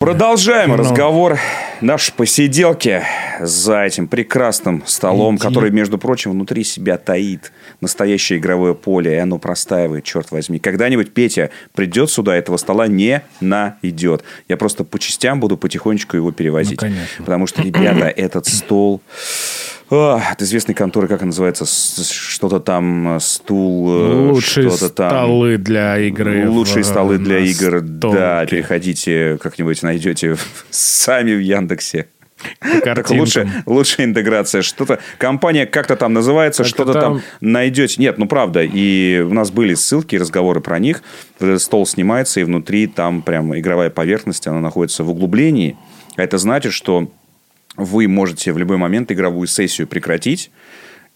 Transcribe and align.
Продолжаем 0.00 0.74
разговор 0.76 1.38
нашей 1.82 2.14
посиделки 2.14 3.02
за 3.38 3.82
этим 3.82 4.08
прекрасным 4.08 4.82
столом, 4.86 5.36
Иди. 5.36 5.46
который, 5.46 5.70
между 5.70 5.98
прочим, 5.98 6.30
внутри 6.30 6.64
себя 6.64 6.96
таит 6.96 7.52
настоящее 7.82 8.38
игровое 8.38 8.74
поле, 8.74 9.12
и 9.12 9.18
оно 9.18 9.36
простаивает, 9.36 10.04
черт 10.04 10.30
возьми. 10.30 10.58
Когда-нибудь 10.58 11.12
Петя 11.12 11.50
придет 11.74 12.10
сюда, 12.10 12.34
этого 12.34 12.56
стола 12.56 12.86
не 12.86 13.20
найдет. 13.42 14.24
Я 14.48 14.56
просто 14.56 14.84
по 14.84 14.98
частям 14.98 15.38
буду 15.38 15.58
потихонечку 15.58 16.16
его 16.16 16.32
перевозить. 16.32 16.80
Ну, 16.80 16.88
конечно. 16.88 17.24
Потому 17.26 17.46
что, 17.46 17.60
ребята, 17.60 18.06
этот 18.08 18.46
стол... 18.46 19.02
от 19.90 20.40
известной 20.42 20.74
конторы, 20.74 21.08
как 21.08 21.20
она 21.22 21.26
называется, 21.28 21.66
что-то 21.66 22.60
там, 22.60 23.16
э, 23.16 23.20
стул, 23.20 23.90
э, 23.90 24.12
Лучшие 24.30 24.70
что-то 24.70 24.90
там. 24.90 25.10
столы 25.10 25.56
для 25.58 25.98
игры. 25.98 26.48
Лучшие 26.48 26.82
в- 26.82 26.86
столы 26.86 27.18
для 27.18 27.38
игр. 27.40 27.80
Да, 27.80 28.36
столке. 28.38 28.46
переходите, 28.56 29.38
как-нибудь 29.42 29.82
найдете 29.82 30.36
сами 30.70 31.34
в 31.34 31.40
Яндексе. 31.40 32.06
Так 32.84 33.10
лучше, 33.10 33.50
лучшая 33.66 34.06
интеграция. 34.06 34.62
Что-то 34.62 34.98
компания 35.18 35.66
как-то 35.66 35.94
там 35.96 36.14
называется, 36.14 36.62
Как-то 36.62 36.74
что-то 36.84 36.92
там... 36.94 37.02
там- 37.16 37.22
найдете. 37.42 38.00
Нет, 38.00 38.16
ну 38.16 38.26
правда. 38.26 38.62
И 38.62 39.20
у 39.20 39.34
нас 39.34 39.50
были 39.50 39.74
ссылки, 39.74 40.16
разговоры 40.16 40.60
про 40.62 40.78
них. 40.78 41.02
Стол 41.58 41.84
снимается, 41.84 42.40
и 42.40 42.44
внутри 42.44 42.86
там 42.86 43.20
прям 43.22 43.58
игровая 43.58 43.90
поверхность, 43.90 44.46
она 44.46 44.60
находится 44.60 45.04
в 45.04 45.10
углублении. 45.10 45.76
А 46.16 46.22
это 46.22 46.38
значит, 46.38 46.72
что 46.72 47.10
вы 47.76 48.08
можете 48.08 48.52
в 48.52 48.58
любой 48.58 48.76
момент 48.76 49.10
игровую 49.12 49.46
сессию 49.46 49.86
прекратить 49.86 50.50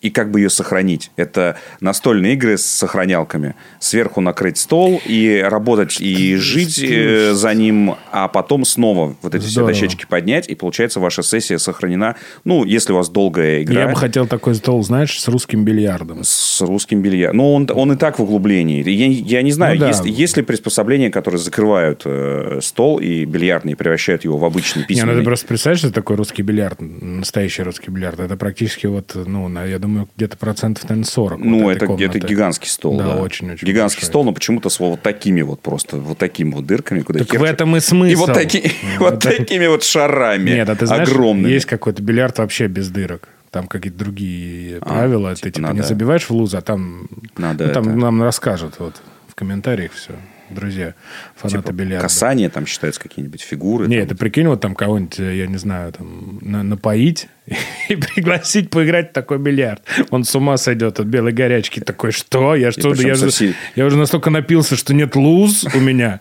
и 0.04 0.10
как 0.10 0.30
бы 0.30 0.40
ее 0.40 0.50
сохранить. 0.50 1.10
Это 1.16 1.56
настольные 1.80 2.34
игры 2.34 2.58
с 2.58 2.66
сохранялками. 2.66 3.54
Сверху 3.80 4.20
накрыть 4.20 4.58
стол 4.58 5.00
и 5.06 5.42
работать 5.42 5.98
и 5.98 6.36
жить 6.36 6.78
э, 6.78 7.32
за 7.32 7.54
ним, 7.54 7.94
а 8.12 8.28
потом 8.28 8.66
снова 8.66 9.16
вот 9.22 9.34
эти 9.34 9.44
Здорово. 9.46 9.72
все 9.72 9.86
дощечки 9.86 10.06
поднять, 10.06 10.46
и 10.46 10.54
получается 10.54 11.00
ваша 11.00 11.22
сессия 11.22 11.58
сохранена. 11.58 12.16
Ну, 12.44 12.64
если 12.64 12.92
у 12.92 12.96
вас 12.96 13.08
долгая 13.08 13.62
игра. 13.62 13.80
Я 13.80 13.88
бы 13.88 13.96
хотел 13.96 14.26
такой 14.26 14.54
стол, 14.56 14.82
знаешь, 14.82 15.18
с 15.18 15.26
русским 15.28 15.64
бильярдом. 15.64 16.22
С 16.22 16.60
русским 16.60 17.00
бильярдом. 17.00 17.38
Ну, 17.38 17.54
он, 17.54 17.66
он 17.74 17.92
и 17.92 17.96
так 17.96 18.18
в 18.18 18.22
углублении. 18.22 18.86
Я, 18.86 19.06
я 19.06 19.40
не 19.42 19.52
знаю, 19.52 19.76
Ну 19.76 19.80
да. 19.80 19.88
есть, 19.88 20.04
есть 20.04 20.36
ли 20.36 20.42
приспособления, 20.42 21.10
которые 21.10 21.40
закрывают 21.40 22.02
э, 22.04 22.58
стол 22.60 22.98
и 22.98 23.24
бильярдный, 23.24 23.72
и 23.72 23.74
превращают 23.74 24.24
его 24.24 24.36
в 24.36 24.44
обычный 24.44 24.80
Не, 24.80 24.82
ну 24.82 24.88
письменный. 24.88 25.18
ты 25.20 25.22
просто 25.24 25.46
представляешь, 25.46 25.78
что 25.80 25.90
такое 25.92 26.18
русский 26.18 26.42
бильярд, 26.42 26.82
настоящий 26.82 27.62
русский 27.62 27.90
бильярд. 27.90 28.20
Это 28.20 28.36
практически 28.36 28.86
вот, 28.86 29.12
ну, 29.14 29.48
я 29.64 29.78
думаю, 29.78 29.93
где-то 30.16 30.36
процентов, 30.36 30.84
наверное, 30.84 31.04
40. 31.06 31.38
Ну, 31.40 31.62
вот 31.64 31.70
это 31.76 31.86
где-то 31.86 32.18
гигантский 32.18 32.68
стол. 32.68 32.98
Да, 32.98 33.04
Да, 33.04 33.16
очень-очень 33.16 33.66
Гигантский 33.66 34.00
большой. 34.00 34.08
стол, 34.10 34.24
но 34.24 34.32
почему-то 34.32 34.68
с 34.68 34.78
вот 34.80 35.02
такими 35.02 35.42
вот 35.42 35.60
просто, 35.60 35.96
вот 35.98 36.18
такими 36.18 36.52
вот 36.52 36.66
дырками, 36.66 37.00
куда 37.00 37.20
Так 37.24 37.38
в 37.38 37.42
этом 37.42 37.76
и 37.76 37.80
смысл. 37.80 38.12
И 38.12 38.14
вот, 38.14 38.32
таки- 38.32 38.70
вот 38.98 39.20
такими 39.20 39.66
вот 39.66 39.82
шарами. 39.84 40.50
Нет, 40.50 40.68
а 40.68 40.76
ты 40.76 40.86
знаешь, 40.86 41.08
огромными. 41.08 41.50
есть 41.52 41.66
какой-то 41.66 42.02
бильярд 42.02 42.38
вообще 42.38 42.66
без 42.66 42.90
дырок. 42.90 43.28
Там 43.50 43.68
какие-то 43.68 43.98
другие 43.98 44.80
правила. 44.80 45.34
типа 45.34 45.44
ты 45.44 45.50
типа 45.52 45.68
надо- 45.68 45.76
не 45.80 45.82
забиваешь 45.86 46.24
в 46.24 46.30
луз, 46.32 46.54
а 46.54 46.60
там, 46.60 47.08
Надо 47.36 47.66
ну, 47.68 47.72
там 47.72 47.88
это- 47.88 47.96
нам 47.96 48.22
расскажут 48.22 48.74
вот 48.78 49.00
в 49.28 49.34
комментариях 49.36 49.92
все. 49.92 50.12
Друзья, 50.50 50.94
фанаты 51.36 51.62
Типа 51.62 51.72
бильярда. 51.72 52.02
касания 52.02 52.50
там 52.50 52.66
считаются 52.66 53.00
какие-нибудь 53.00 53.40
фигуры. 53.40 53.86
Не, 53.88 54.00
там. 54.00 54.08
ты 54.08 54.14
прикинь, 54.14 54.46
вот 54.46 54.60
там 54.60 54.74
кого-нибудь, 54.74 55.18
э, 55.18 55.36
я 55.38 55.46
не 55.46 55.56
знаю, 55.56 55.92
там, 55.92 56.38
на- 56.42 56.62
напоить 56.62 57.28
и 57.88 57.96
пригласить 57.96 58.70
поиграть 58.70 59.10
в 59.10 59.12
такой 59.14 59.38
бильярд. 59.38 59.82
Он 60.10 60.24
с 60.24 60.34
ума 60.34 60.56
сойдет 60.56 61.00
от 61.00 61.06
белой 61.06 61.32
горячки. 61.32 61.80
Такой, 61.80 62.12
что? 62.12 62.54
Я 62.54 62.72
что? 62.72 62.92
Я, 62.94 63.14
же- 63.14 63.28
всей- 63.28 63.54
я 63.74 63.86
уже 63.86 63.96
настолько 63.96 64.30
напился, 64.30 64.76
что 64.76 64.92
нет 64.94 65.16
луз 65.16 65.64
у 65.74 65.78
меня. 65.80 66.20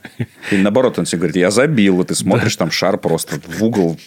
И 0.51 0.57
наоборот, 0.57 0.97
он 0.99 1.05
тебе 1.05 1.19
говорит, 1.19 1.35
я 1.35 1.51
забил, 1.51 2.01
и 2.01 2.05
ты 2.05 2.15
смотришь, 2.15 2.55
там 2.55 2.71
шар 2.71 2.97
просто 2.97 3.39
в 3.45 3.63
угол 3.63 3.99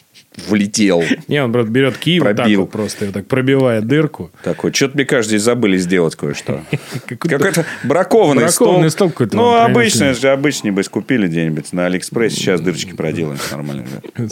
влетел. 0.48 1.02
Не, 1.28 1.42
он 1.42 1.52
просто 1.52 1.70
берет 1.70 1.96
кий 1.98 2.22
вот 2.22 2.28
так 2.30 2.36
Пробил. 2.36 2.60
вот 2.62 2.70
просто, 2.70 3.12
так 3.12 3.26
пробивает 3.26 3.86
дырку. 3.86 4.30
Такой, 4.42 4.72
что-то, 4.72 4.94
мне 4.96 5.04
кажется, 5.04 5.30
здесь 5.30 5.42
забыли 5.42 5.76
сделать 5.78 6.16
кое-что. 6.16 6.62
Какой-то 7.06 7.64
бракованный, 7.84 8.42
бракованный 8.44 8.90
стол. 8.90 8.90
стол 8.90 9.10
какой-то 9.10 9.36
Ну, 9.36 9.54
обычный 9.54 10.14
же, 10.14 10.28
обычный 10.28 10.70
бы 10.70 10.82
купили 10.84 11.26
где-нибудь 11.26 11.72
на 11.72 11.86
Алиэкспрессе. 11.86 12.36
Сейчас 12.36 12.60
дырочки 12.60 12.92
проделаем, 12.94 13.38
нормально. 13.50 13.84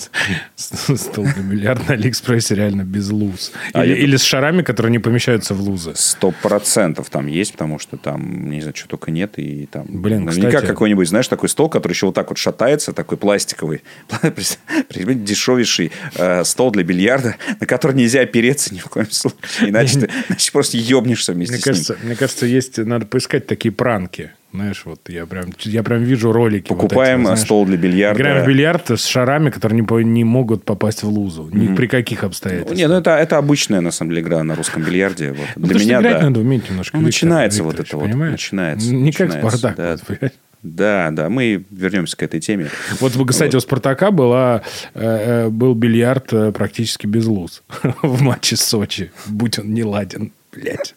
Стол 0.57 1.25
для 1.25 1.43
бильярда 1.43 1.85
на 1.89 1.95
Алиэкспрессе 1.95 2.55
реально 2.55 2.83
без 2.83 3.11
луз. 3.11 3.53
А 3.73 3.85
Или, 3.85 4.17
с 4.17 4.23
шарами, 4.23 4.63
которые 4.63 4.93
не 4.93 4.99
помещаются 4.99 5.55
в 5.55 5.61
лузы. 5.61 5.93
Сто 5.95 6.33
процентов 6.43 7.11
там 7.11 7.27
есть, 7.27 7.53
потому 7.53 7.79
что 7.79 7.97
там, 7.97 8.51
не 8.51 8.61
знаю, 8.61 8.75
что 8.77 8.89
только 8.89 9.11
нет. 9.11 9.39
И 9.39 9.67
там 9.71 9.85
Блин, 9.89 10.25
наверняка 10.25 10.49
кстати- 10.59 10.67
какой-нибудь, 10.67 11.09
знаешь, 11.09 11.29
такой 11.29 11.49
стол, 11.49 11.69
который 11.69 11.93
еще 11.93 12.07
вот 12.07 12.15
так 12.15 12.29
вот 12.29 12.39
шатается, 12.39 12.93
такой 12.93 13.19
пластиковый. 13.19 13.83
Дешевейший 14.95 15.93
э, 16.17 16.45
стол 16.45 16.71
для 16.71 16.83
бильярда, 16.83 17.37
на 17.61 17.67
который 17.67 17.97
нельзя 17.97 18.21
опереться 18.21 18.75
ни 18.75 18.79
в 18.79 18.87
коем 18.87 19.11
случае. 19.11 19.39
Иначе 19.71 20.01
ты 20.01 20.11
иначе 20.29 20.53
просто 20.53 20.77
ебнешься 20.77 21.33
вместе 21.33 21.55
Мне 21.55 21.63
с 21.63 21.67
ним. 21.67 21.73
кажется, 21.73 21.97
мне 22.03 22.17
кажется, 22.17 22.47
есть, 22.47 22.79
надо 22.79 23.07
поискать 23.07 23.47
такие 23.47 23.73
пранки. 23.73 24.31
Знаешь, 24.53 24.83
вот 24.85 25.01
я 25.09 25.27
прям, 25.27 25.47
я 25.65 25.83
прям 25.83 26.05
вижу 26.05 26.31
ролики. 26.31 26.69
вот 26.71 26.77
Покупаем 26.81 27.21
эти, 27.23 27.27
знаешь. 27.27 27.41
стол 27.41 27.67
для 27.67 27.77
бильярда. 27.77 28.21
Играем 28.23 28.45
в 28.45 28.47
бильярд 28.47 28.91
с 28.91 29.05
шарами, 29.05 29.51
которые 29.51 29.81
не, 29.83 30.05
не 30.05 30.23
могут 30.23 30.65
попасть 30.65 31.03
в 31.03 31.09
лузу. 31.09 31.51
Ни 31.53 31.75
при 31.75 31.89
каких 31.89 32.23
обстоятельствах. 32.23 32.79
Не, 32.79 32.87
ну 32.87 32.95
это, 32.95 33.17
это 33.17 33.37
обычная, 33.37 33.81
на 33.81 33.91
самом 33.91 34.13
деле, 34.13 34.23
игра 34.23 34.45
на 34.45 34.55
русском 34.55 34.83
бильярде. 34.85 35.33
Вот. 35.33 35.47
Ну, 35.57 35.67
Для 35.67 35.81
меня, 35.81 36.01
играть 36.01 36.21
да. 36.21 36.23
надо 36.29 36.39
уметь 36.39 36.71
немножко. 36.71 36.97
Ну, 36.97 37.01
Виктор 37.05 37.07
начинается 37.25 37.63
вот 37.65 37.71
Викторович, 37.71 37.89
это 37.89 37.97
вот, 37.99 38.05
понимаешь? 38.07 38.31
начинается, 38.33 38.95
Не 38.95 39.11
как 39.11 39.29
начинается, 39.29 39.59
Спартак. 39.59 39.77
да. 39.77 39.97
вот? 40.21 40.33
Да, 40.65 41.11
да, 41.13 41.29
мы 41.29 41.63
вернемся 41.71 42.17
к 42.17 42.23
этой 42.23 42.41
теме. 42.41 42.71
Вот, 42.99 43.13
кстати, 43.29 43.55
у 43.55 43.61
Спартака 43.61 44.11
была, 44.11 44.63
э, 44.95 45.45
э, 45.45 45.49
был 45.51 45.75
бильярд 45.75 46.33
э, 46.33 46.53
практически 46.53 47.07
без 47.07 47.27
луз 47.27 47.63
в 48.03 48.23
матче 48.23 48.57
с 48.57 48.63
Сочи. 48.63 49.13
Будь 49.27 49.59
он 49.59 49.75
не 49.75 49.85
ладен, 49.85 50.33
блядь. 50.53 50.95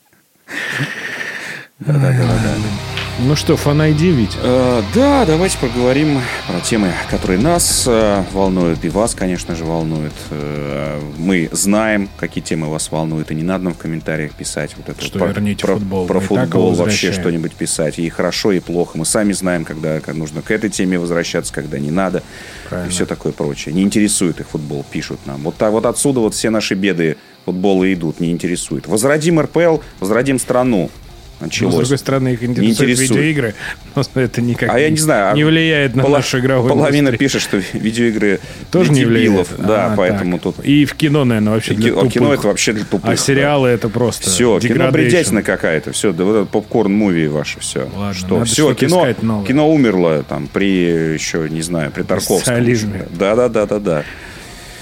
Ну 3.19 3.35
что, 3.35 3.57
фан 3.57 3.81
ID, 3.81 4.11
ведь? 4.11 4.37
Э, 4.43 4.83
да, 4.93 5.25
давайте 5.25 5.57
поговорим 5.57 6.21
про 6.47 6.59
темы, 6.61 6.93
которые 7.09 7.39
нас 7.39 7.85
э, 7.87 8.23
волнуют, 8.31 8.85
и 8.85 8.89
вас, 8.89 9.15
конечно 9.15 9.55
же, 9.55 9.65
волнуют. 9.65 10.13
Э, 10.29 11.01
мы 11.17 11.49
знаем, 11.51 12.09
какие 12.17 12.43
темы 12.43 12.69
вас 12.69 12.91
волнуют, 12.91 13.31
и 13.31 13.35
не 13.35 13.41
надо 13.41 13.63
нам 13.63 13.73
в 13.73 13.77
комментариях 13.79 14.33
писать 14.33 14.75
вот 14.77 14.89
это. 14.89 15.03
Что 15.03 15.17
вот 15.17 15.29
верните 15.29 15.65
про, 15.65 15.73
футбол. 15.73 16.05
Про 16.05 16.19
футбол 16.19 16.73
вообще 16.75 17.11
что-нибудь 17.11 17.53
писать. 17.53 17.97
И 17.97 18.07
хорошо, 18.09 18.51
и 18.51 18.59
плохо. 18.59 18.99
Мы 18.99 19.05
сами 19.05 19.33
знаем, 19.33 19.65
когда, 19.65 19.99
когда 19.99 20.19
нужно 20.19 20.43
к 20.43 20.51
этой 20.51 20.69
теме 20.69 20.99
возвращаться, 20.99 21.51
когда 21.51 21.79
не 21.79 21.89
надо. 21.89 22.21
Правильно. 22.69 22.87
И 22.87 22.91
все 22.91 23.07
такое 23.07 23.31
прочее. 23.31 23.73
Не 23.73 23.81
интересует 23.81 24.39
их 24.41 24.49
футбол, 24.49 24.85
пишут 24.91 25.21
нам. 25.25 25.41
Вот, 25.41 25.55
так, 25.57 25.71
вот 25.71 25.87
отсюда 25.87 26.19
вот 26.19 26.35
все 26.35 26.51
наши 26.51 26.75
беды 26.75 27.17
футбола 27.45 27.91
идут, 27.91 28.19
не 28.19 28.29
интересует. 28.29 28.85
Возродим 28.85 29.39
РПЛ, 29.39 29.77
возродим 30.01 30.37
страну. 30.37 30.91
Но, 31.39 31.45
Началось. 31.45 31.73
с 31.73 31.77
другой 31.77 31.97
стороны, 31.99 32.29
их 32.29 32.43
интересуют 32.43 32.79
интересует. 32.79 33.09
видеоигры, 33.11 33.53
но 33.95 34.03
это 34.15 34.41
никак 34.41 34.73
А 34.73 34.79
я 34.79 34.89
не 34.89 34.97
знаю. 34.97 35.33
а 35.33 35.35
не 35.35 35.43
влияет 35.43 35.95
на 35.95 36.01
пола- 36.03 36.17
нашу 36.17 36.39
игровую 36.39 36.73
Половина 36.73 37.09
индустрию. 37.09 37.19
пишет, 37.29 37.41
что 37.43 37.57
видеоигры 37.77 38.39
Тоже 38.71 38.91
не 38.91 39.05
влияет. 39.05 39.47
Да, 39.59 39.93
А, 39.93 39.95
поэтому 39.95 40.39
так. 40.39 40.55
тут... 40.55 40.65
И 40.65 40.85
в 40.85 40.95
кино, 40.95 41.25
наверное, 41.25 41.53
вообще 41.53 41.75
для 41.75 41.91
а 41.91 42.07
кино 42.07 42.25
тупых. 42.25 42.39
это 42.39 42.47
вообще 42.47 42.73
для 42.73 42.85
тупых. 42.85 43.11
А 43.11 43.15
сериалы 43.17 43.69
это 43.69 43.87
просто 43.89 44.29
Все, 44.29 44.59
кино 44.59 44.89
бредятина 44.91 45.43
какая-то. 45.43 45.91
Все, 45.91 46.11
да 46.11 46.23
вот 46.23 46.35
это 46.35 46.51
попкорн-муви 46.57 47.27
ваше 47.27 47.59
все. 47.59 47.87
Ладно, 47.95 48.13
что? 48.15 48.43
Все, 48.45 48.73
кино, 48.73 49.43
кино 49.47 49.71
умерло 49.71 50.23
там 50.23 50.47
при 50.51 51.13
еще, 51.13 51.47
не 51.49 51.61
знаю, 51.61 51.91
при 51.91 52.01
Тарковском. 52.01 52.39
социализме. 52.39 53.05
Да, 53.11 53.35
да, 53.35 53.47
да, 53.49 53.65
да, 53.67 53.79
да. 53.79 54.03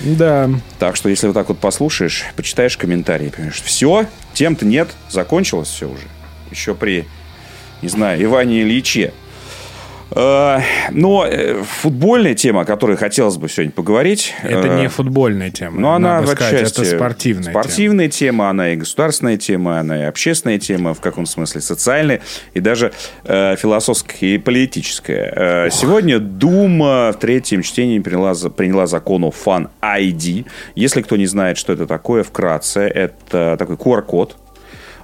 Да. 0.02 0.50
Так 0.78 0.96
что, 0.96 1.10
если 1.10 1.28
вот 1.28 1.34
так 1.34 1.48
вот 1.50 1.58
послушаешь, 1.60 2.24
почитаешь 2.36 2.76
комментарии, 2.78 3.30
понимаешь, 3.30 3.62
все, 3.64 4.06
тем-то 4.34 4.66
нет, 4.66 4.90
закончилось 5.10 5.70
все 5.70 5.88
уже. 5.88 6.04
Еще 6.52 6.76
при, 6.76 7.06
не 7.82 7.90
знаю, 7.90 8.24
Иване 8.24 8.62
Ильиче. 8.62 9.14
Э, 10.12 10.60
Но 10.92 11.26
э, 11.26 11.64
футбольная 11.64 12.36
тема, 12.36 12.62
о 12.62 12.66
которой 12.66 12.96
хотелось 12.96 13.38
бы 13.38 13.50
сегодня 13.50 13.72
поговорить. 13.72 14.34
Это 14.44 14.68
э, 14.68 14.82
не 14.82 14.88
футбольная 14.88 15.50
тема. 15.50 15.80
но 15.80 15.94
она 15.94 16.22
в 16.22 16.28
сказать, 16.28 16.54
отчасти 16.54 16.82
это 16.82 16.98
спортивная. 16.98 17.44
тема. 17.44 17.64
спортивная 17.64 18.10
тема. 18.10 18.50
она 18.50 18.70
и 18.74 18.76
государственная 18.76 19.38
тема, 19.38 19.80
она 19.80 20.00
и 20.00 20.04
общественная 20.04 20.60
тема, 20.60 20.94
в 20.94 21.02
каком 21.02 21.26
смысле 21.26 21.62
социальная, 21.62 22.22
и 22.54 22.60
даже 22.60 22.94
э, 23.24 23.56
философская 23.58 24.30
и 24.30 24.38
политическая. 24.38 25.34
Э, 25.36 25.70
сегодня 25.72 26.20
Дума 26.20 27.12
в 27.12 27.20
третьем 27.20 27.62
чтении 27.62 28.00
приняла, 28.00 28.34
приняла 28.50 28.86
закон 28.88 29.24
о 29.24 29.32
Fan 29.32 29.70
ID. 29.82 30.46
Если 30.76 31.02
кто 31.02 31.18
не 31.18 31.26
знает, 31.26 31.58
что 31.58 31.74
это 31.74 31.88
такое, 31.88 32.24
вкратце, 32.24 32.82
это 32.82 33.56
такой 33.58 33.76
QR-код, 33.76 34.38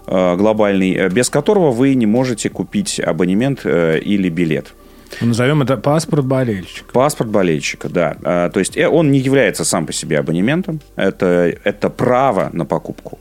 глобальный, 0.08 0.94
э, 0.94 1.10
без 1.10 1.30
которого 1.30 1.72
вы 1.72 1.96
не 1.96 2.06
можете 2.06 2.50
купить 2.50 3.00
абонемент 3.00 3.62
э, 3.64 4.00
или 4.00 4.30
билет. 4.30 4.74
Назовем 5.20 5.62
это 5.62 5.78
паспорт 5.78 6.26
болельщика. 6.26 6.92
Паспорт 6.94 7.30
болельщика, 7.30 7.90
да. 7.90 8.16
А, 8.24 8.50
То 8.50 8.60
есть 8.60 8.78
э, 8.78 8.88
он 8.88 9.12
не 9.12 9.20
является 9.20 9.66
сам 9.66 9.86
по 9.86 9.94
себе 9.94 10.20
абонементом. 10.20 10.80
Это, 10.96 11.54
это 11.64 11.90
право 11.90 12.50
на 12.54 12.66
покупку. 12.66 13.20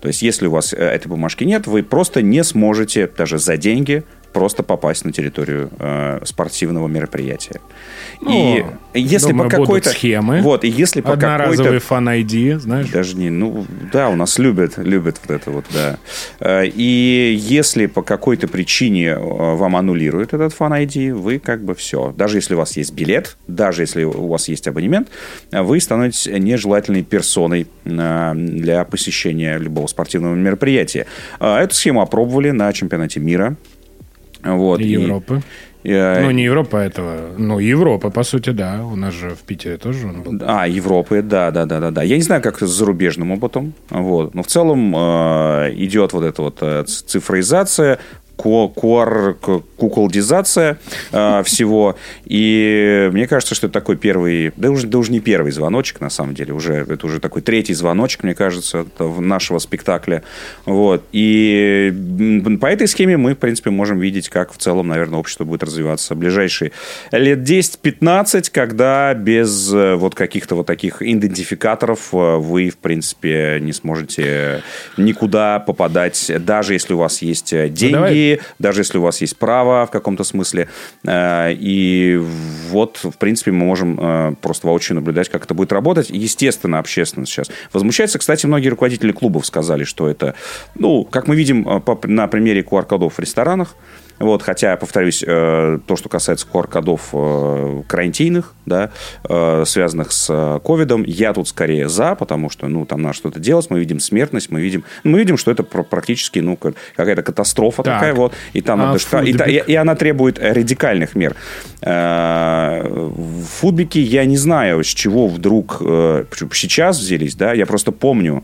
То 0.00 0.08
есть 0.08 0.22
если 0.22 0.46
у 0.46 0.50
вас 0.50 0.72
э, 0.72 0.76
этой 0.76 1.08
бумажки 1.08 1.44
нет, 1.44 1.66
вы 1.66 1.82
просто 1.82 2.22
не 2.22 2.44
сможете 2.44 3.08
даже 3.08 3.38
за 3.38 3.56
деньги 3.56 4.04
просто 4.32 4.62
попасть 4.62 5.04
на 5.04 5.12
территорию 5.12 5.70
э, 5.78 6.20
спортивного 6.24 6.88
мероприятия. 6.88 7.60
Ну, 8.20 8.66
и 8.94 9.00
если 9.00 9.28
думаю, 9.28 9.50
по 9.50 9.56
будут 9.56 9.68
какой-то 9.68 9.90
схемы. 9.90 10.40
вот, 10.42 10.64
и 10.64 10.68
если 10.68 11.00
по 11.00 11.12
Одноразовый 11.12 11.56
какой-то 11.56 11.86
фан 11.86 12.08
ID, 12.08 12.58
знаешь? 12.58 12.88
даже 12.88 13.16
не, 13.16 13.30
ну, 13.30 13.66
да, 13.92 14.08
у 14.08 14.16
нас 14.16 14.38
любят, 14.38 14.78
любят 14.78 15.18
вот 15.22 15.34
это 15.34 15.50
вот, 15.50 15.64
да. 15.72 15.98
Э, 16.40 16.66
И 16.66 17.36
если 17.40 17.86
по 17.86 18.02
какой-то 18.02 18.48
причине 18.48 19.08
э, 19.08 19.16
вам 19.18 19.76
аннулируют 19.76 20.34
этот 20.34 20.52
фан 20.52 20.72
ID, 20.72 21.14
вы 21.14 21.38
как 21.38 21.64
бы 21.64 21.74
все. 21.74 22.14
Даже 22.16 22.38
если 22.38 22.54
у 22.54 22.58
вас 22.58 22.76
есть 22.76 22.92
билет, 22.92 23.36
даже 23.46 23.82
если 23.82 24.04
у 24.04 24.28
вас 24.28 24.48
есть 24.48 24.68
абонемент, 24.68 25.08
вы 25.50 25.80
становитесь 25.80 26.26
нежелательной 26.26 27.02
персоной 27.02 27.66
э, 27.84 28.32
для 28.34 28.84
посещения 28.84 29.58
любого 29.58 29.86
спортивного 29.86 30.34
мероприятия. 30.34 31.06
Эту 31.40 31.74
схему 31.74 32.00
опробовали 32.00 32.50
на 32.50 32.72
чемпионате 32.72 33.20
мира. 33.20 33.56
Вот. 34.44 34.80
И 34.80 34.84
И- 34.84 34.92
Европы. 34.92 35.42
э, 35.84 36.22
Ну, 36.22 36.30
не 36.32 36.44
Европа 36.44 36.76
этого. 36.76 37.12
Ну, 37.38 37.58
Европа, 37.60 38.10
по 38.10 38.22
сути, 38.24 38.50
да. 38.50 38.80
У 38.84 38.96
нас 38.96 39.14
же 39.14 39.30
в 39.30 39.38
Питере 39.46 39.76
тоже 39.76 40.06
он 40.06 40.22
был. 40.22 40.38
А, 40.46 40.66
Европы, 40.68 41.22
да, 41.22 41.50
да, 41.50 41.64
да, 41.66 41.80
да, 41.80 41.90
да. 41.90 42.02
Я 42.04 42.16
не 42.16 42.22
знаю, 42.22 42.42
как 42.42 42.60
с 42.62 42.68
зарубежным 42.70 43.30
опытом, 43.32 43.72
вот. 43.90 44.34
Но 44.34 44.42
в 44.42 44.46
целом 44.46 44.94
э, 44.96 45.72
идет 45.76 46.12
вот 46.12 46.24
эта 46.24 46.42
вот 46.42 46.58
э, 46.62 46.84
цифровизация, 46.86 47.98
ко- 48.42 48.68
куар- 48.68 49.34
к- 49.34 49.62
куколдизация 49.76 50.78
э, 51.12 51.42
всего. 51.44 51.96
И 52.24 53.08
мне 53.12 53.26
кажется, 53.26 53.54
что 53.54 53.66
это 53.66 53.74
такой 53.74 53.96
первый, 53.96 54.52
да 54.56 54.70
уже, 54.70 54.86
да 54.86 54.98
уже 54.98 55.12
не 55.12 55.20
первый 55.20 55.52
звоночек, 55.52 56.00
на 56.00 56.10
самом 56.10 56.34
деле, 56.34 56.52
уже 56.52 56.74
это 56.74 57.06
уже 57.06 57.20
такой 57.20 57.42
третий 57.42 57.74
звоночек, 57.74 58.24
мне 58.24 58.34
кажется, 58.34 58.86
нашего 58.98 59.58
спектакля. 59.58 60.22
Вот. 60.66 61.04
И 61.12 61.92
по 62.60 62.66
этой 62.66 62.88
схеме 62.88 63.16
мы, 63.16 63.34
в 63.34 63.38
принципе, 63.38 63.70
можем 63.70 63.98
видеть, 63.98 64.28
как 64.28 64.52
в 64.52 64.56
целом, 64.56 64.88
наверное, 64.88 65.18
общество 65.18 65.44
будет 65.44 65.62
развиваться 65.62 66.14
в 66.14 66.18
ближайшие 66.18 66.72
лет 67.12 67.38
10-15, 67.38 68.50
когда 68.52 69.14
без 69.14 69.72
э, 69.72 69.94
вот 69.94 70.14
каких-то 70.14 70.54
вот 70.56 70.66
таких 70.66 71.02
идентификаторов 71.02 72.08
э, 72.12 72.36
вы, 72.36 72.70
в 72.70 72.78
принципе, 72.78 73.58
не 73.60 73.72
сможете 73.72 74.62
никуда 74.96 75.58
попадать, 75.60 76.30
даже 76.40 76.72
если 76.74 76.94
у 76.94 76.98
вас 76.98 77.22
есть 77.22 77.52
э, 77.52 77.68
деньги, 77.68 77.92
давай. 77.92 78.31
Даже 78.58 78.80
если 78.80 78.98
у 78.98 79.02
вас 79.02 79.20
есть 79.20 79.36
право 79.36 79.86
в 79.86 79.90
каком-то 79.90 80.24
смысле. 80.24 80.68
Э, 81.04 81.52
И 81.52 82.20
вот, 82.70 82.98
в 83.02 83.16
принципе, 83.18 83.52
мы 83.52 83.64
можем 83.64 83.98
э, 84.00 84.34
просто 84.40 84.66
воочию 84.66 84.96
наблюдать, 84.96 85.28
как 85.28 85.44
это 85.44 85.54
будет 85.54 85.72
работать. 85.72 86.10
Естественно, 86.10 86.78
общественность 86.78 87.32
сейчас 87.32 87.50
возмущается. 87.72 88.18
Кстати, 88.18 88.46
многие 88.46 88.68
руководители 88.68 89.12
клубов 89.12 89.46
сказали, 89.46 89.84
что 89.84 90.08
это, 90.08 90.34
ну, 90.74 91.04
как 91.04 91.28
мы 91.28 91.36
видим 91.36 91.68
э, 91.68 91.80
на 92.04 92.28
примере 92.28 92.62
QR-кодов 92.62 93.14
в 93.14 93.18
ресторанах, 93.18 93.74
вот, 94.18 94.42
хотя, 94.42 94.76
повторюсь, 94.76 95.24
э, 95.26 95.78
то, 95.86 95.96
что 95.96 96.08
касается 96.08 96.46
QR-кодов 96.52 97.08
э, 97.12 97.82
карантинных, 97.88 98.54
да, 98.66 98.90
э, 99.28 99.64
связанных 99.66 100.12
с 100.12 100.28
э, 100.30 100.60
ковидом, 100.64 101.02
я 101.06 101.32
тут 101.32 101.48
скорее 101.48 101.88
за, 101.88 102.14
потому 102.14 102.50
что, 102.50 102.68
ну, 102.68 102.86
там 102.86 103.02
надо 103.02 103.14
что-то 103.14 103.40
делать, 103.40 103.66
мы 103.70 103.80
видим 103.80 104.00
смертность, 104.00 104.50
мы 104.50 104.60
видим, 104.60 104.84
мы 105.04 105.18
видим, 105.18 105.36
что 105.38 105.50
это 105.50 105.62
пр- 105.64 105.84
практически, 105.84 106.38
ну, 106.38 106.56
как- 106.56 106.74
какая-то 106.96 107.22
катастрофа 107.22 107.82
Так. 107.82 107.94
такая 107.94 108.14
вот, 108.14 108.32
и 108.52 108.60
там 108.60 108.80
А 108.80 108.86
надо 108.86 108.98
шта- 108.98 109.24
и, 109.24 109.32
и- 109.52 109.72
и 109.72 109.74
она 109.74 109.94
требует 109.94 110.38
радикальных 110.38 111.14
мер. 111.14 111.34
Э, 111.80 112.82
В 112.88 113.44
футбике 113.44 114.00
я 114.00 114.24
не 114.24 114.36
знаю, 114.36 114.82
с 114.84 114.86
чего 114.88 115.28
вдруг 115.28 115.78
э, 115.80 116.24
сейчас 116.52 116.98
взялись, 116.98 117.34
да, 117.34 117.52
я 117.52 117.66
просто 117.66 117.92
помню, 117.92 118.42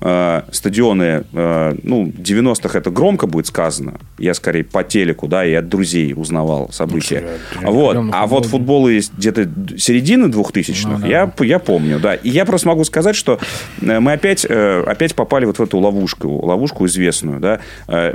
э, 0.00 0.42
стадионы, 0.52 1.24
э, 1.32 1.74
ну, 1.82 2.06
90-х 2.06 2.78
это 2.78 2.90
громко 2.90 3.26
будет 3.26 3.46
сказано. 3.46 3.94
Я 4.18 4.34
скорее 4.34 4.64
по 4.64 4.82
телеку, 4.84 5.26
да, 5.28 5.44
и 5.44 5.52
от 5.54 5.68
друзей 5.68 6.14
узнавал 6.16 6.70
события. 6.72 7.24
я- 7.62 7.70
вот. 7.70 7.96
А 8.12 8.26
вот 8.26 8.46
футбол- 8.46 8.88
есть 8.88 9.12
где-то 9.16 9.48
середины 9.78 10.26
2000-х, 10.26 10.88
Ну, 10.88 10.98
да. 10.98 11.06
я, 11.06 11.32
я 11.40 11.58
помню, 11.58 11.98
да. 12.00 12.14
И 12.14 12.28
я 12.30 12.44
просто 12.44 12.68
могу 12.68 12.84
сказать, 12.84 13.16
что 13.16 13.38
э, 13.82 14.00
мы 14.00 14.12
опять, 14.12 14.46
э, 14.48 14.82
опять 14.86 15.14
попали 15.14 15.44
вот 15.46 15.58
в 15.58 15.62
эту 15.62 15.78
ловушку, 15.78 16.28
ловушку 16.46 16.86
известную, 16.86 17.40
да. 17.40 17.60
Э, 17.88 18.14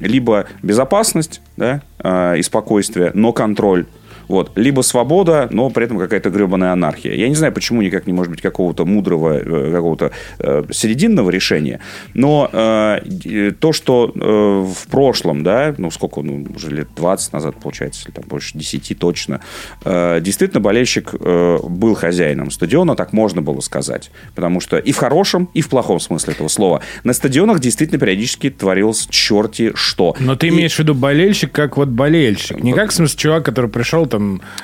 Либо 0.00 0.46
безопасность, 0.62 1.40
да, 1.56 1.82
э, 2.02 2.38
и 2.38 2.42
спокойствие, 2.42 3.10
но 3.14 3.32
контроль. 3.32 3.86
Вот. 4.30 4.52
Либо 4.54 4.82
свобода, 4.82 5.48
но 5.50 5.70
при 5.70 5.84
этом 5.86 5.98
какая-то 5.98 6.30
гребаная 6.30 6.72
анархия. 6.72 7.14
Я 7.14 7.28
не 7.28 7.34
знаю, 7.34 7.52
почему 7.52 7.82
никак 7.82 8.06
не 8.06 8.12
может 8.12 8.30
быть 8.30 8.40
какого-то 8.40 8.84
мудрого, 8.84 9.32
э, 9.38 9.72
какого-то 9.72 10.12
э, 10.38 10.62
серединного 10.70 11.30
решения. 11.30 11.80
Но 12.14 12.48
э, 12.52 13.00
э, 13.24 13.50
то, 13.58 13.72
что 13.72 14.12
э, 14.14 14.72
в 14.72 14.86
прошлом, 14.88 15.42
да, 15.42 15.74
ну 15.78 15.90
сколько, 15.90 16.22
ну, 16.22 16.46
уже 16.54 16.70
лет 16.70 16.88
20 16.94 17.32
назад, 17.32 17.56
получается, 17.60 18.04
или 18.06 18.12
там 18.14 18.24
больше 18.28 18.56
10 18.56 18.96
точно, 18.98 19.40
э, 19.84 20.20
действительно 20.20 20.60
болельщик 20.60 21.12
э, 21.18 21.58
был 21.68 21.94
хозяином 21.94 22.52
стадиона, 22.52 22.94
так 22.94 23.12
можно 23.12 23.42
было 23.42 23.60
сказать. 23.60 24.12
Потому 24.36 24.60
что 24.60 24.78
и 24.78 24.92
в 24.92 24.96
хорошем, 24.96 25.48
и 25.54 25.60
в 25.60 25.68
плохом 25.68 25.98
смысле 25.98 26.34
этого 26.34 26.46
слова. 26.48 26.82
На 27.02 27.14
стадионах 27.14 27.58
действительно 27.58 27.98
периодически 27.98 28.48
творилось 28.50 29.08
черти 29.10 29.72
что. 29.74 30.14
Но 30.20 30.36
ты 30.36 30.46
И- 30.46 30.50
имеешь 30.50 30.76
в 30.76 30.78
виду 30.78 30.94
болельщик 30.94 31.50
как 31.50 31.76
вот 31.76 31.88
болельщик. 31.88 32.62
Не 32.62 32.72
как, 32.72 32.90
в 32.90 32.94
смысле, 32.94 33.16
чувак, 33.18 33.44
который 33.44 33.68
пришел 33.68 34.06
там 34.06 34.19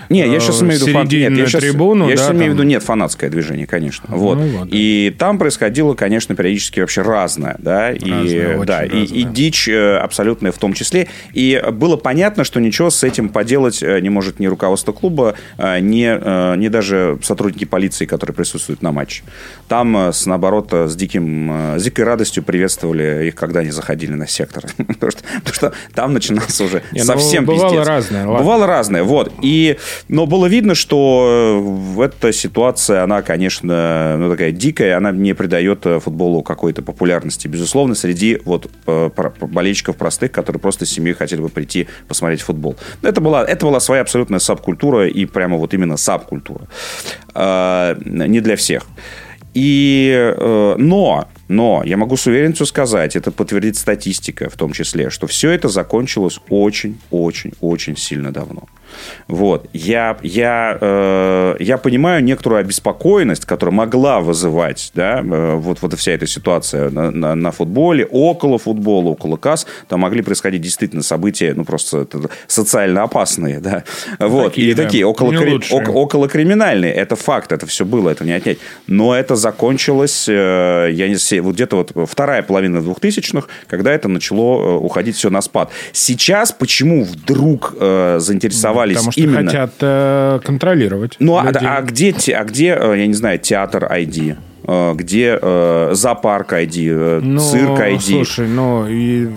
Не, 0.08 0.20
я 0.20 0.36
э, 0.36 0.40
сейчас 0.40 0.62
имею 0.62 0.78
в 0.78 0.82
виду, 0.82 0.92
фан- 0.98 1.08
нет, 1.08 1.32
я 1.36 1.46
сейчас, 1.46 1.62
трибуну. 1.62 2.08
я 2.08 2.16
да, 2.16 2.22
сейчас 2.22 2.30
имею 2.32 2.52
в 2.52 2.56
там. 2.56 2.56
виду, 2.56 2.62
нет, 2.64 2.82
фанатское 2.82 3.30
движение, 3.30 3.66
конечно. 3.66 4.04
Вот. 4.08 4.38
ну 4.38 4.46
вот, 4.58 4.68
да. 4.68 4.76
И 4.76 5.14
там 5.18 5.38
происходило, 5.38 5.94
конечно, 5.94 6.34
периодически 6.34 6.80
вообще 6.80 7.02
разное, 7.02 7.56
да, 7.58 7.92
и, 7.92 8.10
Разное, 8.10 8.56
очень 8.56 8.66
да, 8.66 8.84
и, 8.84 8.88
и 8.88 9.00
разное. 9.00 9.32
дичь 9.32 9.68
э, 9.68 9.96
абсолютная 9.98 10.52
в 10.52 10.58
том 10.58 10.72
числе. 10.72 11.08
И 11.32 11.62
было 11.72 11.96
понятно, 11.96 12.44
что 12.44 12.60
ничего 12.60 12.90
с 12.90 13.02
этим 13.04 13.28
поделать 13.28 13.82
э, 13.82 14.00
не 14.00 14.10
может 14.10 14.38
ни 14.40 14.46
руководство 14.46 14.92
клуба, 14.92 15.34
э, 15.58 15.80
ни, 15.80 16.06
э, 16.06 16.56
ни 16.56 16.68
даже 16.68 17.18
сотрудники 17.22 17.64
полиции, 17.64 18.06
которые 18.06 18.34
присутствуют 18.34 18.82
на 18.82 18.92
матче. 18.92 19.22
Там, 19.68 19.96
э, 19.96 20.12
с, 20.12 20.26
наоборот, 20.26 20.68
э, 20.72 20.86
с, 20.88 20.96
диким, 20.96 21.74
э, 21.74 21.78
с 21.78 21.82
дикой 21.82 22.04
радостью 22.04 22.42
приветствовали 22.42 23.26
их, 23.28 23.34
когда 23.34 23.60
они 23.60 23.70
заходили 23.70 24.12
на 24.12 24.26
сектор. 24.26 24.64
потому, 24.76 25.10
что, 25.10 25.22
потому 25.44 25.54
что 25.54 25.72
там 25.94 26.12
начинался 26.12 26.64
уже 26.64 26.82
Не, 26.92 27.00
ну, 27.00 27.04
совсем 27.06 27.44
бывало 27.44 27.70
пиздец. 27.70 27.86
разное, 27.86 28.26
ладно. 28.26 28.38
Бывало 28.38 28.66
разное, 28.66 29.02
вот. 29.02 29.32
И, 29.46 29.76
но 30.08 30.26
было 30.26 30.46
видно, 30.46 30.74
что 30.74 31.94
э, 31.96 32.04
эта 32.04 32.32
ситуация, 32.32 33.04
она, 33.04 33.22
конечно, 33.22 34.16
ну, 34.18 34.30
такая 34.30 34.50
дикая, 34.50 34.96
она 34.96 35.12
не 35.12 35.34
придает 35.34 35.86
э, 35.86 36.00
футболу 36.00 36.42
какой-то 36.42 36.82
популярности, 36.82 37.46
безусловно, 37.46 37.94
среди 37.94 38.40
вот 38.44 38.68
э, 38.88 39.10
болельщиков 39.42 39.96
простых, 39.96 40.32
которые 40.32 40.58
просто 40.58 40.84
с 40.84 40.90
семьей 40.90 41.14
хотели 41.14 41.40
бы 41.40 41.48
прийти 41.48 41.86
посмотреть 42.08 42.40
футбол. 42.40 42.74
Это 43.02 43.20
была, 43.20 43.44
это 43.44 43.66
была 43.66 43.78
своя 43.78 44.02
абсолютная 44.02 44.40
сабкультура, 44.40 45.06
и 45.06 45.26
прямо 45.26 45.56
вот 45.58 45.74
именно 45.74 45.96
сабкультура. 45.96 46.66
Не 47.34 48.40
для 48.40 48.56
всех. 48.56 48.86
И, 49.54 50.34
но, 50.78 51.28
но, 51.48 51.82
я 51.84 51.96
могу 51.96 52.16
с 52.16 52.26
уверенностью 52.26 52.66
сказать, 52.66 53.16
это 53.16 53.30
подтвердит 53.30 53.76
статистика 53.76 54.50
в 54.50 54.56
том 54.56 54.72
числе, 54.72 55.10
что 55.10 55.26
все 55.26 55.50
это 55.50 55.68
закончилось 55.68 56.40
очень-очень-очень 56.48 57.96
сильно 57.96 58.32
давно. 58.32 58.64
Вот. 59.28 59.68
Я, 59.72 60.16
я, 60.22 60.78
э, 60.80 61.56
я 61.60 61.78
понимаю 61.78 62.22
некоторую 62.22 62.60
обеспокоенность, 62.60 63.44
которая 63.44 63.74
могла 63.74 64.20
вызывать 64.20 64.90
да, 64.94 65.20
э, 65.20 65.54
вот, 65.56 65.82
вот 65.82 65.94
вся 65.94 66.12
эта 66.12 66.26
ситуация 66.26 66.90
на, 66.90 67.10
на, 67.10 67.34
на 67.34 67.50
футболе, 67.50 68.06
около 68.06 68.58
футбола, 68.58 69.10
около 69.10 69.36
касс. 69.36 69.66
Там 69.88 70.00
могли 70.00 70.22
происходить 70.22 70.62
действительно 70.62 71.02
события, 71.02 71.54
ну, 71.54 71.64
просто 71.64 71.98
это 71.98 72.28
социально 72.46 73.02
опасные. 73.02 73.60
Да? 73.60 73.84
Вот. 74.18 74.50
Такие, 74.50 74.70
и 74.70 74.74
да, 74.74 74.84
такие 74.84 75.06
около, 75.06 75.32
кри- 75.32 75.60
ок- 75.70 75.94
около 75.94 76.28
криминальные. 76.28 76.92
Это 76.92 77.16
факт, 77.16 77.52
это 77.52 77.66
все 77.66 77.84
было, 77.84 78.10
это 78.10 78.24
не 78.24 78.32
отнять. 78.32 78.58
Но 78.86 79.14
это 79.14 79.36
закончилось, 79.36 80.26
э, 80.28 80.90
я 80.92 81.08
не 81.08 81.16
знаю, 81.16 81.44
вот 81.44 81.54
где-то 81.54 81.76
вот 81.76 82.08
вторая 82.08 82.42
половина 82.42 82.78
2000-х, 82.78 83.48
когда 83.66 83.92
это 83.92 84.08
начало 84.08 84.62
э, 84.62 84.76
уходить 84.76 85.16
все 85.16 85.30
на 85.30 85.40
спад. 85.40 85.70
Сейчас 85.92 86.52
почему 86.52 87.04
вдруг 87.04 87.74
э, 87.78 88.18
заинтересовались 88.94 88.96
Потому 88.96 89.12
что 89.12 89.20
именно... 89.20 89.50
хотят 89.50 89.72
э, 89.80 90.40
контролировать. 90.44 91.16
Ну, 91.18 91.38
а, 91.38 91.46
людей. 91.46 91.68
а 91.68 91.82
где, 91.82 92.12
а 92.34 92.44
где, 92.44 92.78
э, 92.80 92.98
я 92.98 93.06
не 93.06 93.14
знаю, 93.14 93.38
театр 93.38 93.84
ID? 93.84 94.36
Э, 94.66 94.94
Где 94.94 95.38
э, 95.40 95.90
зоопарк 95.92 96.52
ID, 96.52 96.88
э, 96.90 97.20
Ну, 97.22 97.38
цирк 97.38 97.78
ID? 97.78 98.00
Слушай, 98.00 98.48
ну 98.48 98.86
и... 98.88 99.28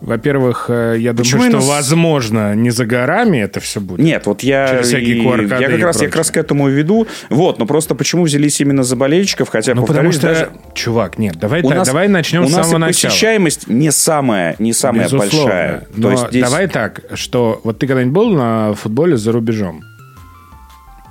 Во-первых, 0.00 0.66
э, 0.70 0.96
я 0.98 1.12
Почему 1.12 1.42
думаю, 1.42 1.50
что, 1.50 1.58
именно 1.58 1.60
с- 1.60 1.68
возможно, 1.68 2.54
не 2.54 2.70
за 2.70 2.86
горами 2.86 3.36
это 3.38 3.60
все 3.60 3.80
будет. 3.80 4.00
Нет, 4.04 4.26
вот 4.26 4.42
я, 4.42 4.80
и- 4.80 5.18
я 5.20 5.68
как 5.68 5.80
раз, 5.82 6.00
я 6.00 6.06
как 6.08 6.16
раз 6.16 6.30
к 6.30 6.36
этому 6.38 6.68
и 6.70 6.72
веду. 6.72 7.06
Вот, 7.28 7.58
но 7.58 7.66
просто 7.66 7.94
почему 7.94 8.22
взялись 8.24 8.58
именно 8.62 8.82
за 8.82 8.96
болельщиков, 8.96 9.48
хотя, 9.50 9.74
Ну, 9.74 9.84
потому 9.84 10.10
что, 10.12 10.22
даже... 10.28 10.48
чувак, 10.74 11.18
нет, 11.18 11.36
давай, 11.36 11.62
У 11.62 11.68
нас- 11.68 11.86
давай 11.86 12.08
начнем 12.08 12.44
у 12.44 12.48
с 12.48 12.52
нас 12.56 12.66
самого 12.70 12.86
и 12.86 12.88
начала. 12.88 13.10
посещаемость 13.10 13.68
не 13.68 13.90
самая, 13.92 14.56
не 14.58 14.72
самая 14.72 15.04
Безусловно. 15.04 15.38
большая. 15.44 15.86
Но 15.94 16.02
То 16.02 16.10
есть 16.12 16.28
здесь 16.30 16.44
давай 16.44 16.66
так, 16.68 17.00
что 17.14 17.60
вот 17.62 17.78
ты 17.78 17.86
когда-нибудь 17.86 18.14
был 18.14 18.30
на 18.30 18.72
футболе 18.74 19.16
за 19.18 19.32
рубежом? 19.32 19.82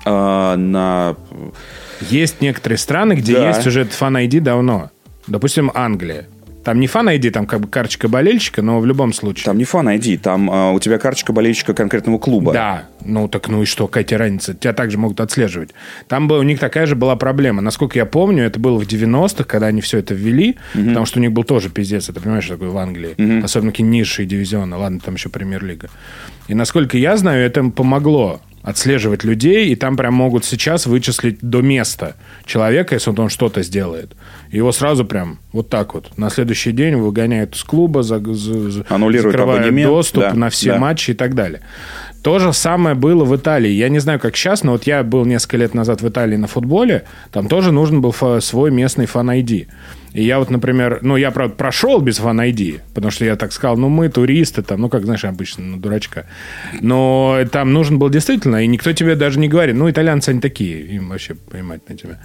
э, 0.05 0.55
на... 0.55 1.15
Есть 2.01 2.41
некоторые 2.41 2.77
страны, 2.79 3.13
где 3.13 3.33
Да. 3.35 3.49
есть 3.49 3.67
уже 3.67 3.81
этот 3.81 3.93
фан-айди 3.93 4.39
давно. 4.39 4.89
Допустим, 5.27 5.69
Англия. 5.75 6.25
Там 6.69 6.79
не 6.79 6.85
фан 6.85 7.09
ID, 7.09 7.31
там 7.31 7.47
как 7.47 7.61
бы 7.61 7.67
карточка 7.67 8.07
болельщика, 8.07 8.61
но 8.61 8.79
в 8.79 8.85
любом 8.85 9.11
случае. 9.11 9.45
Там 9.45 9.57
не 9.57 9.63
фан 9.63 9.89
ID, 9.89 10.19
там 10.19 10.51
э, 10.51 10.71
у 10.71 10.79
тебя 10.79 10.99
карточка 10.99 11.33
болельщика 11.33 11.73
конкретного 11.73 12.19
клуба. 12.19 12.53
Да, 12.53 12.83
ну 13.03 13.27
так 13.27 13.47
ну 13.47 13.63
и 13.63 13.65
что, 13.65 13.87
какая 13.87 14.03
тебе 14.03 14.17
разница? 14.17 14.53
Тебя 14.53 14.73
также 14.73 14.99
могут 14.99 15.19
отслеживать. 15.19 15.71
Там 16.07 16.27
был, 16.27 16.37
у 16.37 16.43
них 16.43 16.59
такая 16.59 16.85
же 16.85 16.95
была 16.95 17.15
проблема. 17.15 17.63
Насколько 17.63 17.97
я 17.97 18.05
помню, 18.05 18.43
это 18.43 18.59
было 18.59 18.77
в 18.79 18.83
90-х, 18.83 19.45
когда 19.45 19.65
они 19.65 19.81
все 19.81 19.97
это 19.97 20.13
ввели, 20.13 20.57
угу. 20.75 20.89
потому 20.89 21.07
что 21.07 21.17
у 21.17 21.23
них 21.23 21.31
был 21.31 21.43
тоже 21.43 21.71
пиздец, 21.71 22.07
это 22.07 22.21
понимаешь, 22.21 22.43
что 22.43 22.53
такое 22.53 22.69
в 22.69 22.77
Англии. 22.77 23.15
Угу. 23.17 23.45
Особенно 23.45 23.71
какие 23.71 23.87
низшие 23.87 24.27
дивизионы. 24.27 24.75
Ладно, 24.75 24.99
там 25.03 25.15
еще 25.15 25.29
премьер-лига. 25.29 25.89
И 26.49 26.53
насколько 26.53 26.99
я 26.99 27.17
знаю, 27.17 27.43
это 27.43 27.63
помогло 27.63 28.41
отслеживать 28.61 29.23
людей, 29.23 29.69
и 29.69 29.75
там 29.75 29.95
прям 29.95 30.13
могут 30.13 30.45
сейчас 30.45 30.85
вычислить 30.85 31.39
до 31.41 31.61
места 31.61 32.15
человека, 32.45 32.95
если 32.95 33.11
он 33.11 33.29
что-то 33.29 33.63
сделает. 33.63 34.15
Его 34.51 34.71
сразу 34.71 35.05
прям 35.05 35.39
вот 35.51 35.69
так 35.69 35.93
вот 35.93 36.17
на 36.17 36.29
следующий 36.29 36.71
день 36.71 36.95
выгоняют 36.95 37.55
из 37.55 37.63
клуба, 37.63 38.03
за, 38.03 38.19
за, 38.19 38.85
Аннулируют 38.89 39.31
закрывают 39.31 39.63
абонемент. 39.63 39.89
доступ 39.89 40.23
да, 40.23 40.33
на 40.33 40.49
все 40.49 40.73
да. 40.73 40.79
матчи 40.79 41.11
и 41.11 41.13
так 41.13 41.35
далее. 41.35 41.61
То 42.23 42.39
же 42.39 42.51
самое 42.51 42.95
было 42.95 43.23
в 43.23 43.35
Италии. 43.35 43.69
Я 43.69 43.89
не 43.89 43.99
знаю, 43.99 44.19
как 44.19 44.35
сейчас, 44.35 44.63
но 44.63 44.73
вот 44.73 44.83
я 44.83 45.03
был 45.03 45.25
несколько 45.25 45.57
лет 45.57 45.73
назад 45.73 46.01
в 46.01 46.09
Италии 46.09 46.35
на 46.35 46.47
футболе. 46.47 47.05
Там 47.31 47.47
тоже 47.47 47.71
нужен 47.71 48.01
был 48.01 48.13
свой 48.41 48.71
местный 48.71 49.05
фан-айди. 49.05 49.67
И 50.13 50.23
я 50.23 50.39
вот, 50.39 50.49
например, 50.49 50.99
ну, 51.01 51.17
я, 51.17 51.31
правда, 51.31 51.55
прошел 51.55 52.01
без 52.01 52.17
фан 52.17 52.41
ID, 52.41 52.81
потому 52.93 53.11
что 53.11 53.25
я 53.25 53.35
так 53.35 53.51
сказал, 53.51 53.77
ну, 53.77 53.89
мы 53.89 54.09
туристы, 54.09 54.63
там, 54.63 54.81
ну, 54.81 54.89
как, 54.89 55.05
знаешь, 55.05 55.23
обычно, 55.23 55.63
ну, 55.63 55.77
дурачка. 55.77 56.25
Но 56.81 57.37
там 57.51 57.73
нужен 57.73 57.99
был 57.99 58.09
действительно, 58.09 58.63
и 58.63 58.67
никто 58.67 58.91
тебе 58.91 59.15
даже 59.15 59.39
не 59.39 59.47
говорит, 59.47 59.75
ну, 59.75 59.89
итальянцы, 59.89 60.29
они 60.29 60.41
такие, 60.41 60.81
им 60.81 61.09
вообще 61.09 61.35
понимать 61.35 61.87
на 61.87 61.95
тебя. 61.95 62.19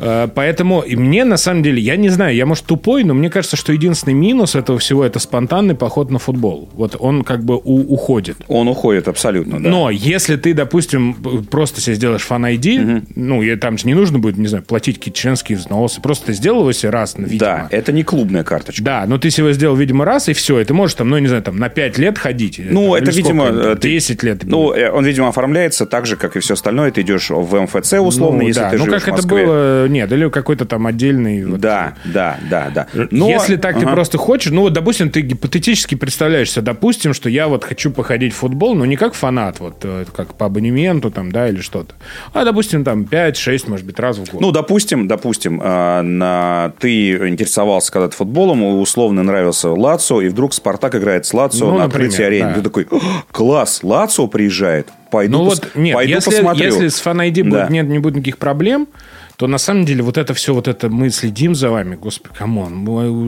Э, 0.00 0.28
поэтому 0.34 0.80
и 0.80 0.96
мне, 0.96 1.24
на 1.24 1.36
самом 1.36 1.62
деле, 1.62 1.80
я 1.80 1.96
не 1.96 2.08
знаю, 2.08 2.34
я, 2.34 2.46
может, 2.46 2.64
тупой, 2.64 3.04
но 3.04 3.14
мне 3.14 3.30
кажется, 3.30 3.56
что 3.56 3.72
единственный 3.72 4.14
минус 4.14 4.54
этого 4.54 4.78
всего– 4.78 5.04
это 5.04 5.18
спонтанный 5.18 5.74
поход 5.74 6.10
на 6.10 6.18
футбол. 6.18 6.70
Вот 6.72 6.96
он 6.98 7.22
как 7.22 7.44
бы 7.44 7.56
у, 7.56 7.94
уходит. 7.94 8.38
Он 8.48 8.68
уходит 8.68 9.08
абсолютно, 9.08 9.62
да. 9.62 9.68
Но 9.68 9.90
если 9.90 10.36
ты, 10.36 10.54
допустим, 10.54 11.14
просто 11.50 11.80
себе 11.80 11.96
сделаешь 11.96 12.22
фан-ID, 12.22 12.96
угу. 12.98 13.06
ну, 13.14 13.42
и 13.42 13.54
там 13.56 13.76
же 13.76 13.86
не 13.86 13.94
нужно 13.94 14.18
будет, 14.18 14.38
не 14.38 14.46
знаю, 14.46 14.64
платить 14.64 14.98
какие-то 14.98 15.18
членские 15.18 15.58
взносы, 15.58 16.00
просто 16.00 16.26
ты 16.26 16.32
сделал 16.32 16.60
его 16.60 16.72
себе 16.72 16.90
раз, 16.90 17.14
видимо. 17.16 17.38
Да, 17.38 17.68
это 17.70 17.92
не 17.92 18.02
клубная 18.02 18.44
карточка. 18.44 18.82
Да, 18.82 19.04
но 19.06 19.18
ты 19.18 19.30
себе 19.30 19.52
сделал, 19.52 19.76
видимо, 19.76 20.04
раз, 20.04 20.28
и 20.28 20.32
все, 20.32 20.60
и 20.60 20.64
ты 20.64 20.72
можешь 20.72 20.94
там, 20.94 21.10
ну, 21.10 21.18
не 21.18 21.28
знаю, 21.28 21.42
там, 21.42 21.56
на 21.56 21.68
5 21.68 21.98
лет 21.98 22.18
ходить. 22.18 22.60
Ну, 22.62 22.94
это, 22.94 23.10
видимо... 23.10 23.76
10 23.76 24.22
лет. 24.22 24.44
Ну, 24.44 24.72
э, 24.72 24.90
он, 24.90 25.04
видимо, 25.04 25.28
оформляется 25.28 25.86
так 25.86 26.06
же, 26.06 26.16
как 26.16 26.36
и 26.36 26.40
все 26.40 26.54
остальное. 26.54 26.90
Ты 26.90 27.02
идешь 27.02 27.30
в 27.30 27.60
МФЦ, 27.60 27.94
условно, 27.94 28.42
ну, 28.42 28.48
если 28.48 28.60
да. 28.60 28.70
ты 28.70 28.78
ну, 28.78 28.84
живешь 28.84 29.02
как 29.02 29.14
в 29.14 29.16
Москве. 29.16 29.42
это 29.42 29.46
было... 29.46 29.88
Нет, 29.90 30.12
или 30.12 30.28
какой-то 30.28 30.64
там 30.64 30.86
отдельный... 30.86 31.44
Вот... 31.44 31.60
Да, 31.60 31.94
да, 32.04 32.38
да, 32.48 32.70
да. 32.74 32.86
Но... 33.10 33.28
Если 33.28 33.56
так 33.56 33.76
ага. 33.76 33.86
ты 33.86 33.92
просто 33.92 34.18
хочешь, 34.18 34.52
ну 34.52 34.62
вот, 34.62 34.72
допустим, 34.72 35.10
ты 35.10 35.20
гипотетически 35.20 35.94
представляешься, 35.94 36.62
допустим, 36.62 37.12
что 37.14 37.28
я 37.28 37.48
вот 37.48 37.64
хочу 37.64 37.90
походить 37.90 38.32
в 38.32 38.36
футбол, 38.36 38.74
но 38.74 38.86
не 38.86 38.96
как 38.96 39.14
фанат, 39.14 39.60
вот 39.60 39.76
э, 39.82 40.04
как 40.14 40.34
по 40.34 40.46
абонементу 40.46 41.10
там, 41.10 41.32
да, 41.32 41.48
или 41.48 41.60
что-то, 41.60 41.94
а, 42.32 42.44
допустим, 42.44 42.84
там 42.84 43.02
5-6, 43.02 43.68
может 43.68 43.86
быть, 43.86 43.98
раз 43.98 44.18
в 44.18 44.30
год. 44.30 44.40
Ну, 44.40 44.52
допустим, 44.52 45.08
допустим, 45.08 45.60
э, 45.62 46.02
на... 46.02 46.72
ты 46.78 47.28
интересовался 47.28 47.92
когда-то 47.92 48.16
футболом, 48.16 48.62
условно 48.80 49.22
нравился 49.22 49.70
Лацо, 49.70 50.20
и 50.20 50.28
вдруг 50.28 50.54
Спартак 50.54 50.94
играет 50.94 51.26
с 51.26 51.34
Лацо 51.34 51.66
ну, 51.66 51.78
на 51.78 51.84
открытии 51.84 52.22
арены. 52.22 52.50
Да. 52.50 52.54
Ты 52.56 52.62
такой, 52.62 52.88
класс, 53.32 53.80
Лацио 53.82 54.26
приезжает, 54.26 54.88
пойду, 55.10 55.38
ну, 55.38 55.44
пос... 55.46 55.60
вот, 55.60 55.74
нет, 55.74 55.94
пойду 55.94 56.14
если, 56.14 56.30
посмотрю. 56.30 56.64
Если 56.64 56.88
с 56.88 57.00
fan 57.00 57.25
ID 57.25 57.42
да. 57.42 57.50
будет, 57.50 57.70
нет, 57.70 57.88
не 57.88 57.98
будет 57.98 58.16
никаких 58.16 58.38
проблем, 58.38 58.88
то 59.40 59.46
на 59.46 59.56
самом 59.56 59.86
деле 59.86 60.02
вот 60.02 60.18
это 60.18 60.34
все, 60.34 60.52
вот 60.52 60.68
это 60.68 60.90
мы 60.90 61.08
следим 61.08 61.54
за 61.54 61.70
вами, 61.70 61.94
господи, 61.94 62.34
come 62.36 62.63
on. 62.63 62.84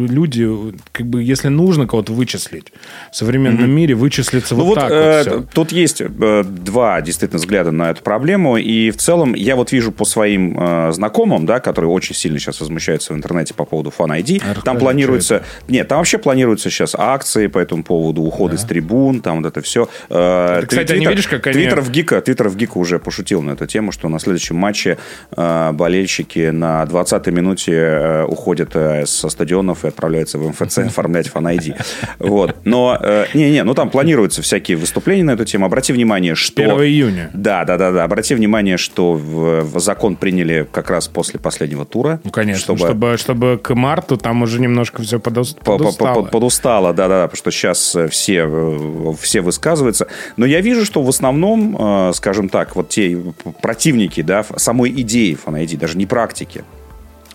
Люди, 0.07 0.47
как 0.92 1.07
бы, 1.07 1.23
если 1.23 1.49
нужно 1.49 1.87
кого-то 1.87 2.12
вычислить, 2.12 2.71
в 3.11 3.16
современном 3.16 3.64
mm-hmm. 3.64 3.75
мире 3.75 3.95
вычислится 3.95 4.54
ну 4.54 4.64
вот, 4.64 4.75
вот 4.76 4.81
так 4.81 4.92
э, 4.92 5.16
вот 5.16 5.26
все. 5.26 5.49
Тут 5.54 5.73
есть 5.73 6.02
э, 6.02 6.45
два 6.45 7.00
действительно 7.00 7.38
взгляда 7.38 7.71
на 7.71 7.92
эту 7.92 8.02
проблему, 8.02 8.59
и 8.59 8.90
в 8.90 8.99
целом 8.99 9.33
я 9.33 9.57
вот 9.57 9.73
вижу 9.73 9.90
по 9.90 10.04
своим 10.04 10.54
э, 10.61 10.92
знакомым, 10.92 11.47
да, 11.47 11.61
которые 11.61 11.90
очень 11.90 12.14
сильно 12.14 12.38
сейчас 12.38 12.61
возмущаются 12.61 13.14
в 13.14 13.16
интернете 13.16 13.54
по 13.54 13.64
поводу 13.64 13.90
Fan 13.97 14.09
ID, 14.21 14.42
а 14.45 14.61
там 14.61 14.76
планируется... 14.76 15.42
Нет, 15.69 15.88
там 15.88 15.97
вообще 15.97 16.19
планируются 16.19 16.69
сейчас 16.69 16.95
акции 16.95 17.47
по 17.47 17.59
этому 17.59 17.85
поводу, 17.85 18.21
уходы 18.21 18.57
да. 18.57 18.62
с 18.62 18.66
трибун, 18.66 19.23
там 19.23 19.38
вот 19.38 19.47
это 19.49 19.62
все. 19.62 19.88
Э, 20.11 20.59
это, 20.59 20.66
кстати, 20.66 20.88
Твиттер, 20.88 21.00
не 21.00 21.07
видишь, 21.07 21.28
как 21.28 21.47
они... 21.47 21.54
Твиттер 21.54 21.81
в 21.81 21.90
Гика, 21.90 22.21
Твиттер 22.21 22.50
в 22.50 22.57
Гика 22.59 22.76
уже 22.76 22.99
пошутил 22.99 23.40
на 23.40 23.52
эту 23.52 23.66
тему, 23.66 23.92
что 23.92 24.11
на 24.11 24.19
следующем 24.19 24.57
матче 24.57 24.99
э, 25.35 25.73
болельщики 25.73 26.02
болельщики 26.03 26.51
на 26.51 26.83
20-й 26.85 27.31
минуте 27.31 27.73
э, 27.73 28.25
уходят 28.25 28.71
э, 28.75 29.07
со 29.07 29.29
стадионов 29.29 29.85
и 29.85 29.89
отправляются 29.89 30.39
в 30.39 30.49
МФЦ 30.49 30.79
оформлять 30.79 31.29
фан-ID. 31.29 31.77
Вот. 32.19 32.57
Но, 32.65 32.99
э, 33.01 33.27
не-не, 33.35 33.63
ну 33.63 33.75
там 33.75 33.91
планируются 33.91 34.43
всякие 34.43 34.77
выступления 34.77 35.25
на 35.25 35.33
эту 35.33 35.45
тему. 35.45 35.67
Обрати 35.67 35.93
внимание, 35.93 36.35
что... 36.35 36.63
1 36.63 36.77
июня. 36.83 37.31
Да, 37.33 37.65
да, 37.65 37.77
да, 37.77 37.93
да. 37.93 38.05
Обрати 38.05 38.35
внимание, 38.35 38.77
что 38.77 39.13
в, 39.13 39.79
закон 39.79 40.17
приняли 40.17 40.67
как 40.71 40.91
раз 40.91 41.09
после 41.09 41.39
последнего 41.39 41.85
тура. 41.85 42.21
Ну, 42.25 42.31
конечно, 42.31 42.63
чтобы, 42.63 42.79
чтобы, 42.79 43.17
чтобы 43.19 43.61
к 43.63 43.75
марту 43.75 44.17
там 44.17 44.43
уже 44.43 44.61
немножко 44.61 45.03
все 45.03 45.21
подустало. 45.21 45.79
Подустало, 45.79 46.23
подустало 46.25 46.93
да, 46.93 47.09
да, 47.09 47.29
потому 47.29 47.37
что 47.37 47.51
сейчас 47.51 47.97
все, 48.11 49.15
все 49.21 49.41
высказываются. 49.41 50.07
Но 50.37 50.47
я 50.47 50.61
вижу, 50.61 50.85
что 50.85 51.03
в 51.03 51.09
основном, 51.09 52.13
скажем 52.15 52.49
так, 52.49 52.77
вот 52.77 52.89
те 52.89 53.17
противники, 53.61 54.23
да, 54.23 54.45
самой 54.57 54.91
идеи 54.91 55.35
fan 55.35 55.56
ID, 55.56 55.77
даже 55.79 55.92
даже 55.93 55.99
не 55.99 56.07
практики 56.07 56.65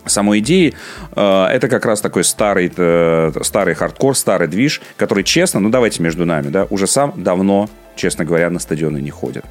самой 0.05 0.39
идеи, 0.39 0.73
э, 1.15 1.45
это 1.51 1.67
как 1.67 1.85
раз 1.85 1.99
такой 1.99 2.23
старый, 2.23 2.71
э, 2.75 3.31
старый 3.41 3.75
хардкор, 3.75 4.15
старый 4.15 4.47
движ, 4.47 4.81
который 4.95 5.25
честно, 5.25 5.59
ну 5.59 5.69
давайте 5.69 6.01
между 6.01 6.25
нами, 6.25 6.47
да, 6.47 6.65
уже 6.69 6.87
сам 6.87 7.13
давно, 7.17 7.69
честно 7.97 8.23
говоря, 8.23 8.49
на 8.49 8.59
стадионы 8.59 9.01
не 9.01 9.11
ходит. 9.11 9.43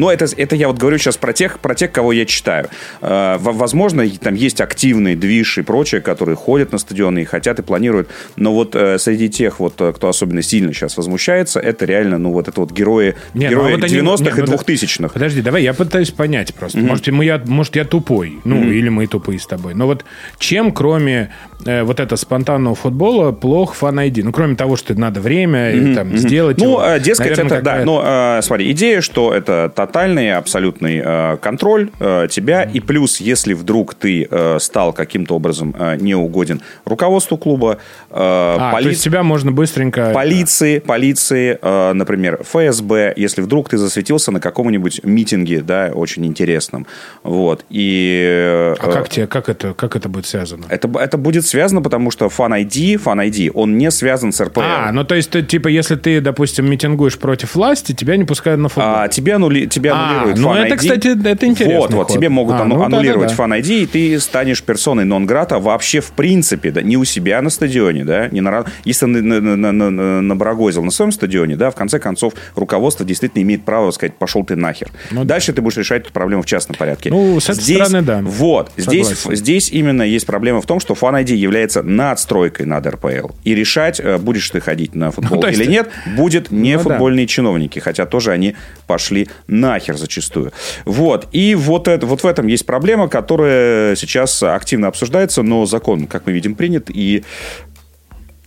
Но 0.00 0.10
это, 0.10 0.26
это 0.34 0.56
я 0.56 0.68
вот 0.68 0.78
говорю 0.78 0.96
сейчас 0.96 1.18
про 1.18 1.34
тех, 1.34 1.58
про 1.60 1.74
тех, 1.74 1.92
кого 1.92 2.12
я 2.12 2.24
читаю. 2.24 2.68
Э, 3.02 3.36
возможно, 3.38 4.08
там 4.08 4.34
есть 4.34 4.62
активный 4.62 5.14
движ 5.14 5.58
и 5.58 5.62
прочее, 5.62 6.00
которые 6.00 6.36
ходят 6.36 6.72
на 6.72 6.78
стадионы 6.78 7.20
и 7.20 7.24
хотят 7.26 7.58
и 7.58 7.62
планируют. 7.62 8.08
Но 8.36 8.54
вот 8.54 8.74
э, 8.74 8.98
среди 8.98 9.28
тех, 9.28 9.60
вот, 9.60 9.78
э, 9.82 9.92
кто 9.92 10.08
особенно 10.08 10.40
сильно 10.40 10.72
сейчас 10.72 10.96
возмущается, 10.96 11.60
это 11.60 11.84
реально, 11.84 12.16
ну, 12.16 12.32
вот 12.32 12.48
это 12.48 12.58
вот 12.62 12.72
герои, 12.72 13.14
ну, 13.34 13.40
герои 13.42 13.72
ну, 13.72 13.78
вот 13.78 14.20
90-х 14.20 14.40
и 14.40 14.44
2000-х. 14.46 15.12
Подожди, 15.12 15.42
давай, 15.42 15.64
я 15.64 15.74
пытаюсь 15.74 16.12
понять 16.12 16.54
просто. 16.54 16.78
Mm-hmm. 16.78 16.86
Может, 16.86 17.08
мы, 17.08 17.26
я, 17.26 17.42
может, 17.44 17.76
я 17.76 17.84
тупой. 17.84 18.38
Ну, 18.44 18.56
mm-hmm. 18.56 18.72
или 18.72 18.88
мы 18.88 19.06
тупые 19.06 19.38
с 19.38 19.46
тобой. 19.46 19.74
Но 19.74 19.84
вот 19.84 20.06
чем, 20.38 20.72
кроме 20.72 21.30
э, 21.66 21.82
вот 21.82 22.00
этого 22.00 22.16
спонтанного 22.16 22.74
футбола, 22.74 23.32
плох 23.32 23.74
фан-айди? 23.74 24.22
Ну, 24.22 24.32
кроме 24.32 24.56
того, 24.56 24.76
что 24.76 24.98
надо 24.98 25.20
время 25.20 25.74
mm-hmm. 25.74 25.94
там, 25.94 26.08
mm-hmm. 26.08 26.16
сделать 26.16 26.56
Ну, 26.56 26.80
его, 26.80 26.96
дескать, 26.96 27.36
наверное, 27.36 27.58
это, 27.58 27.64
да. 27.64 27.84
Ну, 27.84 28.00
э, 28.02 28.40
смотри, 28.42 28.70
идея, 28.72 29.02
что 29.02 29.34
это 29.34 29.70
тотальный, 29.90 30.32
абсолютный 30.34 31.02
э, 31.04 31.36
контроль 31.40 31.90
э, 31.98 32.28
тебя. 32.30 32.62
И 32.62 32.80
плюс, 32.80 33.20
если 33.20 33.54
вдруг 33.54 33.94
ты 33.94 34.26
э, 34.30 34.58
стал 34.60 34.92
каким-то 34.92 35.34
образом 35.34 35.74
неугоден 36.00 36.62
руководству 36.84 37.36
клуба, 37.36 37.78
а, 38.10 38.72
поли... 38.72 38.84
то 38.84 38.88
есть 38.90 39.02
тебя 39.02 39.22
можно 39.22 39.52
быстренько... 39.52 40.12
Полиции, 40.12 40.78
полиции, 40.78 41.58
например, 41.92 42.40
ФСБ, 42.42 43.14
если 43.16 43.42
вдруг 43.42 43.68
ты 43.68 43.78
засветился 43.78 44.30
на 44.30 44.40
каком-нибудь 44.40 45.02
митинге, 45.04 45.60
да, 45.60 45.90
очень 45.92 46.24
интересном. 46.26 46.86
Вот. 47.22 47.64
И... 47.70 48.74
А 48.78 48.92
как 48.92 49.08
тебе, 49.08 49.26
как 49.26 49.48
это, 49.48 49.74
как 49.74 49.96
это 49.96 50.08
будет 50.08 50.26
связано? 50.26 50.66
Это, 50.68 50.88
это 50.98 51.18
будет 51.18 51.46
связано, 51.46 51.82
потому 51.82 52.10
что 52.10 52.26
Fan 52.26 52.62
ID, 52.62 53.02
Fan 53.02 53.28
ID, 53.28 53.50
он 53.54 53.78
не 53.78 53.90
связан 53.90 54.32
с 54.32 54.40
РПЛ. 54.42 54.60
А, 54.62 54.92
ну 54.92 55.04
то 55.04 55.14
есть, 55.14 55.30
ты, 55.30 55.42
типа, 55.42 55.68
если 55.68 55.96
ты, 55.96 56.20
допустим, 56.20 56.70
митингуешь 56.70 57.18
против 57.18 57.54
власти, 57.54 57.92
тебя 57.92 58.16
не 58.16 58.24
пускают 58.24 58.60
на 58.60 58.68
футбол. 58.68 58.94
А, 58.94 59.08
тебя, 59.08 59.38
аннули... 59.40 59.66
тебя 59.70 59.94
а, 59.94 60.10
аннулируют 60.10 60.38
ну, 60.38 60.54
это, 60.54 60.76
кстати, 60.76 61.28
это 61.28 61.46
интересно. 61.46 61.80
Вот, 61.80 61.94
вот, 61.94 62.08
тебе 62.08 62.28
могут 62.28 62.56
а, 62.56 62.64
ну, 62.64 62.82
аннулировать 62.82 63.30
да, 63.30 63.36
да, 63.36 63.46
да. 63.46 63.54
Fan 63.54 63.62
ID, 63.62 63.82
и 63.82 63.86
ты 63.86 64.20
станешь 64.20 64.62
персоной 64.62 65.04
нон-грата 65.04 65.58
вообще 65.58 66.00
в 66.00 66.12
принципе, 66.12 66.70
да, 66.70 66.82
не 66.82 66.96
у 66.96 67.04
себя 67.04 67.40
на 67.42 67.50
стадионе, 67.50 68.04
да, 68.04 68.28
не 68.28 68.40
на, 68.40 68.64
если 68.84 69.06
на, 69.06 69.40
на, 69.40 69.56
на, 69.56 69.72
на, 69.90 70.20
набрагозил 70.20 70.84
на 70.84 70.90
своем 70.90 71.12
стадионе, 71.12 71.56
да, 71.56 71.70
в 71.70 71.74
конце 71.74 71.98
концов, 71.98 72.34
руководство 72.54 73.04
действительно 73.06 73.42
имеет 73.42 73.64
право 73.64 73.90
сказать, 73.90 74.14
пошел 74.16 74.44
ты 74.44 74.56
нахер. 74.56 74.90
Ну, 75.10 75.24
Дальше 75.24 75.52
ты 75.52 75.62
будешь 75.62 75.76
решать 75.76 76.02
эту 76.02 76.12
проблему 76.12 76.42
в 76.42 76.46
частном 76.46 76.76
порядке. 76.76 77.10
Ну, 77.10 77.38
с 77.40 77.48
этой 77.48 77.62
здесь, 77.62 77.86
стороны, 77.86 78.02
да. 78.02 78.20
Вот, 78.22 78.72
здесь, 78.76 79.24
здесь 79.30 79.70
именно 79.70 80.02
есть 80.02 80.26
проблема 80.26 80.60
в 80.60 80.66
том, 80.66 80.80
что 80.80 80.94
Fan 80.94 81.24
ID 81.24 81.34
является 81.34 81.82
надстройкой 81.82 82.66
над 82.66 82.86
РПЛ. 82.86 83.30
И 83.44 83.54
решать, 83.54 84.00
э, 84.00 84.18
будешь 84.18 84.48
ты 84.50 84.60
ходить 84.60 84.94
на 84.94 85.10
футбол 85.10 85.40
ну, 85.40 85.48
есть... 85.48 85.60
или 85.60 85.70
нет, 85.70 85.90
будет 86.16 86.50
не 86.50 86.76
ну, 86.76 86.82
футбольные 86.82 87.26
да. 87.26 87.30
чиновники, 87.30 87.78
хотя 87.78 88.06
тоже 88.06 88.32
они 88.32 88.56
пошли 88.86 89.28
нахер 89.60 89.96
зачастую. 89.96 90.52
Вот. 90.84 91.28
И 91.32 91.54
вот, 91.54 91.88
это, 91.88 92.06
вот 92.06 92.22
в 92.22 92.26
этом 92.26 92.46
есть 92.46 92.66
проблема, 92.66 93.08
которая 93.08 93.94
сейчас 93.96 94.42
активно 94.42 94.88
обсуждается, 94.88 95.42
но 95.42 95.66
закон, 95.66 96.06
как 96.06 96.26
мы 96.26 96.32
видим, 96.32 96.54
принят, 96.54 96.90
и 96.90 97.24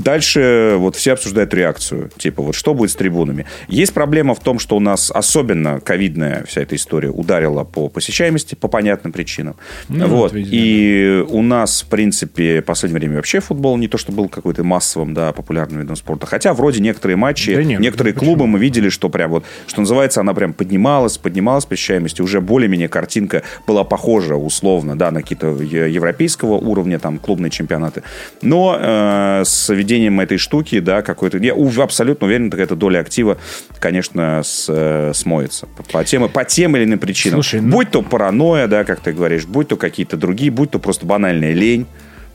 Дальше 0.03 0.75
вот 0.77 0.95
все 0.95 1.13
обсуждают 1.13 1.53
реакцию. 1.53 2.09
Типа, 2.17 2.43
вот 2.43 2.55
что 2.55 2.73
будет 2.73 2.91
с 2.91 2.95
трибунами? 2.95 3.45
Есть 3.67 3.93
проблема 3.93 4.35
в 4.35 4.39
том, 4.39 4.59
что 4.59 4.75
у 4.75 4.79
нас 4.79 5.11
особенно 5.11 5.79
ковидная 5.79 6.43
вся 6.45 6.61
эта 6.61 6.75
история 6.75 7.09
ударила 7.09 7.63
по 7.63 7.89
посещаемости 7.89 8.55
по 8.55 8.67
понятным 8.67 9.13
причинам. 9.13 9.55
Ну, 9.87 10.07
вот. 10.07 10.33
вот 10.33 10.41
и 10.43 11.23
у 11.29 11.41
нас, 11.41 11.83
в 11.83 11.87
принципе, 11.87 12.61
в 12.61 12.65
последнее 12.65 12.99
время 12.99 13.15
вообще 13.17 13.39
футбол 13.39 13.77
не 13.77 13.87
то, 13.87 13.97
что 13.97 14.11
был 14.11 14.27
какой-то 14.27 14.63
массовым, 14.63 15.13
да, 15.13 15.31
популярным 15.31 15.81
видом 15.81 15.95
спорта. 15.95 16.25
Хотя 16.25 16.53
вроде 16.53 16.81
некоторые 16.81 17.17
матчи, 17.17 17.55
да 17.55 17.63
нет, 17.63 17.79
некоторые 17.79 18.13
клубы 18.13 18.47
мы 18.47 18.59
видели, 18.59 18.89
что 18.89 19.09
прям 19.09 19.31
вот, 19.31 19.45
что 19.67 19.81
называется, 19.81 20.21
она 20.21 20.33
прям 20.33 20.53
поднималась, 20.53 21.17
поднималась 21.17 21.65
посещаемость, 21.65 22.19
уже 22.19 22.41
более-менее 22.41 22.89
картинка 22.89 23.43
была 23.67 23.83
похожа 23.83 24.35
условно, 24.35 24.97
да, 24.97 25.11
на 25.11 25.21
какие-то 25.21 25.47
европейского 25.47 26.53
уровня, 26.53 26.99
там, 26.99 27.19
клубные 27.19 27.49
чемпионаты. 27.49 28.03
Но 28.41 28.77
э, 28.79 29.43
с 29.45 29.69
введением 29.93 30.19
этой 30.19 30.37
штуки, 30.37 30.79
да, 30.79 31.01
какой-то... 31.01 31.37
Я 31.37 31.53
абсолютно 31.83 32.27
уверен, 32.27 32.49
какая-то 32.49 32.75
доля 32.75 32.99
актива, 32.99 33.37
конечно, 33.79 34.41
с, 34.43 34.67
э, 34.69 35.11
смоется. 35.13 35.67
По 35.91 36.03
тем, 36.03 36.27
по 36.29 36.45
тем 36.45 36.75
или 36.75 36.83
иным 36.85 36.99
причинам. 36.99 37.37
Слушай, 37.37 37.61
ну... 37.61 37.71
Будь 37.71 37.91
то 37.91 38.01
паранойя, 38.01 38.67
да, 38.67 38.83
как 38.83 38.99
ты 38.99 39.11
говоришь, 39.11 39.45
будь 39.45 39.67
то 39.67 39.77
какие-то 39.77 40.17
другие, 40.17 40.51
будь 40.51 40.71
то 40.71 40.79
просто 40.79 41.05
банальная 41.05 41.53
лень. 41.53 41.85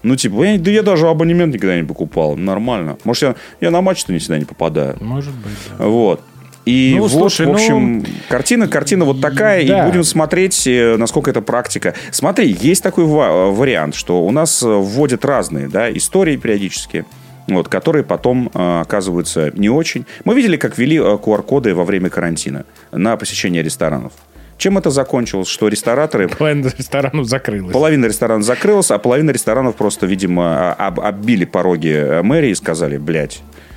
Ну, 0.02 0.14
типа, 0.14 0.44
я, 0.44 0.58
да 0.58 0.70
я 0.70 0.82
даже 0.82 1.08
абонемент 1.08 1.54
никогда 1.54 1.76
не 1.76 1.82
покупал. 1.82 2.36
Нормально. 2.36 2.96
Может, 3.04 3.22
я, 3.22 3.34
я 3.60 3.70
на 3.70 3.80
матч-то 3.80 4.12
никогда 4.12 4.38
не 4.38 4.44
попадаю. 4.44 4.96
Может 5.00 5.34
быть, 5.34 5.52
да. 5.76 5.86
Вот. 5.86 6.20
И 6.64 6.92
ну, 6.96 7.02
вот, 7.02 7.12
слушай, 7.12 7.46
в 7.46 7.50
общем, 7.50 8.00
ну... 8.00 8.04
картина, 8.28 8.68
картина 8.68 9.06
вот 9.06 9.22
такая, 9.22 9.66
да. 9.66 9.84
и 9.84 9.86
будем 9.90 10.04
смотреть, 10.04 10.66
э, 10.66 10.96
насколько 10.98 11.30
это 11.30 11.40
практика. 11.40 11.94
Смотри, 12.10 12.56
есть 12.60 12.82
такой 12.82 13.04
вариант, 13.06 13.94
что 13.94 14.22
у 14.22 14.30
нас 14.30 14.62
вводят 14.62 15.24
разные 15.24 15.68
да, 15.68 15.90
истории 15.90 16.36
периодически 16.36 17.06
вот, 17.48 17.68
которые 17.68 18.04
потом 18.04 18.50
э, 18.52 18.80
оказываются 18.80 19.50
не 19.54 19.68
очень. 19.68 20.06
Мы 20.24 20.34
видели, 20.34 20.56
как 20.56 20.78
ввели 20.78 20.96
э, 20.96 21.00
QR-коды 21.00 21.74
во 21.74 21.84
время 21.84 22.10
карантина 22.10 22.64
на 22.92 23.16
посещение 23.16 23.62
ресторанов. 23.62 24.12
Чем 24.58 24.76
это 24.76 24.90
закончилось? 24.90 25.48
Что 25.48 25.68
рестораторы... 25.68 26.28
Половина 26.38 26.72
ресторанов 26.76 27.26
закрылась. 27.26 27.72
Половина 27.72 28.06
ресторанов 28.06 28.44
закрылась, 28.44 28.90
а 28.90 28.98
половина 28.98 29.30
ресторанов 29.30 29.76
просто, 29.76 30.06
видимо, 30.06 30.72
об, 30.72 31.00
оббили 31.00 31.44
пороги 31.44 32.22
мэрии 32.22 32.50
и 32.50 32.54
сказали, 32.54 32.98
блядь, 32.98 33.40
а, 33.40 33.67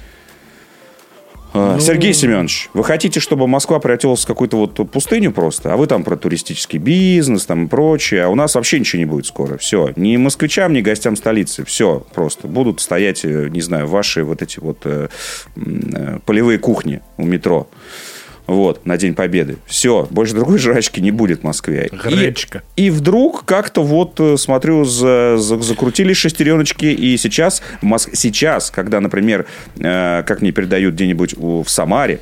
ну... 1.54 1.80
Сергей 1.80 2.14
Семенович, 2.14 2.70
вы 2.74 2.84
хотите, 2.84 3.20
чтобы 3.20 3.48
Москва 3.48 3.80
превратилась 3.80 4.24
в 4.24 4.28
какую-то 4.28 4.58
вот 4.58 4.92
пустыню 4.92 5.32
просто? 5.32 5.74
А 5.74 5.78
вы 5.78 5.88
там 5.88 6.04
про 6.04 6.16
туристический 6.16 6.80
бизнес 6.80 7.46
там 7.46 7.66
и 7.66 7.68
прочее. 7.68 8.24
А 8.24 8.30
у 8.30 8.36
нас 8.36 8.56
вообще 8.56 8.80
ничего 8.80 9.00
не 9.00 9.06
будет 9.06 9.26
скоро. 9.26 9.58
Все. 9.58 9.92
Ни 9.96 10.18
москвичам, 10.18 10.74
ни 10.74 10.82
гостям 10.82 11.16
столицы. 11.16 11.66
Все 11.66 12.06
просто. 12.14 12.48
Будут 12.48 12.80
стоять, 12.80 13.26
э, 13.26 13.50
не 13.50 13.62
знаю, 13.62 13.88
ваши 13.88 14.24
вот 14.24 14.42
эти 14.42 14.60
вот 14.60 14.80
э, 14.86 15.10
э, 15.56 16.20
полевые 16.26 16.60
кухни 16.60 17.02
у 17.18 17.26
метро. 17.26 17.68
Вот, 18.48 18.86
на 18.86 18.98
День 18.98 19.14
Победы. 19.14 19.58
Все, 19.66 20.08
больше 20.10 20.34
другой 20.34 20.58
жрачки 20.58 21.00
не 21.00 21.12
будет 21.12 21.42
в 21.42 21.44
Москве. 21.44 21.90
Гречка. 21.92 22.64
И, 22.76 22.88
и 22.88 22.90
вдруг 22.90 23.46
как-то 23.46 23.84
вот, 23.84 24.20
э, 24.20 24.38
смотрю, 24.38 24.84
за, 24.84 25.38
за, 25.38 25.60
закрутили 25.60 26.14
шестереночки, 26.14 26.86
и 26.86 27.18
сейчас, 27.18 27.62
Моск... 27.82 28.10
сейчас, 28.14 28.72
когда, 28.72 29.00
например, 29.00 29.46
э, 29.78 30.24
как 30.24 30.42
мне 30.42 30.52
передают 30.52 30.96
где-нибудь 30.96 31.36
в 31.38 31.66
Самаре, 31.68 32.20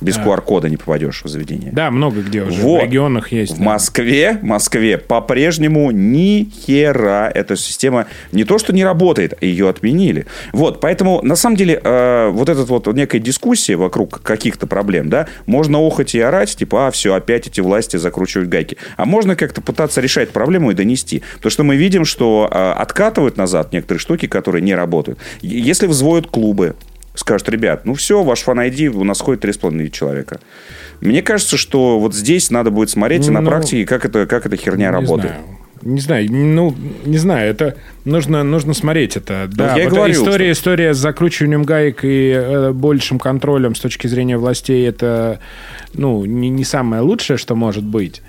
без 0.00 0.16
а. 0.18 0.22
QR-кода 0.22 0.68
не 0.68 0.76
попадешь 0.76 1.22
в 1.24 1.28
заведение. 1.28 1.70
Да, 1.72 1.90
много 1.90 2.20
где 2.20 2.42
уже. 2.42 2.60
Вот. 2.60 2.82
В 2.82 2.84
регионах 2.84 3.32
есть. 3.32 3.54
В 3.54 3.58
да. 3.58 3.64
Москве, 3.64 4.38
Москве 4.42 4.98
по-прежнему 4.98 5.90
ни 5.90 6.44
хера 6.44 7.30
эта 7.32 7.56
система 7.56 8.06
не 8.32 8.44
то, 8.44 8.58
что 8.58 8.72
не 8.72 8.84
работает, 8.84 9.40
ее 9.42 9.68
отменили. 9.68 10.26
Вот, 10.52 10.80
поэтому, 10.80 11.20
на 11.22 11.36
самом 11.36 11.56
деле, 11.56 11.80
э, 11.82 12.28
вот 12.30 12.48
эта 12.48 12.62
вот 12.64 12.86
некая 12.94 13.18
дискуссия 13.18 13.76
вокруг 13.76 14.20
каких-то 14.22 14.66
проблем, 14.66 15.10
да, 15.10 15.26
можно 15.46 15.78
охоть 15.78 16.14
и 16.14 16.20
орать, 16.20 16.56
типа, 16.56 16.88
а, 16.88 16.90
все, 16.90 17.14
опять 17.14 17.46
эти 17.46 17.60
власти 17.60 17.96
закручивают 17.96 18.48
гайки. 18.48 18.76
А 18.96 19.04
можно 19.04 19.36
как-то 19.36 19.60
пытаться 19.60 20.00
решать 20.00 20.30
проблему 20.30 20.70
и 20.70 20.74
донести. 20.74 21.22
То, 21.40 21.50
что 21.50 21.62
мы 21.64 21.76
видим, 21.76 22.04
что 22.04 22.48
э, 22.50 22.72
откатывают 22.72 23.36
назад 23.36 23.72
некоторые 23.72 24.00
штуки, 24.00 24.26
которые 24.26 24.62
не 24.62 24.74
работают. 24.74 25.18
Если 25.40 25.86
взводят 25.86 26.26
клубы, 26.26 26.74
скажут, 27.14 27.48
ребят, 27.48 27.84
ну 27.84 27.94
все, 27.94 28.22
ваш 28.22 28.40
фан 28.40 28.60
ID, 28.60 28.88
у 28.88 29.04
нас 29.04 29.20
ходит 29.20 29.44
3,5 29.44 29.90
человека. 29.90 30.40
Мне 31.00 31.22
кажется, 31.22 31.56
что 31.56 31.98
вот 31.98 32.14
здесь 32.14 32.50
надо 32.50 32.70
будет 32.70 32.90
смотреть 32.90 33.26
ну, 33.28 33.34
на 33.34 33.42
практике, 33.42 33.86
как, 33.86 34.04
это, 34.04 34.26
как 34.26 34.46
эта 34.46 34.56
херня 34.56 34.90
работает. 34.90 35.34
Знаю. 35.34 35.58
Не 35.82 36.00
знаю, 36.00 36.26
ну, 36.30 36.74
не 37.04 37.18
знаю, 37.18 37.50
это 37.50 37.76
нужно, 38.06 38.42
нужно 38.42 38.72
смотреть 38.72 39.18
это. 39.18 39.48
Ну, 39.50 39.56
да, 39.56 39.76
я 39.76 39.84
вот 39.84 39.92
говорю, 39.92 40.14
история, 40.14 40.54
что... 40.54 40.60
история 40.60 40.94
с 40.94 40.96
закручиванием 40.96 41.64
гаек 41.64 42.04
и 42.04 42.30
э, 42.30 42.72
большим 42.72 43.18
контролем 43.18 43.74
с 43.74 43.80
точки 43.80 44.06
зрения 44.06 44.38
властей, 44.38 44.88
это, 44.88 45.40
ну, 45.92 46.24
не, 46.24 46.48
не 46.48 46.64
самое 46.64 47.02
лучшее, 47.02 47.36
что 47.36 47.54
может 47.54 47.84
быть. 47.84 48.22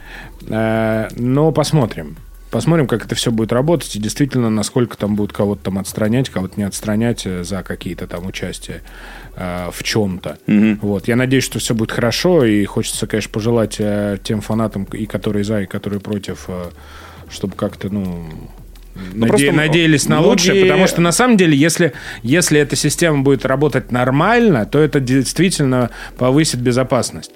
Э, 0.49 1.07
но 1.15 1.53
посмотрим. 1.53 2.17
Посмотрим, 2.55 2.87
как 2.87 3.03
это 3.03 3.15
все 3.15 3.31
будет 3.31 3.51
работать 3.51 3.93
и 3.97 3.99
действительно, 3.99 4.49
насколько 4.49 4.95
там 4.95 5.17
будут 5.17 5.33
кого-то 5.33 5.65
там 5.65 5.77
отстранять, 5.77 6.29
кого-то 6.29 6.53
не 6.55 6.63
отстранять 6.63 7.25
э, 7.25 7.43
за 7.43 7.63
какие-то 7.63 8.07
там 8.07 8.25
участия 8.27 8.81
э, 9.35 9.71
в 9.73 9.83
чем-то. 9.83 10.37
Угу. 10.47 10.77
Вот. 10.79 11.09
Я 11.09 11.17
надеюсь, 11.17 11.43
что 11.43 11.59
все 11.59 11.73
будет 11.73 11.91
хорошо, 11.91 12.45
и 12.45 12.63
хочется, 12.63 13.07
конечно, 13.07 13.29
пожелать 13.29 13.75
э, 13.79 14.19
тем 14.23 14.39
фанатам, 14.39 14.85
и 14.85 15.05
которые 15.05 15.43
за, 15.43 15.63
и 15.63 15.65
которые 15.65 15.99
против, 15.99 16.45
э, 16.47 16.67
чтобы 17.29 17.57
как-то, 17.57 17.89
ну, 17.89 18.23
ну, 19.13 19.25
Наде... 19.25 19.51
Надеялись 19.51 20.07
на 20.07 20.19
многие... 20.19 20.29
лучшее, 20.29 20.63
потому 20.63 20.87
что 20.87 21.01
на 21.01 21.11
самом 21.11 21.35
деле, 21.35 21.57
если, 21.57 21.91
если 22.23 22.57
эта 22.57 22.77
система 22.77 23.21
будет 23.21 23.45
работать 23.45 23.91
нормально, 23.91 24.65
то 24.65 24.79
это 24.79 25.01
действительно 25.01 25.89
повысит 26.17 26.61
безопасность 26.61 27.31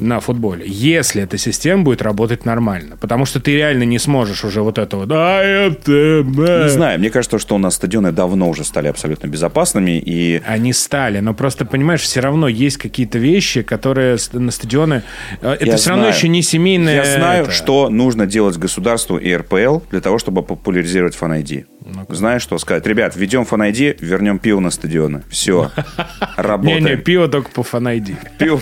на 0.00 0.20
футболе, 0.20 0.64
если 0.66 1.22
эта 1.22 1.38
система 1.38 1.82
будет 1.82 2.02
работать 2.02 2.44
нормально. 2.44 2.96
Потому 2.96 3.24
что 3.24 3.40
ты 3.40 3.52
реально 3.52 3.84
не 3.84 3.98
сможешь 3.98 4.44
уже 4.44 4.62
вот 4.62 4.78
этого... 4.78 5.06
Да, 5.06 5.42
это... 5.42 6.24
Не 6.24 6.70
знаю, 6.70 6.98
мне 6.98 7.10
кажется, 7.10 7.38
что 7.38 7.54
у 7.54 7.58
нас 7.58 7.74
стадионы 7.74 8.12
давно 8.12 8.48
уже 8.48 8.64
стали 8.64 8.88
абсолютно 8.88 9.26
безопасными. 9.26 9.98
И... 9.98 10.42
Они 10.46 10.72
стали, 10.72 11.20
но 11.20 11.34
просто, 11.34 11.64
понимаешь, 11.64 12.00
все 12.00 12.20
равно 12.20 12.48
есть 12.48 12.78
какие-то 12.78 13.18
вещи, 13.18 13.62
которые 13.62 14.16
на 14.32 14.50
стадионы... 14.50 15.02
Э, 15.40 15.52
это 15.52 15.66
Я 15.66 15.76
все 15.76 15.84
знаю. 15.84 16.00
равно 16.00 16.16
еще 16.16 16.28
не 16.28 16.42
семейное... 16.42 16.96
Я 16.96 17.16
знаю, 17.16 17.44
это... 17.44 17.52
что 17.52 17.88
нужно 17.88 18.26
делать 18.26 18.56
государству 18.56 19.16
и 19.16 19.34
РПЛ 19.34 19.80
для 19.90 20.00
того, 20.00 20.18
чтобы 20.18 20.42
популяризировать 20.42 21.14
фан-ID. 21.14 21.66
ну 21.84 22.06
Знаешь, 22.08 22.42
что 22.42 22.58
сказать? 22.58 22.86
Ребят, 22.86 23.16
введем 23.16 23.44
фан-ID, 23.44 23.98
вернем 24.00 24.38
пиво 24.38 24.60
на 24.60 24.70
стадионы. 24.70 25.22
Все, 25.28 25.70
работаем. 26.36 26.84
Не-не, 26.84 26.96
пиво 26.96 27.28
только 27.28 27.50
по 27.50 27.62
фан-ID. 27.62 28.16
Пиво... 28.38 28.60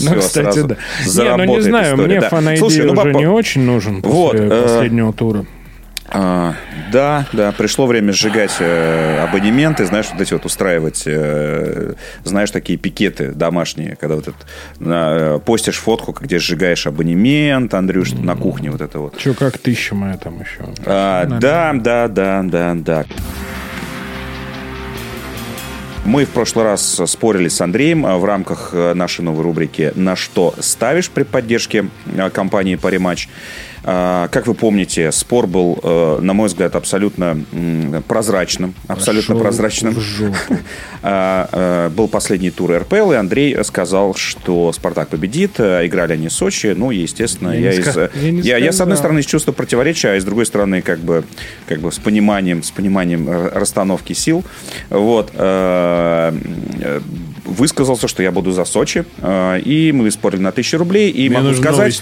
Ну, 0.00 0.18
кстати, 0.18 0.62
да. 0.62 0.76
Не, 1.06 1.36
ну 1.36 1.56
не 1.56 1.60
знаю, 1.62 1.96
мне 1.96 2.20
да. 2.20 2.28
ну, 2.30 2.66
уже 2.66 2.88
по... 2.94 3.06
не 3.08 3.26
очень 3.26 3.62
нужен 3.62 4.02
после 4.02 4.48
вот, 4.48 4.62
последнего 4.62 5.10
э... 5.10 5.12
тура. 5.12 5.46
А, 6.14 6.54
да, 6.92 7.26
да, 7.32 7.52
пришло 7.52 7.86
время 7.86 8.12
сжигать 8.12 8.56
э, 8.60 9.24
абонементы, 9.26 9.86
знаешь, 9.86 10.08
вот 10.12 10.20
эти 10.20 10.34
вот 10.34 10.44
устраивать, 10.44 11.04
э, 11.06 11.94
знаешь, 12.22 12.50
такие 12.50 12.78
пикеты 12.78 13.32
домашние, 13.32 13.96
когда 13.96 14.16
вот 14.16 14.28
это, 14.28 14.36
э, 14.78 15.40
постишь 15.42 15.78
фотку, 15.78 16.12
где 16.12 16.38
сжигаешь 16.38 16.86
абонемент, 16.86 17.72
Андрюш, 17.72 18.12
mm-hmm. 18.12 18.24
на 18.24 18.36
кухне 18.36 18.70
вот 18.70 18.82
это 18.82 18.98
вот. 18.98 19.16
Че, 19.16 19.32
как 19.32 19.56
тысяча 19.56 19.94
моя 19.94 20.18
там 20.18 20.38
еще. 20.40 20.68
А, 20.84 21.24
да, 21.24 21.72
да, 21.72 22.08
да, 22.08 22.42
да, 22.42 22.74
да. 22.74 23.04
Мы 26.04 26.24
в 26.24 26.30
прошлый 26.30 26.64
раз 26.64 27.00
спорили 27.06 27.46
с 27.46 27.60
Андреем 27.60 28.02
в 28.02 28.24
рамках 28.24 28.70
э, 28.72 28.92
нашей 28.92 29.20
новой 29.20 29.44
рубрики 29.44 29.92
«На 29.94 30.16
что 30.16 30.52
ставишь» 30.58 31.08
при 31.08 31.22
поддержке 31.22 31.86
э, 32.06 32.30
компании 32.30 32.74
«Париматч». 32.74 33.28
А, 33.84 34.28
как 34.28 34.46
вы 34.46 34.54
помните, 34.54 35.10
спор 35.12 35.46
был, 35.46 35.78
э, 35.82 36.18
на 36.20 36.32
мой 36.34 36.48
взгляд, 36.48 36.76
абсолютно 36.76 37.44
прозрачным. 38.06 38.74
Абсолютно 38.86 39.34
Пошел 39.34 39.42
прозрачным. 39.42 39.96
А, 41.04 41.48
э, 41.50 41.90
был 41.90 42.06
последний 42.06 42.52
тур 42.52 42.76
РПЛ, 42.76 43.10
и 43.10 43.16
Андрей 43.16 43.56
сказал, 43.64 44.14
что 44.14 44.72
«Спартак» 44.72 45.08
победит. 45.08 45.58
Играли 45.58 46.12
они 46.12 46.28
в 46.28 46.32
Сочи. 46.32 46.74
Ну, 46.76 46.92
естественно, 46.92 47.50
я, 47.50 47.72
я, 47.72 47.80
из, 47.80 47.96
я, 47.96 48.56
я, 48.56 48.56
я, 48.58 48.72
с 48.72 48.80
одной 48.80 48.96
стороны, 48.96 49.18
из 49.18 49.26
чувства 49.26 49.50
противоречия, 49.50 50.10
а 50.10 50.20
с 50.20 50.24
другой 50.24 50.46
стороны, 50.46 50.80
как 50.80 51.00
бы, 51.00 51.24
как 51.66 51.80
бы 51.80 51.90
с 51.90 51.98
пониманием, 51.98 52.62
с 52.62 52.70
пониманием 52.70 53.28
расстановки 53.28 54.12
сил. 54.12 54.44
Вот 54.90 55.32
э, 55.34 56.32
высказался, 57.44 58.08
что 58.08 58.22
я 58.22 58.30
буду 58.30 58.52
за 58.52 58.64
Сочи, 58.64 59.04
и 59.64 59.92
мы 59.94 60.10
спорили 60.10 60.40
на 60.40 60.52
тысячу 60.52 60.78
рублей, 60.78 61.10
и 61.10 61.28
Мне 61.28 61.38
могу 61.38 61.54
сказать, 61.54 62.00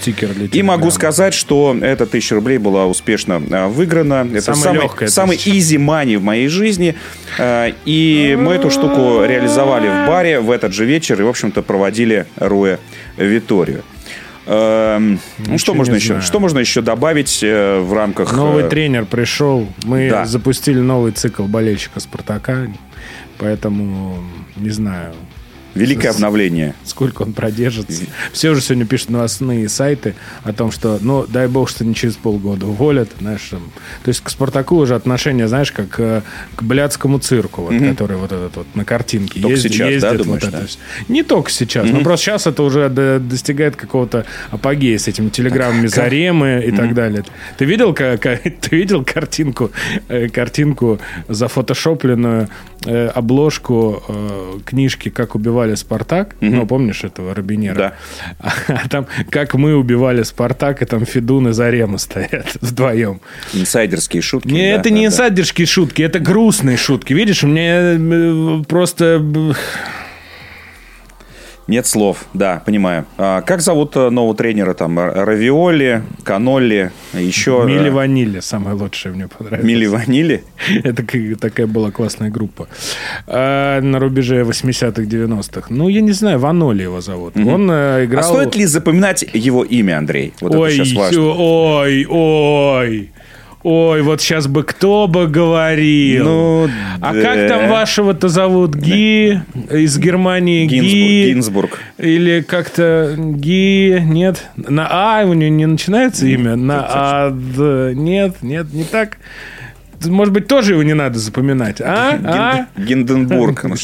и 0.51 0.63
могу 0.63 0.91
сказать, 0.91 1.33
что 1.33 1.75
эта 1.81 2.05
тысяча 2.05 2.35
рублей 2.35 2.57
была 2.57 2.85
успешно 2.85 3.41
а, 3.51 3.67
выиграна. 3.67 4.27
Это 4.33 4.53
самый, 4.53 4.89
самый 5.07 5.37
easy 5.37 5.77
money 5.77 6.17
в 6.17 6.23
моей 6.23 6.47
жизни. 6.47 6.95
А, 7.37 7.71
и 7.85 8.37
мы 8.39 8.53
эту 8.53 8.69
штуку 8.69 9.23
реализовали 9.25 9.87
в 9.87 10.07
баре 10.07 10.39
в 10.39 10.51
этот 10.51 10.73
же 10.73 10.85
вечер 10.85 11.19
и, 11.19 11.23
в 11.23 11.29
общем-то, 11.29 11.61
проводили 11.61 12.25
Руэ 12.37 12.77
Виторию. 13.17 13.83
Эм, 14.47 15.19
ну, 15.37 15.57
что 15.57 15.73
можно 15.73 15.95
еще? 15.95 16.19
Что 16.21 16.39
можно 16.39 16.59
еще 16.59 16.81
добавить 16.81 17.39
э, 17.43 17.79
в 17.79 17.93
рамках... 17.93 18.33
Новый 18.33 18.63
э, 18.63 18.69
тренер 18.69 19.05
пришел. 19.05 19.67
Мы 19.83 20.09
да. 20.09 20.25
запустили 20.25 20.79
новый 20.79 21.11
цикл 21.11 21.43
болельщика 21.43 21.99
Спартака. 21.99 22.67
Поэтому, 23.41 24.23
не 24.55 24.69
знаю, 24.69 25.15
Великое 25.73 26.09
обновление. 26.09 26.75
Сколько 26.83 27.21
он 27.23 27.33
продержится. 27.33 28.03
Все 28.33 28.49
уже 28.49 28.61
сегодня 28.61 28.85
пишут 28.85 29.09
новостные 29.09 29.69
сайты 29.69 30.15
о 30.43 30.53
том, 30.53 30.71
что, 30.71 30.99
ну, 31.01 31.25
дай 31.27 31.47
бог, 31.47 31.69
что 31.69 31.85
не 31.85 31.95
через 31.95 32.15
полгода 32.15 32.67
уволят. 32.67 33.09
Знаешь, 33.19 33.47
там. 33.49 33.71
То 34.03 34.09
есть 34.09 34.21
к 34.21 34.29
«Спартаку» 34.29 34.77
уже 34.77 34.95
отношение, 34.95 35.47
знаешь, 35.47 35.71
как 35.71 35.99
э, 35.99 36.21
к 36.55 36.63
блядскому 36.63 37.19
цирку, 37.19 37.63
вот, 37.63 37.73
mm-hmm. 37.73 37.89
который 37.91 38.17
вот 38.17 38.31
этот 38.31 38.55
вот 38.57 38.67
на 38.75 38.83
картинке 38.83 39.39
только 39.39 39.55
ездит. 39.55 39.71
сейчас, 39.73 39.89
ездит, 39.89 40.11
да, 40.11 40.17
думаешь, 40.17 40.43
вот 40.43 40.51
да? 40.51 40.61
Не 41.07 41.23
только 41.23 41.51
сейчас, 41.51 41.85
mm-hmm. 41.87 41.93
но 41.93 42.01
просто 42.01 42.25
сейчас 42.25 42.47
это 42.47 42.63
уже 42.63 42.89
достигает 42.89 43.75
какого-то 43.75 44.25
апогея 44.49 44.97
с 44.97 45.07
этими 45.07 45.29
телеграммами 45.29 45.87
так, 45.87 45.95
Заремы 45.95 46.63
и 46.65 46.69
mm-hmm. 46.69 46.75
так 46.75 46.93
далее. 46.93 47.23
Ты 47.57 47.65
видел, 47.65 47.93
как, 47.93 48.21
ты 48.61 48.75
видел 48.75 49.05
картинку, 49.05 49.71
э, 50.09 50.27
картинку 50.27 50.99
зафотошопленную, 51.27 52.49
э, 52.85 53.07
обложку 53.07 54.03
книжки 54.65 55.09
«Как 55.09 55.35
убивать 55.35 55.60
убивали 55.61 55.75
Спартак, 55.75 56.35
угу. 56.41 56.51
ну, 56.51 56.65
помнишь 56.65 57.03
этого 57.03 57.33
Робинера? 57.33 57.75
Да. 57.75 57.93
А, 58.39 58.51
а 58.83 58.89
там, 58.89 59.07
как 59.29 59.53
мы 59.53 59.75
убивали 59.75 60.23
Спартак, 60.23 60.81
и 60.81 60.85
там 60.85 61.05
Федун 61.05 61.49
и 61.49 61.53
Зарема 61.53 61.97
стоят 61.97 62.57
вдвоем. 62.61 63.21
Инсайдерские 63.53 64.21
шутки. 64.21 64.49
Не, 64.49 64.73
да, 64.73 64.79
это 64.79 64.83
да, 64.85 64.89
не 64.89 65.01
да. 65.01 65.07
инсайдерские 65.07 65.67
шутки, 65.67 66.01
это 66.01 66.19
грустные 66.19 66.77
шутки. 66.77 67.13
Видишь, 67.13 67.43
у 67.43 67.47
меня 67.47 67.95
э, 67.97 68.63
просто 68.67 69.21
нет 71.71 71.87
слов, 71.87 72.25
да, 72.33 72.61
понимаю. 72.65 73.05
А 73.17 73.41
как 73.41 73.61
зовут 73.61 73.95
э, 73.95 74.09
нового 74.09 74.35
тренера? 74.35 74.73
Там 74.73 74.99
Равиоли, 74.99 76.03
Канолли, 76.23 76.91
еще... 77.13 77.63
Мили 77.65 77.89
Ванили, 77.89 78.41
самое 78.41 78.75
лучшее 78.75 79.15
мне 79.15 79.27
понравилось. 79.27 79.65
Мили 79.65 79.85
Ванили? 79.87 80.43
Это 80.83 81.03
такая 81.39 81.67
была 81.67 81.91
классная 81.91 82.29
группа. 82.29 82.67
А, 83.25 83.79
на 83.79 83.99
рубеже 83.99 84.41
80-х, 84.41 85.01
90-х. 85.03 85.67
Ну, 85.69 85.87
я 85.87 86.01
не 86.01 86.11
знаю, 86.11 86.39
Ваноли 86.39 86.83
его 86.83 86.99
зовут. 86.99 87.37
Угу. 87.37 87.49
Он 87.49 87.71
э, 87.71 88.05
играл... 88.05 88.19
А 88.19 88.27
стоит 88.27 88.55
ли 88.57 88.65
запоминать 88.65 89.25
его 89.33 89.63
имя, 89.63 89.97
Андрей? 89.97 90.33
Вот 90.41 90.53
ой, 90.53 90.75
это 90.75 90.85
сейчас 90.85 90.97
важно. 90.97 91.21
ой, 91.21 92.05
ой. 92.09 93.11
Ой, 93.63 94.01
вот 94.01 94.21
сейчас 94.21 94.47
бы 94.47 94.63
кто 94.63 95.07
бы 95.07 95.27
говорил. 95.27 96.25
Ну, 96.25 96.69
а 96.99 97.13
да. 97.13 97.21
как 97.21 97.47
там 97.47 97.69
вашего-то 97.69 98.27
зовут? 98.27 98.75
Ги 98.75 99.41
из 99.69 99.97
Германии? 99.99 100.65
Ги. 100.65 101.31
Гинзбург. 101.31 101.79
Или 101.97 102.41
как-то 102.41 103.15
Ги? 103.17 103.99
Нет. 104.01 104.47
На 104.55 104.87
А 104.89 105.23
у 105.25 105.33
него 105.33 105.53
не 105.53 105.67
начинается 105.67 106.25
имя? 106.25 106.55
На 106.55 106.85
А. 106.87 107.31
Нет, 107.31 108.37
нет, 108.41 108.73
не 108.73 108.83
так. 108.83 109.17
Может 110.03 110.33
быть, 110.33 110.47
тоже 110.47 110.73
его 110.73 110.81
не 110.81 110.95
надо 110.95 111.19
запоминать. 111.19 111.79
А? 111.79 112.19
а? 112.23 112.79
Гинденбург. 112.79 113.65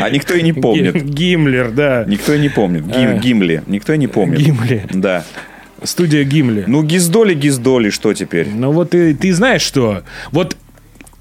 А 0.00 0.10
никто 0.10 0.34
и 0.34 0.42
не 0.42 0.52
помнит. 0.52 0.94
Гиммлер, 1.02 1.70
да. 1.70 2.04
Никто 2.06 2.32
и 2.32 2.38
не 2.38 2.48
помнит. 2.48 2.86
Гим, 2.86 3.10
а. 3.10 3.18
Гимли. 3.18 3.62
Никто 3.66 3.92
и 3.92 3.98
не 3.98 4.06
помнит. 4.06 4.38
Гимли. 4.38 4.84
Да. 4.92 5.24
Студия 5.82 6.24
Гимли. 6.24 6.64
Ну, 6.66 6.82
Гиздоли, 6.82 7.34
Гиздоли, 7.34 7.90
что 7.90 8.14
теперь? 8.14 8.48
Ну, 8.48 8.72
вот 8.72 8.90
ты, 8.90 9.14
ты 9.14 9.32
знаешь 9.32 9.62
что? 9.62 10.02
Вот 10.32 10.56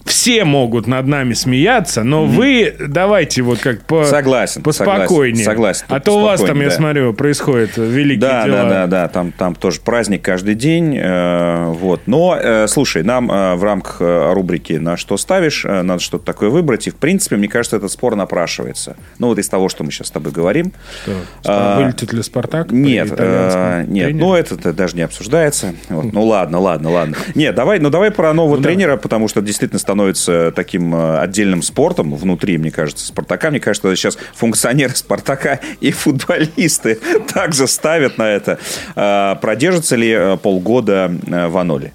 все 0.05 0.45
могут 0.45 0.87
над 0.87 1.07
нами 1.07 1.33
смеяться, 1.33 2.03
но 2.03 2.23
mm-hmm. 2.23 2.27
вы 2.27 2.75
давайте 2.87 3.41
вот 3.41 3.59
как 3.59 3.81
по 3.81 4.05
согласен, 4.05 4.61
поспокойнее. 4.61 5.43
Согласен. 5.43 5.85
А 5.89 5.99
то 5.99 6.19
у 6.19 6.21
вас 6.21 6.41
там, 6.41 6.59
да. 6.59 6.65
я 6.65 6.71
смотрю, 6.71 7.13
происходит 7.13 7.77
великие 7.77 8.19
да, 8.19 8.45
дела. 8.45 8.63
Да, 8.63 8.69
да, 8.69 8.87
да, 8.87 9.07
там, 9.07 9.31
там 9.31 9.55
тоже 9.55 9.81
праздник 9.81 10.21
каждый 10.21 10.55
день. 10.55 10.95
Э, 10.97 11.69
вот. 11.69 12.01
Но, 12.05 12.37
э, 12.39 12.67
слушай, 12.67 13.03
нам 13.03 13.31
э, 13.31 13.55
в 13.55 13.63
рамках 13.63 13.97
рубрики 13.99 14.73
«На 14.73 14.95
что 14.95 15.17
ставишь» 15.17 15.63
надо 15.63 15.99
что-то 15.99 16.23
такое 16.23 16.49
выбрать. 16.49 16.87
И, 16.87 16.91
в 16.91 16.95
принципе, 16.95 17.35
мне 17.35 17.47
кажется, 17.47 17.77
этот 17.77 17.91
спор 17.91 18.15
напрашивается. 18.15 18.95
Ну, 19.19 19.27
вот 19.27 19.39
из 19.39 19.49
того, 19.49 19.69
что 19.69 19.83
мы 19.83 19.91
сейчас 19.91 20.07
с 20.07 20.11
тобой 20.11 20.31
говорим. 20.31 20.71
Что? 21.03 21.13
А, 21.45 21.79
вылетит 21.79 22.13
ли 22.13 22.21
«Спартак»? 22.21 22.71
Нет, 22.71 23.11
э, 23.17 23.85
нет. 23.87 24.13
Ну, 24.13 24.35
это, 24.35 24.73
даже 24.73 24.95
не 24.95 25.01
обсуждается. 25.01 25.73
Вот. 25.89 26.05
Ну, 26.15 26.23
ладно, 26.23 26.59
ладно, 26.59 26.91
ладно. 26.91 27.17
Нет, 27.33 27.55
давай, 27.55 27.79
ну, 27.79 27.89
давай 27.89 28.09
про 28.09 28.31
нового 28.31 28.55
ну, 28.55 28.63
тренера, 28.63 28.95
потому 28.95 29.27
что 29.27 29.41
действительно 29.41 29.79
становится 29.95 30.51
таким 30.53 30.93
э, 30.93 31.19
отдельным 31.19 31.61
спортом 31.61 32.13
внутри, 32.15 32.57
мне 32.57 32.69
кажется, 32.69 33.05
Спартака. 33.05 33.49
Мне 33.49 33.61
кажется, 33.61 33.95
сейчас 33.95 34.17
функционеры 34.33 34.93
Спартака 34.93 35.61
и 35.79 35.91
футболисты 35.91 36.95
также 37.33 37.65
ставят 37.67 38.17
на 38.17 38.29
это. 38.29 38.59
Э, 38.97 39.35
продержится 39.39 39.95
ли 39.95 40.11
э, 40.11 40.37
полгода 40.37 41.09
в 41.25 41.57
Аноле? 41.57 41.93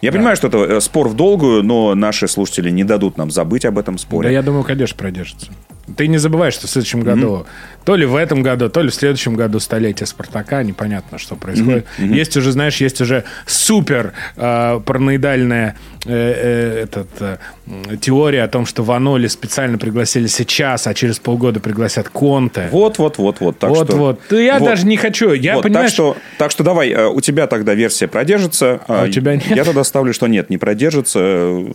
Я 0.00 0.12
да. 0.12 0.18
понимаю, 0.18 0.36
что 0.36 0.46
это 0.46 0.78
спор 0.78 1.08
в 1.08 1.16
долгую, 1.16 1.64
но 1.64 1.96
наши 1.96 2.28
слушатели 2.28 2.70
не 2.70 2.84
дадут 2.84 3.18
нам 3.18 3.32
забыть 3.32 3.64
об 3.64 3.78
этом 3.78 3.98
споре. 3.98 4.28
Да, 4.28 4.32
я 4.32 4.42
думаю, 4.42 4.62
конечно, 4.62 4.96
продержится. 4.96 5.50
Ты 5.96 6.06
не 6.08 6.18
забывай, 6.18 6.50
что 6.50 6.66
в 6.66 6.70
следующем 6.70 7.00
году, 7.00 7.28
mm-hmm. 7.28 7.84
то 7.84 7.96
ли 7.96 8.06
в 8.06 8.16
этом 8.16 8.42
году, 8.42 8.68
то 8.68 8.82
ли 8.82 8.90
в 8.90 8.94
следующем 8.94 9.34
году 9.34 9.60
столетие 9.60 10.06
Спартака, 10.06 10.62
непонятно, 10.62 11.18
что 11.18 11.36
происходит. 11.36 11.86
Mm-hmm. 11.98 12.14
Есть 12.14 12.36
уже, 12.36 12.52
знаешь, 12.52 12.76
есть 12.76 13.00
уже 13.00 13.24
супер 13.46 14.12
э, 14.36 14.80
параноидальная 14.84 15.76
э, 16.04 16.10
э, 16.10 16.82
этот, 16.84 17.08
э, 17.20 17.36
теория 18.00 18.42
о 18.42 18.48
том, 18.48 18.66
что 18.66 18.82
Ваноли 18.82 19.26
специально 19.26 19.78
пригласили 19.78 20.26
сейчас, 20.26 20.86
а 20.86 20.94
через 20.94 21.18
полгода 21.18 21.60
пригласят 21.60 22.08
Конте. 22.08 22.68
Вот, 22.70 22.98
вот, 22.98 23.18
вот, 23.18 23.40
вот. 23.40 23.58
Так 23.58 23.70
вот, 23.70 23.88
что, 23.88 23.96
вот. 23.96 24.20
Я 24.30 24.58
вот, 24.58 24.66
даже 24.66 24.86
не 24.86 24.96
хочу. 24.96 25.32
Я 25.32 25.56
вот, 25.56 25.64
понимаешь... 25.64 25.90
так, 25.90 25.94
что, 25.94 26.16
так 26.38 26.50
что 26.50 26.64
давай, 26.64 26.90
э, 26.90 27.06
у 27.06 27.20
тебя 27.20 27.46
тогда 27.46 27.74
версия 27.74 28.08
продержится. 28.08 28.80
А, 28.88 29.02
а 29.02 29.04
у 29.04 29.08
тебя 29.08 29.34
нет? 29.34 29.46
Я 29.46 29.64
тогда 29.64 29.84
ставлю, 29.84 30.12
что 30.12 30.26
нет, 30.26 30.50
не 30.50 30.58
продержится 30.58 31.66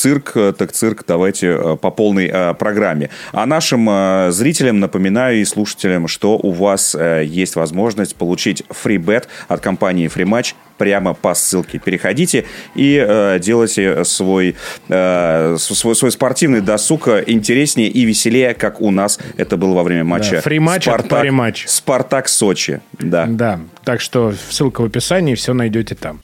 цирк, 0.00 0.32
э, 0.34 0.52
так 0.56 0.72
цирк, 0.72 1.04
давайте 1.06 1.46
э, 1.48 1.76
по 1.76 1.90
полной 1.90 2.30
э, 2.32 2.54
программе. 2.54 3.10
А 3.32 3.44
нашим 3.44 3.88
зрителям 4.32 4.80
напоминаю 4.80 5.40
и 5.40 5.44
слушателям, 5.44 6.08
что 6.08 6.38
у 6.38 6.52
вас 6.52 6.96
есть 7.22 7.56
возможность 7.56 8.16
получить 8.16 8.62
фрибет 8.70 9.28
от 9.48 9.60
компании 9.60 10.10
FreeMatch 10.12 10.54
прямо 10.78 11.14
по 11.14 11.34
ссылке. 11.34 11.78
Переходите 11.78 12.46
и 12.74 13.38
делайте 13.40 14.04
свой, 14.04 14.56
свой, 14.88 15.94
свой 15.94 16.10
спортивный 16.10 16.60
досуг 16.60 17.08
интереснее 17.26 17.88
и 17.88 18.04
веселее, 18.04 18.54
как 18.54 18.80
у 18.80 18.90
нас 18.90 19.18
это 19.36 19.56
было 19.56 19.74
во 19.74 19.82
время 19.82 20.04
матча. 20.04 20.36
Да, 20.36 20.40
фриматч 20.40 20.84
Спартак, 20.84 21.30
матч. 21.30 21.64
Спартак 21.66 22.28
Сочи. 22.28 22.80
Да. 22.98 23.26
да. 23.26 23.60
Так 23.84 24.00
что 24.00 24.32
ссылка 24.50 24.82
в 24.82 24.84
описании, 24.84 25.34
все 25.34 25.52
найдете 25.52 25.94
там. 25.94 26.20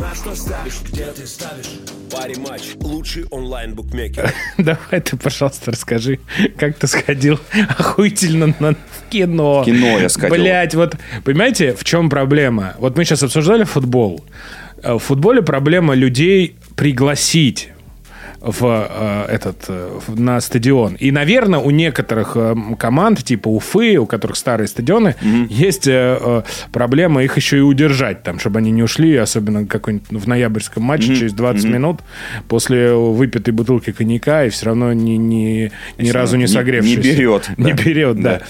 На 0.00 0.14
что 0.14 0.34
ставишь? 0.34 0.80
Где 0.90 1.06
ты 1.06 1.26
ставишь? 1.26 1.80
Париматч. 2.10 2.74
Лучший 2.80 3.24
онлайн-букмекер. 3.30 4.32
Давай 4.58 5.00
ты, 5.00 5.16
пожалуйста, 5.16 5.70
расскажи, 5.70 6.18
как 6.58 6.76
ты 6.76 6.86
сходил 6.86 7.40
охуительно 7.78 8.54
на 8.58 8.74
кино. 9.08 9.62
Кино 9.64 9.98
я 9.98 10.08
сходил. 10.08 10.36
Блять, 10.36 10.74
вот, 10.74 10.96
понимаете, 11.24 11.74
в 11.74 11.84
чем 11.84 12.10
проблема? 12.10 12.74
Вот 12.78 12.96
мы 12.96 13.04
сейчас 13.04 13.22
обсуждали 13.22 13.64
футбол. 13.64 14.24
Э, 14.82 14.94
в 14.94 14.98
футболе 14.98 15.42
проблема 15.42 15.94
людей 15.94 16.56
пригласить 16.74 17.70
в 18.46 18.88
э, 18.88 19.34
этот 19.34 19.64
э, 19.68 19.98
на 20.08 20.40
стадион. 20.40 20.94
И, 20.94 21.10
наверное, 21.10 21.58
у 21.58 21.70
некоторых 21.70 22.32
э, 22.36 22.54
команд, 22.78 23.24
типа 23.24 23.48
Уфы, 23.48 23.96
у 23.98 24.06
которых 24.06 24.36
старые 24.36 24.68
стадионы, 24.68 25.16
mm-hmm. 25.20 25.46
есть 25.50 25.88
э, 25.88 26.18
э, 26.20 26.42
проблема 26.70 27.24
их 27.24 27.36
еще 27.36 27.58
и 27.58 27.60
удержать, 27.60 28.22
там, 28.22 28.38
чтобы 28.38 28.60
они 28.60 28.70
не 28.70 28.84
ушли, 28.84 29.16
особенно 29.16 29.66
какой-нибудь 29.66 30.22
в 30.22 30.28
ноябрьском 30.28 30.82
матче 30.82 31.12
mm-hmm. 31.12 31.16
через 31.16 31.32
20 31.32 31.64
mm-hmm. 31.64 31.72
минут 31.72 32.00
после 32.48 32.94
выпитой 32.94 33.52
бутылки 33.52 33.90
коньяка 33.90 34.44
и 34.44 34.50
все 34.50 34.66
равно 34.66 34.92
ни, 34.92 35.16
ни, 35.16 35.72
ни 35.98 36.10
разу 36.10 36.36
не 36.36 36.46
согревшись. 36.46 36.96
Не 36.96 37.02
берет. 37.02 37.50
Не 37.56 37.72
берет, 37.72 38.20
да. 38.20 38.38
да. 38.38 38.42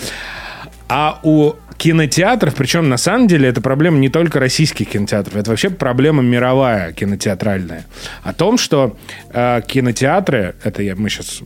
А 0.88 1.20
у 1.22 1.54
кинотеатров, 1.78 2.54
причем 2.54 2.88
на 2.88 2.96
самом 2.96 3.28
деле 3.28 3.48
это 3.48 3.60
проблема 3.60 3.98
не 3.98 4.08
только 4.08 4.40
российских 4.40 4.88
кинотеатров, 4.88 5.36
это 5.36 5.50
вообще 5.50 5.70
проблема 5.70 6.22
мировая 6.22 6.92
кинотеатральная. 6.92 7.84
О 8.22 8.32
том, 8.32 8.56
что 8.56 8.96
э, 9.30 9.60
кинотеатры, 9.66 10.54
это 10.62 10.82
я, 10.82 10.96
мы 10.96 11.10
сейчас, 11.10 11.42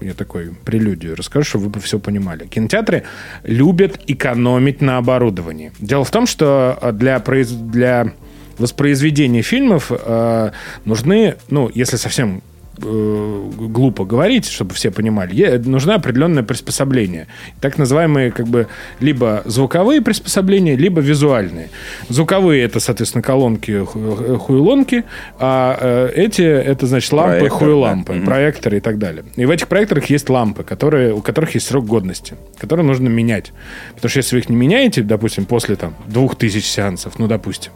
я 0.00 0.14
такой 0.14 0.54
прелюдию 0.64 1.16
расскажу, 1.16 1.44
чтобы 1.44 1.68
вы 1.68 1.80
все 1.80 1.98
понимали. 1.98 2.46
Кинотеатры 2.46 3.04
любят 3.42 4.00
экономить 4.06 4.80
на 4.80 4.96
оборудовании. 4.98 5.72
Дело 5.80 6.04
в 6.04 6.10
том, 6.10 6.26
что 6.26 6.78
для, 6.92 7.18
для 7.18 8.12
воспроизведения 8.58 9.42
фильмов 9.42 9.90
э, 9.90 10.50
нужны, 10.84 11.36
ну, 11.48 11.70
если 11.74 11.96
совсем 11.96 12.42
э, 12.82 13.50
глупо 13.68 14.04
говорить, 14.04 14.46
чтобы 14.46 14.74
все 14.74 14.90
понимали. 14.90 15.34
Е- 15.34 15.58
нужно 15.58 15.94
определенное 15.94 16.42
приспособление. 16.42 17.26
Так 17.60 17.78
называемые 17.78 18.30
как 18.30 18.46
бы 18.46 18.66
либо 19.00 19.42
звуковые 19.44 20.00
приспособления, 20.02 20.76
либо 20.76 21.00
визуальные. 21.00 21.70
Звуковые 22.08 22.62
это, 22.64 22.80
соответственно, 22.80 23.22
колонки, 23.22 23.84
ху- 23.84 24.38
хуйлонки, 24.38 25.04
а 25.38 25.76
э, 25.80 26.12
эти 26.14 26.42
это 26.42 26.86
значит 26.86 27.12
лампы, 27.12 27.38
Проектор, 27.38 27.58
хуйлампы, 27.58 28.14
да. 28.14 28.24
Проекторы 28.24 28.76
и 28.76 28.80
так 28.80 28.98
далее. 28.98 29.24
И 29.36 29.44
в 29.44 29.50
этих 29.50 29.68
проекторах 29.68 30.06
есть 30.06 30.28
лампы, 30.28 30.62
которые, 30.62 31.12
у 31.14 31.20
которых 31.20 31.54
есть 31.54 31.66
срок 31.66 31.86
годности, 31.86 32.34
которые 32.58 32.86
нужно 32.86 33.08
менять. 33.08 33.52
Потому 33.94 34.10
что 34.10 34.18
если 34.18 34.36
вы 34.36 34.40
их 34.40 34.48
не 34.48 34.56
меняете, 34.56 35.02
допустим, 35.02 35.44
после 35.44 35.76
там 35.76 35.94
двух 36.06 36.36
тысяч 36.36 36.64
сеансов, 36.66 37.18
ну, 37.18 37.26
допустим, 37.26 37.72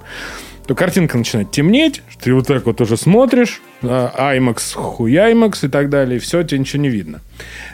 то 0.68 0.74
картинка 0.74 1.16
начинает 1.16 1.50
темнеть, 1.50 2.02
ты 2.20 2.34
вот 2.34 2.46
так 2.46 2.66
вот 2.66 2.78
уже 2.82 2.98
смотришь, 2.98 3.62
а, 3.82 4.34
IMAX, 4.36 4.74
хуяймакс 4.74 5.64
и 5.64 5.68
так 5.68 5.88
далее, 5.88 6.18
и 6.18 6.20
все, 6.20 6.42
тебе 6.42 6.58
ничего 6.58 6.82
не 6.82 6.90
видно. 6.90 7.22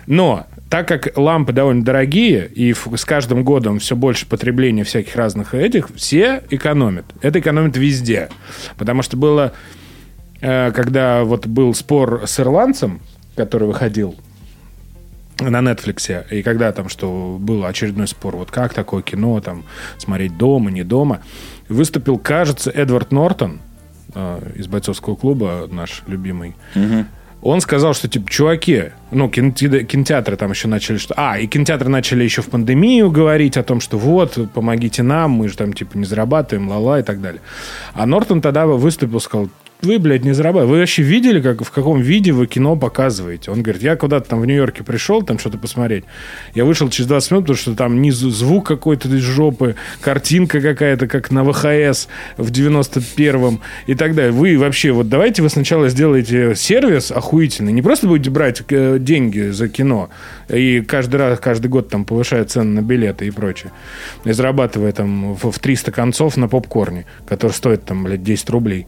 Но 0.07 0.47
так 0.71 0.87
как 0.87 1.19
лампы 1.19 1.53
довольно 1.53 1.85
дорогие, 1.85 2.47
и 2.47 2.73
с 2.73 3.05
каждым 3.05 3.43
годом 3.43 3.81
все 3.81 3.97
больше 3.97 4.27
потребления 4.27 4.85
всяких 4.85 5.17
разных 5.17 5.55
этих, 5.55 5.89
все 5.97 6.45
экономят. 6.51 7.05
Это 7.21 7.41
экономит 7.41 7.77
везде. 7.77 8.29
Потому 8.77 9.03
что 9.03 9.17
было, 9.17 9.53
э, 10.41 10.71
когда 10.71 11.25
вот 11.25 11.49
был 11.49 11.75
спор 11.75 12.23
с 12.25 12.39
ирландцем, 12.39 13.01
который 13.35 13.67
выходил 13.67 14.15
на 15.51 15.61
Netflix, 15.61 16.27
и 16.31 16.43
когда 16.43 16.73
там, 16.73 16.89
что 16.89 17.37
был 17.41 17.65
очередной 17.65 18.07
спор, 18.09 18.37
вот 18.37 18.51
как 18.51 18.75
такое 18.75 19.03
кино 19.03 19.41
там 19.41 19.65
смотреть 19.99 20.37
дома, 20.37 20.71
не 20.71 20.85
дома, 20.85 21.21
выступил, 21.69 22.19
кажется, 22.19 22.71
Эдвард 22.71 23.13
Нортон 23.13 23.61
э, 24.15 24.53
из 24.57 24.67
бойцовского 24.67 25.17
клуба, 25.17 25.69
наш 25.71 26.03
любимый. 26.07 26.55
Он 27.43 27.61
сказал, 27.61 27.93
что, 27.93 28.09
типа, 28.09 28.31
чуваки, 28.31 28.85
ну, 29.11 29.29
киноте- 29.29 29.85
кинотеатры 29.85 30.35
там 30.37 30.51
еще 30.51 30.67
начали, 30.67 30.97
что... 30.97 31.13
А, 31.19 31.39
и 31.39 31.47
кинотеатры 31.47 31.91
начали 31.91 32.25
еще 32.25 32.41
в 32.41 32.49
пандемию 32.49 33.11
говорить 33.11 33.59
о 33.59 33.63
том, 33.63 33.83
что 33.83 33.99
вот, 33.99 34.39
помогите 34.55 35.03
нам, 35.03 35.33
мы 35.33 35.49
же 35.51 35.57
там, 35.59 35.75
типа, 35.75 35.99
не 35.99 36.07
зарабатываем, 36.07 36.71
ла-ла 36.71 37.01
и 37.01 37.03
так 37.03 37.21
далее. 37.21 37.43
А 37.93 38.07
Нортон 38.07 38.41
тогда 38.41 38.65
выступил, 38.67 39.21
сказал, 39.21 39.51
вы, 39.85 39.99
блядь, 39.99 40.25
не 40.25 40.33
зарабатываете. 40.33 40.73
Вы 40.73 40.79
вообще 40.81 41.03
видели, 41.03 41.41
как, 41.41 41.63
в 41.63 41.71
каком 41.71 42.01
виде 42.01 42.33
вы 42.33 42.47
кино 42.47 42.77
показываете? 42.77 43.51
Он 43.51 43.63
говорит, 43.63 43.83
я 43.83 43.97
куда-то 43.97 44.31
там 44.31 44.41
в 44.41 44.47
Нью-Йорке 44.47 44.83
пришел, 44.83 45.23
там 45.23 45.39
что-то 45.39 45.59
посмотреть. 45.59 46.05
Я 46.55 46.65
вышел 46.65 46.89
через 46.89 47.09
20 47.09 47.31
минут, 47.31 47.45
потому 47.45 47.57
что 47.57 47.75
там 47.75 48.03
низу 48.03 48.31
звук 48.31 48.67
какой-то 48.67 49.09
из 49.09 49.23
жопы, 49.23 49.77
картинка 50.01 50.61
какая-то, 50.61 51.07
как 51.07 51.31
на 51.31 51.45
VHS 51.45 52.09
в 52.37 52.51
91-м 52.51 53.61
и 53.87 53.95
так 53.95 54.15
далее. 54.15 54.33
Вы 54.33 54.59
вообще, 54.59 54.93
вот 54.93 55.09
давайте 55.09 55.43
вы 55.43 55.49
сначала 55.49 55.89
сделаете 55.89 56.55
сервис 56.55 57.11
охуительный. 57.11 57.73
Не 57.73 57.83
просто 57.83 58.07
будете 58.07 58.31
брать 58.31 58.63
э, 58.69 58.99
деньги 58.99 59.51
за 59.51 59.69
кино 59.69 60.11
и 60.49 60.81
каждый 60.81 61.17
раз, 61.17 61.39
каждый 61.41 61.69
год 61.69 61.89
там 61.89 62.05
повышая 62.05 62.45
цены 62.45 62.81
на 62.81 62.85
билеты 62.85 63.27
и 63.27 63.31
прочее. 63.31 63.73
И 64.25 64.33
зарабатывая 64.33 64.93
там 64.93 65.35
в 65.35 65.59
300 65.59 65.93
концов 65.93 66.37
на 66.37 66.49
попкорне, 66.49 67.07
который 67.27 67.53
стоит 67.53 67.85
там, 67.85 68.05
блядь, 68.05 68.23
10 68.23 68.51
рублей 68.51 68.87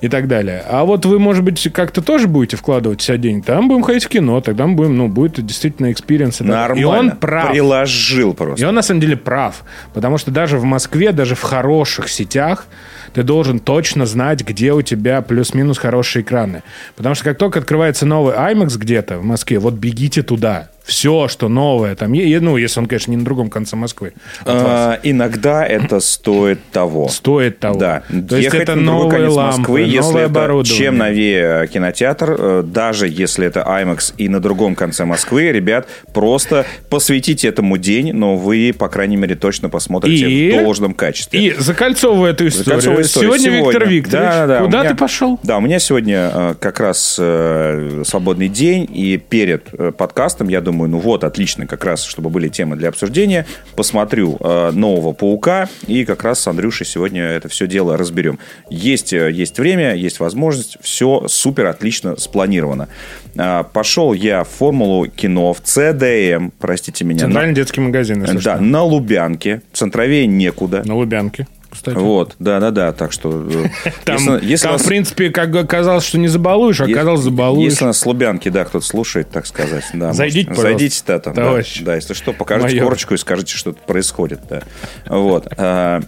и 0.00 0.08
так 0.08 0.28
далее. 0.28 0.62
А 0.68 0.84
вот 0.84 1.06
вы, 1.06 1.18
может 1.18 1.44
быть, 1.44 1.68
как-то 1.72 2.02
тоже 2.02 2.28
будете 2.28 2.56
вкладывать 2.56 3.02
себя 3.02 3.16
деньги. 3.16 3.44
Там 3.44 3.68
будем 3.68 3.82
ходить 3.82 4.04
в 4.04 4.08
кино, 4.08 4.40
тогда 4.40 4.66
мы 4.66 4.74
будем, 4.74 4.96
ну, 4.96 5.08
будет 5.08 5.44
действительно 5.44 5.90
experience. 5.92 6.40
и. 6.40 6.44
Нормально. 6.44 6.80
И 6.80 6.84
он 6.84 7.10
прав. 7.12 7.50
Приложил 7.50 8.32
И 8.32 8.36
просто. 8.36 8.68
он 8.68 8.74
на 8.74 8.82
самом 8.82 9.00
деле 9.00 9.16
прав. 9.16 9.64
Потому 9.94 10.18
что 10.18 10.30
даже 10.30 10.58
в 10.58 10.64
Москве, 10.64 11.12
даже 11.12 11.34
в 11.34 11.42
хороших 11.42 12.08
сетях, 12.08 12.66
ты 13.12 13.22
должен 13.22 13.58
точно 13.58 14.06
знать, 14.06 14.42
где 14.44 14.72
у 14.72 14.82
тебя 14.82 15.22
плюс-минус 15.22 15.78
хорошие 15.78 16.22
экраны. 16.22 16.62
Потому 16.96 17.14
что 17.14 17.24
как 17.24 17.38
только 17.38 17.58
открывается 17.58 18.06
новый 18.06 18.34
IMAX 18.34 18.78
где-то 18.78 19.18
в 19.18 19.24
Москве, 19.24 19.58
вот 19.58 19.74
бегите 19.74 20.22
туда. 20.22 20.68
Все, 20.88 21.28
что 21.28 21.50
новое 21.50 21.94
там, 21.94 22.12
ну, 22.14 22.56
если 22.56 22.80
он, 22.80 22.86
конечно, 22.86 23.10
не 23.10 23.18
на 23.18 23.24
другом 23.24 23.50
конце 23.50 23.76
Москвы. 23.76 24.14
А, 24.46 24.98
иногда 25.02 25.66
это 25.66 26.00
стоит 26.00 26.60
того. 26.72 27.08
Стоит 27.10 27.58
того. 27.58 27.78
Да, 27.78 28.02
То 28.08 28.36
есть 28.36 28.46
ехать 28.46 28.62
это 28.62 28.74
на 28.74 28.82
новые 28.82 29.10
конец 29.10 29.32
лампы, 29.32 29.58
Москвы, 29.58 29.80
если 29.82 30.24
это 30.24 30.64
чем 30.64 30.96
новее 30.96 31.68
кинотеатр, 31.68 32.36
э, 32.38 32.62
даже 32.64 33.06
если 33.06 33.46
это 33.46 33.60
IMAX 33.68 34.14
и 34.16 34.30
на 34.30 34.40
другом 34.40 34.74
конце 34.74 35.04
Москвы, 35.04 35.52
ребят, 35.52 35.86
просто 36.14 36.64
посвятите 36.88 37.48
этому 37.48 37.76
день, 37.76 38.12
но 38.14 38.36
вы, 38.36 38.74
по 38.76 38.88
крайней 38.88 39.16
мере, 39.16 39.34
точно 39.34 39.68
посмотрите 39.68 40.26
И- 40.30 40.52
в 40.52 40.62
должном 40.62 40.94
качестве. 40.94 41.38
И 41.38 41.54
закольцовывая 41.58 42.30
эту 42.30 42.48
историю. 42.48 42.64
Закольцовывая 42.64 43.04
историю. 43.04 43.32
Сегодня, 43.34 43.50
Виктор 43.58 43.88
Викторович, 43.88 44.32
Да, 44.32 44.46
да, 44.46 44.46
да. 44.46 44.64
куда 44.64 44.80
меня- 44.80 44.90
ты 44.90 44.96
пошел? 44.96 45.38
Да, 45.42 45.58
у 45.58 45.60
меня 45.60 45.80
сегодня 45.80 46.30
э, 46.32 46.54
как 46.58 46.80
раз 46.80 47.16
э, 47.20 48.04
свободный 48.06 48.48
день, 48.48 48.88
и 48.90 49.18
перед 49.18 49.66
э, 49.74 49.92
подкастом 49.92 50.48
я 50.48 50.62
думаю, 50.62 50.77
ну 50.86 50.98
вот, 50.98 51.24
отлично, 51.24 51.66
как 51.66 51.84
раз, 51.84 52.04
чтобы 52.04 52.30
были 52.30 52.48
темы 52.48 52.76
для 52.76 52.88
обсуждения, 52.88 53.46
посмотрю 53.74 54.36
э, 54.40 54.70
нового 54.72 55.12
«Паука», 55.12 55.68
и 55.86 56.04
как 56.04 56.24
раз 56.24 56.40
с 56.40 56.46
Андрюшей 56.46 56.86
сегодня 56.86 57.24
это 57.24 57.48
все 57.48 57.66
дело 57.66 57.96
разберем. 57.96 58.38
Есть, 58.70 59.12
э, 59.12 59.30
есть 59.32 59.58
время, 59.58 59.94
есть 59.94 60.20
возможность, 60.20 60.78
все 60.80 61.26
супер 61.28 61.66
отлично 61.66 62.16
спланировано. 62.16 62.88
А, 63.36 63.62
Пошел 63.62 64.12
я 64.12 64.44
в 64.44 64.48
формулу 64.48 65.06
кино, 65.06 65.52
в 65.52 65.62
CDM, 65.62 66.52
простите 66.58 67.04
меня. 67.04 67.20
Центральный 67.20 67.54
детский 67.54 67.80
магазин, 67.80 68.20
на, 68.20 68.34
да, 68.34 68.40
что. 68.40 68.58
на 68.58 68.82
Лубянке, 68.82 69.62
центровее 69.72 70.26
некуда. 70.26 70.82
На 70.84 70.94
Лубянке, 70.96 71.46
кстати. 71.70 71.96
Вот, 71.96 72.34
да-да-да, 72.38 72.92
так 72.92 73.12
что... 73.12 73.46
э, 73.50 73.90
Там, 74.04 74.16
если- 74.16 74.46
если 74.46 74.64
там 74.64 74.72
нас- 74.74 74.82
в 74.82 74.86
принципе, 74.86 75.30
как 75.30 75.54
оказалось, 75.54 76.04
что 76.04 76.18
не 76.18 76.28
забалуешь, 76.28 76.80
а 76.80 76.84
оказалось, 76.84 77.20
забалуешь. 77.20 77.72
Если 77.72 77.84
нас 77.84 78.04
Лубянки, 78.06 78.48
да, 78.48 78.64
кто-то 78.64 78.84
слушает, 78.84 79.30
так 79.30 79.46
сказать. 79.46 79.84
Да, 79.92 80.12
Зайдите, 80.12 80.48
может, 80.48 80.62
Зайдите, 80.62 81.02
да, 81.06 81.18
там, 81.18 81.34
да, 81.34 81.44
товарищ. 81.44 81.80
да, 81.82 81.94
если 81.96 82.14
что, 82.14 82.32
покажите 82.32 82.68
Майор. 82.74 82.84
корочку 82.86 83.14
и 83.14 83.16
скажите, 83.18 83.54
что 83.56 83.72
тут 83.72 83.82
происходит. 83.82 84.40
Да. 84.48 84.62
Вот. 85.06 85.46
а, 85.56 86.00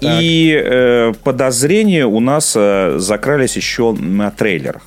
И 0.00 0.52
э, 0.64 1.12
подозрения 1.24 2.06
у 2.06 2.20
нас 2.20 2.52
э, 2.56 2.96
закрались 2.98 3.56
еще 3.56 3.92
на 3.92 4.30
трейлерах. 4.30 4.82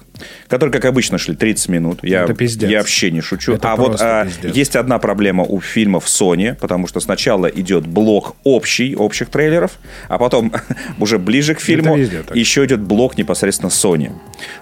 Которые, 0.47 0.71
как 0.73 0.86
обычно, 0.86 1.17
шли 1.17 1.36
30 1.36 1.69
минут. 1.69 1.99
Я, 2.03 2.23
Это 2.23 2.34
пиздец. 2.34 2.69
я 2.69 2.79
вообще 2.79 3.12
не 3.12 3.21
шучу. 3.21 3.53
Это 3.53 3.71
а 3.71 3.75
вот 3.75 4.01
а, 4.01 4.27
есть 4.43 4.75
одна 4.75 4.99
проблема 4.99 5.43
у 5.43 5.60
фильмов 5.62 6.05
Sony, 6.05 6.55
потому 6.55 6.88
что 6.88 6.99
сначала 6.99 7.47
идет 7.47 7.86
блок 7.88 8.36
общий, 8.43 8.95
общих 8.95 9.29
трейлеров, 9.29 9.71
а 10.07 10.17
потом 10.17 10.51
уже 10.99 11.19
ближе 11.19 11.55
к 11.55 11.60
фильму 11.60 11.95
везде 11.97 12.21
еще 12.34 12.65
идет 12.65 12.81
блок 12.81 13.17
непосредственно 13.17 13.69
Sony. 13.69 14.12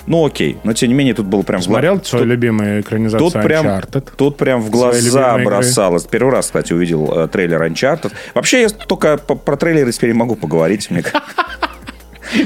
Ну 0.07 0.25
окей, 0.25 0.57
но 0.63 0.73
тем 0.73 0.89
не 0.89 0.95
менее 0.95 1.13
тут 1.13 1.25
было 1.25 1.41
прям... 1.41 1.61
в 1.61 1.65
гла- 1.67 1.73
Смотрел 1.73 2.03
свою 2.03 2.25
любимую 2.25 2.81
экранизацию 2.81 3.31
Тут 3.31 3.41
прям, 3.41 3.65
Uncharted? 3.67 4.07
тут 4.17 4.37
прям 4.37 4.61
в 4.61 4.69
глаза 4.69 4.99
любимые 4.99 5.33
игры. 5.35 5.45
бросалось. 5.45 6.03
Первый 6.03 6.31
раз, 6.33 6.47
кстати, 6.47 6.73
увидел 6.73 7.11
э, 7.13 7.27
трейлер 7.27 7.61
Uncharted. 7.63 8.11
Вообще, 8.33 8.61
я 8.63 8.69
только 8.69 9.17
по- 9.17 9.35
про 9.35 9.55
трейлеры 9.57 9.91
теперь 9.91 10.13
могу 10.13 10.35
поговорить. 10.35 10.89
мне. 10.89 11.03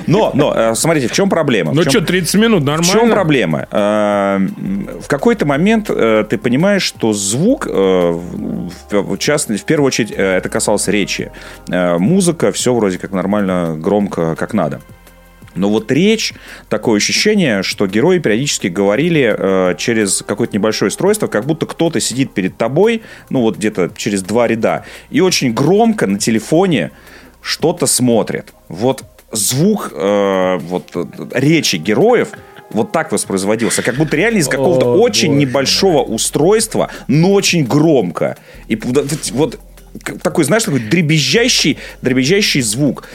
Но, 0.08 0.32
но, 0.34 0.54
э, 0.56 0.76
смотрите, 0.76 1.08
в 1.08 1.12
чем 1.12 1.30
проблема? 1.30 1.72
В 1.72 1.76
Ну 1.76 1.84
чем- 1.84 1.92
что, 1.92 2.02
30 2.02 2.36
минут, 2.36 2.64
нормально? 2.64 2.84
в 2.84 2.92
чем 2.92 3.10
проблема? 3.12 3.68
Э, 3.72 4.40
В 5.02 5.08
какой-то 5.08 5.46
момент 5.46 5.90
э, 5.90 6.26
ты 6.30 6.38
понимаешь, 6.38 6.84
что 6.84 7.14
звук, 7.14 7.66
в 7.68 9.18
частности, 9.18 9.64
в 9.64 9.66
первую 9.66 9.88
очередь, 9.88 10.12
это 10.12 10.50
касалось 10.50 10.88
речи. 10.88 11.32
Музыка, 11.68 12.52
все 12.52 12.74
вроде 12.74 12.98
как 12.98 13.12
нормально, 13.12 13.76
громко, 13.78 14.36
как 14.36 14.54
надо. 14.54 14.82
Но 15.56 15.70
вот 15.70 15.92
речь, 15.92 16.34
такое 16.68 16.98
ощущение, 16.98 17.62
что 17.62 17.86
герои 17.86 18.18
периодически 18.18 18.68
говорили 18.68 19.36
э, 19.38 19.76
через 19.78 20.24
какое-то 20.28 20.58
небольшое 20.58 20.88
устройство, 20.88 21.28
как 21.28 21.46
будто 21.46 21.68
кто-то 21.68 22.00
сидит 22.00 22.34
перед 22.34 22.58
тобой, 22.58 23.04
ну 23.30 23.42
вот 23.42 23.58
где-то 23.58 23.92
через 23.96 24.24
два 24.24 24.48
ряда, 24.48 24.84
и 25.12 25.22
очень 25.22 25.54
громко 25.54 26.08
на 26.08 26.18
телефоне 26.18 26.90
что-то 27.42 27.86
смотрит. 27.86 28.52
Вот 28.68 29.04
звук 29.34 29.92
э, 29.94 30.58
вот, 30.62 30.92
э, 30.96 31.06
речи 31.34 31.76
героев 31.78 32.30
вот 32.72 32.92
так 32.92 33.12
воспроизводился, 33.12 33.84
как 33.84 33.96
будто 33.96 34.16
реально 34.18 34.40
из 34.40 34.48
какого-то 34.48 34.88
О, 34.88 34.98
очень 34.98 35.30
боже 35.30 35.40
небольшого 35.40 36.04
устройства, 36.04 36.90
но 37.08 37.34
очень 37.34 37.66
громко. 37.66 38.38
И 38.68 38.76
вот- 38.76 39.60
такой, 40.22 40.44
знаешь, 40.44 40.64
такой 40.64 40.80
дребезжащий, 40.80 41.78
дребезжащий 42.02 42.62
звук. 42.62 43.08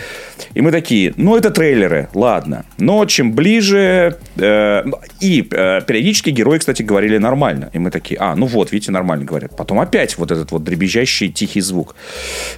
И 0.54 0.60
мы 0.60 0.70
такие, 0.70 1.12
ну, 1.16 1.36
это 1.36 1.50
трейлеры, 1.50 2.08
ладно. 2.14 2.64
Но 2.78 3.04
чем 3.06 3.32
ближе... 3.32 4.16
э, 4.36 4.84
и 5.20 5.46
э, 5.50 5.80
периодически 5.86 6.30
герои, 6.30 6.58
кстати, 6.58 6.82
говорили 6.82 7.18
нормально. 7.18 7.70
И 7.72 7.78
мы 7.78 7.90
такие, 7.90 8.18
а, 8.20 8.36
ну 8.36 8.46
вот, 8.46 8.72
видите, 8.72 8.92
нормально 8.92 9.24
говорят. 9.24 9.56
Потом 9.56 9.80
опять 9.80 10.16
вот 10.18 10.30
этот 10.30 10.52
вот 10.52 10.62
дребезжащий 10.62 11.32
тихий 11.32 11.60
звук. 11.60 11.96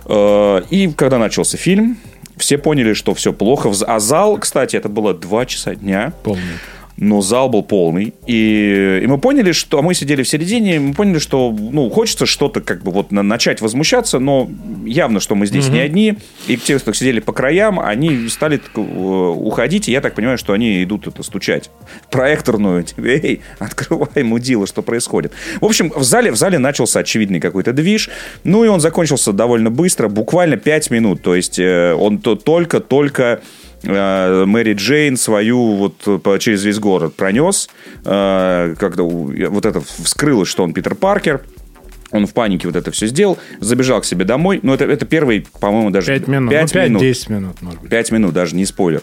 Э, 0.05 0.63
и 0.71 0.93
когда 0.93 1.19
начался 1.19 1.57
фильм, 1.57 1.97
все 2.41 2.59
поняли, 2.59 2.95
что 2.95 3.15
все 3.15 3.33
плохо. 3.33 3.71
А 3.87 4.01
зал, 4.01 4.39
кстати, 4.39 4.77
это 4.77 4.89
было 4.89 5.15
2 5.15 5.47
часа 5.47 5.75
дня. 5.75 6.13
Помню. 6.25 6.43
Но 7.01 7.23
зал 7.23 7.49
был 7.49 7.63
полный. 7.63 8.13
И, 8.27 9.01
и 9.03 9.07
мы 9.07 9.19
поняли, 9.19 9.53
что... 9.53 9.79
А 9.79 9.83
мы 9.83 9.95
сидели 9.95 10.23
в 10.23 10.29
середине, 10.29 10.79
мы 10.79 10.93
поняли, 10.93 11.19
что 11.19 11.51
ну, 11.51 11.89
хочется 11.89 12.27
что-то 12.27 12.61
как 12.61 12.83
бы 12.83 12.93
вот 12.93 13.11
на, 13.11 13.23
начать 13.23 13.63
возмущаться, 13.63 14.19
но 14.19 14.51
явно, 14.85 15.19
что 15.19 15.35
мы 15.35 15.47
здесь 15.47 15.67
mm-hmm. 15.67 15.73
не 15.73 15.81
одни. 15.81 16.19
И 16.47 16.59
те, 16.59 16.79
кто 16.79 16.93
сидели 16.93 17.21
по 17.21 17.33
краям, 17.33 17.81
они 17.81 18.29
стали 18.29 18.59
так, 18.59 18.71
э, 18.77 18.81
уходить, 18.81 19.89
и 19.89 19.93
я 19.93 20.03
так 20.03 20.15
понимаю, 20.15 20.37
что 20.37 20.53
они 20.53 20.85
идут 20.85 21.07
это 21.07 21.23
стучать. 21.23 21.71
Проекторную. 22.11 22.85
Эй, 22.99 23.41
открывай, 23.59 24.23
мудила, 24.23 24.67
что 24.67 24.83
происходит. 24.83 25.33
В 25.63 25.65
общем, 25.65 25.91
в 25.97 26.05
зале, 26.05 26.31
в 26.31 26.37
зале 26.37 26.59
начался 26.59 27.01
очевидный 27.01 27.41
какой-то 27.41 27.73
движ. 27.73 28.11
Ну, 28.45 28.63
и 28.65 28.69
он 28.69 28.81
закончился 28.81 29.33
довольно 29.33 29.71
быстро, 29.71 30.09
буквально 30.09 30.59
5 30.59 30.91
минут. 30.91 31.23
То 31.23 31.35
есть 31.35 31.59
э, 31.59 31.95
он 31.95 32.19
только-только 32.19 33.23
Э, 33.23 33.39
Мэри 33.83 34.75
Джейн 34.75 35.17
свою 35.17 35.75
вот 35.75 36.23
по, 36.23 36.39
через 36.39 36.65
весь 36.65 36.79
город 36.79 37.15
пронес, 37.15 37.69
э, 38.05 38.75
когда 38.79 39.03
вот 39.03 39.67
это 39.67 39.81
вскрылось, 39.81 40.49
что 40.49 40.65
он 40.65 40.75
Питер 40.75 40.95
Паркер, 40.95 41.43
он 42.11 42.27
в 42.27 42.35
панике 42.35 42.67
вот 42.67 42.77
это 42.77 42.91
все 42.91 43.07
сделал, 43.07 43.39
забежал 43.61 44.01
к 44.01 44.05
себе 44.05 44.25
домой. 44.25 44.61
Ну, 44.63 44.75
это, 44.75 44.85
это 44.85 45.07
первый, 45.07 45.47
по-моему, 45.61 45.91
даже... 45.91 46.07
5 46.19 46.29
минут. 46.29 46.51
5 46.51 46.75
ну, 46.75 46.79
5-10 46.79 46.89
минут. 46.89 47.21
минут, 47.29 47.63
может 47.63 47.81
быть. 47.83 47.91
5 47.91 48.13
минут, 48.13 48.35
даже 48.35 48.57
не 48.57 48.67
спойлер. 48.67 49.03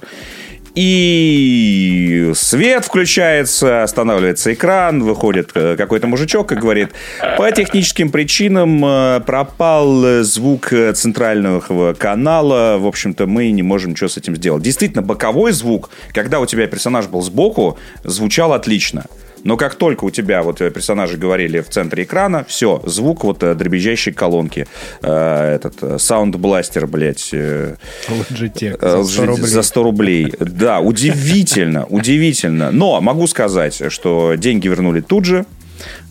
И 0.80 2.34
свет 2.36 2.86
включается, 2.86 3.82
останавливается 3.82 4.54
экран, 4.54 5.02
выходит 5.02 5.50
э, 5.56 5.76
какой-то 5.76 6.06
мужичок 6.06 6.52
и 6.52 6.56
говорит, 6.56 6.90
по 7.36 7.52
техническим 7.52 8.12
причинам 8.12 8.86
э, 8.86 9.22
пропал 9.26 10.22
звук 10.22 10.72
центрального 10.94 11.96
канала, 11.96 12.78
в 12.78 12.86
общем-то, 12.86 13.26
мы 13.26 13.50
не 13.50 13.64
можем 13.64 13.92
ничего 13.92 14.08
с 14.08 14.18
этим 14.18 14.36
сделать. 14.36 14.62
Действительно, 14.62 15.02
боковой 15.02 15.52
звук, 15.52 15.90
когда 16.14 16.40
у 16.40 16.46
тебя 16.46 16.68
персонаж 16.68 17.08
был 17.08 17.24
сбоку, 17.24 17.80
звучал 18.04 18.54
отлично. 18.54 19.06
Но 19.48 19.56
как 19.56 19.76
только 19.76 20.04
у 20.04 20.10
тебя 20.10 20.44
вот 20.44 20.60
э, 20.60 20.70
персонажи 20.72 21.18
говорили 21.18 21.62
в 21.62 21.70
центре 21.70 22.04
экрана, 22.04 22.44
все, 22.50 22.82
звук 22.86 23.24
вот 23.24 23.44
э, 23.44 23.56
дребезжащей 23.56 24.12
колонки. 24.12 24.68
Э, 25.02 25.56
этот 25.56 25.82
Sound 25.82 26.34
Blaster, 26.34 26.86
блядь. 26.86 27.34
Logitech 27.34 28.78
за 28.82 29.04
100 29.06 29.26
рублей. 29.26 29.48
За 29.48 29.62
100 29.62 29.84
рублей. 29.84 30.34
Да, 30.42 30.82
удивительно, 30.82 31.86
удивительно. 31.86 32.72
Но 32.72 33.00
могу 33.00 33.26
сказать, 33.26 33.82
что 33.88 34.36
деньги 34.36 34.68
вернули 34.68 35.00
тут 35.00 35.24
же. 35.24 35.46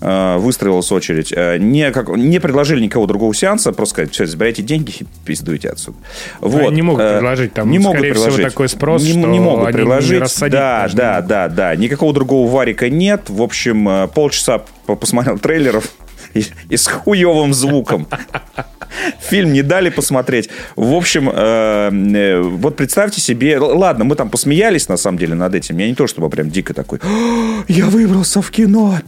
Э, 0.00 0.36
выстроилась 0.36 0.92
очередь. 0.92 1.32
Э, 1.34 1.56
не, 1.58 1.90
как, 1.90 2.08
не 2.08 2.38
предложили 2.38 2.82
никого 2.82 3.06
другого 3.06 3.34
сеанса, 3.34 3.72
просто 3.72 3.94
сказать, 3.94 4.12
все, 4.12 4.26
забирайте 4.26 4.62
деньги 4.62 4.92
и 5.00 5.06
пиздуйте 5.24 5.70
отсюда. 5.70 5.96
Вот. 6.40 6.70
не 6.72 6.82
могут 6.82 7.02
э, 7.02 7.14
предложить, 7.14 7.54
там, 7.54 7.70
не 7.70 7.78
могут 7.78 8.02
предложить. 8.02 8.34
всего, 8.34 8.48
такой 8.50 8.68
спрос, 8.68 9.02
не, 9.02 9.12
что 9.12 9.20
не 9.20 9.40
могут 9.40 9.68
они 9.68 9.72
предложить. 9.72 10.40
Не 10.42 10.48
да, 10.50 10.88
да, 10.92 11.22
да, 11.22 11.48
да. 11.48 11.76
Никакого 11.76 12.12
другого 12.12 12.50
варика 12.50 12.90
нет. 12.90 13.30
В 13.30 13.40
общем, 13.40 14.08
полчаса 14.14 14.62
посмотрел 14.86 15.38
трейлеров 15.38 15.90
и, 16.34 16.44
и 16.68 16.76
с 16.76 16.86
хуевым 16.86 17.54
звуком. 17.54 18.06
Фильм 19.20 19.52
не 19.52 19.62
дали 19.62 19.88
посмотреть. 19.90 20.48
В 20.74 20.94
общем, 20.94 21.30
э, 21.32 22.40
вот 22.40 22.76
представьте 22.76 23.20
себе... 23.20 23.58
Ладно, 23.58 24.04
мы 24.04 24.14
там 24.14 24.30
посмеялись, 24.30 24.88
на 24.88 24.96
самом 24.96 25.18
деле, 25.18 25.34
над 25.34 25.54
этим. 25.54 25.78
Я 25.78 25.88
не 25.88 25.94
то, 25.94 26.06
чтобы 26.06 26.30
прям 26.30 26.50
дико 26.50 26.74
такой... 26.74 27.00
Я 27.68 27.86
выбрался 27.86 28.42
в 28.42 28.50
кино. 28.50 28.98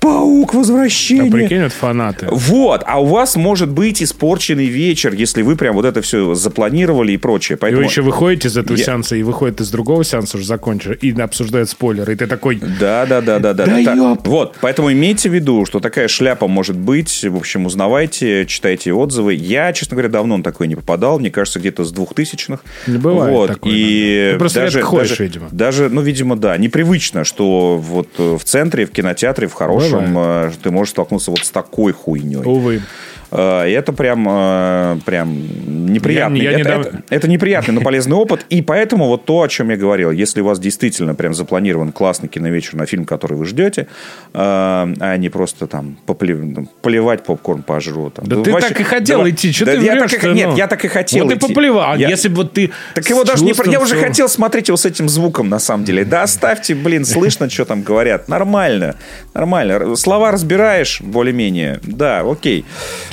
Паук 0.00 0.54
возвращение. 0.54 1.28
А 1.28 1.32
прикинь, 1.32 1.58
это 1.58 1.74
фанаты. 1.74 2.28
Вот. 2.30 2.82
А 2.86 3.00
у 3.02 3.06
вас 3.06 3.36
может 3.36 3.68
быть 3.68 4.02
испорченный 4.02 4.66
вечер, 4.66 5.12
если 5.12 5.42
вы 5.42 5.56
прям 5.56 5.74
вот 5.74 5.84
это 5.84 6.02
все 6.02 6.34
запланировали 6.34 7.12
и 7.12 7.16
прочее. 7.16 7.58
Поэтому... 7.58 7.82
И 7.82 7.84
вы 7.84 7.90
еще 7.90 8.02
выходите 8.02 8.48
из 8.48 8.56
этого 8.56 8.76
Я... 8.76 8.84
сеанса 8.84 9.16
и 9.16 9.22
выходит 9.22 9.60
из 9.60 9.70
другого 9.70 10.04
сеанса 10.04 10.36
уже 10.36 10.46
закончили 10.46 10.94
и 10.94 11.18
обсуждают 11.20 11.68
спойлеры. 11.68 12.12
И 12.12 12.16
ты 12.16 12.26
такой... 12.26 12.56
Да, 12.56 13.06
да, 13.06 13.20
да, 13.20 13.38
да, 13.38 13.52
да. 13.54 13.66
Да, 13.66 13.82
да. 13.82 14.18
Вот. 14.24 14.56
Поэтому 14.60 14.92
имейте 14.92 15.28
в 15.28 15.34
виду, 15.34 15.66
что 15.66 15.80
такая 15.80 16.08
шляпа 16.08 16.46
может 16.46 16.76
быть. 16.76 17.24
В 17.24 17.36
общем, 17.36 17.66
узнавайте, 17.66 18.46
читайте 18.46 18.92
отзывы. 18.92 19.34
Я, 19.34 19.72
честно 19.72 19.96
говоря, 19.96 20.08
давно 20.08 20.36
на 20.36 20.42
такое 20.42 20.68
не 20.68 20.76
попадал. 20.76 21.18
Мне 21.18 21.30
кажется, 21.30 21.58
где-то 21.58 21.84
с 21.84 21.90
двухтысячных. 21.90 22.60
Не 22.86 22.98
бывает 22.98 23.34
вот. 23.34 23.48
такое. 23.48 23.72
И 23.74 24.30
Ты 24.32 24.38
просто 24.38 24.60
даже, 24.60 24.82
ходишь, 24.82 25.10
даже, 25.10 25.22
видимо. 25.24 25.48
Даже, 25.50 25.88
ну, 25.88 26.00
видимо, 26.00 26.36
да. 26.36 26.56
Непривычно, 26.56 27.24
что 27.24 27.76
вот 27.76 28.08
в 28.16 28.40
центре, 28.44 28.86
в 28.86 28.90
кинотеатре, 28.90 29.47
в 29.48 29.54
хорошем, 29.54 30.14
бывает. 30.14 30.54
Э, 30.54 30.58
ты 30.62 30.70
можешь 30.70 30.90
столкнуться 30.90 31.30
вот 31.30 31.40
с 31.40 31.50
такой 31.50 31.92
хуйней. 31.92 32.42
Увы. 32.44 32.82
Э, 33.30 33.62
это 33.62 33.92
прям, 33.92 34.26
э, 34.28 34.98
прям 35.04 35.92
неприятный. 35.92 36.40
Я, 36.40 36.50
я 36.50 36.58
это, 36.58 36.68
недавно... 36.68 36.86
это, 36.86 37.02
это 37.10 37.28
неприятный, 37.28 37.74
но 37.74 37.80
полезный 37.80 38.16
опыт. 38.16 38.46
И 38.48 38.62
поэтому 38.62 39.06
вот 39.06 39.24
то, 39.24 39.42
о 39.42 39.48
чем 39.48 39.70
я 39.70 39.76
говорил, 39.76 40.10
если 40.10 40.40
у 40.40 40.44
вас 40.44 40.58
действительно 40.58 41.14
прям 41.14 41.34
запланирован 41.34 41.92
классный 41.92 42.28
киновечер 42.28 42.76
на 42.76 42.86
фильм, 42.86 43.04
который 43.04 43.36
вы 43.36 43.44
ждете, 43.44 43.82
э, 43.82 43.86
а 44.34 45.16
не 45.16 45.28
просто 45.28 45.66
там 45.66 45.96
поплев... 46.06 46.38
поливать 46.82 47.24
попкорн 47.24 47.62
пожру. 47.62 48.10
Там. 48.10 48.26
Да, 48.26 48.36
да 48.36 48.42
ты 48.42 48.52
вообще... 48.52 48.68
так 48.68 48.80
и 48.80 48.84
хотел 48.84 49.22
да, 49.22 49.30
идти, 49.30 49.52
что 49.52 49.66
да, 49.66 49.72
ты 49.76 49.84
я 49.84 49.96
так 49.96 50.24
и... 50.24 50.28
Нет, 50.28 50.56
я 50.56 50.66
так 50.66 50.84
и 50.84 50.88
хотел 50.88 51.24
Вот 51.24 51.32
идти. 51.32 51.40
ты 51.40 51.48
поплевал. 51.48 51.96
Я... 51.96 52.08
Если 52.08 52.28
бы 52.28 52.36
вот 52.36 52.52
ты 52.52 52.70
Так 52.94 53.08
его 53.08 53.24
даже 53.24 53.44
не... 53.44 53.52
Я 53.70 53.80
уже 53.80 53.96
хотел 53.96 54.28
смотреть 54.28 54.68
его 54.68 54.76
с 54.76 54.86
этим 54.86 55.08
звуком, 55.08 55.48
на 55.48 55.58
самом 55.58 55.84
деле. 55.84 56.04
Да 56.04 56.22
оставьте, 56.22 56.74
блин, 56.74 57.04
слышно, 57.04 57.50
что 57.50 57.64
там 57.64 57.82
говорят. 57.82 58.28
Нормально. 58.28 58.96
Нормально. 59.34 59.96
Слова 59.96 60.30
разбираешь 60.30 61.00
более-менее. 61.00 61.80
Да, 61.82 62.20
окей. 62.20 62.64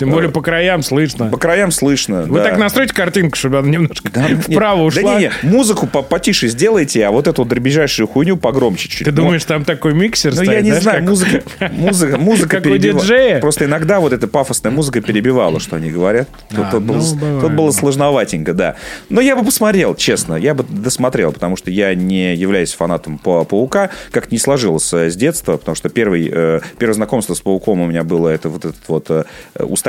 Тем 0.06 0.13
более 0.13 0.32
по 0.32 0.41
краям 0.41 0.84
слышно. 0.84 1.28
По 1.28 1.38
краям 1.38 1.72
слышно, 1.72 2.24
Вы 2.24 2.39
да. 2.39 2.46
так 2.46 2.58
настройте 2.58 2.94
картинку, 2.94 3.38
чтобы 3.38 3.60
она 3.60 3.70
немножко 3.70 4.10
да, 4.12 4.28
вправо 4.28 4.84
нет, 4.84 4.88
ушла. 4.88 5.13
Да 5.13 5.20
не, 5.20 5.32
не, 5.44 5.50
музыку 5.50 5.88
потише 5.88 6.48
сделайте, 6.48 7.06
а 7.06 7.12
вот 7.12 7.28
эту 7.28 7.46
дребезжащую 7.46 8.08
хуйню 8.08 8.38
погромче 8.38 8.89
чуть. 8.89 9.06
Ты 9.06 9.12
ну, 9.12 9.18
думаешь, 9.18 9.44
там 9.44 9.65
такой 9.65 9.94
миксер 9.94 10.34
Ну, 10.36 10.44
я 10.44 10.62
не 10.62 10.70
знаешь, 10.70 10.84
знаю, 10.84 11.00
как... 11.00 11.10
музыка, 11.10 11.44
музыка, 11.72 12.18
музыка 12.18 12.62
как 12.62 12.65
у 12.65 12.78
диджея. 12.78 13.39
Просто 13.39 13.65
иногда 13.65 14.00
вот 14.00 14.13
эта 14.13 14.28
пафосная 14.28 14.72
музыка 14.72 15.02
перебивала, 15.02 15.60
что 15.60 15.76
они 15.76 15.89
говорят. 15.89 16.28
Тут, 16.50 16.60
А, 16.60 16.72
тут, 16.72 16.86
ну, 16.86 16.94
было, 16.94 17.15
бывает, 17.15 17.41
тут 17.41 17.52
было 17.54 17.72
сложноватенько, 17.72 18.54
да. 18.54 18.76
Но 19.10 19.22
я 19.22 19.36
бы 19.36 19.44
посмотрел, 19.44 19.96
честно, 19.96 20.36
я 20.36 20.54
бы 20.54 20.63
досмотрел, 20.68 21.32
потому 21.32 21.56
что 21.56 21.72
я 21.72 21.94
не 21.96 22.36
являюсь 22.36 22.74
фанатом 22.74 23.18
па- 23.18 23.44
Паука, 23.44 23.89
как 24.12 24.32
не 24.32 24.38
сложилось 24.38 24.91
э, 24.94 25.10
с 25.10 25.15
детства, 25.15 25.58
потому 25.58 25.76
что 25.76 25.89
первый, 25.89 26.30
э, 26.32 26.62
первое 26.78 26.96
знакомство 26.96 27.34
с 27.34 27.41
Пауком 27.41 27.82
у 27.82 27.88
меня 27.88 28.04
было, 28.04 28.30
это 28.30 28.50
вот 28.50 28.65
этот 28.65 28.88
вот 28.88 29.10
э, 29.10 29.24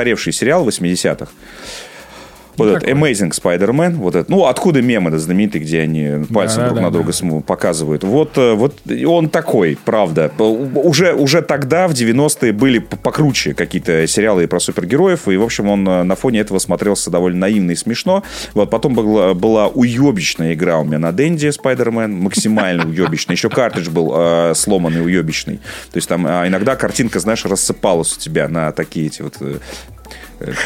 устаревший 0.07 0.33
сериал 0.33 0.67
80-х. 0.67 1.31
Вот 2.57 2.69
этот 2.69 2.89
Amazing 2.89 3.31
Spider-Man, 3.31 3.95
вот 3.95 4.15
это, 4.15 4.29
ну, 4.31 4.45
откуда 4.45 4.81
мемы 4.81 5.11
да, 5.11 5.17
знаменитые, 5.17 5.63
где 5.63 5.81
они 5.81 6.25
пальцем 6.33 6.61
Да, 6.61 6.65
друг 6.67 6.75
да, 6.77 6.81
на 6.81 6.89
да. 6.89 6.93
друга 6.93 7.13
см- 7.13 7.43
показывают. 7.43 8.03
Вот, 8.03 8.37
э, 8.37 8.53
вот 8.53 8.75
он 9.05 9.29
такой, 9.29 9.77
правда. 9.85 10.31
Уже, 10.39 11.13
уже 11.13 11.41
тогда, 11.41 11.87
в 11.87 11.91
90-е, 11.93 12.51
были 12.53 12.79
покруче 12.79 13.53
какие-то 13.53 14.07
сериалы 14.07 14.47
про 14.47 14.59
супергероев, 14.59 15.27
и, 15.27 15.37
в 15.37 15.43
общем, 15.43 15.69
он 15.69 15.87
э, 15.87 16.03
на 16.03 16.15
фоне 16.15 16.39
этого 16.39 16.59
смотрелся 16.59 17.11
довольно 17.11 17.39
наивно 17.39 17.71
и 17.71 17.75
смешно. 17.75 18.23
Вот 18.53 18.69
потом 18.69 18.93
была, 18.93 19.33
была 19.33 19.67
уебищная 19.67 20.53
игра 20.53 20.79
у 20.79 20.83
меня 20.83 20.99
на 20.99 21.11
Денде 21.11 21.49
Spider-Man, 21.49 22.07
максимально 22.07 22.87
уебищная. 22.87 23.35
Еще 23.35 23.49
картридж 23.49 23.89
был 23.89 24.13
э, 24.15 24.53
сломанный, 24.55 25.03
уебищный. 25.03 25.57
То 25.91 25.97
есть 25.97 26.07
там 26.09 26.25
а, 26.27 26.47
иногда 26.47 26.75
картинка, 26.75 27.19
знаешь, 27.19 27.45
рассыпалась 27.45 28.15
у 28.15 28.19
тебя 28.19 28.47
на 28.47 28.71
такие 28.71 29.07
эти 29.07 29.21
вот 29.21 29.35
э, 29.41 29.55
э, 29.55 29.57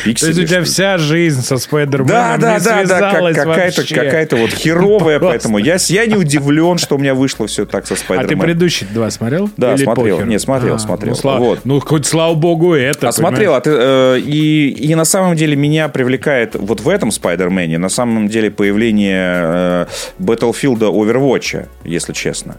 пиксели. 0.04 0.14
То 0.34 0.40
есть 0.40 0.40
у 0.40 0.46
тебя 0.46 0.64
вся 0.64 0.98
жизнь 0.98 1.42
со 1.42 1.58
Спайдерменом 1.58 2.08
Да, 2.08 2.38
да, 2.38 2.60
да, 2.60 2.84
да, 2.86 3.00
как- 3.12 3.36
какая-то, 3.36 3.84
какая-то 3.96 4.36
вот 4.36 4.50
херовая, 4.52 5.20
Просто. 5.20 5.28
поэтому 5.50 5.58
я, 5.58 5.78
я 5.88 6.06
не 6.06 6.16
удивлен, 6.16 6.78
что 6.78 6.96
у 6.96 6.98
меня 7.00 7.14
вышло 7.14 7.48
все 7.48 7.66
так 7.66 7.88
со 7.88 7.94
А 7.94 7.98
ты 7.98 8.04
Спайдерменом. 8.04 8.46
предыдущие 8.46 8.90
два 8.94 9.10
смотрел? 9.10 9.50
Да, 9.58 9.74
Или 9.74 9.84
смотрел. 9.84 10.18
похер? 10.18 10.30
Не, 10.30 10.40
смотрел, 10.40 10.76
А, 10.76 10.80
смотрел. 10.80 11.12
Ну, 11.14 11.16
слава, 11.16 11.40
Вот. 11.40 11.60
ну, 11.64 11.80
хоть 11.80 12.06
слава 12.06 12.34
богу 12.36 12.74
это. 12.74 13.08
А 13.08 13.12
смотрел, 13.12 13.54
а 13.54 13.62
ты, 13.62 13.72
э, 13.74 14.20
и, 14.20 14.70
и 14.70 14.96
на 14.96 15.06
самом 15.06 15.36
деле 15.36 15.56
меня 15.56 15.88
привлекает 15.90 16.56
вот 16.56 16.82
в 16.82 16.90
этом 16.90 17.12
Спайдермене 17.12 17.78
на 17.78 17.90
самом 17.90 18.28
деле 18.28 18.52
появление 18.52 19.32
э, 19.34 19.86
Battlefield 20.20 20.80
Overwatch, 20.80 21.68
если 21.84 22.14
честно. 22.14 22.58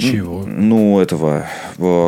Чего? 0.00 0.44
Ну, 0.46 1.00
этого 1.00 1.46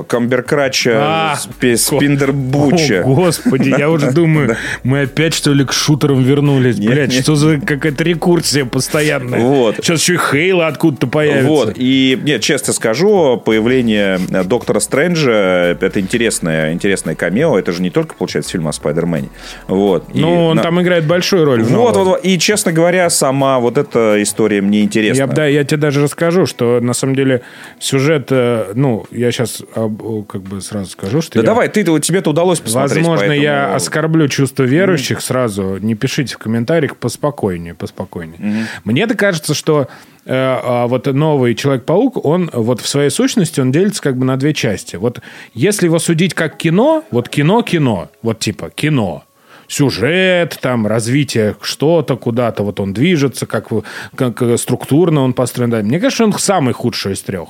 Камберкрача, 0.08 0.92
А, 0.96 1.36
спи- 1.36 1.76
Спиндербуча. 1.76 3.02
О, 3.04 3.14
господи, 3.14 3.74
я 3.76 3.90
уже 3.90 4.10
думаю, 4.12 4.56
мы 4.82 5.02
опять, 5.02 5.34
что 5.34 5.52
ли, 5.52 5.64
к 5.64 5.72
шутерам 5.72 6.22
вернулись. 6.22 6.78
Нет. 6.78 7.12
что 7.12 7.34
за 7.36 7.58
какая-то 7.60 8.04
рекурсия 8.04 8.64
постоянная. 8.64 9.40
Вот. 9.40 9.76
Сейчас 9.76 10.00
еще 10.02 10.14
и 10.14 10.18
Хейла 10.18 10.66
откуда-то 10.66 11.06
появится. 11.06 11.48
Вот, 11.48 11.74
и, 11.76 12.18
нет, 12.22 12.42
честно 12.42 12.72
скажу, 12.72 13.40
появление 13.44 14.18
э, 14.30 14.44
Доктора 14.44 14.80
Стрэнджа, 14.80 15.76
это 15.80 16.00
интересное, 16.00 16.72
интересное 16.72 17.14
камео, 17.14 17.58
это 17.58 17.72
же 17.72 17.82
не 17.82 17.90
только, 17.90 18.14
получается, 18.14 18.50
фильм 18.52 18.68
о 18.68 18.72
Спайдермене. 18.72 19.28
Вот. 19.68 20.14
Ну, 20.14 20.46
он 20.46 20.56
на- 20.56 20.62
там 20.62 20.80
играет 20.82 21.06
большую 21.06 21.44
роль. 21.44 21.62
Вот, 21.62 21.96
вот, 21.96 22.06
вот. 22.06 22.20
И, 22.24 22.38
честно 22.38 22.72
говоря, 22.72 23.08
сама 23.10 23.58
вот 23.58 23.78
эта 23.78 24.22
история 24.22 24.60
мне 24.60 24.82
интересна. 24.82 25.22
Я, 25.22 25.26
да, 25.26 25.46
я 25.46 25.64
тебе 25.64 25.78
даже 25.78 26.02
расскажу, 26.02 26.46
что 26.46 26.80
на 26.80 26.92
самом 26.94 27.14
деле 27.14 27.42
сюжет, 27.82 28.28
э, 28.30 28.72
ну, 28.74 29.06
я 29.10 29.32
сейчас 29.32 29.62
как 29.74 30.42
бы 30.42 30.60
сразу 30.60 30.90
скажу, 30.90 31.20
что 31.20 31.34
Да 31.34 31.40
я- 31.40 31.46
давай, 31.46 31.68
ты, 31.68 31.82
тебе 32.00 32.20
это 32.20 32.30
удалось 32.30 32.60
посмотреть. 32.60 32.98
Возможно, 32.98 33.26
поэтому- 33.26 33.42
я 33.42 33.74
оскорблю 33.74 34.28
чувство 34.28 34.62
верующих 34.62 35.20
сразу. 35.20 35.78
Не 35.78 35.94
пишите 35.94 36.34
в 36.34 36.38
комментариях 36.38 36.96
поспокойнее, 36.96 37.74
поспокойнее. 37.74 38.66
Мне-то 38.84 39.14
кажется, 39.14 39.54
что 39.54 39.88
э, 40.24 40.32
а, 40.32 40.86
вот 40.86 41.06
новый 41.06 41.56
Человек-паук, 41.56 42.24
он 42.24 42.48
вот 42.52 42.80
в 42.80 42.86
своей 42.86 43.10
сущности, 43.10 43.58
он 43.60 43.72
делится 43.72 44.00
как 44.00 44.16
бы 44.16 44.24
на 44.24 44.36
две 44.36 44.54
части. 44.54 44.94
Вот 44.94 45.20
если 45.52 45.86
его 45.86 45.98
судить 45.98 46.32
как 46.34 46.56
кино, 46.56 47.02
вот 47.10 47.28
кино-кино, 47.28 48.08
вот 48.22 48.38
типа 48.38 48.70
кино, 48.70 49.24
сюжет, 49.66 50.58
там, 50.60 50.86
развитие 50.86 51.56
что-то 51.60 52.16
куда-то, 52.16 52.62
вот 52.62 52.78
он 52.78 52.92
движется, 52.92 53.46
как, 53.46 53.68
как 54.14 54.42
э, 54.42 54.56
структурно 54.58 55.22
он 55.22 55.32
построен. 55.32 55.70
Да. 55.70 55.78
Мне 55.82 55.98
кажется, 55.98 56.24
он 56.24 56.32
самый 56.34 56.72
худший 56.74 57.14
из 57.14 57.22
трех. 57.22 57.48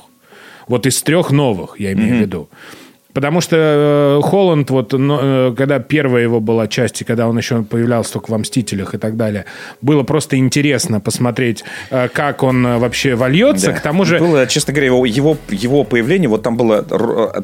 Вот 0.67 0.85
из 0.85 1.01
трех 1.03 1.31
новых, 1.31 1.79
я 1.79 1.93
имею 1.93 2.17
в 2.17 2.19
виду. 2.21 2.49
Потому 3.13 3.41
что 3.41 3.55
э, 3.57 4.21
Холланд, 4.23 4.69
вот, 4.71 4.93
но, 4.93 5.19
э, 5.21 5.53
когда 5.55 5.79
первая 5.79 6.23
его 6.23 6.39
была 6.39 6.67
часть, 6.67 7.01
и 7.01 7.05
когда 7.05 7.27
он 7.27 7.37
еще 7.37 7.63
появлялся 7.63 8.13
только 8.13 8.31
во 8.31 8.37
«Мстителях» 8.37 8.95
и 8.95 8.97
так 8.97 9.17
далее, 9.17 9.45
было 9.81 10.03
просто 10.03 10.37
интересно 10.37 10.99
посмотреть, 10.99 11.63
э, 11.91 12.07
как 12.09 12.43
он 12.43 12.63
вообще 12.79 13.15
вольется. 13.15 13.67
Да. 13.67 13.73
К 13.73 13.81
тому 13.81 14.05
же... 14.05 14.19
Было, 14.19 14.47
честно 14.47 14.73
говоря, 14.73 14.87
его, 14.87 15.05
его, 15.05 15.37
его 15.49 15.83
появление, 15.83 16.27
вот 16.27 16.41
там 16.43 16.57
было 16.57 16.81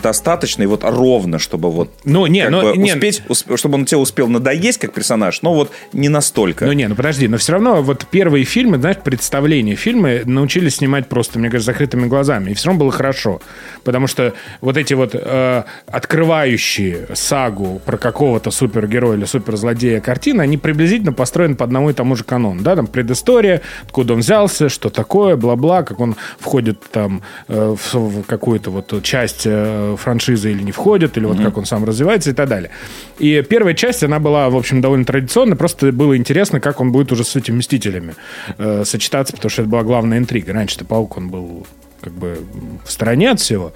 достаточно 0.02 0.64
и 0.64 0.66
вот 0.66 0.84
ровно, 0.84 1.38
чтобы 1.40 1.72
вот 1.72 1.92
Ну, 2.04 2.26
не, 2.28 2.50
ну, 2.50 2.74
не. 2.74 2.94
успеть, 2.94 3.22
усп- 3.28 3.58
чтобы 3.58 3.76
он 3.76 3.86
тебе 3.86 3.98
успел 3.98 4.28
надоесть 4.28 4.80
как 4.80 4.94
персонаж, 4.94 5.42
но 5.42 5.54
вот 5.54 5.72
не 5.94 6.10
настолько. 6.10 6.66
Ну 6.66 6.72
не, 6.72 6.88
ну 6.88 6.96
подожди, 6.96 7.28
но 7.28 7.38
все 7.38 7.54
равно 7.54 7.82
вот 7.82 8.06
первые 8.10 8.44
фильмы, 8.46 8.78
знаешь, 8.78 8.98
представления 8.98 9.76
фильмы 9.76 10.24
научились 10.26 10.78
снимать 10.78 11.08
просто, 11.08 11.38
мне 11.40 11.50
кажется, 11.50 11.72
закрытыми 11.72 12.08
глазами. 12.08 12.52
И 12.52 12.54
все 12.56 12.68
равно 12.68 12.80
было 12.80 12.92
хорошо. 12.92 13.42
Потому 13.84 14.08
что 14.08 14.34
вот 14.62 14.78
эти 14.78 14.94
вот 14.94 15.12
э, 15.14 15.59
открывающие 15.88 17.08
сагу 17.14 17.82
про 17.86 17.98
какого-то 17.98 18.52
супергероя 18.52 19.18
или 19.18 19.26
суперзлодея 19.26 20.02
картины, 20.02 20.42
они 20.42 20.58
приблизительно 20.58 21.14
построены 21.14 21.56
по 21.56 21.66
одному 21.66 21.90
и 21.90 21.94
тому 21.94 22.16
же 22.16 22.24
канону. 22.24 22.62
Да, 22.62 22.76
там 22.76 22.88
предыстория, 22.88 23.62
откуда 23.84 24.14
он 24.14 24.20
взялся, 24.20 24.70
что 24.70 24.90
такое, 24.90 25.36
бла-бла, 25.36 25.84
как 25.84 26.00
он 26.00 26.16
входит 26.40 26.82
там 26.92 27.22
э, 27.48 27.76
в, 27.78 27.96
в 27.96 28.24
какую-то 28.24 28.72
вот 28.72 29.04
часть 29.04 29.44
э, 29.46 29.96
франшизы 29.98 30.52
или 30.52 30.64
не 30.64 30.72
входит, 30.72 31.18
или 31.18 31.26
вот 31.26 31.40
как 31.40 31.58
он 31.58 31.66
сам 31.66 31.86
развивается 31.86 32.32
и 32.32 32.34
так 32.34 32.50
далее. 32.50 32.72
И 33.20 33.44
первая 33.48 33.74
часть, 33.74 34.04
она 34.04 34.20
была, 34.20 34.50
в 34.50 34.56
общем, 34.56 34.82
довольно 34.82 35.06
традиционная, 35.06 35.58
просто 35.58 35.92
было 35.92 36.18
интересно, 36.18 36.60
как 36.60 36.80
он 36.82 36.92
будет 36.92 37.12
уже 37.12 37.24
с 37.24 37.36
этими 37.36 37.58
Мстителями 37.58 38.16
э, 38.58 38.84
сочетаться, 38.86 39.34
потому 39.34 39.50
что 39.50 39.62
это 39.64 39.72
была 39.72 39.84
главная 39.84 40.18
интрига. 40.18 40.54
Раньше-то 40.54 40.86
Паук, 40.86 41.18
он 41.18 41.30
был 41.30 41.68
как 42.02 42.14
бы 42.14 42.40
в 42.86 42.92
стороне 42.92 43.32
от 43.32 43.40
всего. 43.40 43.74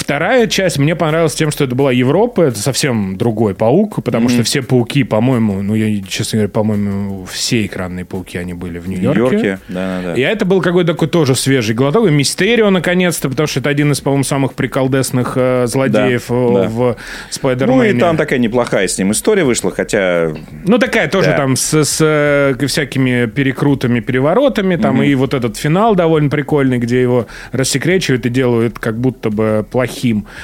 Вторая 0.00 0.46
часть 0.46 0.78
мне 0.78 0.96
понравилась 0.96 1.34
тем, 1.34 1.50
что 1.50 1.64
это 1.64 1.74
была 1.74 1.92
Европа, 1.92 2.40
это 2.42 2.58
совсем 2.58 3.18
другой 3.18 3.54
паук, 3.54 4.02
потому 4.02 4.30
что 4.30 4.42
все 4.42 4.62
пауки, 4.62 5.04
по-моему, 5.04 5.60
ну, 5.60 5.74
я, 5.74 6.02
честно 6.08 6.38
говоря, 6.38 6.48
по-моему, 6.48 7.26
все 7.30 7.66
экранные 7.66 8.06
пауки, 8.06 8.38
они 8.38 8.54
были 8.54 8.78
в 8.78 8.88
Нью-Йорке. 8.88 9.20
Нью-Йорке, 9.20 9.58
да-да-да. 9.68 10.14
И 10.14 10.22
это 10.22 10.46
был 10.46 10.62
какой-то 10.62 10.94
такой 10.94 11.08
тоже 11.08 11.34
свежий 11.34 11.74
глоток. 11.74 12.08
И 12.08 12.10
Мистерио, 12.10 12.70
наконец-то, 12.70 13.28
потому 13.28 13.46
что 13.46 13.60
это 13.60 13.68
один 13.68 13.92
из, 13.92 14.00
по-моему, 14.00 14.24
самых 14.24 14.54
приколдесных 14.54 15.34
э, 15.36 15.66
злодеев 15.66 16.24
Да, 16.28 16.34
э, 16.34 16.52
да. 16.54 16.68
в 16.68 16.96
Спайдермене. 17.28 17.76
Ну 17.76 17.84
и 17.84 18.00
там 18.00 18.16
такая 18.16 18.38
неплохая 18.38 18.88
с 18.88 18.96
ним 18.96 19.12
история 19.12 19.44
вышла, 19.44 19.70
хотя 19.70 20.32
Ну, 20.64 20.78
такая 20.78 21.08
тоже 21.10 21.30
Да. 21.32 21.36
там 21.36 21.56
с, 21.56 21.74
с, 21.74 21.98
э, 22.00 22.66
всякими 22.66 23.26
перекрутами, 23.26 24.00
переворотами. 24.00 24.76
Там 24.76 25.02
и 25.02 25.14
вот 25.14 25.34
этот 25.34 25.58
финал 25.58 25.94
довольно 25.94 26.30
прикольный, 26.30 26.78
где 26.78 27.02
его 27.02 27.26
рассекречивают 27.52 28.24
и 28.24 28.30
делают 28.30 28.78
как 28.78 28.98
будто 28.98 29.28
бы 29.28 29.66
плохим. 29.70 29.89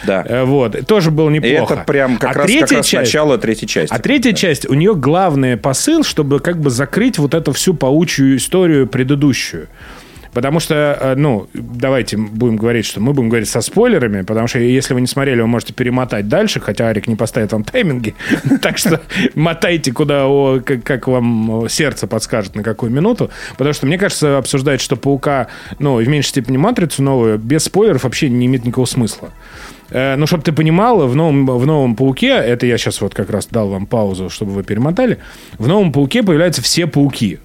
Да. 0.07 0.25
Э, 0.27 0.45
Вот. 0.45 0.87
Тоже 0.87 1.11
было 1.11 1.31
и 1.31 1.35
неплохо. 1.35 1.75
это 1.75 1.85
прям 1.85 2.19
как 2.19 2.31
а 2.31 2.33
раз, 2.35 2.43
как 2.43 2.47
третья 2.47 2.77
раз 2.77 2.87
часть, 2.87 2.93
начало 2.95 3.39
третьей 3.39 3.69
части. 3.69 3.93
А 3.93 3.99
третья 3.99 4.33
часть, 4.33 4.69
у 4.69 4.75
нее 4.75 4.95
главный 4.95 5.57
посыл, 5.57 6.05
чтобы 6.05 6.41
как 6.41 6.61
бы 6.61 6.71
закрыть 6.71 7.19
вот 7.19 7.35
эту 7.35 7.53
всю 7.53 7.75
паучью 7.75 8.37
историю 8.37 8.87
предыдущую. 8.87 9.69
Потому 10.33 10.61
что, 10.61 10.99
э, 11.01 11.15
ну, 11.17 11.49
давайте 11.55 12.17
будем 12.17 12.57
говорить, 12.57 12.87
что 12.87 13.01
мы 13.01 13.13
будем 13.13 13.29
говорить 13.29 13.49
со 13.49 13.61
спойлерами, 13.61 14.23
потому 14.23 14.47
что 14.47 14.59
если 14.59 14.95
вы 14.95 15.01
не 15.01 15.07
смотрели, 15.07 15.41
вы 15.41 15.47
можете 15.47 15.73
перемотать 15.73 16.29
дальше, 16.29 16.61
хотя 16.61 16.89
Арик 16.89 17.07
не 17.07 17.17
поставит 17.17 17.53
вам 17.53 17.65
тайминги. 17.65 18.15
Так 18.63 18.79
что 18.79 19.01
мотайте, 19.35 19.93
куда, 19.93 20.27
как, 20.65 21.07
вам 21.07 21.69
сердце 21.69 22.07
подскажет, 22.07 22.57
на 22.57 22.63
какую 22.63 22.91
минуту. 22.91 23.31
Потому 23.57 23.75
что, 23.75 23.87
мне 23.87 23.99
кажется, 23.99 24.39
обсуждать, 24.39 24.81
что 24.81 24.97
Паука, 24.97 25.49
ну, 25.79 25.97
в 25.97 26.09
меньшей 26.09 26.29
степени 26.29 26.57
Матрицу 26.57 27.03
новую, 27.03 27.39
без 27.39 27.65
спойлеров 27.65 28.05
вообще 28.05 28.29
не 28.29 28.47
имеет 28.47 28.65
никакого 28.65 28.87
смысла. 28.87 29.31
Э, 29.91 30.17
Ну, 30.17 30.27
чтобы 30.27 30.43
ты 30.43 30.53
понимал, 30.53 31.07
в 31.07 31.15
новом, 31.15 31.47
в 31.47 31.67
новом 31.67 31.95
Пауке, 31.97 32.29
это 32.29 32.67
я 32.67 32.79
сейчас 32.79 33.01
вот 33.01 33.15
как 33.15 33.31
раз 33.31 33.47
дал 33.47 33.69
вам 33.69 33.87
паузу, 33.87 34.31
чтобы 34.31 34.53
вы 34.53 34.63
перемотали, 34.63 35.19
в 35.59 35.69
новом 35.69 35.93
Пауке 35.93 36.23
появляются 36.23 36.63
все 36.63 36.87
пауки. 36.87 37.39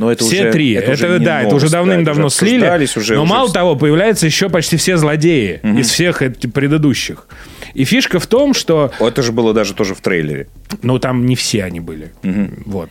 Но 0.00 0.10
это 0.10 0.24
все 0.24 0.40
уже- 0.42 0.52
три. 0.52 0.72
Это, 0.72 0.92
Это, 0.92 0.92
уже 0.92 1.18
да, 1.18 1.40
это 1.40 1.48
новость, 1.48 1.64
уже 1.66 1.72
давным-давно 1.72 2.22
да, 2.22 2.26
это 2.28 2.34
слили. 2.36 2.88
уже, 2.96 3.14
но 3.14 3.22
уже 3.22 3.30
мало 3.30 3.52
того, 3.52 3.76
появляются 3.76 4.24
еще 4.24 4.48
почти 4.48 4.78
все 4.78 4.96
злодеи 4.96 5.60
из 5.78 5.90
всех 5.90 6.22
предыдущих. 6.54 7.26
И 7.74 7.84
фишка 7.84 8.18
в 8.18 8.26
том, 8.26 8.54
что 8.54 8.90
Это 8.98 9.22
же 9.22 9.30
было 9.32 9.52
даже 9.52 9.74
тоже 9.74 9.94
в 9.94 10.00
трейлере. 10.00 10.48
ну, 10.82 10.98
там 10.98 11.26
не 11.26 11.36
все 11.36 11.64
они 11.64 11.80
были. 11.80 12.12
Вот. 12.64 12.90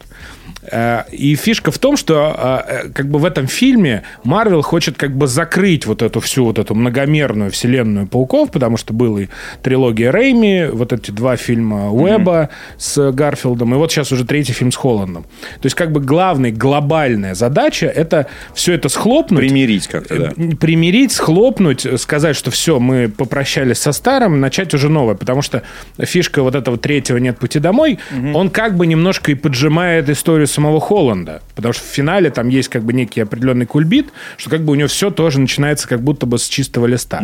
Э, 0.71 1.03
И 1.11 1.35
фишка 1.35 1.71
в 1.71 1.77
том, 1.77 1.97
что 1.97 2.63
э, 2.67 2.89
как 2.93 3.09
бы 3.09 3.19
в 3.19 3.25
этом 3.25 3.47
фильме 3.47 4.03
Марвел 4.23 4.61
хочет 4.61 4.97
как 4.97 5.15
бы 5.15 5.27
закрыть 5.27 5.85
вот 5.85 6.01
эту 6.01 6.19
всю 6.19 6.45
вот 6.45 6.59
эту 6.59 6.75
многомерную 6.75 7.51
вселенную 7.51 8.07
пауков, 8.07 8.51
потому 8.51 8.77
что 8.77 8.93
была 8.93 9.21
и 9.21 9.27
трилогия 9.63 10.11
Рейми, 10.11 10.69
вот 10.71 10.93
эти 10.93 11.11
два 11.11 11.35
фильма 11.35 11.91
Уэба 11.91 12.49
с 12.77 13.11
Гарфилдом, 13.11 13.73
и 13.73 13.77
вот 13.77 13.91
сейчас 13.91 14.11
уже 14.11 14.25
третий 14.25 14.53
фильм 14.53 14.71
с 14.71 14.75
Холландом. 14.75 15.23
То 15.23 15.65
есть 15.65 15.75
как 15.75 15.91
бы 15.91 15.99
главная 15.99 16.51
глобальная 16.51 17.35
задача 17.35 17.87
это 17.87 18.27
все 18.53 18.73
это 18.73 18.89
схлопнуть, 18.89 19.39
Примирить 19.39 19.87
как-то, 19.87 20.17
да. 20.17 20.33
Э, 20.35 20.55
примирить, 20.55 21.11
схлопнуть, 21.11 21.87
сказать, 21.99 22.35
что 22.35 22.51
все, 22.51 22.79
мы 22.79 23.09
попрощались 23.09 23.79
со 23.79 23.91
старым, 23.91 24.39
начать 24.39 24.73
уже 24.73 24.89
новое. 24.89 25.15
Потому 25.15 25.41
что 25.41 25.63
фишка 25.97 26.43
вот 26.43 26.55
этого 26.55 26.77
третьего 26.77 27.17
«Нет 27.17 27.37
пути 27.39 27.59
домой», 27.59 27.99
он 28.33 28.49
как 28.49 28.75
бы 28.75 28.87
немножко 28.87 29.31
и 29.31 29.35
поджимает 29.35 30.09
историю 30.09 30.47
самого 30.59 30.81
Холланда. 30.81 31.41
Потому 31.55 31.73
что 31.73 31.83
в 31.83 31.87
финале 31.87 32.29
там 32.31 32.49
есть 32.49 32.67
как 32.67 32.83
бы 32.83 32.91
некий 32.91 33.21
определенный 33.21 33.65
кульбит, 33.65 34.09
что 34.37 34.49
как 34.49 34.61
бы 34.61 34.73
у 34.73 34.75
него 34.75 34.89
все 34.89 35.09
тоже 35.09 35.39
начинается 35.39 35.87
как 35.87 36.01
будто 36.01 36.25
бы 36.25 36.37
с 36.37 36.47
чистого 36.47 36.85
листа. 36.85 37.23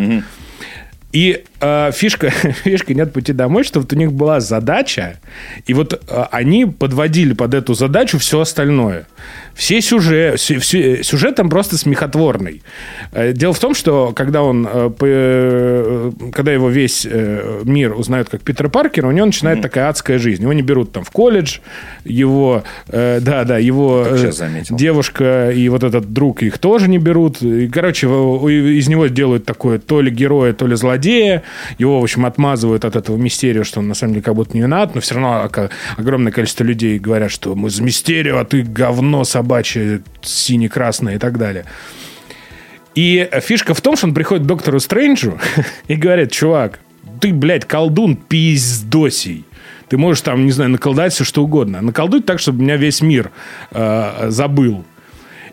И 1.11 1.43
э, 1.54 1.54
фишка, 1.59 2.29
фишка 2.63 2.93
«Нет 2.93 3.13
пути 3.13 3.33
домой», 3.33 3.63
что 3.63 3.79
вот 3.79 3.91
у 3.93 3.95
них 3.95 4.11
была 4.13 4.39
задача, 4.39 5.19
и 5.65 5.73
вот 5.73 5.93
э, 5.93 6.23
они 6.31 6.65
подводили 6.65 7.33
под 7.33 7.53
эту 7.53 7.73
задачу 7.73 8.17
все 8.19 8.39
остальное. 8.41 9.07
Все 9.53 9.81
сюжет, 9.81 10.39
сю- 10.39 10.59
сю- 10.59 11.01
сюжет 11.01 11.35
там 11.35 11.49
просто 11.49 11.77
смехотворный. 11.77 12.61
Э, 13.13 13.31
Дело 13.33 13.53
в 13.53 13.59
том, 13.59 13.73
что 13.73 14.11
когда 14.13 14.43
он, 14.43 14.67
э, 14.71 14.89
э, 15.01 16.11
когда 16.33 16.51
его 16.51 16.69
весь 16.69 17.07
э, 17.09 17.61
мир 17.63 17.93
узнает 17.95 18.29
как 18.29 18.41
Питера 18.41 18.67
Паркера, 18.69 19.07
у 19.07 19.11
него 19.11 19.25
начинает 19.25 19.61
такая 19.61 19.89
адская 19.89 20.19
жизнь. 20.19 20.41
Его 20.41 20.53
не 20.53 20.61
берут 20.61 20.91
там 20.91 21.03
в 21.03 21.11
колледж, 21.11 21.59
его, 22.03 22.63
э, 22.89 23.19
да, 23.21 23.45
да, 23.45 23.57
его 23.57 24.05
э, 24.05 24.17
девушка 24.75 25.51
и 25.51 25.69
вот 25.69 25.83
этот 25.83 26.11
друг 26.11 26.43
их 26.43 26.57
тоже 26.57 26.89
не 26.89 26.97
берут. 26.97 27.41
И, 27.41 27.67
короче, 27.69 28.07
из 28.07 28.87
него 28.87 29.07
делают 29.07 29.45
такое 29.45 29.79
то 29.79 30.01
ли 30.01 30.11
героя, 30.11 30.51
то 30.53 30.67
ли 30.67 30.75
злодея. 30.75 31.43
Его, 31.77 31.99
в 31.99 32.03
общем, 32.03 32.25
отмазывают 32.25 32.85
от 32.85 32.95
этого 32.95 33.17
мистерия, 33.17 33.63
что 33.63 33.79
он 33.79 33.87
на 33.87 33.93
самом 33.93 34.13
деле 34.13 34.23
как 34.23 34.35
будто 34.35 34.53
не 34.53 34.61
виноват, 34.61 34.95
но 34.95 35.01
все 35.01 35.15
равно 35.15 35.49
огромное 35.97 36.31
количество 36.31 36.63
людей 36.63 36.99
говорят, 36.99 37.31
что 37.31 37.55
мы 37.55 37.69
за 37.69 37.83
мистерию, 37.83 38.39
а 38.39 38.45
ты 38.45 38.63
говно 38.63 39.23
собачье, 39.23 40.01
сине-красное 40.21 41.15
и 41.15 41.17
так 41.17 41.37
далее. 41.37 41.65
И 42.95 43.29
фишка 43.41 43.73
в 43.73 43.81
том, 43.81 43.97
что 43.97 44.07
он 44.07 44.13
приходит 44.13 44.45
к 44.45 44.47
доктору 44.47 44.79
Стрэнджу 44.79 45.37
и 45.87 45.95
говорит, 45.95 46.31
чувак, 46.31 46.79
ты, 47.19 47.33
блядь, 47.33 47.65
колдун 47.65 48.15
пиздосий. 48.15 49.45
Ты 49.89 49.97
можешь 49.97 50.21
там, 50.21 50.45
не 50.45 50.51
знаю, 50.51 50.71
наколдать 50.71 51.13
все 51.13 51.23
что 51.23 51.43
угодно. 51.43 51.81
Наколдуй 51.81 52.21
так, 52.21 52.39
чтобы 52.39 52.63
меня 52.63 52.77
весь 52.77 53.01
мир 53.01 53.31
э, 53.71 54.27
забыл. 54.29 54.83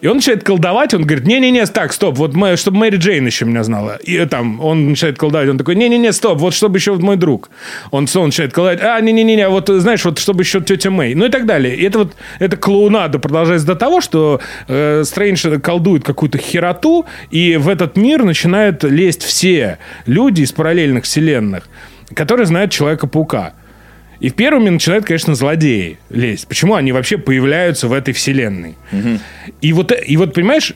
И 0.02 0.08
он 0.08 0.16
начинает 0.16 0.42
колдовать, 0.42 0.94
он 0.94 1.02
говорит, 1.02 1.28
не-не-не, 1.28 1.64
так, 1.66 1.92
стоп, 1.92 2.16
вот 2.16 2.34
мы, 2.34 2.56
чтобы 2.56 2.78
Мэри 2.78 2.96
Джейн 2.96 3.24
еще 3.24 3.44
меня 3.44 3.62
знала. 3.62 3.98
И 4.02 4.18
там 4.26 4.60
он 4.60 4.90
начинает 4.90 5.16
колдовать, 5.16 5.48
он 5.48 5.58
такой, 5.58 5.76
не-не-не, 5.76 6.12
стоп, 6.12 6.38
вот 6.38 6.54
чтобы 6.54 6.78
еще 6.78 6.94
мой 6.94 7.16
друг. 7.16 7.50
Он 7.92 8.08
снова 8.08 8.26
начинает 8.26 8.52
колдовать, 8.52 8.80
а, 8.82 9.00
не-не-не, 9.00 9.48
вот 9.48 9.68
знаешь, 9.68 10.04
вот 10.04 10.18
чтобы 10.18 10.42
еще 10.42 10.60
тетя 10.60 10.90
Мэй. 10.90 11.14
Ну 11.14 11.26
и 11.26 11.28
так 11.28 11.46
далее. 11.46 11.76
И 11.76 11.84
это 11.84 12.00
вот, 12.00 12.16
эта 12.40 12.56
клоунада 12.56 13.20
продолжается 13.20 13.64
до 13.64 13.76
того, 13.76 14.00
что 14.00 14.40
э, 14.66 15.04
Стрэндж 15.04 15.60
колдует 15.60 16.02
какую-то 16.02 16.36
хероту, 16.36 17.06
и 17.30 17.56
в 17.56 17.68
этот 17.68 17.96
мир 17.96 18.24
начинают 18.24 18.82
лезть 18.82 19.22
все 19.22 19.78
люди 20.06 20.42
из 20.42 20.50
параллельных 20.50 21.04
вселенных, 21.04 21.68
которые 22.12 22.46
знают 22.46 22.72
Человека-паука. 22.72 23.52
И 24.20 24.30
первыми 24.30 24.68
начинают, 24.68 25.04
конечно, 25.04 25.34
злодеи 25.34 25.98
лезть. 26.10 26.46
Почему 26.46 26.74
они 26.74 26.92
вообще 26.92 27.18
появляются 27.18 27.88
в 27.88 27.92
этой 27.92 28.14
вселенной? 28.14 28.76
И, 29.60 29.72
вот, 29.72 29.92
и 30.06 30.16
вот, 30.16 30.34
понимаешь, 30.34 30.74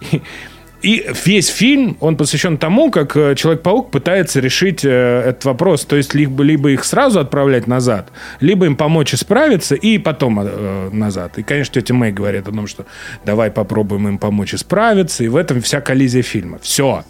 и 0.82 1.04
весь 1.24 1.48
фильм, 1.48 1.96
он 2.00 2.16
посвящен 2.16 2.58
тому, 2.58 2.90
как 2.90 3.16
э, 3.16 3.34
Человек-паук 3.34 3.90
пытается 3.90 4.40
решить 4.40 4.84
э, 4.84 5.22
этот 5.26 5.44
вопрос. 5.44 5.84
То 5.84 5.96
есть, 5.96 6.14
либо, 6.14 6.44
либо 6.44 6.70
их 6.70 6.84
сразу 6.84 7.18
отправлять 7.18 7.66
назад, 7.66 8.10
либо 8.40 8.66
им 8.66 8.76
помочь 8.76 9.14
исправиться 9.14 9.74
и 9.74 9.98
потом 9.98 10.40
э, 10.40 10.90
назад. 10.92 11.38
И, 11.38 11.42
конечно, 11.42 11.80
тетя 11.80 11.94
Мэй 11.94 12.12
говорит 12.12 12.46
о 12.46 12.52
том, 12.52 12.66
что 12.66 12.86
давай 13.24 13.50
попробуем 13.50 14.08
им 14.08 14.18
помочь 14.18 14.54
исправиться. 14.54 15.24
И 15.24 15.28
в 15.28 15.36
этом 15.36 15.60
вся 15.60 15.80
коллизия 15.80 16.22
фильма. 16.22 16.58
Все. 16.62 17.04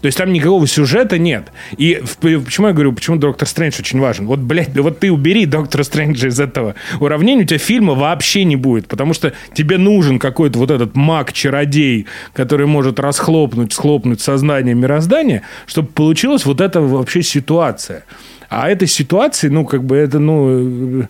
То 0.00 0.06
есть 0.06 0.16
там 0.16 0.32
никакого 0.32 0.66
сюжета 0.66 1.18
нет. 1.18 1.50
И 1.76 2.02
почему 2.20 2.68
я 2.68 2.72
говорю, 2.72 2.92
почему 2.92 3.16
Доктор 3.16 3.48
Стрэндж 3.48 3.80
очень 3.80 3.98
важен? 3.98 4.26
Вот, 4.26 4.38
блядь, 4.38 4.72
да 4.72 4.82
вот 4.82 5.00
ты 5.00 5.10
убери 5.10 5.44
Доктора 5.44 5.82
Стрэнджа 5.82 6.28
из 6.28 6.38
этого 6.38 6.76
уравнения, 7.00 7.42
у 7.42 7.46
тебя 7.46 7.58
фильма 7.58 7.94
вообще 7.94 8.44
не 8.44 8.56
будет, 8.56 8.86
потому 8.86 9.12
что 9.12 9.32
тебе 9.54 9.76
нужен 9.76 10.18
какой-то 10.18 10.58
вот 10.58 10.70
этот 10.70 10.94
маг-чародей, 10.94 12.06
который 12.32 12.66
может 12.66 13.00
расхлопнуть, 13.00 13.72
схлопнуть 13.72 14.20
сознание 14.20 14.74
мироздания, 14.74 15.42
чтобы 15.66 15.88
получилась 15.88 16.46
вот 16.46 16.60
эта 16.60 16.80
вообще 16.80 17.22
ситуация. 17.22 18.04
А 18.48 18.70
этой 18.70 18.88
ситуации, 18.88 19.48
ну, 19.48 19.66
как 19.66 19.84
бы 19.84 19.96
это, 19.96 20.18
ну... 20.18 21.06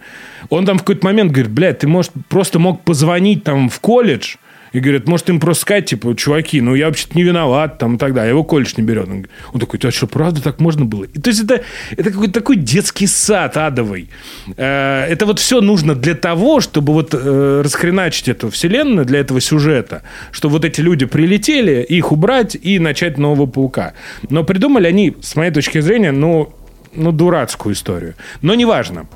Он 0.48 0.66
там 0.66 0.78
в 0.78 0.80
какой-то 0.80 1.06
момент 1.06 1.30
говорит, 1.30 1.52
блядь, 1.52 1.78
ты, 1.80 1.86
может, 1.86 2.12
просто 2.28 2.58
мог 2.58 2.82
позвонить 2.82 3.44
там 3.44 3.68
в 3.68 3.78
колледж, 3.78 4.36
и 4.72 4.80
говорят, 4.80 5.08
может, 5.08 5.28
им 5.30 5.40
просто 5.40 5.62
сказать, 5.62 5.86
типа, 5.86 6.14
чуваки, 6.16 6.60
ну, 6.60 6.74
я 6.74 6.86
вообще-то 6.86 7.16
не 7.16 7.22
виноват, 7.22 7.78
там, 7.78 7.96
и 7.96 7.98
так 7.98 8.14
далее. 8.14 8.30
Его 8.30 8.44
колледж 8.44 8.74
не 8.76 8.82
берет. 8.82 9.08
Он, 9.08 9.26
он 9.52 9.60
такой, 9.60 9.80
а 9.82 9.90
что, 9.90 10.06
правда 10.06 10.42
так 10.42 10.60
можно 10.60 10.84
было? 10.84 11.04
И, 11.04 11.20
то 11.20 11.30
есть 11.30 11.44
это, 11.44 11.62
это 11.96 12.10
какой-то 12.10 12.32
такой 12.32 12.56
детский 12.56 13.06
сад 13.06 13.56
адовый. 13.56 14.10
Э, 14.56 15.04
это 15.08 15.26
вот 15.26 15.38
все 15.38 15.60
нужно 15.60 15.94
для 15.94 16.14
того, 16.14 16.60
чтобы 16.60 16.92
вот 16.92 17.10
э, 17.12 17.62
расхреначить 17.64 18.28
эту 18.28 18.50
вселенную, 18.50 19.06
для 19.06 19.20
этого 19.20 19.40
сюжета, 19.40 20.02
чтобы 20.32 20.54
вот 20.54 20.64
эти 20.64 20.80
люди 20.80 21.06
прилетели, 21.06 21.82
их 21.82 22.12
убрать 22.12 22.56
и 22.60 22.78
начать 22.78 23.18
нового 23.18 23.46
паука. 23.46 23.94
Но 24.28 24.44
придумали 24.44 24.86
они, 24.86 25.16
с 25.20 25.36
моей 25.36 25.50
точки 25.50 25.80
зрения, 25.80 26.12
ну, 26.12 26.52
ну 26.94 27.12
дурацкую 27.12 27.74
историю. 27.74 28.14
Но 28.42 28.54
неважно. 28.54 29.08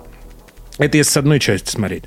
Это 0.79 0.99
если 0.99 1.13
с 1.13 1.17
одной 1.17 1.39
части 1.41 1.71
смотреть. 1.71 2.05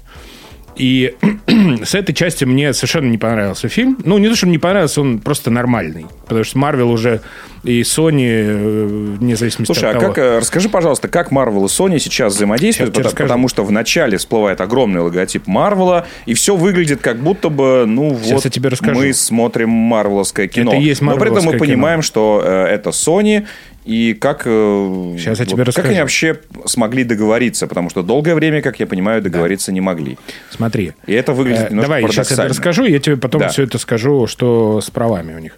И 0.75 1.15
с 1.83 1.95
этой 1.95 2.13
части 2.13 2.43
мне 2.45 2.73
совершенно 2.73 3.09
не 3.09 3.17
понравился 3.17 3.69
фильм. 3.69 3.97
Ну, 4.03 4.17
не 4.17 4.27
то, 4.27 4.35
что 4.35 4.45
мне 4.45 4.53
не 4.53 4.59
понравился, 4.59 5.01
он 5.01 5.19
просто 5.19 5.49
нормальный. 5.49 6.05
Потому 6.27 6.43
что 6.43 6.57
Марвел 6.57 6.91
уже 6.91 7.21
и 7.63 7.81
Sony, 7.81 8.27
э, 8.27 8.85
вне 9.19 9.35
зависимости 9.35 9.73
Слушай, 9.73 9.89
от 9.89 9.95
а 9.95 9.99
того... 9.99 10.13
как, 10.13 10.23
э, 10.23 10.37
расскажи, 10.39 10.69
пожалуйста, 10.69 11.07
как 11.07 11.31
Marvel 11.31 11.65
и 11.65 11.67
Sony 11.67 11.99
сейчас 11.99 12.35
взаимодействуют? 12.35 12.95
Сейчас 12.95 13.11
потому, 13.11 13.27
потому 13.27 13.47
что 13.47 13.63
вначале 13.63 14.17
всплывает 14.17 14.61
огромный 14.61 15.01
логотип 15.01 15.47
Марвела, 15.47 16.05
и 16.25 16.33
все 16.33 16.55
выглядит 16.55 17.01
как 17.01 17.17
будто 17.17 17.49
бы, 17.49 17.85
ну 17.87 18.17
Сейчас 18.21 18.33
вот, 18.33 18.45
я 18.45 18.51
тебе 18.51 18.69
расскажу. 18.69 18.99
мы 18.99 19.13
смотрим 19.13 19.69
марвеловское 19.69 20.47
кино. 20.47 20.73
Это 20.73 20.81
и 20.81 20.83
есть 20.83 21.01
Но 21.01 21.15
при 21.15 21.31
этом 21.31 21.37
мы 21.37 21.51
марвеловское 21.51 21.59
понимаем, 21.59 22.01
что 22.01 22.41
э, 22.45 22.65
это 22.67 22.91
Sony, 22.91 23.47
и 23.85 24.13
как, 24.13 24.43
э, 24.45 25.13
Сейчас 25.17 25.39
я 25.39 25.45
тебе 25.45 25.57
вот, 25.57 25.65
как 25.65 25.67
расскажу. 25.67 25.89
они 25.89 25.99
вообще 26.01 26.39
смогли 26.65 27.03
договориться? 27.03 27.67
Потому 27.67 27.89
что 27.89 28.01
долгое 28.01 28.33
время, 28.35 28.61
как 28.61 28.79
я 28.79 28.87
понимаю, 28.87 29.21
договориться 29.21 29.71
не 29.71 29.81
могли. 29.81 30.17
Смотри. 30.49 30.93
И 31.07 31.13
это 31.13 31.33
выглядит 31.33 31.71
Э, 31.71 31.75
Давай, 31.75 32.01
сейчас 32.03 32.31
я 32.31 32.35
тебе 32.35 32.35
парадоксально. 32.37 32.49
расскажу, 32.49 32.85
я 32.85 32.99
тебе 32.99 33.17
потом 33.17 33.41
Да. 33.41 33.47
все 33.49 33.63
это 33.63 33.77
скажу, 33.77 34.27
что 34.27 34.81
с 34.81 34.89
правами 34.89 35.35
у 35.35 35.39
них. 35.39 35.57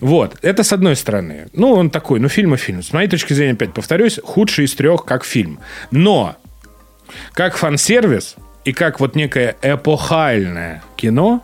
Вот, 0.00 0.36
это 0.42 0.64
с 0.64 0.72
одной 0.72 0.96
стороны. 0.96 1.46
Ну, 1.54 1.72
он 1.72 1.88
такой, 1.88 2.18
ну, 2.20 2.28
фильм 2.28 2.54
и 2.54 2.56
фильм. 2.56 2.82
С 2.82 2.92
моей 2.92 3.08
точки 3.08 3.32
зрения, 3.34 3.52
опять 3.52 3.72
повторюсь, 3.72 4.18
худший 4.22 4.64
из 4.66 4.74
трех 4.74 5.04
как 5.04 5.24
фильм. 5.24 5.58
Но, 5.92 6.36
как 7.32 7.56
фан-сервис 7.56 8.36
и 8.64 8.72
как 8.72 9.00
вот 9.00 9.14
некое 9.14 9.56
эпохальное 9.62 10.82
кино, 10.96 11.42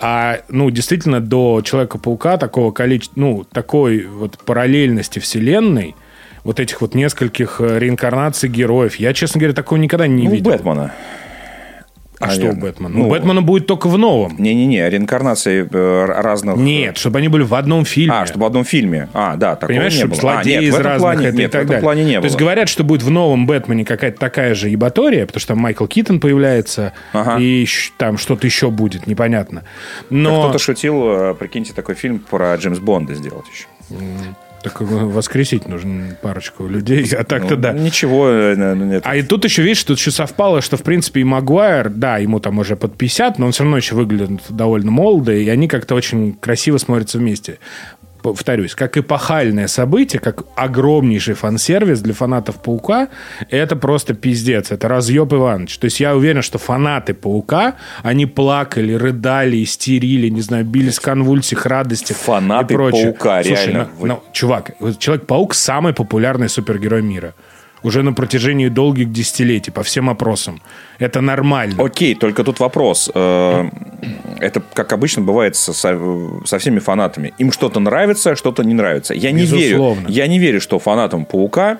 а, 0.00 0.40
ну, 0.48 0.70
действительно, 0.70 1.20
до 1.20 1.60
Человека-паука 1.62 2.36
такого 2.38 2.72
количества, 2.72 3.20
ну, 3.20 3.44
такой 3.44 4.06
вот 4.06 4.38
параллельности 4.38 5.18
вселенной, 5.18 5.94
вот 6.42 6.58
этих 6.58 6.80
вот 6.80 6.94
нескольких 6.94 7.60
э, 7.60 7.78
реинкарнаций 7.78 8.48
героев, 8.48 8.96
я, 8.96 9.12
честно 9.12 9.40
говоря, 9.40 9.54
такого 9.54 9.78
никогда 9.78 10.06
не 10.06 10.24
Ну, 10.24 10.30
видел. 10.30 10.52
Бэтмена. 10.52 10.92
А 12.20 12.30
что 12.30 12.50
у. 12.50 12.52
Бэтмена? 12.54 12.94
Ну, 12.94 13.06
у 13.06 13.10
Бэтмена 13.10 13.40
будет 13.40 13.66
только 13.66 13.88
в 13.88 13.96
новом. 13.96 14.34
Не-не-не, 14.38 14.88
реинкарнации 14.90 15.66
э, 15.70 16.04
разных... 16.04 16.56
Нет, 16.58 16.98
чтобы 16.98 17.18
они 17.18 17.28
были 17.28 17.42
в 17.44 17.54
одном 17.54 17.86
фильме. 17.86 18.12
А, 18.14 18.26
чтобы 18.26 18.44
в 18.44 18.46
одном 18.46 18.64
фильме. 18.64 19.08
А, 19.14 19.36
да, 19.36 19.54
такого 19.54 19.68
Понимаешь, 19.68 19.94
не 19.94 19.98
чтобы 20.00 20.16
было. 20.16 20.30
А, 20.30 20.34
злодеи 20.34 20.52
нет, 20.52 20.62
из 20.64 20.74
разных 20.74 21.00
плане, 21.00 21.26
это 21.28 21.36
нет, 21.38 21.48
и 21.48 21.52
так 21.52 21.60
в 21.60 21.64
этом 21.64 21.68
далее. 21.68 21.82
плане 21.82 22.04
не 22.04 22.12
То 22.12 22.18
было. 22.20 22.26
есть 22.26 22.36
говорят, 22.38 22.68
что 22.68 22.84
будет 22.84 23.02
в 23.02 23.10
новом 23.10 23.46
Бэтмене 23.46 23.84
какая-то 23.86 24.20
такая 24.20 24.54
же 24.54 24.68
ебатория, 24.68 25.24
потому 25.24 25.40
что 25.40 25.48
там 25.54 25.58
Майкл 25.58 25.86
Китон 25.86 26.20
появляется, 26.20 26.92
Ага. 27.14 27.38
и 27.40 27.66
там 27.96 28.18
что-то 28.18 28.46
еще 28.46 28.70
будет, 28.70 29.06
непонятно. 29.06 29.64
Но... 30.10 30.42
Кто-то 30.42 30.58
шутил, 30.58 31.02
э, 31.10 31.34
прикиньте, 31.34 31.72
такой 31.72 31.94
фильм 31.94 32.18
про 32.18 32.54
Джеймс 32.56 32.80
Бонда 32.80 33.14
сделать 33.14 33.46
еще. 33.50 33.66
Так 34.62 34.80
э, 34.80 34.84
воскресить 34.84 35.68
нужно 35.68 36.16
парочку 36.20 36.66
людей, 36.66 37.04
а 37.14 37.24
так-то 37.24 37.56
Ну, 37.56 37.60
да. 37.60 37.72
Ничего, 37.72 38.28
э, 38.28 38.54
э, 38.56 38.74
нет. 38.74 39.02
А 39.06 39.16
и 39.16 39.22
тут 39.22 39.44
еще, 39.44 39.62
видишь, 39.62 39.82
тут 39.84 39.98
еще 39.98 40.10
совпало, 40.10 40.60
что, 40.60 40.76
в 40.76 40.82
принципе, 40.82 41.20
и 41.20 41.24
Магуайр, 41.24 41.88
да, 41.88 42.18
ему 42.18 42.40
там 42.40 42.58
уже 42.58 42.76
под 42.76 42.96
50, 42.96 43.38
но 43.38 43.46
он 43.46 43.52
все 43.52 43.62
равно 43.62 43.76
еще 43.78 43.94
выглядит 43.94 44.42
довольно 44.48 44.90
молодо, 44.90 45.32
и 45.32 45.48
они 45.48 45.68
как-то 45.68 45.94
очень 45.94 46.34
красиво 46.34 46.78
смотрятся 46.78 47.18
вместе. 47.18 47.58
Повторюсь, 48.22 48.74
как 48.74 48.96
эпохальное 48.96 49.66
событие, 49.66 50.20
как 50.20 50.44
огромнейший 50.56 51.34
фан-сервис 51.34 52.00
для 52.00 52.14
фанатов 52.14 52.56
«Паука», 52.56 53.08
это 53.48 53.76
просто 53.76 54.14
пиздец, 54.14 54.70
это 54.70 54.88
разъеб 54.88 55.32
Иванович. 55.32 55.78
То 55.78 55.86
есть 55.86 56.00
я 56.00 56.14
уверен, 56.14 56.42
что 56.42 56.58
фанаты 56.58 57.14
«Паука», 57.14 57.74
они 58.02 58.26
плакали, 58.26 58.92
рыдали, 58.92 59.62
истерили, 59.62 60.28
не 60.28 60.40
знаю, 60.40 60.64
бились 60.64 60.98
в 60.98 61.02
конвульсиях, 61.02 61.66
радости 61.66 62.12
Фанаты 62.12 62.74
и 62.74 62.76
прочее. 62.76 63.12
«Паука», 63.12 63.42
Слушай, 63.42 63.66
реально. 63.66 63.88
ну, 63.98 64.06
ну, 64.06 64.22
чувак, 64.32 64.72
Человек-паук 64.98 65.54
самый 65.54 65.92
популярный 65.92 66.48
супергерой 66.48 67.02
мира. 67.02 67.34
Уже 67.82 68.02
на 68.02 68.12
протяжении 68.12 68.68
долгих 68.68 69.10
десятилетий, 69.10 69.70
по 69.70 69.82
всем 69.82 70.10
опросам. 70.10 70.60
Это 70.98 71.20
нормально. 71.20 71.82
Окей, 71.82 72.14
только 72.14 72.44
тут 72.44 72.60
вопрос. 72.60 73.10
Э, 73.14 73.68
Это, 74.38 74.62
как 74.74 74.92
обычно 74.92 75.22
бывает 75.22 75.56
со, 75.56 75.72
со- 75.72 76.58
всеми 76.58 76.78
фанатами. 76.78 77.32
Им 77.38 77.52
что-то 77.52 77.80
нравится, 77.80 78.36
что-то 78.36 78.62
не 78.64 78.74
нравится. 78.74 79.14
Я 79.14 79.32
не 79.32 79.44
верю. 79.44 79.76
Безусловно. 79.76 80.08
Я 80.08 80.26
не 80.26 80.38
верю, 80.38 80.60
что 80.60 80.78
фанатам 80.78 81.24
Паука 81.24 81.78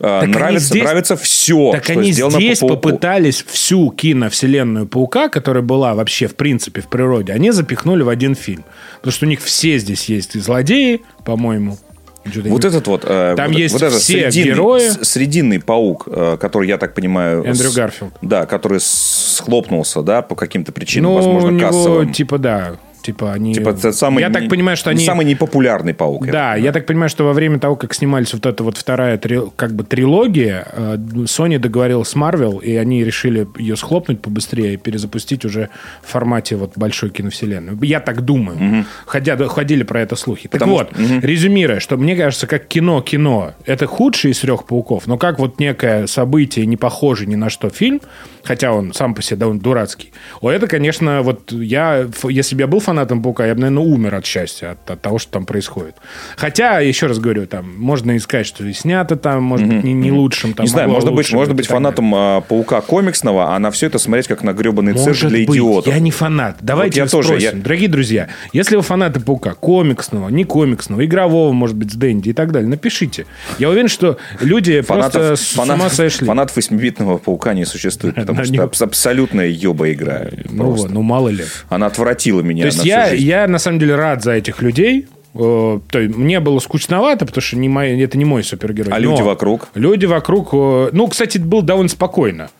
э, 0.00 0.18
они 0.22 0.32
нравится, 0.32 0.66
здесь- 0.68 0.82
нравится 0.84 1.16
все, 1.16 1.72
Так 1.72 1.84
что 1.84 1.92
они 1.92 2.12
сделано 2.12 2.36
здесь 2.40 2.58
по 2.58 2.68
Пауку. 2.68 2.80
попытались 2.82 3.42
всю 3.44 3.90
киновселенную 3.90 4.86
Паука, 4.86 5.28
которая 5.28 5.62
была 5.62 5.94
вообще 5.94 6.26
в 6.26 6.34
принципе 6.36 6.80
в 6.80 6.88
природе, 6.88 7.32
они 7.32 7.50
запихнули 7.52 8.02
в 8.02 8.08
один 8.08 8.34
фильм. 8.34 8.64
Потому 8.96 9.12
что 9.12 9.26
у 9.26 9.28
них 9.28 9.40
все 9.42 9.78
здесь 9.78 10.06
есть 10.08 10.34
и 10.36 10.40
злодеи, 10.40 11.02
по-моему. 11.24 11.78
Вот 12.24 12.64
этот 12.64 12.86
вот, 12.86 13.04
э, 13.06 13.34
Там 13.36 13.48
вот, 13.52 13.58
есть 13.58 13.72
вот 13.72 13.82
этот 13.82 14.00
все 14.00 14.30
срединный, 14.30 14.54
герои. 14.54 14.88
срединный 15.02 15.60
паук, 15.60 16.04
э, 16.06 16.36
который, 16.40 16.68
я 16.68 16.76
так 16.78 16.94
понимаю... 16.94 17.42
Эндрю 17.44 17.70
с- 17.70 17.74
Гарфилд. 17.74 18.12
Да, 18.22 18.46
который 18.46 18.78
схлопнулся, 18.80 20.02
да, 20.02 20.22
по 20.22 20.34
каким-то 20.34 20.72
причинам, 20.72 21.10
Ну, 21.12 21.16
возможно, 21.16 21.48
у 21.48 21.52
него, 21.52 21.66
кассовым. 21.68 22.12
типа, 22.12 22.38
да. 22.38 22.72
Типа 23.10 23.32
они... 23.32 23.54
Типа, 23.54 23.70
это 23.70 23.92
самый, 23.92 24.20
я 24.20 24.30
так 24.30 24.48
понимаю, 24.48 24.76
что 24.76 24.90
они... 24.90 25.04
Самый 25.04 25.26
непопулярный 25.26 25.94
паук. 25.94 26.26
Да, 26.26 26.54
так 26.54 26.62
я 26.62 26.72
так 26.72 26.86
понимаю, 26.86 27.08
что 27.08 27.24
во 27.24 27.32
время 27.32 27.58
того, 27.58 27.76
как 27.76 27.92
снимались 27.94 28.32
вот 28.32 28.46
эта 28.46 28.62
вот 28.62 28.76
вторая 28.76 29.18
три- 29.18 29.50
как 29.56 29.72
бы 29.72 29.84
трилогия, 29.84 30.66
э, 30.72 30.96
Sony 31.24 31.58
договорилась 31.58 32.08
с 32.08 32.14
Marvel, 32.14 32.62
и 32.62 32.76
они 32.76 33.04
решили 33.04 33.48
ее 33.58 33.76
схлопнуть 33.76 34.20
побыстрее 34.20 34.74
и 34.74 34.76
перезапустить 34.76 35.44
уже 35.44 35.70
в 36.02 36.10
формате 36.10 36.56
вот 36.56 36.72
большой 36.76 37.10
киновселенной. 37.10 37.76
Я 37.86 38.00
так 38.00 38.22
думаю. 38.22 38.84
Хотя 39.06 39.36
да, 39.36 39.48
ходили 39.48 39.82
про 39.82 40.00
это 40.00 40.16
слухи. 40.16 40.48
Так 40.48 40.52
Потому 40.52 40.78
вот, 40.78 40.92
резюмируя, 40.96 41.80
что 41.80 41.96
мне 41.96 42.16
кажется, 42.16 42.46
как 42.46 42.66
кино-кино, 42.68 43.54
это 43.66 43.86
худший 43.86 44.30
из 44.30 44.38
трех 44.40 44.66
пауков, 44.66 45.06
но 45.06 45.18
как 45.18 45.38
вот 45.38 45.58
некое 45.58 46.06
событие, 46.06 46.66
не 46.66 46.76
похожий 46.76 47.26
ни 47.26 47.36
на 47.36 47.50
что 47.50 47.70
фильм, 47.70 48.00
хотя 48.44 48.72
он 48.72 48.92
сам 48.92 49.14
по 49.14 49.22
себе 49.22 49.36
довольно 49.36 49.60
дурацкий, 49.60 50.12
о, 50.40 50.50
это, 50.50 50.66
конечно, 50.66 51.22
вот 51.22 51.52
я, 51.52 52.06
если 52.28 52.54
бы 52.54 52.60
я 52.62 52.66
был 52.66 52.80
фанатом 53.00 53.22
Паука, 53.22 53.46
я 53.46 53.54
бы, 53.54 53.60
наверное, 53.62 53.82
умер 53.84 54.14
от 54.14 54.26
счастья, 54.26 54.72
от, 54.72 54.90
от 54.90 55.00
того, 55.00 55.18
что 55.18 55.32
там 55.32 55.46
происходит. 55.46 55.96
Хотя, 56.36 56.80
еще 56.80 57.06
раз 57.06 57.18
говорю, 57.18 57.46
там, 57.46 57.74
можно 57.78 58.16
искать, 58.16 58.46
что 58.46 58.64
и 58.64 58.72
снято 58.72 59.16
там, 59.16 59.42
может 59.42 59.66
быть, 59.66 59.82
не, 59.84 59.92
не 59.94 60.12
лучшим. 60.12 60.52
Там, 60.52 60.64
Не 60.64 60.70
знаю, 60.70 60.90
можно 60.90 61.10
быть, 61.12 61.32
можно 61.32 61.52
и 61.52 61.56
быть 61.56 61.66
так 61.66 61.74
далее. 61.76 61.86
фанатом 61.96 62.14
а, 62.14 62.40
паука 62.42 62.80
комиксного, 62.82 63.54
а 63.54 63.58
на 63.58 63.70
все 63.70 63.86
это 63.86 63.98
смотреть 63.98 64.28
как 64.28 64.42
на 64.42 64.52
гребаный 64.52 64.92
цирк 64.94 65.06
Может 65.08 65.28
для 65.30 65.38
быть, 65.46 65.50
идиотов. 65.50 65.92
я 65.94 65.98
не 66.00 66.10
фанат. 66.10 66.56
Давайте 66.60 67.00
я 67.00 67.06
тоже, 67.06 67.28
спросим. 67.28 67.56
я- 67.58 67.62
Дорогие 67.62 67.88
друзья, 67.88 68.28
если 68.52 68.76
вы 68.76 68.82
фанаты 68.82 69.20
Паука, 69.20 69.54
комиксного, 69.54 70.28
не 70.28 70.44
комиксного, 70.44 71.04
игрового, 71.04 71.52
может 71.52 71.76
быть, 71.76 71.92
с 71.92 71.94
Дэнди 71.94 72.30
и 72.30 72.32
так 72.32 72.52
далее, 72.52 72.68
напишите. 72.68 73.26
Я 73.58 73.70
уверен, 73.70 73.88
что 73.88 74.18
люди 74.40 74.80
просто 74.82 75.36
с 75.36 75.54
ума 75.56 75.64
фанатов, 75.66 75.94
сошли. 75.94 76.26
фанатов 76.26 76.56
8-битного 76.58 77.18
паука 77.18 77.54
не 77.54 77.64
существует, 77.64 78.14
потому 78.16 78.38
Да, 78.44 78.44
что 78.72 78.84
абсолютная 78.84 79.46
еба 79.46 79.90
игра. 79.92 80.26
Ну 80.50 80.72
вот, 80.72 80.90
ну 80.90 81.02
мало 81.02 81.28
ли. 81.30 81.44
Она 81.68 81.86
отвратила 81.86 82.40
меня 82.40 82.62
То 82.64 82.66
есть 82.66 82.79
я, 82.84 83.12
я 83.12 83.46
на 83.48 83.58
самом 83.58 83.78
деле 83.78 83.94
рад 83.96 84.22
за 84.22 84.32
этих 84.32 84.62
людей. 84.62 85.06
Э, 85.34 85.78
То 85.90 85.98
есть 86.00 86.16
мне 86.16 86.40
было 86.40 86.58
скучновато, 86.58 87.24
потому 87.26 87.42
что 87.42 87.56
не 87.56 87.68
мои- 87.68 88.00
это 88.02 88.18
не 88.18 88.24
мой 88.24 88.42
супергерой. 88.42 88.92
А 88.92 88.96
Но 88.96 89.10
люди 89.12 89.22
вокруг? 89.22 89.68
Люди 89.74 90.06
вокруг... 90.06 90.48
э, 90.52 90.88
Ну, 90.92 91.06
кстати, 91.08 91.38
было 91.38 91.62
довольно 91.62 91.88
спокойно. 91.88 92.50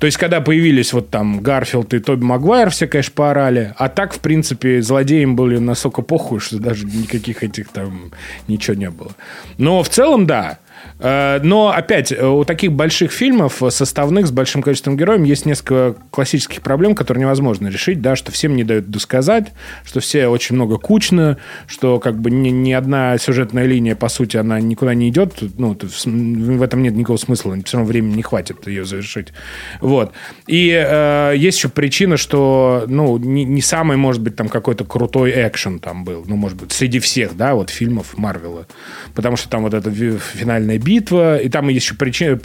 То 0.00 0.06
есть, 0.06 0.18
когда 0.18 0.40
появились 0.42 0.92
вот 0.92 1.08
там 1.08 1.40
Гарфилд 1.40 1.94
и 1.94 1.98
Тоби 2.00 2.24
Магуайр, 2.24 2.68
все, 2.68 2.86
конечно, 2.86 3.12
поорали. 3.14 3.72
А 3.78 3.88
так, 3.88 4.12
в 4.12 4.18
принципе, 4.18 4.82
злодеям 4.82 5.34
были 5.34 5.56
настолько 5.58 6.02
похуй, 6.02 6.40
что 6.40 6.58
даже 6.58 6.84
никаких 6.84 7.42
этих 7.42 7.68
там 7.68 8.10
ничего 8.48 8.76
не 8.76 8.90
было. 8.90 9.12
Но 9.56 9.82
в 9.82 9.88
целом, 9.88 10.26
да, 10.26 10.58
но, 10.98 11.72
опять, 11.74 12.12
э, 12.12 12.26
у 12.26 12.44
таких 12.44 12.72
больших 12.72 13.10
фильмов, 13.10 13.62
э, 13.62 13.70
составных, 13.70 14.26
с 14.26 14.30
большим 14.30 14.62
количеством 14.62 14.96
героев, 14.96 15.24
есть 15.26 15.44
несколько 15.44 15.96
классических 16.10 16.62
проблем, 16.62 16.94
которые 16.94 17.22
невозможно 17.22 17.68
решить, 17.68 18.00
да, 18.00 18.14
что 18.14 18.30
всем 18.30 18.54
не 18.54 18.62
дают 18.62 18.90
досказать, 18.90 19.52
что 19.84 20.00
все 20.00 20.28
очень 20.28 20.54
много 20.54 20.78
кучно, 20.78 21.38
что 21.66 21.98
как 21.98 22.18
бы 22.20 22.30
ни, 22.30 22.50
ни 22.50 22.72
одна 22.72 23.18
сюжетная 23.18 23.66
линия, 23.66 23.96
по 23.96 24.08
сути, 24.08 24.36
она 24.36 24.60
никуда 24.60 24.94
не 24.94 25.08
идет, 25.08 25.34
ну, 25.58 25.76
в 25.76 26.62
этом 26.62 26.82
нет 26.82 26.94
никакого 26.94 27.16
смысла, 27.16 27.56
все 27.64 27.78
равно 27.78 27.88
времени 27.88 28.16
не 28.16 28.22
хватит 28.22 28.66
ее 28.68 28.84
завершить. 28.84 29.28
Вот. 29.80 30.12
И 30.46 30.70
э, 30.70 31.34
есть 31.36 31.58
еще 31.58 31.68
причина, 31.68 32.16
что, 32.16 32.84
ну, 32.86 33.18
не, 33.18 33.44
не 33.44 33.62
самый, 33.62 33.96
может 33.96 34.22
быть, 34.22 34.36
там 34.36 34.48
какой-то 34.48 34.84
крутой 34.84 35.32
экшен 35.34 35.80
там 35.80 36.04
был, 36.04 36.24
ну, 36.26 36.36
может 36.36 36.56
быть, 36.56 36.72
среди 36.72 37.00
всех, 37.00 37.36
да, 37.36 37.54
вот 37.54 37.70
фильмов 37.70 38.16
Марвела. 38.16 38.66
Потому 39.14 39.36
что 39.36 39.48
там 39.48 39.62
вот 39.62 39.74
эта 39.74 39.90
финальная 39.90 40.78
битва, 40.84 41.38
и 41.38 41.48
там 41.48 41.68
есть 41.68 41.86
еще 41.86 41.94
причина, 41.94 42.38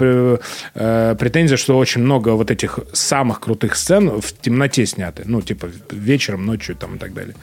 э, 0.75 1.15
претензия, 1.19 1.57
что 1.57 1.77
очень 1.77 2.01
много 2.01 2.29
вот 2.29 2.51
этих 2.51 2.79
самых 2.93 3.39
крутых 3.39 3.75
сцен 3.75 4.21
в 4.21 4.33
темноте 4.41 4.85
сняты. 4.85 5.23
Ну, 5.25 5.41
типа 5.41 5.69
вечером, 5.91 6.45
ночью 6.45 6.75
там 6.75 6.95
и 6.95 6.97
так 6.97 7.13
далее. 7.13 7.35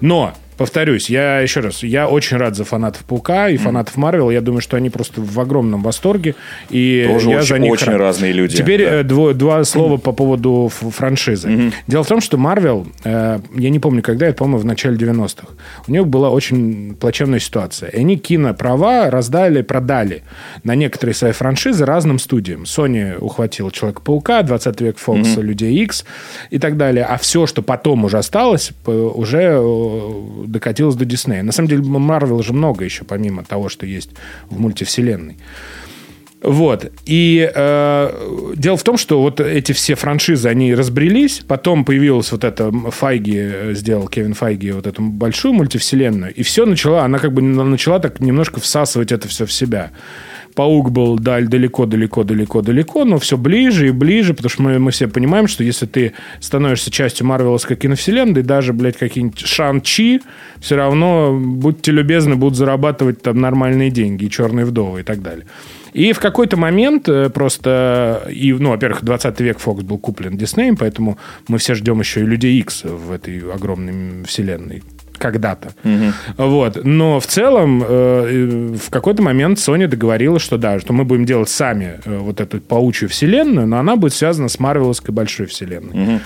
Но 0.00 0.34
повторюсь, 0.60 1.08
я 1.08 1.40
еще 1.40 1.60
раз, 1.60 1.82
я 1.82 2.06
очень 2.06 2.36
рад 2.36 2.54
за 2.54 2.66
фанатов 2.66 3.02
Паука 3.04 3.48
и 3.48 3.56
фанатов 3.56 3.96
Марвел. 3.96 4.28
Я 4.28 4.42
думаю, 4.42 4.60
что 4.60 4.76
они 4.76 4.90
просто 4.90 5.22
в 5.22 5.40
огромном 5.40 5.82
восторге. 5.82 6.34
И 6.68 7.06
Тоже 7.08 7.30
я 7.30 7.38
очень, 7.38 7.46
за 7.46 7.58
них 7.58 7.72
очень 7.72 7.86
рад. 7.86 7.96
разные 7.98 8.32
люди. 8.32 8.58
Теперь 8.58 8.84
да. 8.84 8.96
э, 8.96 9.02
дво- 9.02 9.32
два 9.32 9.64
слова 9.64 9.96
по 9.96 10.12
поводу 10.12 10.70
франшизы. 10.70 11.72
Дело 11.86 12.04
в 12.04 12.08
том, 12.08 12.20
что 12.20 12.36
Марвел, 12.36 12.86
э, 13.04 13.38
я 13.54 13.70
не 13.70 13.78
помню, 13.78 14.02
когда, 14.02 14.26
это, 14.26 14.36
по-моему, 14.36 14.58
в 14.58 14.66
начале 14.66 14.98
90-х, 14.98 15.46
у 15.88 15.90
них 15.90 16.06
была 16.06 16.28
очень 16.28 16.94
плачевная 16.94 17.38
ситуация. 17.38 17.88
И 17.88 17.96
они 17.96 18.18
кинопрова 18.18 19.10
раздали, 19.10 19.62
продали 19.62 20.24
на 20.62 20.74
некоторые 20.74 21.14
свои 21.14 21.32
франшизы 21.32 21.86
разным 21.86 22.18
студиям. 22.18 22.64
Sony 22.64 23.16
ухватила 23.16 23.72
Человека-паука, 23.72 24.42
20 24.42 24.80
век 24.82 24.96
Fox, 25.06 25.40
Людей 25.40 25.74
X 25.84 26.04
и 26.50 26.58
так 26.58 26.76
далее. 26.76 27.06
А 27.06 27.16
все, 27.16 27.46
что 27.46 27.62
потом 27.62 28.04
уже 28.04 28.18
осталось, 28.18 28.72
уже 28.84 29.58
докатилось 30.50 30.96
до 30.96 31.04
Диснея. 31.04 31.42
На 31.42 31.52
самом 31.52 31.68
деле, 31.68 31.82
Марвел 31.82 32.42
же 32.42 32.52
много 32.52 32.84
еще, 32.84 33.04
помимо 33.04 33.44
того, 33.44 33.68
что 33.68 33.86
есть 33.86 34.10
в 34.48 34.58
мультивселенной. 34.60 35.36
Вот. 36.42 36.90
И 37.04 37.50
э, 37.54 38.52
дело 38.56 38.76
в 38.76 38.82
том, 38.82 38.96
что 38.96 39.20
вот 39.20 39.40
эти 39.40 39.72
все 39.72 39.94
франшизы, 39.94 40.48
они 40.48 40.74
разбрелись. 40.74 41.42
Потом 41.46 41.84
появилась 41.84 42.32
вот 42.32 42.44
эта 42.44 42.72
Файги, 42.72 43.36
э, 43.36 43.74
сделал 43.74 44.08
Кевин 44.08 44.32
Файги 44.34 44.70
вот 44.72 44.86
эту 44.86 45.02
большую 45.02 45.52
мультивселенную. 45.54 46.34
И 46.34 46.42
все 46.42 46.64
начала, 46.64 47.04
она 47.04 47.18
как 47.18 47.32
бы 47.32 47.42
начала 47.42 47.98
так 47.98 48.20
немножко 48.20 48.58
всасывать 48.60 49.12
это 49.12 49.28
все 49.28 49.44
в 49.44 49.52
себя. 49.52 49.90
Паук 50.60 50.90
был 50.90 51.18
даль 51.18 51.48
далеко, 51.48 51.86
далеко, 51.86 52.22
далеко, 52.22 52.60
далеко, 52.60 53.06
но 53.06 53.18
все 53.18 53.38
ближе 53.38 53.88
и 53.88 53.90
ближе, 53.92 54.34
потому 54.34 54.50
что 54.50 54.62
мы, 54.62 54.78
мы 54.78 54.90
все 54.90 55.08
понимаем, 55.08 55.48
что 55.48 55.64
если 55.64 55.86
ты 55.86 56.12
становишься 56.38 56.90
частью 56.90 57.26
Марвеловской 57.26 57.76
киновселенной, 57.76 58.42
даже, 58.42 58.74
блядь, 58.74 58.98
какие-нибудь 58.98 59.40
Шан-Чи, 59.40 60.20
все 60.60 60.76
равно, 60.76 61.34
будьте 61.40 61.92
любезны, 61.92 62.36
будут 62.36 62.58
зарабатывать 62.58 63.22
там 63.22 63.40
нормальные 63.40 63.88
деньги, 63.88 64.26
и 64.26 64.30
черные 64.30 64.66
вдовы 64.66 65.00
и 65.00 65.02
так 65.02 65.22
далее. 65.22 65.46
И 65.94 66.12
в 66.12 66.20
какой-то 66.20 66.58
момент 66.58 67.08
э, 67.08 67.30
просто, 67.30 68.28
и, 68.30 68.52
ну, 68.52 68.68
во-первых, 68.68 69.02
20 69.02 69.40
век 69.40 69.60
Фокс 69.60 69.82
был 69.82 69.96
куплен 69.96 70.36
Диснеем, 70.36 70.76
поэтому 70.76 71.16
мы 71.48 71.56
все 71.56 71.72
ждем 71.72 72.00
еще 72.00 72.20
и 72.20 72.26
Людей 72.26 72.60
Икс 72.60 72.84
в 72.84 73.10
этой 73.12 73.38
огромной 73.50 74.24
вселенной 74.26 74.82
когда-то. 75.20 75.68
Вот. 76.36 76.84
Но 76.84 77.20
в 77.20 77.26
целом 77.26 77.84
э, 77.86 78.74
в 78.76 78.90
какой-то 78.90 79.22
момент 79.22 79.58
Sony 79.58 79.86
договорилась, 79.86 80.42
что 80.42 80.56
да, 80.58 80.80
что 80.80 80.92
мы 80.92 81.04
будем 81.04 81.24
делать 81.26 81.48
сами 81.48 82.00
э, 82.04 82.16
вот 82.18 82.40
эту 82.40 82.60
паучью 82.60 83.08
вселенную, 83.08 83.66
но 83.66 83.78
она 83.78 83.94
будет 83.96 84.14
связана 84.14 84.48
с 84.48 84.58
Марвеловской 84.58 85.14
большой 85.14 85.46
вселенной. 85.46 85.90
Потому- 85.92 86.20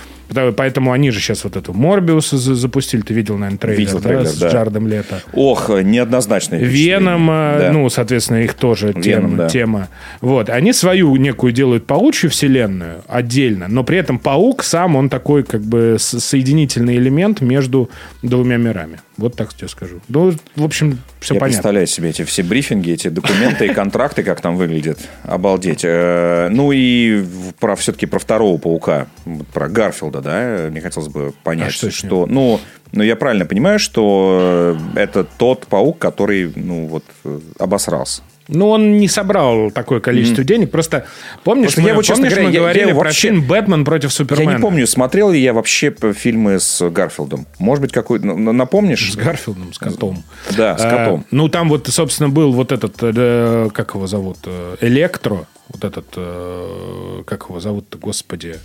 Поэтому 0.57 0.93
они 0.93 1.11
же 1.11 1.21
сейчас 1.21 1.45
вот 1.45 1.57
эту 1.57 1.73
Морбиуса 1.73 2.37
за- 2.37 2.55
запустили. 2.55 3.03
Ты 3.03 3.15
видел, 3.15 3.37
наверное, 3.37 3.59
трейлер, 3.59 3.79
Видел 3.81 3.99
да, 4.01 4.09
трейлер, 4.09 4.27
с 4.27 4.39
да. 4.39 4.49
Джардом 4.51 4.87
Лето. 4.89 5.23
Ох, 5.33 5.69
неоднозначное 5.69 6.59
впечатление. 6.61 6.87
Веном, 6.99 7.31
э, 7.31 7.59
Да. 7.59 7.73
ну, 7.73 7.89
соответственно, 7.91 8.39
их 8.43 8.55
тоже 8.55 8.93
тема, 8.95 9.03
Веном, 9.05 9.37
да. 9.37 9.49
тема. 9.49 9.89
Вот. 10.21 10.51
Они 10.51 10.73
свою 10.73 11.15
некую 11.17 11.53
делают 11.53 11.87
паучью 11.87 12.31
вселенную 12.31 13.03
отдельно, 13.07 13.67
но 13.69 13.85
при 13.85 13.99
этом 13.99 14.19
паук 14.19 14.65
сам, 14.65 14.97
он 14.97 15.09
такой 15.09 15.43
как 15.45 15.61
бы 15.63 15.97
соединительный 15.99 16.97
элемент 16.97 17.41
между 17.41 17.91
двумя 18.23 18.57
мирами. 18.57 18.99
Вот 19.17 19.37
так 19.37 19.55
тебе 19.55 19.69
скажу. 19.69 20.01
Ну, 20.09 20.33
в 20.57 20.65
общем, 20.65 20.99
все 21.21 21.35
Я 21.35 21.41
понятно. 21.41 21.55
представляю 21.57 21.87
себе 21.87 22.11
эти 22.11 22.25
все 22.25 22.43
брифинги, 22.43 22.91
эти 22.91 23.09
документы 23.09 23.67
и 23.67 23.73
контракты, 23.73 24.23
как 24.23 24.41
там 24.41 24.57
выглядит. 24.57 24.99
Обалдеть. 25.23 25.83
Э, 25.85 26.49
Ну 26.51 26.73
и 26.73 27.25
про 27.61 27.77
все-таки 27.77 28.07
про 28.07 28.19
второго 28.19 28.59
паука, 28.59 29.07
про 29.53 29.69
Гарфилда, 29.69 30.21
да, 30.21 30.67
мне 30.71 30.81
хотелось 30.81 31.09
бы 31.09 31.33
понять, 31.45 31.69
А 31.69 31.71
что 31.71 31.91
что, 31.91 32.27
ну, 32.27 32.61
ну, 32.93 33.03
я 33.03 33.17
правильно 33.17 33.47
понимаю, 33.47 33.79
что 33.79 34.77
э, 34.95 35.01
это 35.01 35.25
тот 35.25 35.67
паук, 35.67 35.99
который, 35.99 36.53
ну, 36.55 36.87
вот, 36.87 37.05
э, 37.25 37.41
обосрался. 37.59 38.23
Ну, 38.49 38.69
он 38.69 38.99
не 38.99 39.09
собрал 39.09 39.71
такое 39.71 40.01
количество 40.01 40.45
денег. 40.45 40.71
Просто 40.71 41.07
помнишь, 41.45 41.69
Просто 41.69 41.81
мы, 41.83 41.89
я 41.89 41.95
вот, 41.95 42.05
честно 42.05 42.25
помнишь, 42.25 42.33
говоря, 42.33 42.47
мы 42.49 42.53
я- 42.53 42.55
я 42.55 42.61
говорили 42.61 42.89
его 42.91 43.01
про 43.01 43.07
вообще- 43.09 43.29
фильм 43.29 43.43
«Бэтмен 43.47 43.85
против 43.85 44.13
Супермена»? 44.13 44.51
Я 44.51 44.57
не 44.57 44.61
помню, 44.63 44.87
смотрел 44.87 45.31
ли 45.31 45.41
я 45.41 45.53
вообще 45.53 45.95
фильмы 46.15 46.61
с 46.61 46.89
Гарфилдом. 46.91 47.47
Может 47.59 47.81
быть, 47.83 47.93
какой 47.93 48.19
напомнишь? 48.21 49.13
С 49.13 49.17
Гарфилдом, 49.17 49.73
с 49.73 49.79
котом. 49.79 50.23
Да, 50.57 50.77
с 50.77 50.83
котом. 50.83 51.21
А, 51.21 51.25
ну, 51.31 51.49
там 51.49 51.69
вот, 51.69 51.87
собственно, 51.89 52.29
был 52.29 52.53
вот 52.53 52.71
этот, 52.73 52.97
э, 53.01 53.71
как 53.73 53.95
его 53.95 54.07
зовут, 54.07 54.39
э, 54.45 54.77
Электро. 54.81 55.47
Вот 55.69 55.83
этот, 55.83 56.05
э, 56.17 57.23
как 57.27 57.45
его 57.49 57.59
зовут-то, 57.59 57.97
господи, 57.97 58.57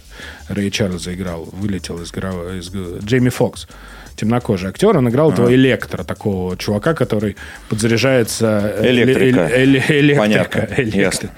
Рэй 0.49 0.69
Чарльза 0.69 1.13
играл, 1.13 1.47
вылетел 1.53 1.97
из, 2.01 2.11
из 2.13 2.69
Джейми 3.03 3.29
Фокс. 3.29 3.67
Темнокожий 4.19 4.69
актер, 4.69 4.97
он 4.97 5.07
играл 5.07 5.31
этого 5.31 5.53
электро, 5.53 6.03
такого 6.03 6.57
чувака, 6.57 6.93
который 6.93 7.37
подзаряжается... 7.69 8.73
э, 8.77 8.89
Электрика. 8.89 9.49
электрика, 9.63 10.19
Понятно. 10.19 10.67
Ясно. 10.81 11.29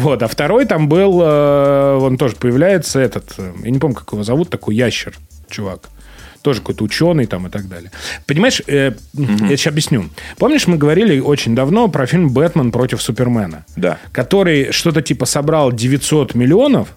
Вот, 0.00 0.22
а 0.22 0.28
второй 0.28 0.66
там 0.66 0.88
был, 0.88 1.22
э, 1.22 1.94
он 1.96 2.18
тоже 2.18 2.36
появляется, 2.36 3.00
этот, 3.00 3.34
э, 3.38 3.52
я 3.64 3.70
не 3.70 3.78
помню, 3.78 3.96
как 3.96 4.12
его 4.12 4.22
зовут, 4.22 4.50
такой 4.50 4.74
ящер, 4.76 5.14
чувак. 5.48 5.88
Тоже 6.42 6.60
какой-то 6.60 6.84
ученый 6.84 7.26
там 7.26 7.46
и 7.46 7.50
так 7.50 7.68
далее. 7.68 7.90
Понимаешь, 8.26 8.60
э, 8.66 8.92
я 9.14 9.56
сейчас 9.56 9.68
объясню. 9.72 10.10
Помнишь, 10.36 10.66
мы 10.66 10.76
говорили 10.76 11.18
очень 11.18 11.54
давно 11.54 11.88
про 11.88 12.06
фильм 12.06 12.28
«Бэтмен 12.30 12.70
против 12.70 13.00
Супермена»? 13.02 13.64
Да. 13.76 13.98
Который 14.12 14.70
что-то 14.72 15.00
типа 15.02 15.24
собрал 15.24 15.72
900 15.72 16.34
миллионов, 16.34 16.88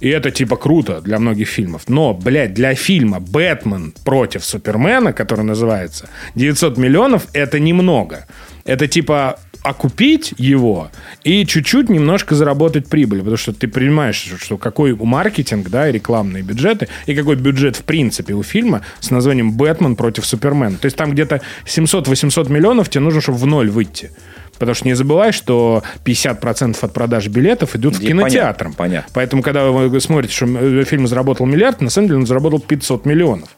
и 0.00 0.08
это 0.08 0.30
типа 0.30 0.56
круто 0.56 1.00
для 1.00 1.18
многих 1.18 1.48
фильмов. 1.48 1.82
Но, 1.88 2.14
блядь, 2.14 2.54
для 2.54 2.74
фильма 2.74 3.20
«Бэтмен 3.20 3.94
против 4.04 4.44
Супермена», 4.44 5.12
который 5.12 5.44
называется, 5.44 6.08
900 6.34 6.78
миллионов– 6.78 7.26
это 7.32 7.58
немного. 7.58 8.26
Это 8.64 8.86
типа 8.86 9.38
окупить 9.62 10.34
его 10.38 10.90
и 11.24 11.44
чуть-чуть 11.44 11.88
немножко 11.88 12.34
заработать 12.34 12.88
прибыль. 12.88 13.18
Потому 13.18 13.36
что 13.36 13.52
ты 13.52 13.66
понимаешь, 13.66 14.34
что 14.40 14.56
какой 14.56 14.94
маркетинг, 14.94 15.68
да, 15.68 15.88
и 15.88 15.92
рекламные 15.92 16.42
бюджеты, 16.42 16.88
и 17.06 17.14
какой 17.14 17.36
бюджет 17.36 17.76
в 17.76 17.82
принципе 17.82 18.34
у 18.34 18.42
фильма 18.42 18.82
с 19.00 19.10
названием 19.10 19.52
«Бэтмен 19.52 19.96
против 19.96 20.26
Супермена». 20.26 20.76
То 20.78 20.86
есть 20.86 20.96
там 20.96 21.10
где-то 21.10 21.40
700-800 21.66 22.50
миллионов 22.52 22.88
тебе 22.88 23.00
нужно, 23.00 23.20
чтобы 23.20 23.38
в 23.38 23.46
ноль 23.46 23.68
выйти. 23.68 24.10
Потому 24.58 24.74
что 24.74 24.86
не 24.86 24.94
забывай, 24.94 25.32
что 25.32 25.82
50% 26.04 26.76
от 26.80 26.92
продаж 26.92 27.28
билетов 27.28 27.76
идут 27.76 27.96
в 27.96 28.00
кинотеатр. 28.00 28.64
понятно, 28.64 28.72
понятно. 28.76 29.10
Поэтому, 29.14 29.42
когда 29.42 29.66
вы 29.66 30.00
смотрите, 30.00 30.34
что 30.34 30.46
фильм 30.84 31.06
заработал 31.06 31.46
миллиард, 31.46 31.80
на 31.80 31.90
самом 31.90 32.08
деле 32.08 32.20
он 32.20 32.26
заработал 32.26 32.60
500 32.60 33.06
миллионов. 33.06 33.48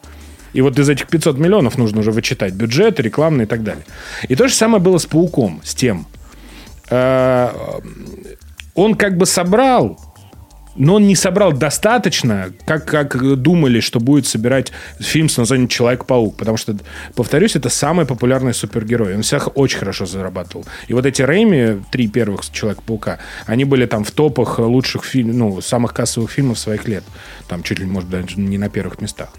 И 0.53 0.61
вот 0.61 0.77
из 0.77 0.89
этих 0.89 1.07
500 1.07 1.37
миллионов 1.37 1.77
нужно 1.77 2.01
уже 2.01 2.11
вычитать 2.11 2.53
бюджет, 2.53 2.99
рекламные 2.99 3.45
и 3.45 3.47
так 3.47 3.63
далее. 3.63 3.83
И 4.27 4.35
то 4.35 4.47
же 4.47 4.53
самое 4.53 4.83
было 4.83 4.97
с 4.97 5.05
«Пауком», 5.05 5.61
с 5.63 5.73
тем. 5.73 6.05
Э, 6.89 7.49
Он 8.75 8.95
как 8.95 9.17
бы 9.17 9.25
собрал, 9.25 9.99
но 10.75 10.95
он 10.95 11.07
не 11.07 11.15
собрал 11.15 11.51
достаточно, 11.51 12.51
как, 12.65 12.85
как 12.85 13.41
думали, 13.41 13.79
что 13.79 13.99
будет 13.99 14.25
собирать 14.25 14.71
фильм 14.99 15.27
с 15.27 15.37
названием 15.37 15.67
«Человек-паук». 15.67 16.37
Потому 16.37 16.57
что, 16.57 16.75
повторюсь, 17.15 17.55
это 17.55 17.69
самый 17.69 18.05
популярный 18.05 18.53
супергерой. 18.53 19.15
Он 19.15 19.21
всех 19.21 19.49
очень 19.57 19.79
хорошо 19.79 20.05
зарабатывал. 20.05 20.65
И 20.87 20.93
вот 20.93 21.05
эти 21.05 21.21
Рэйми, 21.21 21.81
три 21.91 22.07
первых 22.07 22.49
«Человека-паука», 22.49 23.19
они 23.45 23.65
были 23.65 23.85
там 23.85 24.03
в 24.03 24.11
топах 24.11 24.59
лучших 24.59 25.03
фильмов, 25.03 25.35
ну, 25.35 25.61
самых 25.61 25.93
кассовых 25.93 26.31
фильмов 26.31 26.57
своих 26.57 26.87
лет. 26.87 27.03
Там 27.47 27.63
чуть 27.63 27.79
ли, 27.79 27.85
может, 27.85 28.09
даже 28.09 28.39
не 28.39 28.57
на 28.57 28.69
первых 28.69 29.01
местах. 29.01 29.29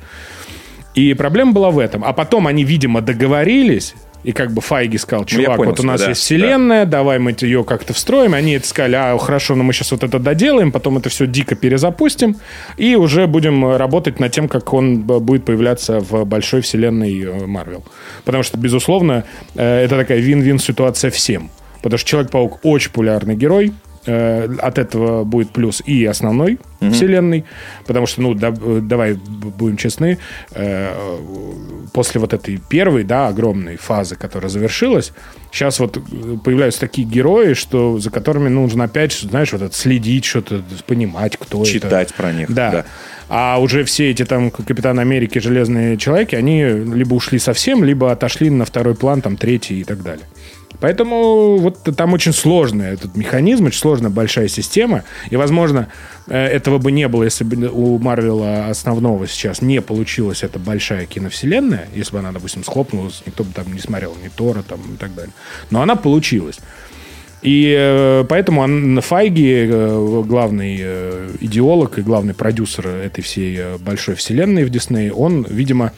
И 0.94 1.14
проблема 1.14 1.52
была 1.52 1.70
в 1.70 1.78
этом. 1.78 2.04
А 2.04 2.12
потом 2.12 2.46
они, 2.46 2.64
видимо, 2.64 3.00
договорились, 3.00 3.94
И 4.24 4.32
как 4.32 4.52
бы 4.52 4.60
Файги 4.60 4.98
сказал, 4.98 5.22
Ну, 5.22 5.26
чувак, 5.26 5.56
понял 5.56 5.70
вот 5.70 5.80
у 5.80 5.82
нас 5.82 6.00
да, 6.00 6.10
есть 6.10 6.20
вселенная, 6.20 6.86
давай 6.86 7.18
мы 7.18 7.34
ее 7.40 7.64
как-то 7.64 7.92
встроим. 7.92 8.34
Они 8.34 8.52
это 8.52 8.66
сказали, 8.66 8.94
а, 8.94 9.18
хорошо, 9.18 9.54
но 9.54 9.64
мы 9.64 9.72
сейчас 9.72 9.90
вот 9.90 10.04
это 10.04 10.18
доделаем, 10.18 10.70
потом 10.70 10.98
это 10.98 11.08
все 11.08 11.26
дико 11.26 11.54
перезапустим, 11.54 12.36
и 12.76 12.94
уже 12.94 13.26
будем 13.26 13.76
работать 13.76 14.20
над 14.20 14.32
тем, 14.32 14.48
как 14.48 14.72
он 14.72 15.00
будет 15.00 15.44
появляться 15.44 16.00
в 16.00 16.24
большой 16.24 16.60
вселенной 16.60 17.20
э, 17.20 17.46
Марвел. 17.46 17.84
Потому 18.24 18.44
что, 18.44 18.58
безусловно, 18.58 19.24
э, 19.54 19.84
это 19.84 19.96
такая 19.96 20.18
вин-вин 20.18 20.58
ситуация 20.58 21.10
всем. 21.10 21.50
Потому 21.82 21.98
что 21.98 22.08
Человек-паук 22.08 22.60
очень 22.62 22.90
популярный 22.90 23.34
герой, 23.34 23.72
от 24.06 24.78
этого 24.78 25.24
будет 25.24 25.50
плюс 25.50 25.82
и 25.86 26.04
основной 26.04 26.58
вселенной, 26.90 27.44
потому 27.86 28.06
что, 28.06 28.22
ну, 28.22 28.34
да- 28.34 28.52
э, 28.60 28.80
давай 28.82 29.14
будем 29.14 29.76
честны, 29.76 30.18
э, 30.50 30.92
после 31.92 32.20
вот 32.20 32.32
этой 32.32 32.56
первой, 32.56 33.04
да, 33.04 33.28
огромной 33.28 33.76
фазы, 33.76 34.16
которая 34.16 34.50
завершилась, 34.50 35.12
сейчас 35.52 35.78
вот 35.78 35.96
э, 35.96 36.00
появляются 36.44 36.80
такие 36.80 37.06
герои, 37.06 37.54
что 37.54 37.98
за 37.98 38.10
которыми 38.10 38.48
нужно 38.48 38.84
опять, 38.84 39.12
знаешь, 39.12 39.52
вот 39.52 39.62
это 39.62 39.74
следить, 39.76 40.24
что-то 40.24 40.62
понимать, 40.86 41.36
кто 41.36 41.62
это. 41.62 41.70
Читать 41.70 42.14
про 42.14 42.32
них. 42.32 42.52
Да. 42.52 42.70
да. 42.70 42.84
А 43.28 43.58
уже 43.60 43.84
все 43.84 44.10
эти 44.10 44.24
там 44.24 44.50
Капитан 44.50 44.98
Америки, 44.98 45.38
Железные 45.38 45.96
Человеки, 45.96 46.34
они 46.34 46.64
либо 46.64 47.14
ушли 47.14 47.38
совсем, 47.38 47.84
либо 47.84 48.10
отошли 48.10 48.50
на 48.50 48.64
второй 48.64 48.94
план, 48.94 49.22
там 49.22 49.36
третий 49.36 49.80
и 49.80 49.84
так 49.84 50.02
далее. 50.02 50.26
Поэтому 50.82 51.58
вот 51.58 51.78
там 51.96 52.12
очень 52.12 52.32
сложный 52.32 52.86
этот 52.86 53.14
механизм, 53.16 53.66
очень 53.66 53.78
сложная 53.78 54.10
большая 54.10 54.48
система. 54.48 55.04
И, 55.30 55.36
возможно, 55.36 55.86
э, 56.26 56.36
этого 56.36 56.78
бы 56.78 56.90
не 56.90 57.06
было, 57.06 57.22
если 57.22 57.44
бы 57.44 57.68
у 57.68 58.00
Марвела 58.00 58.66
основного 58.66 59.28
сейчас 59.28 59.62
не 59.62 59.80
получилась 59.80 60.42
эта 60.42 60.58
большая 60.58 61.06
киновселенная, 61.06 61.86
если 61.94 62.14
бы 62.14 62.18
она, 62.18 62.32
допустим, 62.32 62.64
схлопнулась, 62.64 63.22
никто 63.24 63.44
бы 63.44 63.52
там 63.54 63.72
не 63.72 63.78
смотрел 63.78 64.16
ни 64.24 64.28
Тора 64.28 64.64
там, 64.68 64.80
и 64.94 64.96
так 64.96 65.14
далее. 65.14 65.32
Но 65.70 65.82
она 65.82 65.94
получилась. 65.94 66.58
И 67.42 67.72
э, 67.78 68.24
поэтому 68.28 69.00
Файги, 69.02 69.68
э, 69.70 70.22
главный 70.26 70.78
идеолог 71.42 72.00
и 72.00 72.02
главный 72.02 72.34
продюсер 72.34 72.88
этой 72.88 73.22
всей 73.22 73.76
большой 73.78 74.16
вселенной 74.16 74.64
в 74.64 74.70
Диснее, 74.70 75.12
он, 75.12 75.46
видимо, 75.48 75.92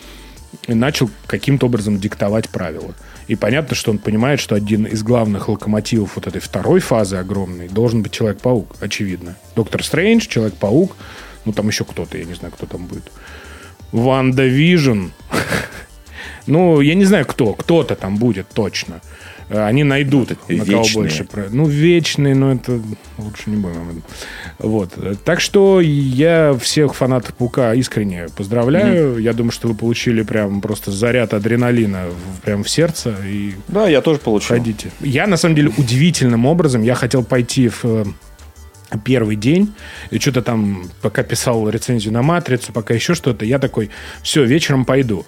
начал 0.73 1.11
каким-то 1.27 1.67
образом 1.67 1.99
диктовать 1.99 2.49
правила. 2.49 2.95
И 3.27 3.37
понятно, 3.37 3.75
что 3.75 3.91
он 3.91 3.99
понимает, 3.99 4.41
что 4.41 4.55
один 4.55 4.87
из 4.87 5.03
главных 5.03 5.49
локомотивов 5.49 6.17
вот 6.17 6.27
этой 6.27 6.41
второй 6.41 6.81
фазы 6.81 7.17
огромной 7.17 7.69
должен 7.69 8.03
быть 8.03 8.12
Человек-паук, 8.12 8.77
очевидно. 8.81 9.37
Доктор 9.57 9.85
Стрэндж, 9.85 10.27
Человек-паук, 10.29 10.97
ну 11.45 11.53
там 11.53 11.69
еще 11.69 11.85
кто-то, 11.85 12.17
я 12.17 12.25
не 12.25 12.35
знаю, 12.35 12.53
кто 12.53 12.67
там 12.67 12.87
будет. 12.87 13.11
WandaVision. 13.93 15.09
Ну, 16.47 16.80
я 16.80 16.95
не 16.95 17.05
знаю, 17.05 17.24
кто. 17.26 17.55
Кто-то 17.55 17.95
там 17.97 18.16
будет 18.16 18.49
точно. 18.49 19.01
Э, 19.49 19.64
Они 19.64 19.84
найдут, 19.84 20.30
на 20.49 20.64
кого 20.64 20.84
больше. 20.95 21.26
Ну, 21.51 21.66
вечные, 21.66 22.34
но 22.34 22.53
это 22.53 22.80
лучше 23.18 23.51
не 23.51 23.57
будем. 23.57 24.03
Вот. 24.59 24.90
Так 25.24 25.40
что 25.40 25.80
я 25.80 26.55
всех 26.61 26.95
фанатов 26.95 27.34
Паука 27.34 27.74
искренне 27.74 28.26
поздравляю. 28.36 29.18
Я 29.18 29.32
думаю, 29.32 29.53
что 29.53 29.68
вы 29.68 29.74
получили 29.74 30.22
прям 30.22 30.61
просто 30.61 30.90
заряд 30.90 31.34
адреналина 31.34 32.05
прям 32.45 32.62
в 32.64 32.70
сердце. 32.70 33.14
И 33.26 33.55
Да, 33.68 33.88
я 33.88 34.01
тоже 34.01 34.18
получил. 34.18 34.57
ходите. 34.57 34.90
Я, 35.01 35.26
на 35.26 35.36
самом 35.36 35.55
деле, 35.57 35.70
удивительным 35.76 36.47
образом, 36.47 36.82
я 36.82 36.95
хотел 36.95 37.24
пойти 37.24 37.68
в 37.68 37.84
э, 37.84 38.05
первый 39.05 39.36
день, 39.36 39.74
и 40.11 40.18
что-то 40.18 40.42
там, 40.42 40.84
пока 41.03 41.22
писал 41.22 41.68
рецензию 41.68 42.12
на 42.12 42.22
«Матрицу», 42.22 42.72
пока 42.72 42.95
еще 42.95 43.14
что-то, 43.14 43.45
я 43.45 43.59
такой, 43.59 43.90
все, 44.22 44.45
вечером 44.45 44.84
пойду. 44.84 45.26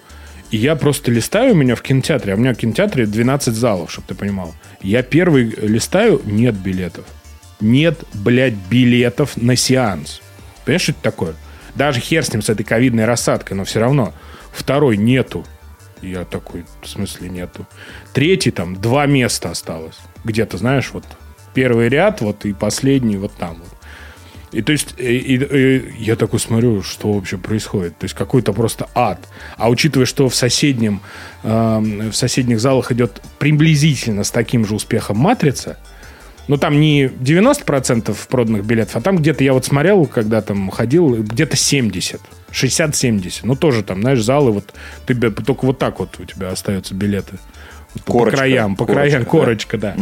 И 0.51 0.57
я 0.57 0.75
просто 0.75 1.11
листаю 1.11 1.53
у 1.53 1.55
меня 1.57 1.75
в 1.75 1.81
кинотеатре, 1.81 2.33
а 2.33 2.35
у 2.35 2.39
меня 2.39 2.53
в 2.53 2.57
кинотеатре 2.57 3.05
12 3.05 3.53
залов, 3.53 3.91
чтобы 3.91 4.07
ты 4.07 4.15
понимал. 4.15 4.53
Я 4.81 5.03
первый 5.03 5.45
листаю, 5.61 6.21
нет 6.25 6.55
билетов. 6.55 7.05
Нет, 7.59 8.03
блядь, 8.13 8.53
билетов 8.53 9.35
на 9.35 9.55
сеанс. 9.55 10.21
Понимаешь, 10.63 10.83
что 10.83 10.91
это 10.91 11.01
такое? 11.01 11.33
Даже 11.75 11.99
хер 11.99 12.23
с 12.23 12.31
ним, 12.31 12.41
с 12.41 12.49
этой 12.49 12.63
ковидной 12.63 13.05
рассадкой, 13.05 13.57
но 13.57 13.65
все 13.65 13.79
равно. 13.79 14.13
Второй 14.51 14.97
нету. 14.97 15.45
Я 16.01 16.23
такой, 16.25 16.65
в 16.81 16.87
смысле 16.87 17.29
нету. 17.29 17.65
Третий 18.13 18.51
там, 18.51 18.75
два 18.75 19.05
места 19.05 19.49
осталось. 19.49 19.97
Где-то, 20.23 20.57
знаешь, 20.57 20.91
вот 20.93 21.03
первый 21.53 21.89
ряд, 21.89 22.21
вот 22.21 22.45
и 22.45 22.53
последний 22.53 23.17
вот 23.17 23.33
там 23.33 23.55
вот. 23.55 23.76
И 24.53 24.61
то 24.61 24.71
есть 24.71 24.95
и- 24.97 25.17
и- 25.17 25.77
и 25.77 25.93
я 25.99 26.15
такой 26.15 26.39
смотрю, 26.39 26.81
что 26.81 27.11
вообще 27.13 27.37
происходит. 27.37 27.97
То 27.97 28.05
есть 28.05 28.15
какой-то 28.15 28.53
просто 28.53 28.87
ад. 28.95 29.19
А 29.57 29.69
учитывая, 29.69 30.05
что 30.05 30.29
в 30.29 30.35
соседнем 30.35 31.01
эм, 31.43 32.11
в 32.11 32.15
соседних 32.15 32.59
залах 32.59 32.91
идет 32.91 33.21
приблизительно 33.39 34.23
с 34.23 34.31
таким 34.31 34.65
же 34.65 34.73
успехом 34.75 35.17
матрица, 35.17 35.77
ну 36.47 36.57
там 36.57 36.79
не 36.79 37.07
90% 37.07 38.15
проданных 38.29 38.65
билетов, 38.65 38.95
а 38.95 39.01
там 39.01 39.17
где-то 39.17 39.43
я 39.43 39.51
вот 39.51 39.65
смотрел, 39.65 40.05
когда 40.05 40.41
там 40.41 40.69
ходил, 40.69 41.21
где-то 41.23 41.57
70. 41.57 42.21
60-70. 42.51 43.41
Ну 43.43 43.55
тоже 43.57 43.83
там, 43.83 43.99
знаешь, 44.01 44.21
залы 44.23 44.51
вот 44.51 44.73
ты 45.05 45.13
только 45.15 45.65
вот 45.65 45.77
так 45.77 45.99
вот 45.99 46.17
у 46.19 46.23
тебя 46.25 46.49
остаются 46.51 46.95
билеты. 46.95 47.37
Вот 47.93 48.03
Корочка. 48.05 48.31
По 48.31 48.37
краям, 48.37 48.75
по 48.77 48.85
Корочка, 48.85 49.01
краям, 49.09 49.23
да. 49.23 49.29
корочка, 49.29 49.77
да. 49.77 49.95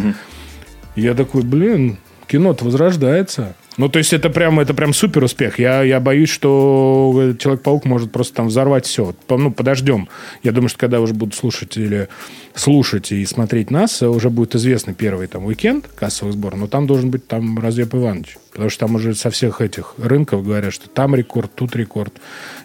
Я 0.95 1.13
такой, 1.15 1.41
блин, 1.41 1.97
кино-то 2.27 2.63
возрождается. 2.65 3.55
Ну, 3.77 3.89
то 3.89 3.99
есть 3.99 4.13
это 4.13 4.29
прям, 4.29 4.59
это 4.59 4.73
прям 4.73 4.93
супер 4.93 5.23
успех. 5.23 5.59
Я, 5.59 5.83
я 5.83 5.99
боюсь, 5.99 6.29
что 6.29 7.33
Человек-паук 7.37 7.83
может 7.83 8.11
просто 8.11 8.35
там 8.35 8.47
взорвать 8.47 8.85
все. 8.85 9.13
Ну, 9.29 9.51
подождем. 9.51 10.07
Я 10.43 10.53
думаю, 10.53 10.69
что 10.69 10.79
когда 10.79 11.01
уже 11.01 11.13
будут 11.13 11.35
слушать 11.35 11.75
или 11.75 12.07
слушать 12.53 13.11
и 13.11 13.25
смотреть 13.25 13.71
нас, 13.71 14.01
уже 14.01 14.29
будет 14.29 14.55
известный 14.55 14.93
первый 14.93 15.27
там 15.27 15.45
уикенд 15.45 15.87
кассовых 15.87 16.33
сборов, 16.33 16.59
но 16.59 16.67
там 16.67 16.87
должен 16.87 17.11
быть 17.11 17.27
там 17.27 17.59
Разъеп 17.59 17.95
Иванович. 17.95 18.37
Потому 18.51 18.69
что 18.69 18.79
там 18.79 18.95
уже 18.95 19.13
со 19.13 19.29
всех 19.29 19.59
этих 19.59 19.95
рынков 19.97 20.45
говорят, 20.45 20.73
что 20.73 20.87
там 20.89 21.13
рекорд, 21.13 21.51
тут 21.53 21.75
рекорд, 21.75 22.13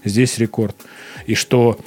здесь 0.05 0.39
рекорд. 0.39 0.77
И 1.27 1.35
что 1.35 1.79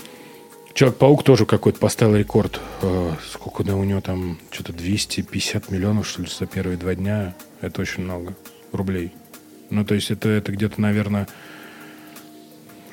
Человек-паук 0.73 1.23
тоже 1.23 1.45
какой-то 1.45 1.77
поставил 1.77 2.15
рекорд. 2.15 2.59
Э, 2.81 3.11
Сколько 3.31 3.63
да, 3.63 3.75
у 3.75 3.83
него 3.83 4.01
там? 4.01 4.39
Что-то 4.49 4.73
250 4.73 5.69
миллионов, 5.69 6.07
что 6.07 6.23
ли, 6.23 6.27
за 6.27 6.47
первые 6.47 6.77
два 6.77 6.95
дня. 6.95 7.35
Это 7.61 7.79
очень 7.79 8.03
много 8.03 8.33
рублей. 8.73 9.13
Ну, 9.69 9.85
то 9.85 9.95
есть 9.95 10.11
это, 10.11 10.29
это 10.29 10.51
где-то, 10.51 10.79
наверное, 10.81 11.27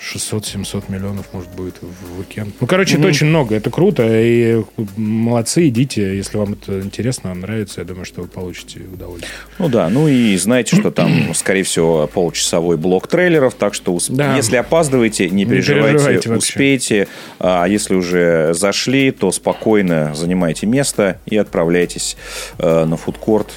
600-700 0.00 0.84
миллионов, 0.88 1.26
может, 1.34 1.50
будет 1.50 1.74
в 1.82 2.18
уикенд. 2.18 2.54
Ну, 2.58 2.66
короче, 2.66 2.96
это 2.96 3.06
очень 3.06 3.26
много. 3.26 3.54
Это 3.54 3.68
круто. 3.70 4.02
И 4.08 4.62
молодцы, 4.96 5.68
идите. 5.68 6.16
Если 6.16 6.38
вам 6.38 6.54
это 6.54 6.80
интересно, 6.80 7.34
нравится, 7.34 7.82
я 7.82 7.86
думаю, 7.86 8.06
что 8.06 8.22
вы 8.22 8.28
получите 8.28 8.80
удовольствие. 8.80 9.30
Ну 9.58 9.68
да, 9.68 9.90
ну 9.90 10.08
и 10.08 10.34
знаете, 10.38 10.74
что 10.76 10.90
там, 10.90 11.34
скорее 11.34 11.64
всего, 11.64 12.06
получасовой 12.06 12.78
блок 12.78 13.08
трейлеров, 13.08 13.54
так 13.54 13.74
что 13.74 13.94
усп- 13.94 14.14
Да. 14.16 14.36
если 14.36 14.56
опаздываете, 14.56 15.28
не 15.28 15.44
переживайте, 15.44 15.98
переживайте 15.98 16.32
успейте. 16.32 17.08
А 17.38 17.66
если 17.66 17.94
уже 17.94 18.54
зашли, 18.54 19.10
то 19.10 19.30
спокойно 19.30 20.14
занимайте 20.14 20.66
место 20.66 21.20
и 21.26 21.36
отправляйтесь 21.36 22.16
э, 22.58 22.86
на 22.86 22.96
фудкорт. 22.96 23.52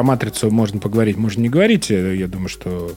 Про 0.00 0.06
«Матрицу» 0.06 0.50
можно 0.50 0.80
поговорить, 0.80 1.18
можно 1.18 1.42
не 1.42 1.50
говорить. 1.50 1.90
Я 1.90 2.26
думаю, 2.26 2.48
что 2.48 2.92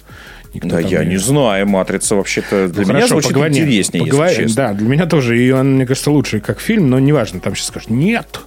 никто 0.54 0.70
Да, 0.70 0.80
я 0.80 1.04
не 1.04 1.18
знаю, 1.18 1.68
«Матрица» 1.68 2.16
вообще-то 2.16 2.68
для 2.68 2.82
Ну, 2.84 2.90
меня 2.90 2.94
хорошо, 3.08 3.22
звучит 3.22 3.32
поговори- 3.32 3.50
интереснее, 3.50 4.04
поговори- 4.04 4.30
если 4.30 4.44
честно. 4.44 4.56
Да, 4.68 4.74
для 4.74 4.88
меня 4.88 5.06
тоже. 5.06 5.42
И 5.42 5.52
он, 5.52 5.76
мне 5.76 5.86
кажется, 5.86 6.12
лучший 6.12 6.40
как 6.42 6.60
фильм, 6.60 6.90
но 6.90 7.00
неважно. 7.00 7.40
Там 7.40 7.56
сейчас 7.56 7.68
скажут, 7.68 7.90
нет, 7.90 8.40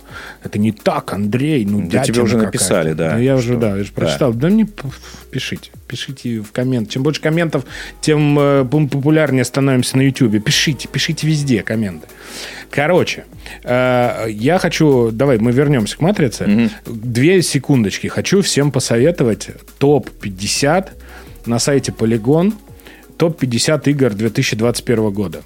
это 0.44 0.59
не 0.59 0.72
так, 0.72 1.12
Андрей, 1.12 1.64
ну 1.64 1.88
Да 1.88 2.02
тебе 2.04 2.22
уже 2.22 2.34
какая-то». 2.34 2.46
написали, 2.46 2.92
да, 2.92 3.14
Ну, 3.14 3.20
я 3.20 3.34
уже, 3.36 3.52
что- 3.52 3.61
да, 3.61 3.76
я 3.76 3.84
же 3.84 3.90
да. 3.94 4.00
прочитал. 4.02 4.32
Да 4.32 4.48
мне 4.48 4.66
п- 4.66 4.88
пишите, 5.30 5.70
пишите 5.88 6.40
в 6.40 6.52
коммент. 6.52 6.88
Чем 6.90 7.02
больше 7.02 7.20
комментов, 7.20 7.64
тем 8.00 8.38
э, 8.38 8.64
популярнее 8.64 9.44
становимся 9.44 9.96
на 9.96 10.02
YouTube. 10.02 10.42
Пишите, 10.44 10.88
пишите 10.88 11.26
везде 11.26 11.62
комменты. 11.62 12.07
Короче, 12.70 13.24
э, 13.64 14.26
я 14.28 14.59
хочу... 14.59 15.11
Давай, 15.12 15.38
мы 15.38 15.52
вернемся 15.52 15.96
к 15.96 16.00
«Матрице». 16.00 16.70
Две 16.84 17.40
секундочки. 17.42 18.09
Хочу 18.09 18.42
всем 18.42 18.70
посоветовать 18.72 19.48
топ-50 19.78 20.88
на 21.47 21.59
сайте 21.59 21.92
Polygon. 21.92 22.53
Топ-50 23.16 23.88
игр 23.90 24.11
2021 24.11 25.11
года. 25.11 25.42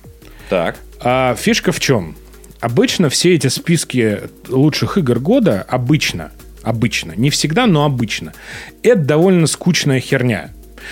Так. 0.48 0.76
А 1.00 1.34
фишка 1.36 1.72
в 1.72 1.80
чем? 1.80 2.16
Обычно 2.60 3.08
все 3.08 3.34
эти 3.34 3.46
списки 3.46 4.20
лучших 4.48 4.98
игр 4.98 5.18
года, 5.18 5.64
обычно, 5.66 6.30
обычно, 6.62 7.12
не 7.16 7.30
всегда, 7.30 7.66
но 7.66 7.84
обычно, 7.84 8.34
это 8.82 9.00
довольно 9.00 9.46
скучная 9.46 10.00
херня. 10.00 10.50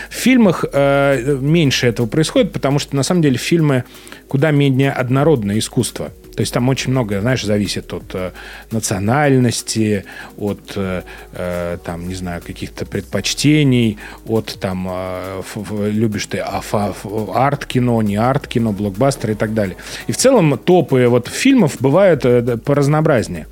В 0.09 0.15
фильмах 0.15 0.65
э, 0.73 1.39
меньше 1.41 1.87
этого 1.87 2.07
происходит, 2.07 2.53
потому 2.53 2.79
что 2.79 2.97
на 2.97 3.03
самом 3.03 3.23
деле 3.23 3.37
фильмы 3.37 3.85
куда 4.29 4.51
менее 4.51 4.93
однородное 4.93 5.59
искусство. 5.59 6.13
То 6.39 6.43
есть 6.43 6.55
там 6.55 6.69
очень 6.69 6.93
много, 6.93 7.21
знаешь, 7.21 7.43
зависит 7.45 7.93
от 7.93 8.15
э, 8.15 8.31
национальности, 8.71 10.05
от, 10.39 10.61
э, 10.77 11.03
э, 11.33 11.79
там, 11.85 12.07
не 12.09 12.15
знаю, 12.15 12.41
каких-то 12.47 12.87
предпочтений, 12.87 13.99
от, 14.25 14.57
там, 14.61 14.87
э, 14.89 15.41
ф- 15.41 15.57
ф- 15.57 15.73
любишь 15.93 16.27
ты 16.27 16.39
ф- 16.39 17.05
арт-кино, 17.35 18.03
не 18.03 18.15
арт-кино, 18.15 18.71
блокбастеры 18.73 19.33
и 19.33 19.37
так 19.37 19.53
далее. 19.53 19.77
И 20.07 20.13
в 20.13 20.17
целом 20.17 20.57
топы 20.59 21.09
вот 21.09 21.27
фильмов 21.27 21.77
бывают 21.81 22.25
э, 22.25 22.57
поразнообразнее. 22.59 23.49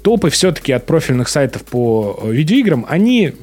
Топы 0.00 0.30
все-таки 0.30 0.72
от 0.72 0.86
профильных 0.86 1.28
сайтов 1.28 1.62
по 1.64 2.18
э, 2.22 2.32
видеоиграм, 2.32 2.86
они 2.88 3.34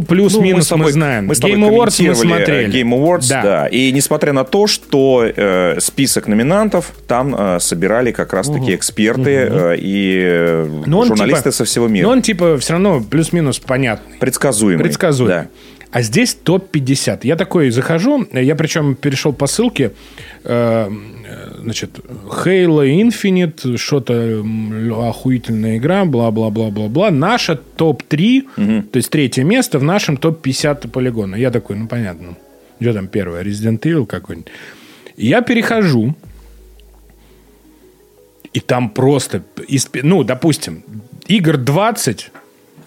ну, 0.00 0.06
плюс-минус 0.06 0.70
Ну, 0.70 0.76
мы, 0.76 0.82
тобой- 0.82 0.92
знаем. 0.92 1.26
Мы 1.26 1.34
с 1.34 1.40
тобой 1.40 1.56
Game 1.56 1.70
Awards 1.70 2.02
мы 2.02 2.08
э, 2.10 2.14
смотрели. 2.14 2.72
Game 2.72 2.90
Awards, 2.90 3.28
да. 3.28 3.42
Да. 3.42 3.66
И 3.66 3.92
несмотря 3.92 4.32
на 4.32 4.44
то, 4.44 4.66
что 4.66 5.24
э, 5.24 5.76
список 5.80 6.26
номинантов 6.26 6.92
там 7.06 7.34
э, 7.36 7.58
собирали 7.60 8.12
как 8.12 8.32
раз-таки 8.32 8.74
эксперты 8.74 9.30
э, 9.50 9.76
и 9.78 10.18
э, 10.24 10.82
Но 10.86 11.00
он 11.00 11.08
журналисты 11.08 11.44
типа- 11.44 11.52
со 11.56 11.64
всего 11.64 11.88
мира. 11.88 12.06
Но 12.06 12.12
он 12.12 12.22
типа 12.22 12.58
все 12.58 12.72
равно 12.74 13.00
плюс-минус 13.00 13.58
понятный. 13.58 14.16
Предсказуемый. 14.18 14.82
Предсказуемый. 14.84 15.36
Да. 15.36 15.46
А 15.90 16.02
здесь 16.02 16.34
топ-50. 16.34 17.20
Я 17.22 17.36
такой 17.36 17.70
захожу, 17.70 18.26
я 18.32 18.56
причем 18.56 18.96
перешел 18.96 19.32
по 19.32 19.46
ссылке, 19.46 19.92
э, 20.42 20.90
значит, 21.58 21.98
Halo 22.26 22.84
Infinite, 22.84 23.76
что-то 23.76 24.44
охуительная 25.08 25.78
игра, 25.78 26.04
бла-бла-бла-бла-бла. 26.04 27.10
Наша 27.10 27.56
топ-3, 27.56 28.84
то 28.90 28.96
есть 28.96 29.10
третье 29.10 29.44
место 29.44 29.78
в 29.78 29.82
нашем 29.82 30.16
топ-50 30.16 30.88
полигона. 30.88 31.36
Я 31.36 31.50
такой, 31.50 31.76
ну 31.76 31.86
понятно. 31.88 32.36
Где 32.80 32.92
там 32.92 33.08
первое? 33.08 33.42
Resident 33.44 33.80
Evil 33.80 34.06
какой-нибудь. 34.06 34.50
Я 35.16 35.42
перехожу, 35.42 36.14
и 38.52 38.60
там 38.60 38.90
просто, 38.90 39.42
из 39.68 39.88
ну, 40.02 40.24
допустим, 40.24 40.82
игр 41.26 41.56
20, 41.56 42.30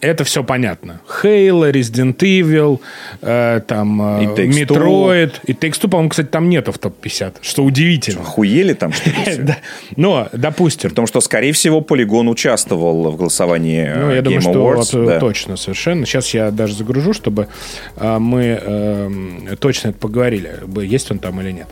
это 0.01 0.23
все 0.23 0.43
понятно. 0.43 1.01
Halo, 1.23 1.71
Resident 1.71 2.17
Evil, 2.17 2.79
э, 3.21 3.61
там, 3.67 4.01
э. 4.21 4.25
Metroid. 4.45 5.33
И 5.45 5.53
Takes 5.53 5.81
Two, 5.81 5.89
по-моему, 5.89 6.09
кстати, 6.09 6.27
там 6.27 6.49
нету 6.49 6.71
в 6.71 6.77
топ-50, 6.79 7.37
что 7.41 7.63
удивительно. 7.63 8.21
Охуели 8.21 8.73
там 8.73 8.93
что 8.93 9.09
ли 9.09 9.15
все? 9.25 9.41
Да. 9.41 9.57
Но, 9.95 10.29
допустим, 10.33 10.89
Потому 10.89 11.07
что, 11.07 11.21
скорее 11.21 11.53
всего, 11.53 11.81
Полигон 11.81 12.27
участвовал 12.27 13.11
в 13.11 13.17
голосовании 13.17 13.85
э, 13.85 14.05
Ну, 14.05 14.11
я 14.11 14.21
думаю, 14.21 14.83
что 14.83 15.05
да. 15.05 15.19
точно, 15.19 15.57
совершенно. 15.57 16.05
Сейчас 16.05 16.33
я 16.33 16.51
даже 16.51 16.73
загружу, 16.75 17.13
чтобы 17.13 17.47
а, 17.95 18.19
мы 18.19 18.43
эм, 18.43 19.49
точно 19.59 19.89
это 19.89 19.97
поговорили, 19.99 20.59
есть 20.83 21.11
он 21.11 21.19
там 21.19 21.39
или 21.41 21.51
нет. 21.51 21.67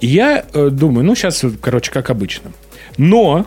Я 0.00 0.44
э, 0.52 0.68
думаю, 0.70 1.04
ну, 1.04 1.14
сейчас, 1.14 1.44
короче, 1.60 1.90
как 1.90 2.10
обычно. 2.10 2.52
Но 2.98 3.46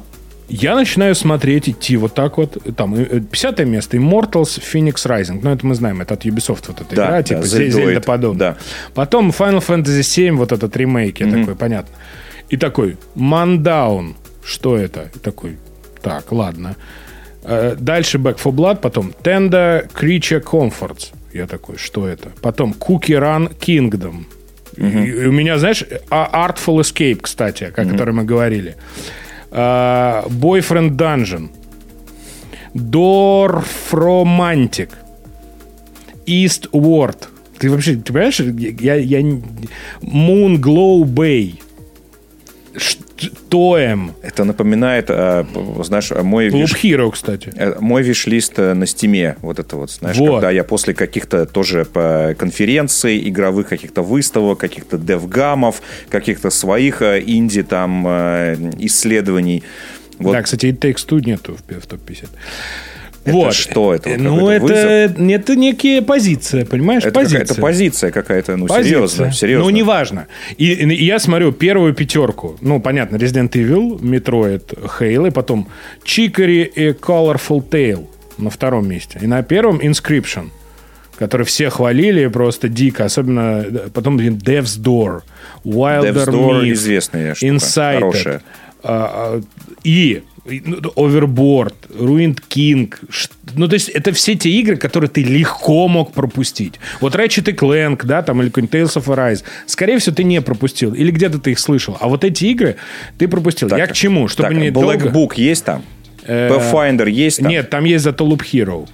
я 0.50 0.76
начинаю 0.76 1.16
смотреть, 1.16 1.70
идти 1.70 1.98
вот 1.98 2.14
так 2.14 2.38
вот. 2.38 2.58
Там, 2.76 2.96
э, 2.96 3.20
50 3.22 3.60
место, 3.66 3.98
Immortals 3.98 4.60
Phoenix 4.60 5.06
Rising. 5.06 5.40
Ну, 5.44 5.52
это 5.52 5.66
мы 5.66 5.76
знаем, 5.76 6.02
это 6.02 6.16
от 6.16 6.26
Ubisoft 6.26 6.66
вот 6.68 6.82
эта 6.82 6.96
Да, 6.96 7.06
игра, 7.06 7.12
да, 7.18 7.24
типа 7.24 7.42
Зельда 7.44 8.02
подобная. 8.02 8.52
да. 8.54 8.58
Потом 8.94 9.30
Final 9.30 9.66
Fantasy 9.66 10.04
7, 10.04 10.36
вот 10.38 10.52
этот 10.52 10.76
ремейк, 10.78 11.20
я 11.20 11.30
такой, 11.32 11.56
понятно. 11.56 11.96
И 12.50 12.58
такой, 12.58 12.98
Мандаун, 13.16 14.16
что 14.44 14.76
это? 14.78 15.10
И 15.16 15.20
такой, 15.20 15.58
так, 16.02 16.32
ладно. 16.32 16.76
Э, 17.44 17.76
Дальше 17.80 18.18
Back 18.18 18.38
for 18.44 18.52
Blood, 18.52 18.78
потом 18.82 19.14
Tenda 19.24 19.88
Creature 19.94 20.44
Comforts. 20.44 21.14
Я 21.34 21.46
такой, 21.46 21.78
что 21.78 22.08
это? 22.08 22.30
Потом 22.42 22.74
Cookie 22.80 23.20
Run 23.20 23.56
Kingdom. 23.60 24.26
И 24.78 24.82
и 24.84 25.26
у 25.28 25.32
меня, 25.32 25.58
знаешь, 25.58 25.84
а- 26.10 26.48
Artful 26.48 26.80
Escape, 26.80 27.20
кстати, 27.22 27.66
о 27.66 27.72
котором 27.72 28.16
мы 28.18 28.24
говорили. 28.24 28.76
А, 29.52 30.26
Boyfriend 30.28 30.96
Dungeon. 30.96 31.50
Dorfromantic. 32.76 34.90
Eastward. 36.26 37.28
Ты 37.58 37.70
вообще, 37.70 37.96
ты 37.96 38.14
понимаешь, 38.14 38.40
я, 38.40 38.96
я... 38.96 39.22
Moon 40.02 40.58
Glow 40.60 41.04
Bay. 41.04 41.60
Ш- 42.78 43.00
Тоем. 43.50 44.14
Это 44.22 44.44
напоминает, 44.44 45.06
э, 45.10 45.46
знаешь, 45.84 46.12
мой 46.12 46.50
Loop 46.50 46.64
виш- 46.64 46.82
Hero, 46.84 47.12
кстати. 47.12 47.52
Э, 47.56 47.76
Мой 47.80 48.04
виш-лист 48.04 48.54
э, 48.60 48.74
на 48.74 48.86
стиме, 48.86 49.36
вот 49.42 49.60
это 49.60 49.76
вот, 49.76 49.92
знаешь, 49.92 50.18
Вот. 50.18 50.32
когда 50.36 50.52
я 50.52 50.64
после 50.64 50.94
каких-то 50.94 51.46
тоже 51.46 51.86
по 51.86 52.36
конференций, 52.38 53.28
игровых 53.30 53.68
каких-то 53.70 54.02
выставок, 54.02 54.60
каких-то 54.60 54.98
девгамов, 54.98 55.82
каких-то 56.10 56.50
своих 56.50 57.02
э, 57.02 57.22
инди 57.26 57.64
там 57.64 58.06
э, 58.08 58.56
исследований. 58.80 59.64
Вот 60.20 60.34
Да, 60.34 60.42
кстати, 60.44 60.66
и 60.68 60.72
Takes 60.72 61.08
Two 61.08 61.26
нету 61.26 61.56
в 61.56 61.88
топ-50. 61.88 62.28
Это 63.26 63.52
что? 63.52 63.94
Это 63.94 64.10
вот 64.10 64.20
ну, 64.20 64.50
это, 64.50 64.74
это 64.74 65.56
некая 65.56 66.02
позиция, 66.02 66.66
понимаешь? 66.66 67.04
это 67.04 67.14
позиция. 67.14 67.40
какая-то 67.42 67.62
позиция 67.62 68.12
какая-то, 68.12 68.58
ну, 68.58 68.68
Позиция. 68.68 68.84
серьезно, 68.84 69.32
серьезно. 69.32 69.66
Ну, 69.66 69.70
неважно. 69.72 70.28
И, 70.58 70.74
и 70.74 71.06
я 71.06 71.20
смотрю 71.20 71.52
первую 71.52 71.94
пятерку. 71.94 72.58
Ну, 72.62 72.80
понятно, 72.80 73.18
Resident 73.18 73.52
Evil, 73.52 74.00
Metroid, 74.00 75.00
Halo, 75.00 75.28
и 75.28 75.32
потом 75.32 75.68
Chicory 76.04 76.64
и 76.64 76.90
Colorful 76.92 77.68
Tale 77.70 78.08
на 78.38 78.50
втором 78.50 78.88
месте. 78.88 79.20
И 79.22 79.28
на 79.28 79.44
первом 79.44 79.80
Inscription, 79.80 80.50
который 81.18 81.46
все 81.46 81.70
хвалили 81.70 82.28
просто 82.28 82.70
дико. 82.70 83.06
Особенно 83.06 83.66
э, 83.66 83.90
потом 83.94 84.18
Death's 84.18 84.80
Door, 84.82 85.22
Wilder 85.66 86.14
Death's 86.14 86.28
Door 86.28 86.64
Myth, 86.64 86.72
известная 86.74 87.36
штука, 87.36 87.54
Insighted. 87.54 88.00
хорошая. 88.00 88.42
а, 88.84 89.12
а, 89.38 89.42
и 89.84 90.24
Overboard, 90.46 91.74
Ruined 91.90 92.40
King. 92.50 92.94
Ну, 93.56 93.68
то 93.68 93.74
есть, 93.74 93.90
это 93.90 94.12
все 94.12 94.36
те 94.36 94.50
игры, 94.50 94.78
которые 94.78 95.10
ты 95.10 95.24
легко 95.24 95.88
мог 95.88 96.14
пропустить. 96.14 96.80
Вот 97.02 97.16
Ratchet 97.16 97.50
и 97.50 97.54
Clank, 97.54 98.06
да, 98.06 98.22
там, 98.22 98.42
или 98.42 98.50
какой-нибудь 98.50 98.76
Tales 98.76 99.02
of 99.02 99.06
Arise. 99.06 99.44
Скорее 99.66 99.98
всего, 100.00 100.16
ты 100.16 100.24
не 100.24 100.42
пропустил. 100.42 100.94
Или 100.94 101.12
где-то 101.12 101.40
ты 101.40 101.52
их 101.52 101.60
слышал. 101.60 101.98
А 102.00 102.08
вот 102.08 102.24
эти 102.24 102.46
игры 102.46 102.76
ты 103.18 103.28
пропустил. 103.28 103.70
Я 103.76 103.88
к 103.88 103.94
чему? 103.94 104.28
Чтобы 104.28 104.50
так, 104.50 104.58
не 104.58 104.70
Black 104.70 104.72
долго... 104.72 105.10
Book 105.10 105.34
есть 105.36 105.66
там? 105.66 105.84
Э, 106.24 106.50
Pathfinder 106.50 107.10
есть 107.10 107.40
там? 107.40 107.48
Нет, 107.48 107.70
там 107.70 107.86
есть 107.86 108.04
зато 108.04 108.26
Loop 108.26 108.42
Hero. 108.52 108.88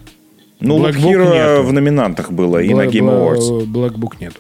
Ну, 0.60 0.80
Black 0.80 0.94
Black 0.94 1.04
Book 1.04 1.34
Hero 1.34 1.62
в 1.62 1.74
номинантах 1.74 2.32
было 2.32 2.60
и 2.60 2.74
на 2.74 2.86
Game 2.86 3.10
Awards. 3.10 3.66
Black 3.66 3.96
Book 3.96 4.14
нету. 4.20 4.40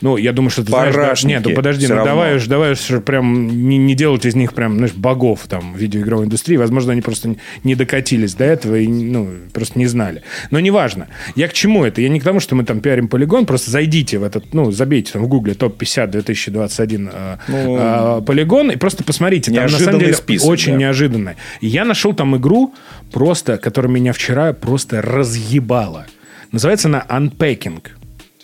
Ну, 0.00 0.16
я 0.16 0.32
думаю, 0.32 0.50
что 0.50 0.62
ты 0.64 0.68
знаешь... 0.70 0.94
да- 0.94 1.28
Нет, 1.28 1.42
ну 1.44 1.54
подожди, 1.54 1.86
ну 1.86 2.04
давай 2.04 2.36
уж, 2.36 2.46
давай 2.46 2.72
уж 2.72 2.78
прям 3.04 3.68
не, 3.68 3.78
не 3.78 3.94
делать 3.94 4.24
из 4.26 4.34
них 4.34 4.54
прям, 4.54 4.76
знаешь, 4.76 4.94
богов 4.94 5.40
там 5.48 5.74
в 5.74 5.76
видеоигровой 5.78 6.26
индустрии. 6.26 6.56
Возможно, 6.56 6.92
они 6.92 7.02
просто 7.02 7.36
не 7.64 7.74
докатились 7.74 8.34
до 8.34 8.44
этого 8.44 8.76
и, 8.76 8.86
ну, 8.88 9.28
просто 9.52 9.78
не 9.78 9.86
знали. 9.86 10.22
Но 10.50 10.60
неважно. 10.60 11.08
Я 11.36 11.48
к 11.48 11.52
чему 11.52 11.84
это? 11.84 12.00
Я 12.00 12.08
не 12.08 12.20
к 12.20 12.24
тому, 12.24 12.40
что 12.40 12.54
мы 12.54 12.64
там 12.64 12.80
пиарим 12.80 13.08
полигон, 13.08 13.46
просто 13.46 13.70
зайдите 13.70 14.18
в 14.18 14.22
этот, 14.24 14.54
ну, 14.54 14.70
забейте 14.70 15.12
там 15.12 15.22
в 15.24 15.28
гугле 15.28 15.54
топ-50 15.54 16.06
2021 16.08 17.10
э, 17.12 17.36
э, 17.48 18.22
полигон 18.26 18.70
и 18.70 18.76
просто 18.76 19.04
посмотрите. 19.04 19.52
Там 19.52 19.64
на 19.64 19.68
самом 19.78 19.94
Ну, 19.94 19.98
деле 20.00 20.14
список, 20.14 20.48
очень 20.48 20.72
да. 20.72 20.78
неожиданно. 20.78 21.34
И 21.60 21.66
я 21.66 21.84
нашел 21.84 22.12
там 22.14 22.36
игру 22.36 22.74
просто, 23.12 23.58
которая 23.58 23.90
меня 23.92 24.12
вчера 24.12 24.52
просто 24.52 25.02
разъебала. 25.02 26.06
Называется 26.52 26.88
она 26.88 27.04
Unpacking. 27.08 27.82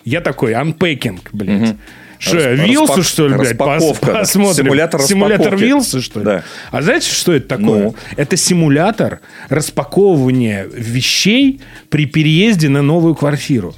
Я 0.06 0.20
такой, 0.20 0.52
Unpacking, 0.52 1.18
блядь. 1.32 1.76
Что, 2.18 2.38
я 2.38 2.50
Распак- 2.52 2.68
Вилсу, 2.68 3.02
что 3.02 3.28
ли, 3.28 3.34
блядь, 3.34 3.50
распаковка. 3.50 4.06
посмотрим? 4.14 4.64
Симулятор 4.64 5.02
Симулятор. 5.02 5.56
Вилса, 5.56 6.00
что 6.00 6.20
ли? 6.20 6.24
Да. 6.24 6.44
А 6.70 6.80
знаете, 6.80 7.12
что 7.12 7.34
это 7.34 7.48
такое? 7.48 7.82
Ну? 7.82 7.94
Это 8.16 8.36
симулятор 8.36 9.20
распаковывания 9.50 10.66
вещей 10.72 11.60
при 11.90 12.06
переезде 12.06 12.68
на 12.68 12.80
новую 12.82 13.14
квартиру. 13.14 13.74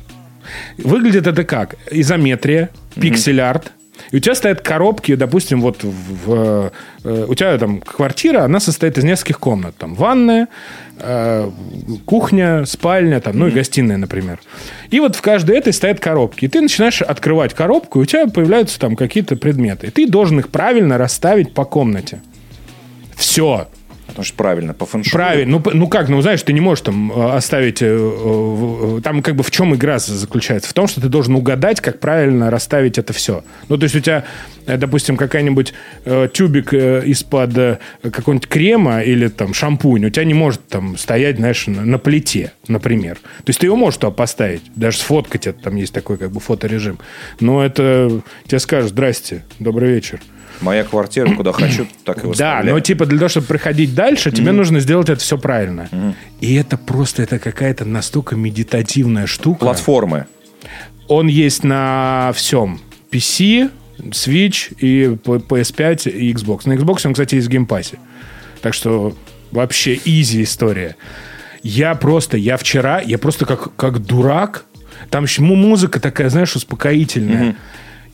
Выглядит 0.77 1.27
это 1.27 1.45
как? 1.45 1.75
Изометрия, 1.91 2.71
пиксель-арт. 2.95 3.73
И 4.13 4.17
у 4.17 4.21
тебя 4.21 4.35
стоят 4.35 4.61
коробки, 4.61 5.15
допустим, 5.17 5.61
вот 5.61 5.83
в, 5.83 5.93
в, 6.25 6.73
э, 7.05 7.27
у 7.29 7.35
тебя 7.35 7.59
там 7.59 7.81
квартира, 7.81 8.45
она 8.45 8.61
состоит 8.61 8.97
из 8.97 9.05
нескольких 9.05 9.41
комнат. 9.41 9.77
Там 9.77 9.95
ванная, 9.95 10.45
э, 10.45 10.47
кухня, 12.05 12.65
спальня, 12.67 13.21
там, 13.21 13.39
ну 13.39 13.49
и 13.49 13.51
гостиная, 13.51 13.97
например. 13.97 14.41
И 14.91 15.01
вот 15.01 15.17
в 15.17 15.23
каждой 15.23 15.57
этой 15.57 15.73
стоят 15.73 16.01
коробки. 16.01 16.45
И 16.45 16.49
ты 16.49 16.61
начинаешь 16.61 17.03
открывать 17.03 17.55
коробку, 17.55 18.01
и 18.01 18.03
у 18.03 18.07
тебя 18.07 18.27
появляются 18.27 18.79
там 18.79 18.97
какие-то 18.97 19.37
предметы. 19.37 19.89
И 19.89 19.91
ты 19.91 20.09
должен 20.09 20.39
их 20.41 20.49
правильно 20.49 20.99
расставить 20.99 21.55
по 21.55 21.65
комнате. 21.65 22.21
Все. 23.17 23.69
Потому 24.19 24.27
что 24.27 24.37
правильно, 24.37 24.75
по 24.75 24.85
фэншую. 24.85 25.13
Правильно. 25.13 25.61
Ну, 25.65 25.71
ну 25.75 25.87
как, 25.87 26.09
ну 26.09 26.21
знаешь, 26.23 26.43
ты 26.43 26.53
не 26.53 26.61
можешь 26.61 26.83
там 26.83 27.13
э, 27.13 27.37
оставить... 27.37 27.83
э, 27.83 27.87
э, 27.87 29.01
Там 29.05 29.23
как 29.23 29.37
бы 29.37 29.45
в 29.45 29.51
чем 29.53 29.77
игра 29.77 30.01
заключается? 30.01 30.69
В 30.69 30.73
том, 30.73 30.89
что 30.89 31.01
ты 31.01 31.09
должен 31.09 31.37
угадать, 31.37 31.81
как 31.81 32.01
правильно 32.01 32.51
расставить 32.51 32.99
это 32.99 33.13
все. 33.13 33.45
Ну, 33.69 33.79
то 33.79 33.85
есть 33.85 33.95
у 33.95 34.01
тебя, 34.01 34.25
допустим, 34.67 35.17
какая-нибудь 35.17 35.73
э, 36.05 36.29
тюбик 36.35 36.75
э, 36.75 37.05
из-под 37.05 37.57
э, 37.57 37.79
какого-нибудь 38.03 38.49
крема 38.49 39.03
или 39.03 39.29
там 39.29 39.55
шампунь, 39.55 40.07
у 40.07 40.11
тебя 40.11 40.25
не 40.25 40.35
может 40.35 40.67
там 40.67 40.99
стоять, 40.99 41.37
знаешь, 41.37 41.69
на, 41.69 41.85
на 41.85 41.99
плите, 41.99 42.51
например. 42.67 43.19
То 43.19 43.51
есть 43.51 43.61
ты 43.61 43.67
его 43.67 43.77
можешь 43.77 43.99
туда 43.99 44.11
поставить, 44.11 44.63
даже 44.75 44.99
сфоткать 44.99 45.47
это, 45.47 45.63
там 45.63 45.77
есть 45.77 45.95
такой 45.95 46.19
как 46.19 46.33
бы 46.33 46.41
фоторежим. 46.41 46.99
Но 47.39 47.65
это 47.65 48.21
тебе 48.49 48.59
скажут, 48.59 48.91
здрасте, 48.91 49.45
добрый 49.61 49.93
вечер. 49.93 50.21
Моя 50.61 50.85
квартира, 50.85 51.33
куда 51.35 51.53
хочу, 51.53 51.87
так 52.05 52.19
и 52.19 52.23
Да, 52.23 52.29
выставляю. 52.29 52.75
но 52.75 52.81
типа 52.81 53.07
для 53.07 53.19
того, 53.19 53.29
чтобы 53.29 53.47
проходить 53.47 53.95
дальше, 53.95 54.31
тебе 54.33 54.53
нужно 54.53 54.81
сделать 54.81 55.09
это 55.09 55.21
все 55.21 55.39
правильно. 55.39 56.15
И 56.41 56.55
это 56.55 56.77
просто, 56.77 57.23
это 57.23 57.39
какая-то 57.39 57.85
настолько 57.85 58.35
медитативная 58.37 59.27
штука. 59.27 59.61
Платформы. 59.61 60.27
Он 61.07 61.27
есть 61.29 61.65
на 61.65 62.33
всем. 62.35 62.81
PC, 63.11 63.71
Switch 64.11 64.75
и 64.81 65.17
P- 65.17 65.33
PS5 65.39 66.11
и 66.11 66.33
Xbox. 66.33 66.63
На 66.69 66.75
Xbox 66.75 67.01
он, 67.07 67.15
кстати, 67.15 67.37
есть 67.37 67.47
в 67.49 67.51
Game 67.51 67.70
Pass 67.70 67.89
е. 67.89 67.99
Так 68.61 68.75
что 68.75 69.15
вообще 69.51 69.99
easy 70.05 70.43
история. 70.43 70.97
Я 71.63 71.95
просто, 71.95 72.37
я 72.37 72.57
вчера, 72.57 73.01
я 73.01 73.19
просто 73.19 73.47
как, 73.47 73.75
как 73.77 74.01
дурак. 74.05 74.65
Там 75.11 75.25
еще 75.25 75.43
му- 75.43 75.55
музыка 75.57 76.01
такая, 76.01 76.29
знаешь, 76.31 76.55
успокоительная. 76.57 77.57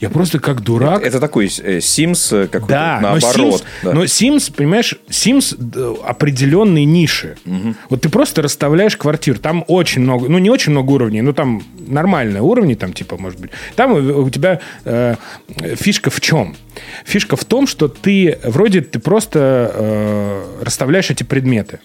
Я 0.04 0.10
просто 0.10 0.38
как 0.38 0.60
дурак. 0.60 1.02
Это 1.02 1.18
такой 1.18 1.46
э, 1.46 1.78
Sims 1.78 2.36
э, 2.36 2.46
какой-то 2.46 2.74
Да, 2.74 2.98
наоборот. 3.00 3.36
но 3.36 3.48
Sims, 3.48 3.62
да. 3.82 3.92
но 3.94 4.04
Sims, 4.04 4.52
понимаешь, 4.54 4.94
Sims 5.08 5.56
э, 5.56 5.94
определенные 6.04 6.84
ниши. 6.84 7.36
Вот 7.88 8.02
ты 8.02 8.08
просто 8.10 8.42
расставляешь 8.42 8.96
квартиру. 8.96 9.38
Там 9.38 9.64
очень 9.66 10.02
много, 10.02 10.28
ну 10.28 10.38
не 10.38 10.50
очень 10.50 10.72
много 10.72 10.90
уровней, 10.90 11.22
но 11.22 11.32
там 11.32 11.62
нормальные 11.78 12.42
уровни, 12.42 12.74
там 12.74 12.92
типа, 12.92 13.16
может 13.16 13.40
быть. 13.40 13.50
Там 13.76 13.92
у 13.92 14.24
у 14.24 14.30
тебя 14.30 14.60
э, 14.84 15.14
фишка 15.74 16.10
в 16.10 16.20
чем? 16.20 16.54
Фишка 17.04 17.36
в 17.36 17.44
том, 17.44 17.66
что 17.66 17.88
ты 17.88 18.38
вроде 18.44 18.80
ты 18.82 18.98
просто 18.98 19.70
э, 19.74 20.44
расставляешь 20.62 21.10
эти 21.10 21.22
предметы. 21.22 21.80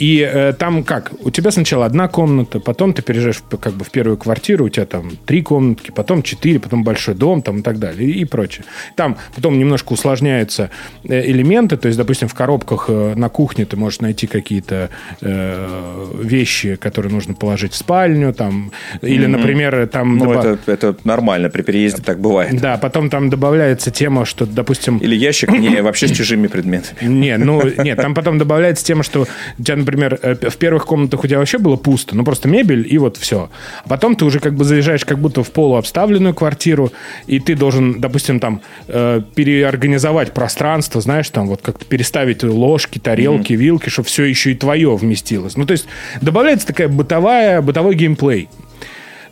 И 0.00 0.26
э, 0.26 0.54
там 0.54 0.82
как? 0.82 1.12
У 1.22 1.30
тебя 1.30 1.50
сначала 1.50 1.84
одна 1.84 2.08
комната, 2.08 2.58
потом 2.58 2.94
ты 2.94 3.02
переезжаешь 3.02 3.42
в, 3.50 3.56
как 3.58 3.74
бы 3.74 3.84
в 3.84 3.90
первую 3.90 4.16
квартиру, 4.16 4.64
у 4.64 4.68
тебя 4.70 4.86
там 4.86 5.10
три 5.26 5.42
комнатки, 5.42 5.90
потом 5.90 6.22
четыре, 6.22 6.58
потом 6.58 6.84
большой 6.84 7.14
дом 7.14 7.42
там, 7.42 7.58
и 7.58 7.62
так 7.62 7.78
далее, 7.78 8.08
и, 8.08 8.20
и 8.20 8.24
прочее. 8.24 8.64
Там 8.96 9.18
потом 9.36 9.58
немножко 9.58 9.92
усложняются 9.92 10.70
э, 11.04 11.30
элементы, 11.30 11.76
то 11.76 11.86
есть, 11.88 11.98
допустим, 11.98 12.28
в 12.28 12.34
коробках 12.34 12.86
э, 12.88 13.14
на 13.14 13.28
кухне 13.28 13.66
ты 13.66 13.76
можешь 13.76 14.00
найти 14.00 14.26
какие-то 14.26 14.88
э, 15.20 16.06
вещи, 16.22 16.76
которые 16.76 17.12
нужно 17.12 17.34
положить 17.34 17.74
в 17.74 17.76
спальню, 17.76 18.32
там, 18.32 18.72
или, 19.02 19.26
например, 19.26 19.86
там... 19.86 20.16
Ну, 20.16 20.32
доба- 20.32 20.58
это, 20.66 20.72
это 20.72 20.96
нормально, 21.04 21.50
при 21.50 21.60
переезде 21.60 22.02
так 22.02 22.20
бывает. 22.20 22.58
Да, 22.58 22.78
потом 22.78 23.10
там 23.10 23.28
добавляется 23.28 23.90
тема, 23.90 24.24
что, 24.24 24.46
допустим... 24.46 24.96
Или 24.96 25.14
ящик 25.14 25.50
не 25.50 25.82
вообще 25.82 26.08
с 26.08 26.12
чужими 26.12 26.46
предметами. 26.46 27.06
Не, 27.06 27.36
ну, 27.36 27.62
нет, 27.84 27.98
там 27.98 28.14
потом 28.14 28.38
добавляется 28.38 28.82
тема, 28.82 29.02
что 29.02 29.26
у 29.58 29.62
тебя, 29.62 29.89
например, 29.90 30.18
э, 30.22 30.50
в 30.50 30.56
первых 30.56 30.86
комнатах 30.86 31.24
у 31.24 31.26
тебя 31.26 31.38
вообще 31.38 31.58
было 31.58 31.76
пусто, 31.76 32.16
ну, 32.16 32.24
просто 32.24 32.48
мебель 32.48 32.86
и 32.88 32.98
вот 32.98 33.16
все. 33.16 33.50
А 33.84 33.88
потом 33.88 34.16
ты 34.16 34.24
уже 34.24 34.40
как 34.40 34.54
бы 34.54 34.64
заезжаешь 34.64 35.04
как 35.04 35.18
будто 35.18 35.42
в 35.42 35.50
полуобставленную 35.50 36.34
квартиру, 36.34 36.92
и 37.26 37.40
ты 37.40 37.54
должен, 37.54 38.00
допустим, 38.00 38.40
там 38.40 38.62
э, 38.88 39.20
переорганизовать 39.34 40.32
пространство, 40.32 41.00
знаешь, 41.00 41.28
там 41.30 41.48
вот 41.48 41.60
как-то 41.62 41.84
переставить 41.84 42.42
ложки, 42.42 42.98
тарелки, 42.98 43.52
вилки, 43.52 43.88
чтобы 43.88 44.08
все 44.08 44.24
еще 44.24 44.52
и 44.52 44.54
твое 44.54 44.94
вместилось. 44.96 45.56
Ну, 45.56 45.66
то 45.66 45.72
есть 45.72 45.86
добавляется 46.20 46.66
такая 46.66 46.88
бытовая, 46.88 47.62
бытовой 47.62 47.94
геймплей. 47.94 48.48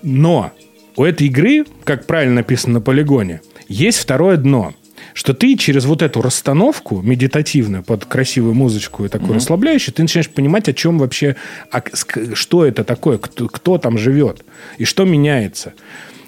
Но 0.03 0.53
у 0.97 1.05
этой 1.05 1.27
игры, 1.29 1.65
как 1.85 2.07
правильно 2.07 2.37
написано 2.37 2.75
на 2.75 2.81
полигоне, 2.81 3.41
есть 3.69 3.99
второе 3.99 4.37
дно. 4.37 4.73
Что 5.19 5.35
ты 5.35 5.57
через 5.57 5.85
вот 5.85 6.01
эту 6.03 6.23
расстановку 6.23 7.03
медитативную 7.03 7.83
под 7.83 8.05
красивую 8.05 8.55
музычку 8.55 9.05
и 9.05 9.09
такую 9.09 9.35
расслабляющую, 9.35 9.93
ты 9.93 10.03
начинаешь 10.03 10.31
понимать, 10.31 10.69
о 10.69 10.73
чем 10.73 10.97
вообще, 11.01 11.35
а 11.73 11.81
к- 11.81 11.91
ск- 11.91 12.37
что 12.37 12.65
это 12.65 12.85
такое, 12.85 13.19
кто, 13.19 13.49
кто 13.49 13.79
там 13.79 13.99
живет 13.99 14.45
и 14.79 14.85
что 14.85 15.05
меняется. 15.05 15.73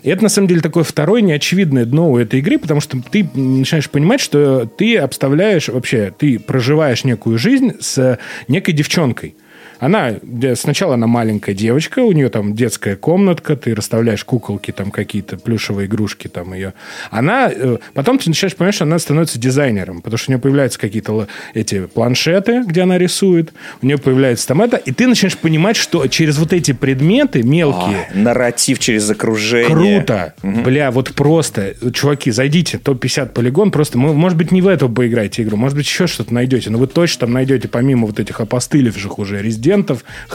И 0.03 0.11
это, 0.11 0.24
на 0.24 0.28
самом 0.28 0.49
деле, 0.49 0.61
такое 0.61 0.82
второе 0.82 1.20
неочевидное 1.20 1.84
дно 1.84 2.11
у 2.11 2.18
этой 2.18 2.41
игры, 2.41 2.59
потому 2.59 2.80
что 2.80 3.01
ты 3.01 3.22
начинаешь 3.32 3.88
понимать, 3.88 4.20
что 4.20 4.66
ты 4.66 4.97
обставляешь 4.97 5.68
вообще, 5.68 6.12
ты 6.18 6.41
проживаешь 6.41 7.05
некую 7.05 7.38
жизнь 7.38 7.74
с 7.78 8.18
некой 8.49 8.74
девчонкой. 8.74 9.36
Она, 9.81 10.14
сначала 10.55 10.95
она 10.95 11.07
маленькая 11.07 11.55
девочка, 11.55 12.01
у 12.01 12.12
нее 12.12 12.28
там 12.28 12.55
детская 12.55 12.97
комнатка, 12.97 13.57
ты 13.57 13.74
расставляешь 13.74 14.24
куколки, 14.24 14.70
там 14.70 14.91
какие-то 14.91 15.39
плюшевые 15.39 15.87
игрушки 15.87 16.28
там 16.28 16.53
ее. 16.53 16.74
Она, 17.11 17.51
э, 17.51 17.78
потом 17.95 18.18
ты 18.18 18.28
начинаешь 18.28 18.55
понимать, 18.55 18.74
что 18.74 18.85
она 18.85 18.99
становится 18.99 19.39
дизайнером, 19.39 20.03
потому 20.03 20.18
что 20.18 20.31
у 20.31 20.33
нее 20.33 20.41
появляются 20.41 20.78
какие-то 20.78 21.26
эти 21.55 21.87
планшеты, 21.87 22.62
где 22.62 22.83
она 22.83 22.99
рисует, 22.99 23.53
у 23.81 23.87
нее 23.87 23.97
появляется 23.97 24.47
там 24.47 24.61
это, 24.61 24.76
и 24.76 24.93
ты 24.93 25.07
начинаешь 25.07 25.39
понимать, 25.39 25.76
что 25.76 26.07
через 26.09 26.39
вот 26.39 26.53
эти 26.53 26.72
предметы 26.72 27.43
мелкие, 27.43 28.09
А, 28.12 28.16
нарратив 28.16 28.78
через 28.78 29.09
окружение. 29.09 30.03
Круто. 30.03 30.35
Бля, 30.43 30.91
вот 30.91 31.14
просто, 31.14 31.74
чуваки, 31.93 32.31
зайдите, 32.31 32.78
топ-50 32.78 33.33
полигон, 33.33 33.70
просто, 33.70 33.99
может 33.99 34.37
быть, 34.37 34.53
не 34.53 34.61
в 34.61 34.68
эту 34.68 34.89
поиграете 34.89 35.43
игру, 35.43 35.57
может 35.57 35.76
быть, 35.76 35.87
еще 35.87 36.07
что-то 36.07 36.35
найдете, 36.35 36.68
но 36.68 36.78
вы 36.78 36.87
точно 36.87 37.20
там 37.20 37.33
найдете, 37.33 37.68
помимо 37.68 38.07
вот 38.07 38.20
этих 38.20 38.41
опостылевших 38.41 39.18
уже 39.18 39.41
резидентов, 39.41 39.70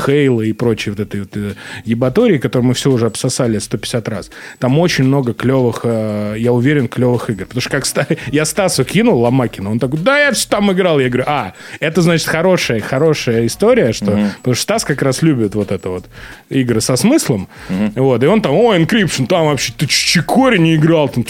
Хейла 0.06 0.42
и 0.42 0.54
прочей 0.54 0.92
вот 0.92 1.00
этой 1.00 1.22
вот 1.22 1.36
э, 1.36 1.54
ебатории, 1.84 2.38
которую 2.38 2.68
мы 2.70 2.74
все 2.74 2.92
уже 2.92 3.06
обсосали 3.08 3.60
150 3.60 4.08
раз, 4.10 4.32
там 4.60 4.78
очень 4.80 5.04
много 5.06 5.34
клевых, 5.34 5.82
э, 5.84 6.36
я 6.38 6.52
уверен, 6.52 6.88
клевых 6.88 7.30
игр. 7.30 7.46
Потому 7.46 7.62
что 7.62 7.70
как 7.70 7.86
ста- 7.86 8.08
я 8.32 8.46
Стасу 8.46 8.84
кинул 8.86 9.22
Ломакину, 9.22 9.72
он 9.72 9.80
такой, 9.80 10.00
да, 10.00 10.18
я 10.20 10.32
всё 10.32 10.48
там 10.50 10.72
играл. 10.72 11.00
Я 11.00 11.10
говорю, 11.10 11.26
а, 11.28 11.54
это 11.80 12.02
значит 12.02 12.28
хорошая, 12.28 12.80
хорошая 12.82 13.46
история, 13.46 13.94
что... 13.94 14.06
Потому 14.38 14.56
что 14.56 14.64
Стас 14.64 14.84
как 14.86 15.02
раз 15.02 15.22
любит 15.22 15.56
вот 15.56 15.72
это 15.72 15.90
вот 15.90 16.06
игры 16.50 16.82
со 16.82 16.96
смыслом. 16.96 17.48
Вот, 17.96 18.24
и 18.24 18.28
он 18.28 18.42
там, 18.42 18.54
о, 18.54 18.76
Encryption, 18.76 19.28
там 19.28 19.46
вообще, 19.48 19.74
ты 19.78 19.86
чикори 19.88 20.58
не 20.58 20.76
играл, 20.76 21.10
там, 21.10 21.26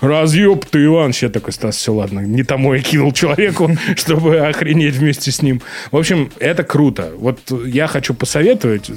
разъеб 0.00 0.64
ты, 0.66 0.84
Иван. 0.84 1.12
Я 1.20 1.28
такой, 1.28 1.52
Стас, 1.52 1.76
все, 1.76 1.92
ладно, 1.92 2.20
не 2.20 2.42
тому 2.42 2.74
я 2.74 2.80
кинул 2.80 3.12
человеку, 3.12 3.70
чтобы 3.96 4.38
охренеть 4.40 4.94
вместе 4.94 5.30
с 5.30 5.42
ним. 5.42 5.62
В 5.90 5.96
общем, 5.96 6.30
это 6.38 6.62
круто. 6.64 7.12
Вот 7.24 7.40
я 7.64 7.86
хочу 7.86 8.12
посоветовать, 8.12 8.90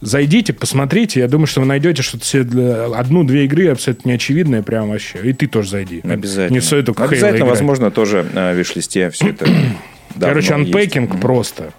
зайдите, 0.00 0.52
посмотрите, 0.52 1.20
я 1.20 1.28
думаю, 1.28 1.46
что 1.46 1.60
вы 1.60 1.66
найдете 1.66 2.02
что-то 2.02 2.24
себе 2.24 2.86
одну-две 2.92 3.44
игры 3.44 3.68
абсолютно 3.68 4.08
неочевидные 4.08 4.64
прям 4.64 4.88
вообще. 4.88 5.20
И 5.22 5.32
ты 5.32 5.46
тоже 5.46 5.70
зайди. 5.70 6.00
Обязательно. 6.02 6.56
Не 6.56 6.60
стоит 6.60 6.86
только 6.86 7.04
Обязательно, 7.04 7.46
возможно, 7.46 7.92
тоже 7.92 8.26
э, 8.34 8.52
в 8.52 8.56
виш-листе 8.56 9.10
все 9.10 9.28
это 9.28 9.46
Короче, 10.20 10.54
анпейкинг 10.54 11.20
просто. 11.20 11.72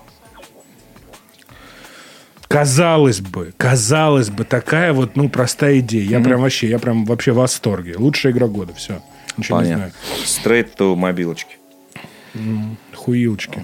Казалось 2.48 3.20
бы, 3.20 3.54
казалось 3.58 4.30
бы, 4.30 4.46
такая 4.46 4.94
вот, 4.94 5.18
ну, 5.18 5.28
простая 5.28 5.80
идея. 5.80 6.08
Я 6.08 6.20
прям 6.22 6.40
вообще, 6.40 6.70
я 6.70 6.80
прям 6.80 7.04
вообще 7.04 7.34
в 7.34 7.36
восторге. 7.36 7.96
Лучшая 7.98 8.32
игра 8.32 8.48
года, 8.48 8.74
все. 8.74 9.02
Ничего 9.36 9.62
не 9.62 9.74
знаю. 9.74 9.92
Straight 10.24 10.70
to 10.78 10.96
мобилочки. 10.96 11.58
Хуилочки. 12.96 13.62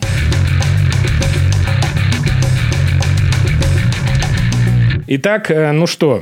Итак, 5.11 5.49
э, 5.49 5.71
ну 5.71 5.87
что, 5.87 6.21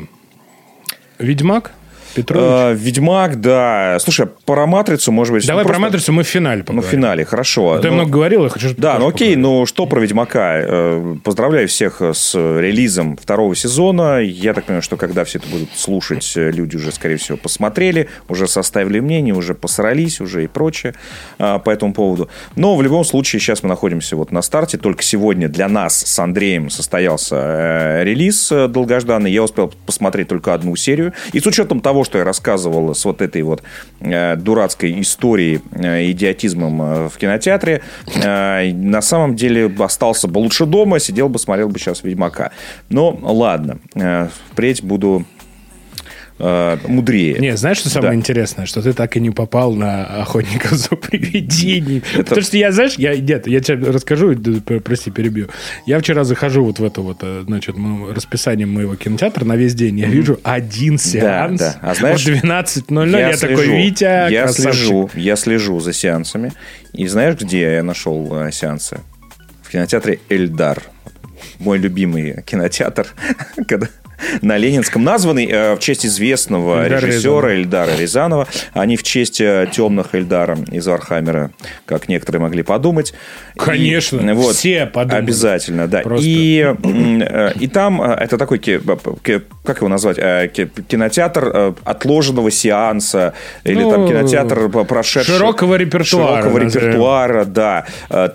Ведьмак? 1.19 1.73
Петрович? 2.17 2.43
Э, 2.49 2.73
Ведьмак, 2.73 3.39
да. 3.41 3.97
Слушай, 3.99 4.27
про 4.45 4.65
матрицу, 4.65 5.11
может 5.11 5.33
быть. 5.33 5.47
Давай 5.47 5.63
ну, 5.63 5.67
про 5.69 5.73
просто- 5.75 5.81
матрицу 5.91 6.13
мы 6.13 6.23
в 6.23 6.27
финале 6.27 6.57
Ну, 6.59 6.63
в 6.63 6.67
поговорим. 6.67 6.89
финале, 6.91 7.25
хорошо. 7.25 7.73
А 7.73 7.75
я 7.77 7.89
Ну, 7.89 7.95
много 7.95 8.11
говорил, 8.11 8.43
я 8.43 8.49
хочу... 8.49 8.73
Да, 8.77 8.95
ты 8.95 8.99
ну 8.99 9.07
окей, 9.07 9.35
ну 9.35 9.65
что 9.65 9.85
про 9.85 9.99
Ведьмака? 10.01 10.57
Э, 10.59 11.15
Поздравляю 11.23 11.67
всех 11.67 12.01
с 12.01 12.35
релизом 12.35 13.17
второго 13.17 13.55
сезона. 13.55 14.19
Я 14.19 14.53
так 14.53 14.65
понимаю, 14.65 14.81
что 14.81 14.97
когда 14.97 15.23
все 15.23 15.39
это 15.39 15.47
будут 15.47 15.69
слушать, 15.75 16.33
э, 16.35 16.51
люди 16.51 16.75
уже, 16.75 16.91
скорее 16.91 17.17
всего, 17.17 17.37
посмотрели, 17.37 18.09
уже 18.27 18.47
составили 18.47 18.99
мнение, 18.99 19.33
уже 19.33 19.53
посрались, 19.53 20.19
уже 20.21 20.43
и 20.43 20.47
прочее 20.47 20.93
а, 21.39 21.59
по 21.59 21.69
этому 21.69 21.93
поводу. 21.93 22.29
Но 22.55 22.75
в 22.75 22.81
любом 22.81 23.03
случае 23.05 23.39
сейчас 23.39 23.63
мы 23.63 23.69
находимся 23.69 24.15
вот 24.15 24.31
на 24.31 24.41
старте. 24.41 24.77
Только 24.77 25.03
сегодня 25.03 25.47
для 25.49 25.67
нас 25.67 25.95
с 26.05 26.19
Андреем 26.19 26.69
состоялся 26.69 27.35
э, 27.35 28.03
релиз 28.03 28.51
э, 28.51 28.67
долгожданный. 28.67 29.31
Я 29.31 29.43
успел 29.43 29.73
посмотреть 29.85 30.27
только 30.27 30.53
одну 30.53 30.75
серию. 30.75 31.13
И 31.33 31.39
с 31.39 31.45
учетом 31.45 31.79
того, 31.81 32.03
что 32.07 32.17
я 32.17 32.23
рассказывал 32.23 32.95
с 32.95 33.05
вот 33.05 33.21
этой 33.21 33.43
вот 33.43 33.61
э, 33.99 34.35
дурацкой 34.37 34.99
историей, 35.01 35.61
э, 35.73 36.09
идиотизмом 36.11 36.81
э, 36.81 37.09
в 37.09 37.17
кинотеатре, 37.17 37.81
на 38.15 39.01
самом 39.01 39.35
деле 39.35 39.71
остался 39.79 40.27
бы 40.27 40.39
лучше 40.39 40.65
дома, 40.65 40.99
сидел 40.99 41.29
бы, 41.29 41.37
смотрел 41.37 41.69
бы 41.69 41.77
сейчас 41.77 42.03
Ведьмака. 42.03 42.51
Но 42.89 43.17
ладно, 43.21 43.79
э, 43.95 44.29
впредь 44.51 44.83
буду 44.83 45.25
э, 46.39 46.77
мудрее. 46.87 47.37
Не, 47.39 47.57
знаешь, 47.57 47.77
что 47.77 47.89
самое 47.89 48.11
Да. 48.11 48.15
интересное? 48.15 48.65
Что 48.65 48.81
ты 48.81 48.93
так 48.93 49.15
и 49.17 49.19
не 49.19 49.31
попал 49.31 49.73
на 49.73 50.05
охотников 50.21 50.71
за 50.71 50.89
привидениями. 50.95 52.03
Потому 52.15 52.41
что 52.41 52.57
я, 52.57 52.71
знаешь, 52.71 52.95
я, 52.97 53.15
нет, 53.15 53.47
я 53.47 53.59
тебе 53.59 53.89
расскажу, 53.89 54.35
прости, 54.83 55.11
перебью. 55.11 55.49
Я 55.85 55.99
вчера 55.99 56.23
захожу 56.23 56.63
вот 56.63 56.79
в 56.79 56.83
это 56.83 57.01
вот, 57.01 57.17
э, 57.21 57.43
значит, 57.45 57.75
расписание 58.13 58.67
моего 58.67 58.95
кинотеатра 58.95 59.45
на 59.45 59.55
весь 59.55 59.73
день. 59.75 59.99
Я 59.99 60.07
вижу 60.07 60.39
один 60.43 60.97
сеанс 60.97 61.59
да. 61.59 61.75
А 61.81 61.93
знаешь, 61.95 62.23
в 62.25 62.27
12.00. 62.27 63.09
Я, 63.17 63.37
такой, 63.37 63.67
Витя, 63.67 64.29
я 64.31 64.43
красавчик». 64.43 64.73
слежу, 64.73 65.09
я 65.15 65.35
слежу 65.35 65.79
за 65.79 65.93
сеансами. 65.93 66.53
И 66.93 67.07
знаешь, 67.07 67.39
где 67.39 67.61
я 67.75 67.83
нашел 67.83 68.27
э, 68.39 68.51
сеансы? 68.51 68.99
В 69.61 69.69
кинотеатре 69.71 70.19
Эльдар. 70.29 70.81
Мой 71.59 71.77
любимый 71.77 72.41
кинотеатр, 72.43 73.07
когда 73.67 73.87
на 74.41 74.57
Ленинском, 74.57 75.03
названный 75.03 75.47
э, 75.47 75.75
в 75.75 75.79
честь 75.79 76.05
известного 76.05 76.85
Эльдар 76.85 77.05
режиссера 77.05 77.53
Эльдара 77.53 77.91
Рязанова, 77.97 78.47
а 78.73 78.85
не 78.85 78.97
в 78.97 79.03
честь 79.03 79.39
э, 79.41 79.67
темных 79.71 80.15
Эльдара 80.15 80.57
из 80.71 80.87
Вархаммера, 80.87 81.51
как 81.85 82.09
некоторые 82.09 82.41
могли 82.41 82.63
подумать. 82.63 83.13
Конечно, 83.55 84.19
И, 84.29 84.33
вот, 84.33 84.55
все 84.55 84.85
подумали. 84.85 85.23
Обязательно, 85.23 85.87
да. 85.87 85.99
Просто. 86.01 86.25
И, 86.27 86.73
э, 86.83 87.51
и 87.59 87.67
там 87.67 88.01
это 88.01 88.37
такой, 88.37 88.59
как 88.59 89.77
его 89.77 89.87
назвать, 89.87 90.17
ки- 90.17 90.69
кинотеатр 90.87 91.75
отложенного 91.83 92.51
сеанса, 92.51 93.33
или 93.63 93.83
Ну, 93.83 93.91
там 93.91 94.07
кинотеатр 94.07 94.69
прошедшего... 94.85 95.37
широкого 95.37 95.75
репертуара, 95.75 96.41
Широкого 96.43 96.57
репертуара, 96.59 97.45
да. 97.45 97.85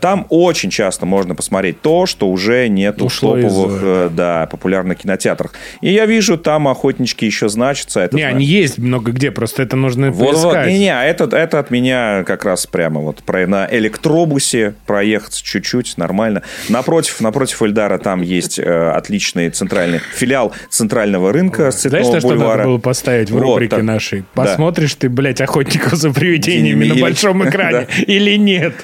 Там 0.00 0.26
очень 0.28 0.70
часто 0.70 1.06
можно 1.06 1.34
посмотреть 1.34 1.80
то, 1.80 2.06
что 2.06 2.28
уже 2.28 2.68
нет 2.68 3.00
в 3.00 3.04
Ушло 3.04 3.36
из, 3.38 3.44
топовых, 3.44 4.14
да, 4.14 4.46
популярных 4.50 4.98
кинотеатрах. 4.98 5.52
И 5.80 5.92
я 5.92 6.06
вижу, 6.06 6.36
там 6.38 6.68
охотнички 6.68 7.24
еще 7.26 7.48
значатся. 7.48 8.00
Это 8.00 8.16
Не, 8.16 8.22
зна- 8.22 8.30
они 8.30 8.44
есть 8.44 8.78
много 8.78 9.12
где, 9.12 9.30
просто 9.30 9.62
это 9.62 9.76
нужно 9.76 10.10
вот, 10.10 10.34
вот, 10.36 10.42
поискать. 10.54 10.68
не, 10.72 10.78
не, 10.80 10.88
а 10.94 11.04
это, 11.04 11.24
это 11.36 11.58
от 11.58 11.70
меня 11.70 12.24
как 12.24 12.44
раз 12.44 12.66
прямо 12.66 13.00
вот 13.00 13.22
про, 13.22 13.46
на 13.46 13.66
электробусе 13.70 14.74
проехать 14.86 15.42
чуть-чуть, 15.42 15.96
нормально. 15.96 16.42
Напротив, 16.68 17.20
напротив 17.20 17.62
Эльдара 17.62 17.98
там 17.98 18.22
есть 18.22 18.58
э, 18.58 18.90
отличный 18.90 19.50
центральный 19.50 20.00
филиал 20.14 20.52
центрального 20.70 21.32
рынка 21.32 21.70
с 21.70 21.82
Знаешь, 21.82 22.06
Цветного 22.06 22.14
на 22.14 22.20
что 22.20 22.28
надо 22.28 22.40
бульвара. 22.40 22.64
было 22.64 22.78
поставить 22.78 23.30
в 23.30 23.34
Вот, 23.34 23.42
рубрике 23.42 23.76
так. 23.76 23.82
нашей? 23.84 24.20
Да. 24.34 24.42
Посмотришь 24.44 24.94
ты, 24.96 25.08
блядь, 25.08 25.40
охотников 25.40 25.94
за 25.94 26.10
привидениями 26.12 26.86
на 26.86 26.94
большом 26.96 27.48
экране 27.48 27.86
или 28.06 28.36
нет? 28.36 28.74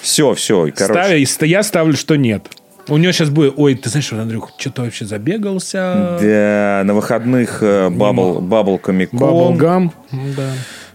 Все, 0.00 0.34
все, 0.34 0.70
короче. 0.76 1.26
Ставь- 1.26 1.48
я 1.48 1.62
ставлю, 1.62 1.96
что 1.96 2.16
нет. 2.16 2.46
У 2.88 2.96
него 2.96 3.12
сейчас 3.12 3.28
будет, 3.30 3.54
ой, 3.56 3.74
ты 3.74 3.90
знаешь, 3.90 4.12
Андрюх, 4.12 4.50
что-то 4.56 4.82
вообще 4.82 5.04
забегался. 5.04 6.18
Да, 6.20 6.82
на 6.84 6.94
выходных 6.94 7.62
э, 7.62 7.90
Бабл, 7.90 8.40
Бабл 8.40 8.78
Комикон. 8.78 9.18
Баблгам. 9.18 9.92
Да. 10.10 10.52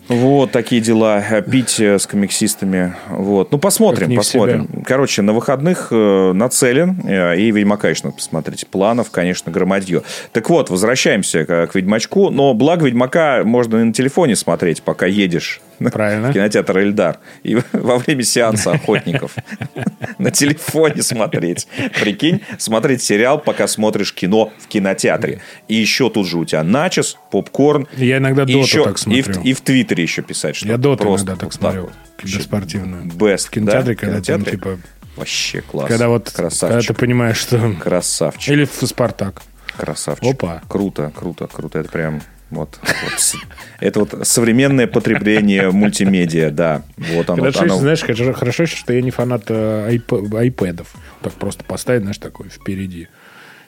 Вот 0.07 0.51
такие 0.51 0.81
дела. 0.81 1.23
Э, 1.29 1.41
Пить 1.41 1.79
э, 1.79 1.99
с 1.99 2.07
комиксистами. 2.07 2.95
Вот. 3.09 3.51
Ну, 3.51 3.59
посмотрим, 3.59 4.15
посмотрим. 4.15 4.83
Короче, 4.85 5.21
на 5.21 5.33
выходных 5.33 5.91
нацелен. 5.91 6.99
И 7.07 7.51
Ведьмака 7.51 7.89
еще 7.89 8.05
надо 8.05 8.17
посмотреть. 8.17 8.67
Планов, 8.67 9.11
конечно, 9.11 9.51
громадье. 9.51 10.01
Так 10.31 10.49
вот, 10.49 10.69
возвращаемся 10.69 11.45
к, 11.45 11.67
к 11.67 11.75
Ведьмачку. 11.75 12.31
Но 12.31 12.53
благо 12.53 12.85
Ведьмака 12.85 13.43
можно 13.43 13.77
и 13.77 13.83
на 13.83 13.93
телефоне 13.93 14.35
смотреть, 14.35 14.81
пока 14.81 15.05
едешь. 15.05 15.61
Правильно. 15.91 16.29
В 16.29 16.33
кинотеатр 16.33 16.77
Эльдар. 16.79 17.19
И 17.43 17.55
во 17.73 17.97
время 17.97 18.23
сеанса 18.23 18.71
охотников. 18.71 19.35
На 20.17 20.31
телефоне 20.31 21.01
смотреть. 21.03 21.67
Прикинь, 21.99 22.41
смотреть 22.57 23.01
сериал, 23.01 23.39
пока 23.39 23.67
смотришь 23.67 24.13
кино 24.13 24.51
в 24.59 24.67
кинотеатре. 24.67 25.41
И 25.67 25.75
еще 25.75 26.09
тут 26.09 26.27
же 26.27 26.37
у 26.37 26.45
тебя 26.45 26.63
начос, 26.63 27.17
попкорн. 27.31 27.87
Я 27.97 28.17
иногда 28.17 28.45
доту 28.45 28.59
еще, 28.59 28.83
так 28.83 28.93
и 29.07 29.21
в, 29.21 29.25
смотрю. 29.25 29.41
и 29.43 29.53
в 29.53 29.61
Твиттере 29.61 30.03
еще 30.03 30.21
писать, 30.21 30.55
что 30.55 30.67
Я 30.67 30.77
доту 30.77 31.03
просто 31.03 31.27
иногда 31.27 31.45
так 31.45 31.53
смотрю. 31.53 31.81
вот. 31.83 31.93
Киберспортивную. 32.17 33.03
Best, 33.05 33.47
В 33.47 33.49
кинотеатре, 33.49 33.93
да? 33.95 33.99
когда 33.99 34.17
В 34.19 34.25
там, 34.25 34.35
кинотеатре? 34.43 34.51
типа, 34.57 34.77
Вообще 35.15 35.61
класс. 35.61 35.87
когда 35.87 36.07
вот, 36.07 36.25
когда 36.25 36.49
Красавчик. 36.49 36.87
ты 36.87 36.93
понимаешь, 36.99 37.37
что... 37.37 37.73
Красавчик. 37.79 38.49
Или 38.51 38.65
в 38.65 38.87
Спартак. 38.87 39.41
Красавчик. 39.77 40.33
Опа. 40.33 40.61
Круто, 40.67 41.11
круто, 41.15 41.47
круто. 41.47 41.79
Это 41.79 41.89
прям 41.89 42.21
вот, 42.53 42.79
вот 42.81 43.35
это 43.79 43.99
вот 43.99 44.15
современное 44.27 44.87
потребление 44.87 45.71
мультимедиа, 45.71 46.51
да. 46.51 46.83
Вот 46.97 47.29
оно. 47.29 47.39
Хорошо, 47.41 47.61
оно- 47.63 47.77
знаешь, 47.79 48.01
хорошо, 48.01 48.33
хорошо, 48.33 48.65
что 48.65 48.93
я 48.93 49.01
не 49.01 49.11
фанат 49.11 49.43
э, 49.49 49.89
айп- 49.91 50.35
айпэдов. 50.37 50.93
Так 51.21 51.33
просто 51.33 51.63
поставить, 51.63 52.01
знаешь, 52.01 52.17
такой 52.17 52.49
впереди. 52.49 53.07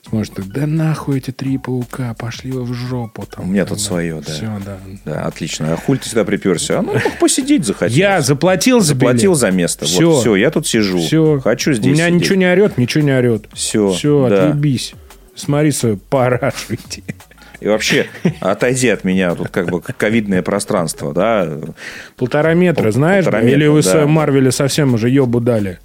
Сможешь 0.07 0.33
так, 0.35 0.45
да 0.49 0.67
нахуй 0.67 1.17
эти 1.17 1.31
три 1.31 1.57
паука, 1.57 2.13
пошли 2.13 2.51
вы 2.51 2.63
в 2.63 2.73
жопу. 2.73 3.25
Там, 3.25 3.45
У 3.45 3.47
меня 3.51 3.65
тут 3.65 3.81
свое, 3.81 4.21
да. 4.25 4.31
Все, 4.31 4.51
да. 4.63 4.77
Да, 5.03 5.21
отлично. 5.23 5.73
А 5.73 5.77
хуль 5.77 5.97
ты 5.97 6.07
сюда 6.07 6.23
приперся? 6.25 6.77
А 6.77 6.81
ну, 6.83 6.93
мог 6.93 7.17
посидеть 7.19 7.65
захотел. 7.65 7.97
Я 7.97 8.21
заплатил 8.21 8.81
за 8.81 8.93
заплатил 8.93 9.31
билет. 9.31 9.39
за 9.39 9.49
место. 9.49 9.85
Всё. 9.85 10.11
Вот, 10.11 10.21
все, 10.21 10.35
я 10.35 10.51
тут 10.51 10.67
сижу. 10.67 10.99
Все. 10.99 11.39
Хочу 11.43 11.73
здесь 11.73 11.87
У 11.91 11.95
меня 11.95 12.07
сидеть. 12.09 12.21
ничего 12.21 12.35
не 12.35 12.45
орет, 12.45 12.77
ничего 12.77 13.03
не 13.03 13.17
орет. 13.17 13.45
Всё, 13.53 13.93
Все, 13.93 14.29
да. 14.29 14.49
отъебись. 14.49 14.93
Смотри 15.35 15.71
свою 15.71 15.97
парашу 15.97 16.75
иди. 16.75 17.03
И 17.59 17.67
вообще, 17.67 18.07
отойди 18.41 18.89
от 18.89 19.03
меня, 19.03 19.33
тут 19.35 19.49
как 19.49 19.69
бы 19.69 19.81
ковидное 19.81 20.41
пространство, 20.41 21.13
да. 21.13 21.47
Полтора 22.17 22.53
метра, 22.53 22.83
Пол- 22.83 22.91
знаешь? 22.91 23.25
полтора 23.25 23.43
Или 23.43 23.67
метра, 23.67 23.71
вы 23.71 23.81
да. 23.81 24.07
Марвеле 24.07 24.51
совсем 24.51 24.93
уже 24.93 25.09
ебу 25.09 25.39
дали? 25.39 25.79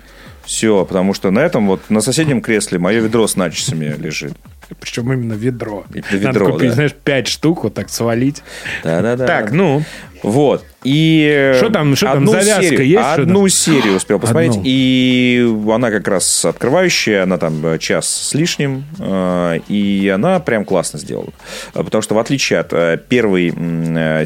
Все, 0.45 0.85
потому 0.85 1.15
что 1.15 1.31
на 1.31 1.41
этом 1.41 1.67
вот, 1.67 1.81
на 1.91 2.01
соседнем 2.01 2.41
кресле 2.41 2.79
мое 2.79 3.01
ведро 3.01 3.27
с 3.27 3.37
начесами 3.37 3.95
лежит. 3.99 4.33
Причем 4.79 5.13
именно 5.13 5.33
ведро. 5.35 5.85
И 5.95 5.99
Надо 6.01 6.17
ведро, 6.17 6.53
купить, 6.53 6.69
да. 6.69 6.75
знаешь, 6.75 6.93
пять 6.93 7.27
штук, 7.29 7.65
вот 7.65 7.75
так 7.75 7.89
свалить. 7.91 8.43
Да-да-да. 8.85 9.27
Так, 9.27 9.53
ну, 9.53 9.83
Вот. 10.23 10.65
И 10.85 11.55
Что 11.57 11.71
там- 11.71 11.97
что 11.97 12.07
там, 12.07 12.27
завязка 12.29 12.63
серию, 12.63 12.87
есть, 12.89 13.03
Одну 13.03 13.49
серию 13.49 13.97
успел 13.97 14.19
посмотреть. 14.19 14.51
Одну. 14.53 14.63
И 14.67 15.51
она 15.73 15.91
как 15.91 16.07
раз 16.09 16.45
открывающая, 16.45 17.23
она 17.23 17.39
там 17.39 17.65
э, 17.65 17.79
час 17.79 18.07
с 18.07 18.35
лишним. 18.35 18.85
э, 18.99 19.61
И 19.69 20.13
она 20.15 20.39
прям 20.41 20.67
классно 20.67 20.99
сделала. 20.99 21.33
Э, 21.75 21.83
Потому 21.85 22.03
что 22.03 22.15
в 22.15 22.19
отличие 22.19 22.59
от 22.61 23.09
первой 23.09 23.51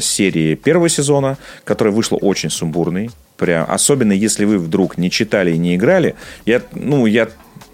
серии 0.01 0.55
первого 0.55 0.89
сезона, 0.89 1.37
которая 1.63 1.93
вышла 1.93 2.17
очень 2.17 2.49
сумбурной, 2.49 3.09
прям, 3.37 3.65
особенно 3.69 4.11
если 4.11 4.43
вы 4.45 4.57
вдруг 4.57 4.97
не 4.97 5.09
читали 5.09 5.51
и 5.53 5.57
не 5.57 5.75
играли, 5.75 6.15
я, 6.45 6.61
ну, 6.73 7.05
я 7.05 7.29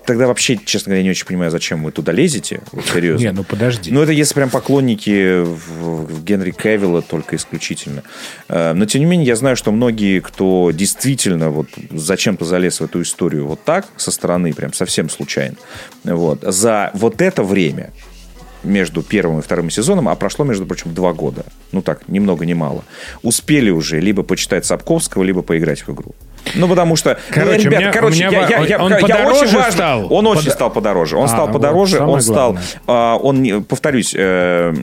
тогда 0.06 0.28
вообще, 0.28 0.60
честно 0.64 0.90
говоря, 0.92 1.04
не 1.04 1.10
очень 1.10 1.26
понимаю, 1.26 1.52
зачем 1.52 1.84
вы 1.84 1.92
туда 1.92 2.12
лезете. 2.12 2.62
Вот 2.72 2.86
серьезно. 2.86 3.24
не, 3.24 3.32
ну 3.32 3.44
подожди. 3.44 3.92
Ну, 3.92 4.02
это 4.02 4.12
если 4.12 4.34
прям 4.34 4.50
поклонники 4.50 5.46
Генри 6.24 6.52
Кевилла 6.52 7.02
только 7.02 7.36
исключительно. 7.36 8.04
Э, 8.48 8.74
Но, 8.74 8.86
тем 8.86 9.02
не 9.02 9.06
менее, 9.06 9.28
я 9.28 9.36
знаю, 9.36 9.56
что 9.56 9.72
многие, 9.72 10.20
кто 10.20 10.72
действительно 10.72 11.50
вот 11.50 11.68
зачем-то 11.92 12.46
залез 12.46 12.80
в 12.80 12.84
эту 12.86 13.02
историю 13.02 13.48
вот 13.48 13.64
так, 13.64 13.88
со 13.98 14.12
стороны, 14.12 14.54
прям 14.54 14.74
совсем 14.74 15.10
случайно, 15.10 15.56
вот, 16.04 16.42
за 16.42 16.92
вот 16.94 17.22
это 17.22 17.44
время 17.44 17.92
между 18.64 19.02
первым 19.02 19.40
и 19.40 19.42
вторым 19.42 19.70
сезоном, 19.70 20.08
а 20.08 20.16
прошло, 20.16 20.46
между 20.46 20.66
прочим, 20.66 20.94
два 20.94 21.14
года, 21.14 21.46
ну 21.72 21.82
так, 21.82 22.08
ни 22.08 22.20
много 22.20 22.46
ни 22.46 22.54
мало, 22.54 22.84
успели 23.24 23.70
уже 23.70 24.00
либо 24.00 24.24
почитать 24.24 24.66
Сапковского, 24.66 25.24
либо 25.24 25.42
поиграть 25.42 25.82
в 25.88 25.92
игру. 25.92 26.14
Ну, 26.56 26.68
потому 26.68 26.96
что... 26.96 27.18
ну, 27.30 27.36
Короче, 27.36 27.64
ребята, 27.64 27.78
у 27.78 27.82
меня- 27.82 27.92
короче, 27.94 28.28
меня 28.28 28.32
я, 28.42 28.48
я- 28.48 28.60
он- 28.62 28.68
я- 28.68 28.80
он 28.84 28.92
я 28.92 28.98
подороже 29.00 29.46
очень 29.46 29.56
важно- 29.58 29.72
стал? 29.72 30.14
Он 30.14 30.28
очень 30.28 30.46
Под- 30.46 30.54
стал 30.54 30.70
подороже. 30.72 31.18
Он 31.18 31.26
А, 31.26 31.28
стал 31.28 31.46
вот, 31.48 31.54
подороже, 31.54 31.98
самое 31.98 32.14
он 32.16 32.22
стал... 32.22 32.58
а, 32.88 33.18
Он, 33.18 33.42
не- 33.42 33.62
повторюсь, 33.62 34.14
э, 34.18 34.74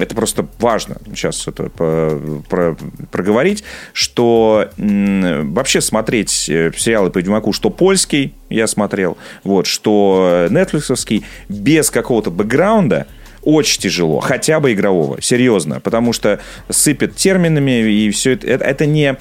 это 0.00 0.14
просто 0.14 0.46
важно 0.58 0.96
сейчас 1.14 1.46
это 1.48 1.64
по- 1.70 2.18
про- 2.48 2.76
проговорить, 3.10 3.62
что 3.92 4.68
м, 4.78 5.52
вообще 5.54 5.80
смотреть 5.80 6.48
э, 6.48 6.70
сериалы 6.76 7.10
по 7.10 7.18
Ведьмаку, 7.18 7.52
что 7.52 7.70
польский, 7.70 8.34
я 8.50 8.66
смотрел, 8.66 9.16
вот, 9.44 9.66
что 9.66 10.46
нетфликсовский, 10.50 11.24
без 11.48 11.90
какого-то 11.90 12.30
бэкграунда, 12.30 13.06
очень 13.42 13.80
тяжело, 13.80 14.18
хотя 14.18 14.58
бы 14.58 14.72
игрового, 14.72 15.22
серьезно, 15.22 15.78
потому 15.78 16.12
что 16.12 16.40
сыпят 16.68 17.14
терминами, 17.14 17.70
и 17.92 18.10
все 18.10 18.32
это, 18.32 18.44
это, 18.48 18.64
это 18.64 18.86
не... 18.86 19.16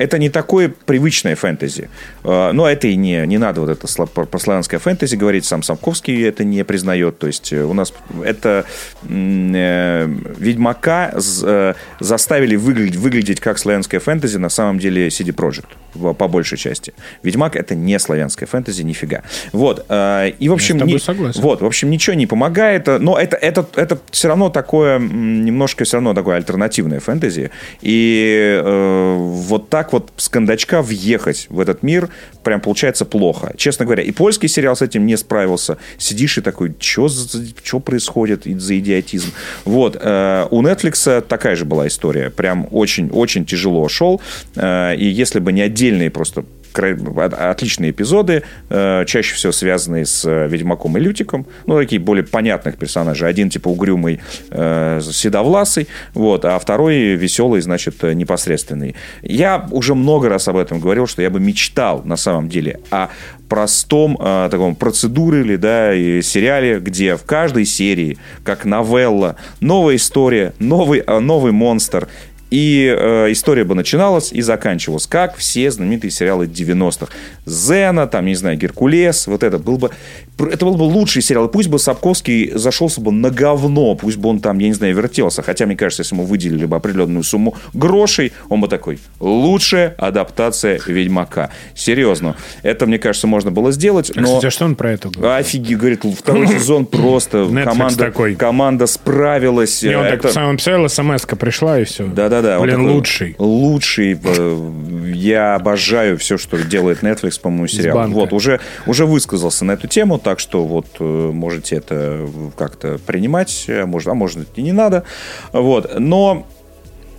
Это 0.00 0.18
не 0.18 0.30
такое 0.30 0.72
привычное 0.86 1.36
фэнтези. 1.36 1.90
Э, 2.24 2.52
Но 2.52 2.66
это 2.66 2.88
и 2.88 2.96
не, 2.96 3.26
не 3.26 3.36
надо 3.36 3.60
вот 3.60 3.68
это 3.68 3.86
про 4.06 4.38
славянское 4.38 4.80
фэнтези 4.80 5.14
говорить. 5.14 5.44
Сам 5.44 5.62
Самковский 5.62 6.26
это 6.26 6.42
не 6.42 6.64
признает. 6.64 7.18
То 7.18 7.26
есть 7.26 7.52
э, 7.52 7.62
у 7.62 7.74
нас 7.74 7.92
это 8.24 8.64
э, 9.02 10.06
Ведьмака 10.38 11.12
э, 11.12 11.74
заставили 12.00 12.56
выглядеть, 12.56 12.96
выглядеть 12.96 13.40
как 13.40 13.58
славянское 13.58 14.00
фэнтези 14.00 14.38
на 14.38 14.48
самом 14.48 14.78
деле 14.78 15.08
CD 15.08 15.34
Projekt 15.34 15.68
по 16.14 16.28
большей 16.28 16.56
части. 16.56 16.94
Ведьмак 17.22 17.56
это 17.56 17.74
не 17.74 17.98
славянское 17.98 18.46
фэнтези, 18.46 18.82
нифига. 18.82 19.22
Вот. 19.52 19.80
И 19.80 20.48
в 20.48 20.52
общем... 20.52 20.78
не- 20.78 20.98
согласен. 20.98 21.42
вот, 21.42 21.60
в 21.60 21.66
общем, 21.66 21.90
ничего 21.90 22.14
не 22.14 22.26
помогает, 22.26 22.86
но 22.86 23.18
это, 23.18 23.36
это, 23.36 23.66
это 23.74 23.98
все 24.12 24.28
равно 24.28 24.50
такое, 24.50 25.00
немножко 25.00 25.84
все 25.84 25.96
равно 25.96 26.14
такое 26.14 26.36
альтернативное 26.36 27.00
фэнтези. 27.00 27.50
И 27.82 28.60
э, 28.62 29.16
вот 29.16 29.68
так 29.68 29.89
вот 29.92 30.12
с 30.16 30.28
кондачка 30.28 30.82
въехать 30.82 31.46
в 31.50 31.60
этот 31.60 31.82
мир 31.82 32.08
прям 32.42 32.60
получается 32.60 33.04
плохо. 33.04 33.52
Честно 33.56 33.84
говоря, 33.84 34.02
и 34.02 34.10
польский 34.10 34.48
сериал 34.48 34.76
с 34.76 34.82
этим 34.82 35.06
не 35.06 35.16
справился. 35.16 35.78
Сидишь 35.98 36.38
и 36.38 36.40
такой, 36.40 36.74
что 36.80 37.80
происходит 37.80 38.44
за 38.44 38.78
идиотизм? 38.78 39.32
Вот. 39.64 39.96
э, 40.00 40.46
у 40.50 40.62
Netflix 40.62 41.20
такая 41.22 41.56
же 41.56 41.64
была 41.64 41.86
история. 41.86 42.30
Прям 42.30 42.66
очень-очень 42.70 43.44
тяжело 43.44 43.88
шел. 43.88 44.20
Э, 44.56 44.94
и 44.96 45.06
если 45.06 45.38
бы 45.40 45.52
не 45.52 45.62
отдельные 45.62 46.10
просто 46.10 46.44
отличные 46.72 47.90
эпизоды, 47.90 48.42
э, 48.68 49.04
чаще 49.06 49.34
всего 49.34 49.52
связанные 49.52 50.06
с 50.06 50.24
э, 50.24 50.48
Ведьмаком 50.48 50.96
и 50.96 51.00
Лютиком. 51.00 51.46
Ну, 51.66 51.76
такие 51.78 52.00
более 52.00 52.24
понятных 52.24 52.76
персонажей. 52.76 53.28
Один 53.28 53.50
типа 53.50 53.68
угрюмый, 53.68 54.20
э, 54.50 55.00
седовласый, 55.02 55.88
вот, 56.14 56.44
а 56.44 56.58
второй 56.58 57.14
веселый, 57.14 57.60
значит, 57.60 58.02
непосредственный. 58.02 58.94
Я 59.22 59.66
уже 59.70 59.94
много 59.94 60.28
раз 60.28 60.48
об 60.48 60.56
этом 60.56 60.80
говорил, 60.80 61.06
что 61.06 61.22
я 61.22 61.30
бы 61.30 61.40
мечтал, 61.40 62.02
на 62.04 62.16
самом 62.16 62.48
деле, 62.48 62.80
о 62.90 63.08
простом 63.48 64.16
э, 64.18 64.48
таком 64.50 64.76
процедуре 64.76 65.40
или 65.40 65.56
да, 65.56 65.92
и 65.92 66.22
сериале, 66.22 66.78
где 66.78 67.16
в 67.16 67.24
каждой 67.24 67.66
серии, 67.66 68.16
как 68.44 68.64
новелла, 68.64 69.36
новая 69.60 69.96
история, 69.96 70.54
новый, 70.60 71.02
новый 71.06 71.50
монстр, 71.50 72.08
и 72.50 72.94
э, 72.96 73.32
история 73.32 73.64
бы 73.64 73.74
начиналась 73.74 74.32
и 74.32 74.40
заканчивалась, 74.42 75.06
как 75.06 75.36
все 75.36 75.70
знаменитые 75.70 76.10
сериалы 76.10 76.46
90-х. 76.46 77.12
Зена, 77.46 78.06
там, 78.06 78.26
не 78.26 78.34
знаю, 78.34 78.58
Геркулес, 78.58 79.26
вот 79.26 79.42
это 79.42 79.58
был 79.58 79.78
бы... 79.78 79.90
Это 80.38 80.64
был 80.64 80.76
бы 80.76 80.82
лучший 80.82 81.22
сериал. 81.22 81.46
И 81.46 81.52
пусть 81.52 81.68
бы 81.68 81.78
Сапковский 81.78 82.52
зашелся 82.54 83.00
бы 83.00 83.12
на 83.12 83.30
говно, 83.30 83.94
пусть 83.94 84.16
бы 84.16 84.28
он 84.28 84.40
там, 84.40 84.58
я 84.58 84.68
не 84.68 84.74
знаю, 84.74 84.94
вертелся. 84.96 85.42
Хотя, 85.42 85.66
мне 85.66 85.76
кажется, 85.76 86.02
если 86.02 86.14
ему 86.14 86.24
выделили 86.24 86.64
бы 86.64 86.76
определенную 86.76 87.22
сумму 87.22 87.56
грошей, 87.72 88.32
он 88.48 88.60
бы 88.60 88.68
такой, 88.68 88.98
лучшая 89.20 89.94
адаптация 89.98 90.80
Ведьмака. 90.86 91.50
Серьезно. 91.74 92.36
Это, 92.62 92.86
мне 92.86 92.98
кажется, 92.98 93.26
можно 93.26 93.50
было 93.50 93.70
сделать. 93.70 94.10
Но... 94.14 94.24
Кстати, 94.24 94.46
а 94.46 94.50
что 94.50 94.64
он 94.64 94.74
про 94.74 94.92
это 94.92 95.08
говорит? 95.10 95.46
Офиги, 95.46 95.74
говорит, 95.74 96.04
второй 96.18 96.46
сезон 96.58 96.86
просто 96.86 97.48
команда, 97.64 98.10
команда 98.36 98.86
справилась. 98.86 99.82
Не, 99.82 99.96
он 99.96 100.06
это... 100.06 100.22
так 100.22 100.32
сам 100.32 100.56
писал, 100.56 100.88
смс 100.88 101.26
пришла 101.38 101.78
и 101.78 101.84
все. 101.84 102.06
Да-да-да. 102.42 102.60
Блин, 102.60 102.90
лучший. 102.90 103.34
Лучший. 103.38 104.18
Э, 104.22 105.02
я 105.14 105.54
обожаю 105.54 106.18
все, 106.18 106.38
что 106.38 106.56
делает 106.58 107.02
Netflix, 107.02 107.40
по-моему, 107.40 107.66
сериал. 107.66 108.08
Вот, 108.08 108.32
уже, 108.32 108.60
уже 108.86 109.06
высказался 109.06 109.64
на 109.64 109.72
эту 109.72 109.86
тему, 109.86 110.18
так 110.18 110.40
что 110.40 110.64
вот 110.64 110.86
э, 110.98 111.04
можете 111.04 111.76
это 111.76 112.26
как-то 112.56 112.98
принимать, 112.98 113.66
а 113.68 113.86
может, 113.86 114.08
а 114.08 114.14
может 114.14 114.48
и 114.56 114.62
не 114.62 114.72
надо. 114.72 115.04
Вот, 115.52 115.98
но 115.98 116.46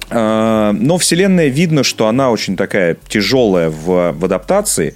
э, 0.10 0.72
но 0.74 0.98
вселенная 0.98 1.48
видно, 1.48 1.84
что 1.84 2.08
она 2.08 2.32
очень 2.32 2.58
такая 2.58 2.98
тяжелая 3.08 3.70
в, 3.70 4.12
в 4.12 4.26
адаптации. 4.26 4.96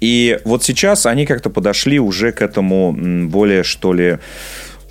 И 0.00 0.38
вот 0.44 0.62
сейчас 0.62 1.06
они 1.06 1.24
как-то 1.26 1.50
подошли 1.50 1.98
уже 1.98 2.32
к 2.32 2.42
этому 2.42 2.94
более, 3.28 3.62
что 3.62 3.92
ли, 3.92 4.18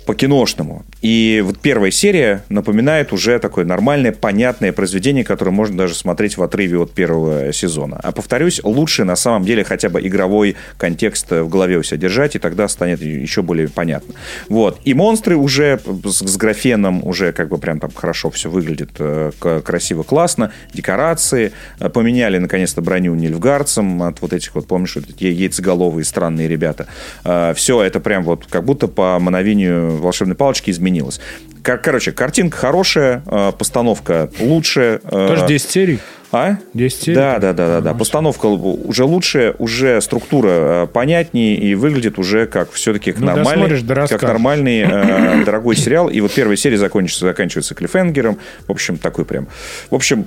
по-киношному. 0.06 0.84
И 1.02 1.42
вот 1.44 1.58
первая 1.58 1.90
серия 1.90 2.44
напоминает 2.48 3.12
уже 3.12 3.38
такое 3.38 3.64
нормальное, 3.64 4.12
понятное 4.12 4.72
произведение, 4.72 5.24
которое 5.24 5.50
можно 5.50 5.76
даже 5.76 5.94
смотреть 5.94 6.36
в 6.36 6.42
отрыве 6.42 6.78
от 6.78 6.92
первого 6.92 7.52
сезона. 7.52 8.00
А 8.02 8.12
повторюсь, 8.12 8.60
лучше 8.62 9.04
на 9.04 9.16
самом 9.16 9.44
деле 9.44 9.64
хотя 9.64 9.88
бы 9.88 10.00
игровой 10.00 10.56
контекст 10.78 11.30
в 11.30 11.48
голове 11.48 11.76
у 11.76 11.82
себя 11.82 11.98
держать, 11.98 12.36
и 12.36 12.38
тогда 12.38 12.68
станет 12.68 13.02
еще 13.02 13.42
более 13.42 13.68
понятно. 13.68 14.14
Вот. 14.48 14.80
И 14.84 14.94
монстры 14.94 15.36
уже 15.36 15.80
с, 16.04 16.18
с 16.18 16.36
графеном 16.36 17.04
уже 17.06 17.32
как 17.32 17.48
бы 17.48 17.58
прям 17.58 17.80
там 17.80 17.90
хорошо 17.92 18.30
все 18.30 18.48
выглядит, 18.48 18.90
э, 18.98 19.32
красиво, 19.64 20.02
классно. 20.02 20.52
Декорации. 20.72 21.52
Э, 21.80 21.88
поменяли 21.88 22.38
наконец-то 22.38 22.80
броню 22.80 23.14
нильфгардцам 23.14 24.02
от 24.02 24.22
вот 24.22 24.32
этих 24.32 24.54
вот, 24.54 24.66
помнишь, 24.66 24.96
вот 24.96 25.06
яйцеголовые 25.20 26.04
странные 26.04 26.48
ребята. 26.48 26.86
Э, 27.24 27.52
все 27.56 27.82
это 27.82 28.00
прям 28.00 28.22
вот 28.22 28.46
как 28.48 28.64
будто 28.64 28.86
по 28.86 29.18
мановению 29.18 29.95
волшебной 30.00 30.36
палочки 30.36 30.70
изменилось. 30.70 31.20
Короче, 31.62 32.12
картинка 32.12 32.56
хорошая, 32.56 33.22
э, 33.26 33.52
постановка 33.58 34.30
лучше. 34.38 35.00
Тоже 35.10 35.46
10 35.46 35.70
серий? 35.70 36.00
А? 36.32 36.56
10 36.74 37.02
серий? 37.02 37.14
Да, 37.14 37.38
да, 37.38 37.52
да, 37.52 37.66
да, 37.68 37.80
да. 37.80 37.94
Постановка 37.94 38.46
уже 38.46 39.04
лучше, 39.04 39.54
уже 39.58 40.00
структура 40.00 40.48
э, 40.50 40.86
понятнее 40.92 41.56
и 41.56 41.74
выглядит 41.74 42.18
уже 42.18 42.46
как 42.46 42.72
все-таки 42.72 43.12
как 43.12 43.20
ну, 43.20 43.26
нормальный, 43.26 43.82
да 43.82 44.06
как 44.06 44.22
нормальный 44.22 44.80
э, 44.80 45.44
дорогой 45.46 45.76
сериал. 45.76 46.08
И 46.08 46.20
вот 46.20 46.32
первая 46.32 46.56
серия 46.56 46.78
закончится, 46.78 47.26
заканчивается 47.26 47.74
клиффенгером. 47.74 48.38
В 48.66 48.72
общем, 48.72 48.98
такой 48.98 49.24
прям. 49.24 49.46
В 49.90 49.94
общем, 49.94 50.26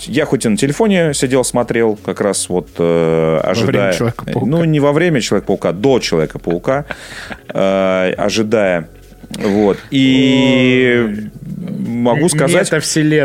я 0.00 0.24
хоть 0.24 0.46
и 0.46 0.48
на 0.48 0.56
телефоне 0.56 1.12
сидел, 1.14 1.44
смотрел, 1.44 1.96
как 1.96 2.20
раз 2.20 2.48
вот 2.48 2.68
э, 2.78 3.40
ожидая. 3.42 3.94
Ну, 4.34 4.64
не 4.64 4.80
во 4.80 4.92
время 4.92 5.20
Человека-паука, 5.20 5.72
до 5.72 5.98
Человека-паука, 5.98 6.86
э, 7.48 8.14
ожидая 8.16 8.88
вот. 9.38 9.78
И 9.90 11.30
могу 12.04 12.28
сказать... 12.28 12.70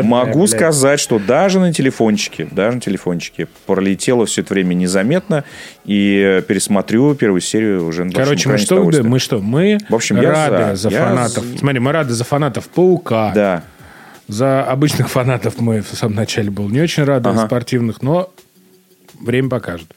могу 0.02 0.38
блядь. 0.38 0.50
сказать, 0.50 1.00
что 1.00 1.18
даже 1.18 1.60
на 1.60 1.72
телефончике, 1.72 2.48
даже 2.50 2.76
на 2.76 2.80
телефончике 2.80 3.48
пролетело 3.66 4.26
все 4.26 4.42
это 4.42 4.54
время 4.54 4.74
незаметно. 4.74 5.44
И 5.84 6.42
пересмотрю 6.46 7.14
первую 7.14 7.40
серию 7.40 7.86
уже 7.86 8.04
на 8.04 8.12
Короче, 8.12 8.48
мы 8.48 8.58
что, 8.58 8.82
мы 9.02 9.18
что? 9.18 9.40
Мы 9.40 9.78
в 9.88 9.94
общем, 9.94 10.20
рады 10.20 10.56
я 10.56 10.76
за, 10.76 10.76
за 10.76 10.90
я 10.90 11.08
фанатов. 11.08 11.44
За... 11.44 11.58
Смотри, 11.58 11.80
мы 11.80 11.92
рады 11.92 12.12
за 12.12 12.24
фанатов 12.24 12.68
Паука. 12.68 13.32
Да. 13.34 13.64
За 14.28 14.62
обычных 14.62 15.10
фанатов 15.10 15.58
мы 15.58 15.80
в 15.80 15.88
самом 15.88 16.14
начале 16.14 16.50
был 16.50 16.68
не 16.68 16.80
очень 16.80 17.02
рады, 17.02 17.28
ага. 17.30 17.46
спортивных, 17.46 18.00
но 18.00 18.32
время 19.20 19.48
покажет. 19.48 19.88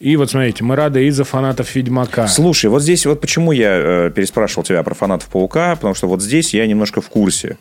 И 0.00 0.16
вот 0.16 0.30
смотрите, 0.30 0.64
мы 0.64 0.76
рады 0.76 1.06
и 1.06 1.10
за 1.10 1.24
фанатов 1.24 1.74
Ведьмака. 1.74 2.26
Слушай, 2.26 2.70
вот 2.70 2.80
здесь 2.80 3.04
вот 3.04 3.20
почему 3.20 3.52
я 3.52 4.06
э, 4.06 4.10
переспрашивал 4.10 4.64
тебя 4.64 4.82
про 4.82 4.94
фанатов 4.94 5.28
Паука, 5.28 5.76
потому 5.76 5.94
что 5.94 6.08
вот 6.08 6.22
здесь 6.22 6.54
я 6.54 6.66
немножко 6.66 7.02
в 7.02 7.10
курсе. 7.10 7.58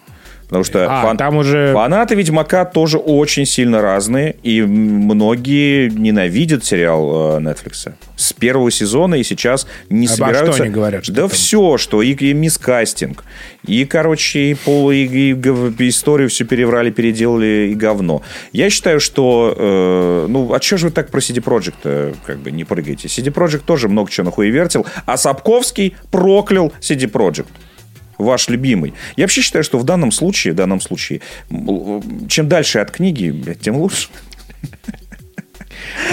Потому 0.50 0.64
что 0.64 0.88
а, 0.90 1.04
фан... 1.04 1.18
там 1.18 1.38
уже... 1.38 1.74
фанаты 1.74 2.16
Ведьмака 2.16 2.66
тоже 2.66 2.98
очень 2.98 3.46
сильно 3.46 3.84
разные, 3.84 4.36
и 4.42 4.64
многие 4.64 5.90
ненавидят 5.92 6.66
сериал 6.66 7.38
э, 7.38 7.40
Netflix. 7.40 7.94
С 8.16 8.34
первого 8.34 8.72
сезона 8.72 9.16
и 9.16 9.24
сейчас 9.24 9.68
не 9.92 10.08
а 10.08 10.10
собираются... 10.10 10.54
что 10.54 10.64
они 10.64 10.72
говорят? 10.72 11.04
Что 11.04 11.14
да 11.14 11.22
там? 11.22 11.30
все, 11.30 11.78
что 11.78 12.02
и, 12.02 12.14
и 12.14 12.34
мискастинг, 12.34 13.26
и, 13.68 13.86
короче, 13.86 14.40
и, 14.40 14.54
пол, 14.56 14.90
и, 14.90 15.06
и, 15.06 15.32
и 15.34 15.90
историю 15.90 16.30
все 16.30 16.46
переврали, 16.46 16.90
переделали, 16.90 17.70
и 17.72 17.76
говно. 17.76 18.24
Я 18.52 18.72
считаю, 18.72 19.00
что... 19.00 19.54
Э, 19.56 20.26
ну, 20.28 20.52
а 20.52 20.60
что 20.60 20.78
же 20.78 20.88
вы 20.88 20.92
так 20.92 21.12
про 21.12 21.20
CD 21.20 21.44
Projekt 21.44 22.16
как 22.26 22.40
бы 22.40 22.50
не 22.50 22.64
прыгаете? 22.64 23.08
CD 23.08 23.32
Projekt 23.32 23.62
тоже 23.68 23.88
много 23.88 24.10
чего 24.10 24.26
нахуй 24.26 24.50
вертел, 24.50 24.88
а 25.06 25.16
Сапковский 25.16 25.96
проклял 26.10 26.74
CD 26.82 27.02
Projekt 27.02 27.50
ваш 28.20 28.50
любимый. 28.50 28.94
Я 29.16 29.24
вообще 29.24 29.41
считаю, 29.41 29.64
что 29.64 29.80
в 29.80 29.84
данном 29.84 30.12
случае, 30.12 30.54
в 30.54 30.56
данном 30.56 30.82
случае, 30.82 31.22
чем 32.28 32.48
дальше 32.48 32.80
от 32.80 32.91
книги, 32.91 33.58
тем 33.60 33.78
лучше. 33.78 34.10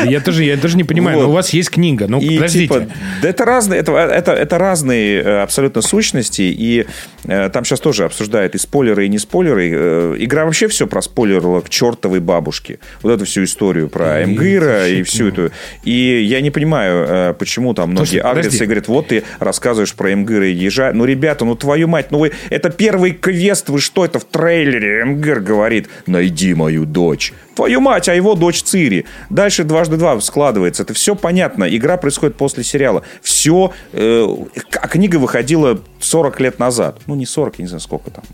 Я 0.05 0.21
тоже, 0.21 0.45
я 0.45 0.57
тоже 0.57 0.77
не 0.77 0.85
понимаю, 0.85 1.19
вот. 1.19 1.25
но 1.25 1.31
у 1.31 1.33
вас 1.33 1.51
есть 1.51 1.71
книга. 1.71 2.07
Ну, 2.09 2.21
и, 2.21 2.37
подождите. 2.37 2.67
Типа, 2.67 2.87
да 3.23 3.29
это 3.29 3.45
разные, 3.45 3.81
это, 3.81 3.93
это, 3.93 4.33
это 4.33 4.59
разные 4.59 5.23
э, 5.23 5.43
абсолютно 5.43 5.83
сущности, 5.83 6.43
и 6.43 6.87
э, 7.25 7.51
там 7.51 7.65
сейчас 7.65 7.81
тоже 7.81 8.05
обсуждают 8.05 8.55
и 8.55 8.59
спойлеры, 8.59 9.07
и 9.07 9.09
не 9.09 9.19
спойлеры. 9.19 9.71
Э, 9.73 10.17
игра 10.19 10.45
вообще 10.45 10.69
все 10.69 10.87
про 10.87 11.03
спойлерила 11.03 11.61
к 11.61 11.69
чертовой 11.69 12.21
бабушке. 12.21 12.79
Вот 13.03 13.13
эту 13.13 13.25
всю 13.25 13.45
историю 13.45 13.89
про 13.89 14.23
Эмгыра 14.23 14.89
и 14.89 15.03
всю 15.03 15.29
эту. 15.29 15.51
И 15.85 16.23
я 16.25 16.41
не 16.41 16.51
понимаю, 16.51 17.07
э, 17.09 17.35
почему 17.39 17.75
там 17.75 17.91
многие 17.91 18.21
агрятся 18.21 18.65
и 18.65 18.67
говорят, 18.67 18.89
вот 18.89 19.09
ты 19.09 19.25
рассказываешь 19.39 19.95
про 19.95 20.13
Эмгыра 20.13 20.49
и 20.49 20.53
ежа. 20.53 20.93
Ну, 20.93 21.05
ребята, 21.05 21.45
ну 21.45 21.55
твою 21.57 21.89
мать, 21.89 22.11
ну 22.11 22.19
вы, 22.19 22.33
это 22.51 22.71
первый 22.71 23.13
квест, 23.13 23.69
вы 23.69 23.81
что 23.81 24.05
это 24.05 24.19
в 24.19 24.25
трейлере? 24.25 25.03
Эмгыр 25.03 25.41
говорит, 25.41 25.89
найди 26.07 26.55
мою 26.55 26.85
дочь. 26.85 27.33
Твою 27.55 27.81
мать, 27.81 28.09
а 28.09 28.15
его 28.15 28.35
дочь 28.35 28.63
Цири. 28.63 29.07
Дальше 29.31 29.56
дважды 29.65 29.97
два 29.97 30.21
складывается. 30.21 30.83
Это 30.83 30.95
все 30.95 31.15
понятно. 31.15 31.65
Игра 31.65 31.97
происходит 31.97 32.37
после 32.37 32.65
сериала. 32.65 33.03
Все... 33.23 33.73
Э, 33.93 34.27
а 34.73 34.89
книга 34.89 35.17
выходила 35.17 35.81
40 36.01 36.41
лет 36.41 36.59
назад. 36.59 37.01
Ну, 37.07 37.15
не 37.15 37.27
40, 37.27 37.59
я 37.59 37.63
не 37.65 37.69
знаю, 37.69 37.81
сколько 37.81 38.11
там. 38.11 38.25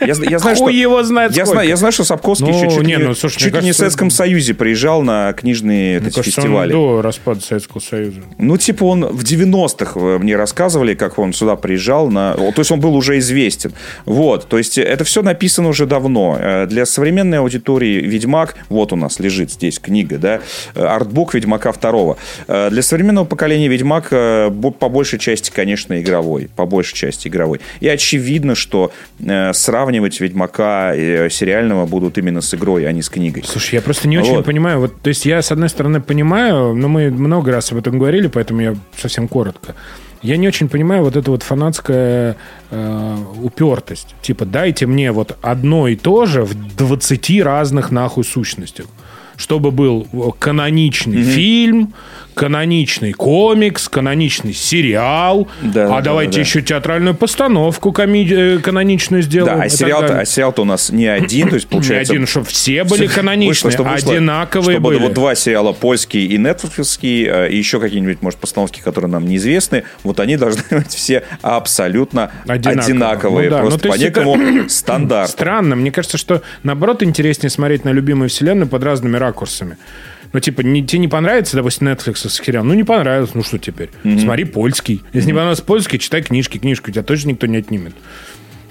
Я, 0.00 0.14
я 0.28 0.38
знаю, 0.38 0.56
что, 0.56 0.68
его 0.68 1.02
знает 1.02 1.32
я 1.36 1.46
знаю, 1.46 1.68
я 1.68 1.76
знаю, 1.76 1.92
что 1.92 2.04
Сапковский 2.04 2.48
ну, 2.48 2.56
еще 2.56 2.70
чуть, 2.76 2.86
не, 2.86 2.96
ну, 2.98 3.14
слушай, 3.14 3.38
чуть 3.38 3.52
кажется, 3.52 3.64
не 3.64 3.72
в 3.72 3.76
Советском 3.76 4.10
Союзе 4.10 4.54
приезжал 4.54 5.02
на 5.02 5.32
книжные 5.32 6.00
мне 6.00 6.10
кажется, 6.10 6.22
фестивали. 6.22 6.72
Он 6.72 6.96
до 6.96 7.02
распада 7.02 7.40
Советского 7.40 7.80
Союза. 7.80 8.20
Ну, 8.38 8.56
типа 8.56 8.84
он 8.84 9.06
в 9.06 9.22
90-х 9.22 9.98
э, 9.98 10.18
мне 10.18 10.36
рассказывали, 10.36 10.94
как 10.94 11.18
он 11.18 11.32
сюда 11.32 11.56
приезжал. 11.56 12.10
На... 12.10 12.34
То 12.34 12.54
есть 12.56 12.70
он 12.70 12.80
был 12.80 12.94
уже 12.96 13.18
известен. 13.18 13.72
Вот. 14.04 14.48
То 14.48 14.58
есть 14.58 14.78
это 14.78 15.04
все 15.04 15.22
написано 15.22 15.68
уже 15.68 15.86
давно. 15.86 16.36
Э, 16.38 16.66
для 16.66 16.86
современной 16.86 17.38
аудитории 17.38 18.00
Ведьмак 18.00 18.56
вот 18.68 18.92
у 18.92 18.96
нас 18.96 19.20
лежит 19.20 19.52
здесь 19.52 19.78
книга, 19.78 20.18
да, 20.18 20.40
артбук 20.74 21.34
Ведьмака 21.34 21.72
второго. 21.72 22.16
Э, 22.48 22.70
для 22.70 22.82
современного 22.82 23.24
поколения 23.24 23.68
Ведьмак 23.68 24.08
э, 24.10 24.50
по 24.78 24.88
большей 24.88 25.18
части, 25.18 25.50
конечно, 25.50 26.00
игровой, 26.00 26.48
по 26.54 26.66
большей 26.66 26.94
части 26.94 27.28
игровой. 27.28 27.60
И 27.80 27.88
очевидно, 27.88 28.54
что 28.54 28.92
э, 29.20 29.52
сравнивать 29.52 30.20
Ведьмака 30.20 30.94
сериального 31.30 31.86
будут 31.86 32.18
именно 32.18 32.40
с 32.40 32.54
игрой, 32.54 32.86
а 32.86 32.92
не 32.92 33.02
с 33.02 33.08
книгой. 33.08 33.44
Слушай, 33.46 33.76
я 33.76 33.82
просто 33.82 34.08
не 34.08 34.18
очень 34.18 34.36
вот. 34.36 34.44
понимаю. 34.44 34.80
Вот, 34.80 35.00
то 35.00 35.08
есть 35.08 35.26
я, 35.26 35.42
с 35.42 35.52
одной 35.52 35.68
стороны, 35.68 36.00
понимаю, 36.00 36.74
но 36.74 36.88
мы 36.88 37.10
много 37.10 37.52
раз 37.52 37.72
об 37.72 37.78
этом 37.78 37.98
говорили, 37.98 38.26
поэтому 38.26 38.60
я 38.60 38.76
совсем 38.96 39.28
коротко. 39.28 39.74
Я 40.22 40.36
не 40.36 40.46
очень 40.46 40.68
понимаю 40.68 41.02
вот 41.02 41.16
эту 41.16 41.32
вот 41.32 41.42
фанатская 41.42 42.36
э, 42.70 43.16
упертость. 43.42 44.14
Типа, 44.22 44.44
дайте 44.44 44.86
мне 44.86 45.10
вот 45.10 45.36
одно 45.42 45.88
и 45.88 45.96
то 45.96 46.26
же 46.26 46.44
в 46.44 46.76
20 46.76 47.42
разных 47.42 47.90
нахуй 47.90 48.24
сущностях. 48.24 48.86
Чтобы 49.42 49.72
был 49.72 50.06
каноничный 50.38 51.24
фильм, 51.24 51.92
каноничный 52.34 53.12
комикс, 53.12 53.88
каноничный 53.88 54.52
сериал, 54.52 55.48
Да, 55.62 55.84
а 55.86 55.88
да, 55.88 56.00
давайте 56.00 56.32
да, 56.32 56.36
да. 56.36 56.40
еще 56.42 56.62
театральную 56.62 57.14
постановку 57.14 57.90
коми- 57.92 58.28
э, 58.30 58.58
каноничную 58.58 59.22
сделаем. 59.22 59.58
Да, 59.58 59.64
а 59.64 59.68
сериал-то, 59.68 60.20
а 60.20 60.24
сериал-то 60.24 60.62
у 60.62 60.64
нас 60.64 60.90
не 60.90 61.06
один, 61.06 61.48
то 61.48 61.54
есть 61.54 61.66
Не 61.66 61.70
получается... 61.70 62.12
один, 62.12 62.26
чтобы 62.26 62.46
все 62.46 62.84
были 62.84 63.02
Вышло, 63.06 63.14
каноничные, 63.20 63.70
вышло, 63.76 63.90
одинаковые 63.92 64.76
чтобы 64.76 64.88
были. 64.90 64.98
вот 64.98 65.12
два 65.14 65.34
сериала, 65.34 65.72
польский 65.72 66.26
и 66.26 66.38
нетфликсский, 66.38 67.26
э, 67.26 67.50
и 67.50 67.56
еще 67.56 67.80
какие-нибудь, 67.80 68.22
может, 68.22 68.38
постановки, 68.40 68.80
которые 68.80 69.10
нам 69.10 69.26
неизвестны, 69.26 69.84
вот 70.02 70.20
они 70.20 70.36
должны 70.36 70.62
быть 70.70 70.88
все 70.92 71.24
абсолютно 71.42 72.30
Одинаково. 72.46 72.84
одинаковые. 72.84 73.50
Ну 73.50 73.56
да, 73.56 73.60
просто 73.62 73.78
ну, 73.78 73.82
то 73.82 73.88
по 73.88 73.94
это 73.94 74.04
некому 74.04 74.38
стандарту. 74.68 75.32
Странно. 75.32 75.76
Мне 75.76 75.90
кажется, 75.90 76.18
что 76.18 76.42
наоборот 76.62 77.02
интереснее 77.02 77.50
смотреть 77.50 77.84
на 77.84 77.90
любимую 77.90 78.28
вселенную 78.28 78.68
под 78.68 78.82
разными 78.84 79.16
ракурсами. 79.16 79.76
Ну, 80.32 80.40
типа, 80.40 80.62
не, 80.62 80.84
тебе 80.84 81.00
не 81.00 81.08
понравится, 81.08 81.56
допустим, 81.56 81.88
Netflix 81.88 82.28
сериал? 82.28 82.64
Ну, 82.64 82.74
не 82.74 82.84
понравилось, 82.84 83.34
ну 83.34 83.42
что 83.42 83.58
теперь? 83.58 83.90
Смотри 84.20 84.44
польский. 84.44 85.02
Если 85.12 85.26
не 85.28 85.32
понравился 85.34 85.62
польский, 85.62 85.98
читай 85.98 86.22
книжки. 86.22 86.58
Книжку 86.58 86.90
у 86.90 86.92
тебя 86.92 87.02
точно 87.02 87.30
никто 87.30 87.46
не 87.46 87.58
отнимет. 87.58 87.92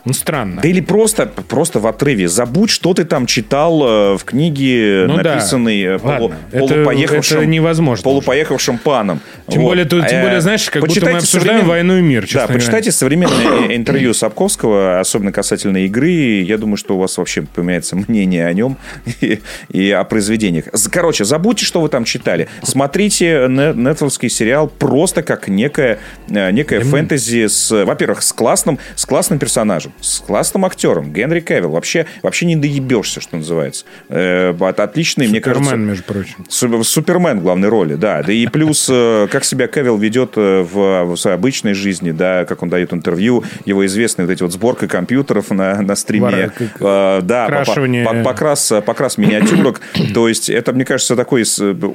Ну, 0.04 0.14
странно. 0.14 0.62
Да 0.62 0.68
или 0.68 0.82
просто, 0.82 1.28
просто 1.28 1.80
в 1.80 1.86
отрыве. 1.88 2.28
Забудь, 2.28 2.70
что 2.72 2.94
ты 2.94 3.04
там 3.06 3.26
читал 3.28 3.82
э, 3.84 4.18
в 4.18 4.24
книге, 4.24 5.06
Ну 5.08 5.18
да. 5.18 5.36
написанной 5.36 5.82
э, 5.82 5.98
полу- 6.00 6.30
Ладно, 6.30 6.38
полупоехавшим, 6.52 7.38
это 7.38 7.46
невозможно 7.46 8.04
полупоехавшим 8.04 8.78
паном. 8.80 9.20
Тем 9.48 9.62
Вот. 9.62 9.70
более, 9.70 9.86
тем 9.86 10.00
А, 10.02 10.22
более, 10.24 10.42
знаешь, 10.42 10.70
как 10.70 10.82
будто 10.86 11.06
мы 11.06 11.12
обсуждаем 11.18 11.60
современ- 11.62 11.68
«Войну 11.68 11.98
и 11.98 12.02
мир», 12.02 12.28
Да, 12.34 12.48
почитайте 12.48 12.92
современное 12.92 13.68
э, 13.70 13.76
интервью 13.76 14.14
Сапковского, 14.14 15.00
особенно 15.00 15.32
касательно 15.32 15.78
игры. 15.86 16.42
Я 16.42 16.58
думаю, 16.58 16.78
что 16.78 16.96
у 16.96 17.00
вас 17.00 17.18
вообще 17.18 17.44
поменяется 17.44 17.96
мнение 17.96 18.48
о 18.48 18.54
нем 18.54 18.78
и, 19.22 19.40
и 19.70 19.92
о 19.92 20.04
произведениях. 20.04 20.66
Короче, 20.92 21.26
забудьте, 21.26 21.66
что 21.66 21.80
вы 21.82 21.90
там 21.90 22.06
читали. 22.06 22.48
Смотрите 22.64 23.46
не- 23.50 23.74
нетфликсский 23.80 24.30
сериал 24.30 24.68
просто 24.68 25.22
как 25.22 25.48
некое, 25.48 26.00
э, 26.30 26.50
некое 26.52 26.80
фэнтези 26.82 27.48
с, 27.48 27.70
во-первых, 27.86 28.24
с 28.24 28.34
классным, 28.34 28.80
с 28.96 29.06
классным 29.06 29.38
персонажем, 29.38 29.91
с 30.00 30.20
классным 30.20 30.66
актером. 30.66 31.12
Генри 31.14 31.40
Кевилл. 31.42 31.72
Вообще, 31.72 32.06
вообще 32.24 32.46
не 32.46 32.56
доебешься, 32.56 33.22
что 33.22 33.38
называется. 33.38 33.86
Э, 34.10 34.54
от- 34.60 34.80
отличный, 34.80 35.28
мне 35.28 35.40
Супермен, 35.40 35.58
кажется... 35.64 35.76
между 35.78 36.04
прочим. 36.04 36.46
Су- 36.50 36.84
Супермен 36.84 37.40
в 37.40 37.44
главной 37.44 37.70
роли, 37.70 37.96
да. 37.96 38.24
Да 38.24 38.32
и 38.34 38.48
плюс, 38.48 38.88
э, 38.92 39.28
как 39.32 39.44
себя 39.44 39.68
Кевилл 39.68 39.98
ведет 39.98 40.34
э, 40.36 40.62
в, 40.62 41.06
в 41.06 41.16
своей 41.18 41.36
обычной 41.38 41.74
жизни, 41.74 42.12
да, 42.12 42.46
как 42.46 42.64
он 42.64 42.70
дает 42.70 42.94
интервью, 42.94 43.44
его 43.66 43.86
известные 43.86 44.26
вот 44.26 44.32
эти 44.34 44.44
вот 44.44 44.52
сборка 44.52 44.88
компьютеров 44.88 45.50
на, 45.52 45.82
на 45.82 45.96
стриме. 45.96 46.50
К- 46.50 46.62
Э, 46.80 47.20
да, 47.22 47.46
по- 47.46 47.52
крашивание. 47.52 48.06
по- 48.06 48.24
покрас, 48.24 48.72
покрас 48.86 49.18
миниатюрок. 49.18 49.82
То 50.14 50.28
есть 50.28 50.50
это, 50.50 50.74
мне 50.74 50.86
кажется, 50.86 51.16
такой... 51.16 51.44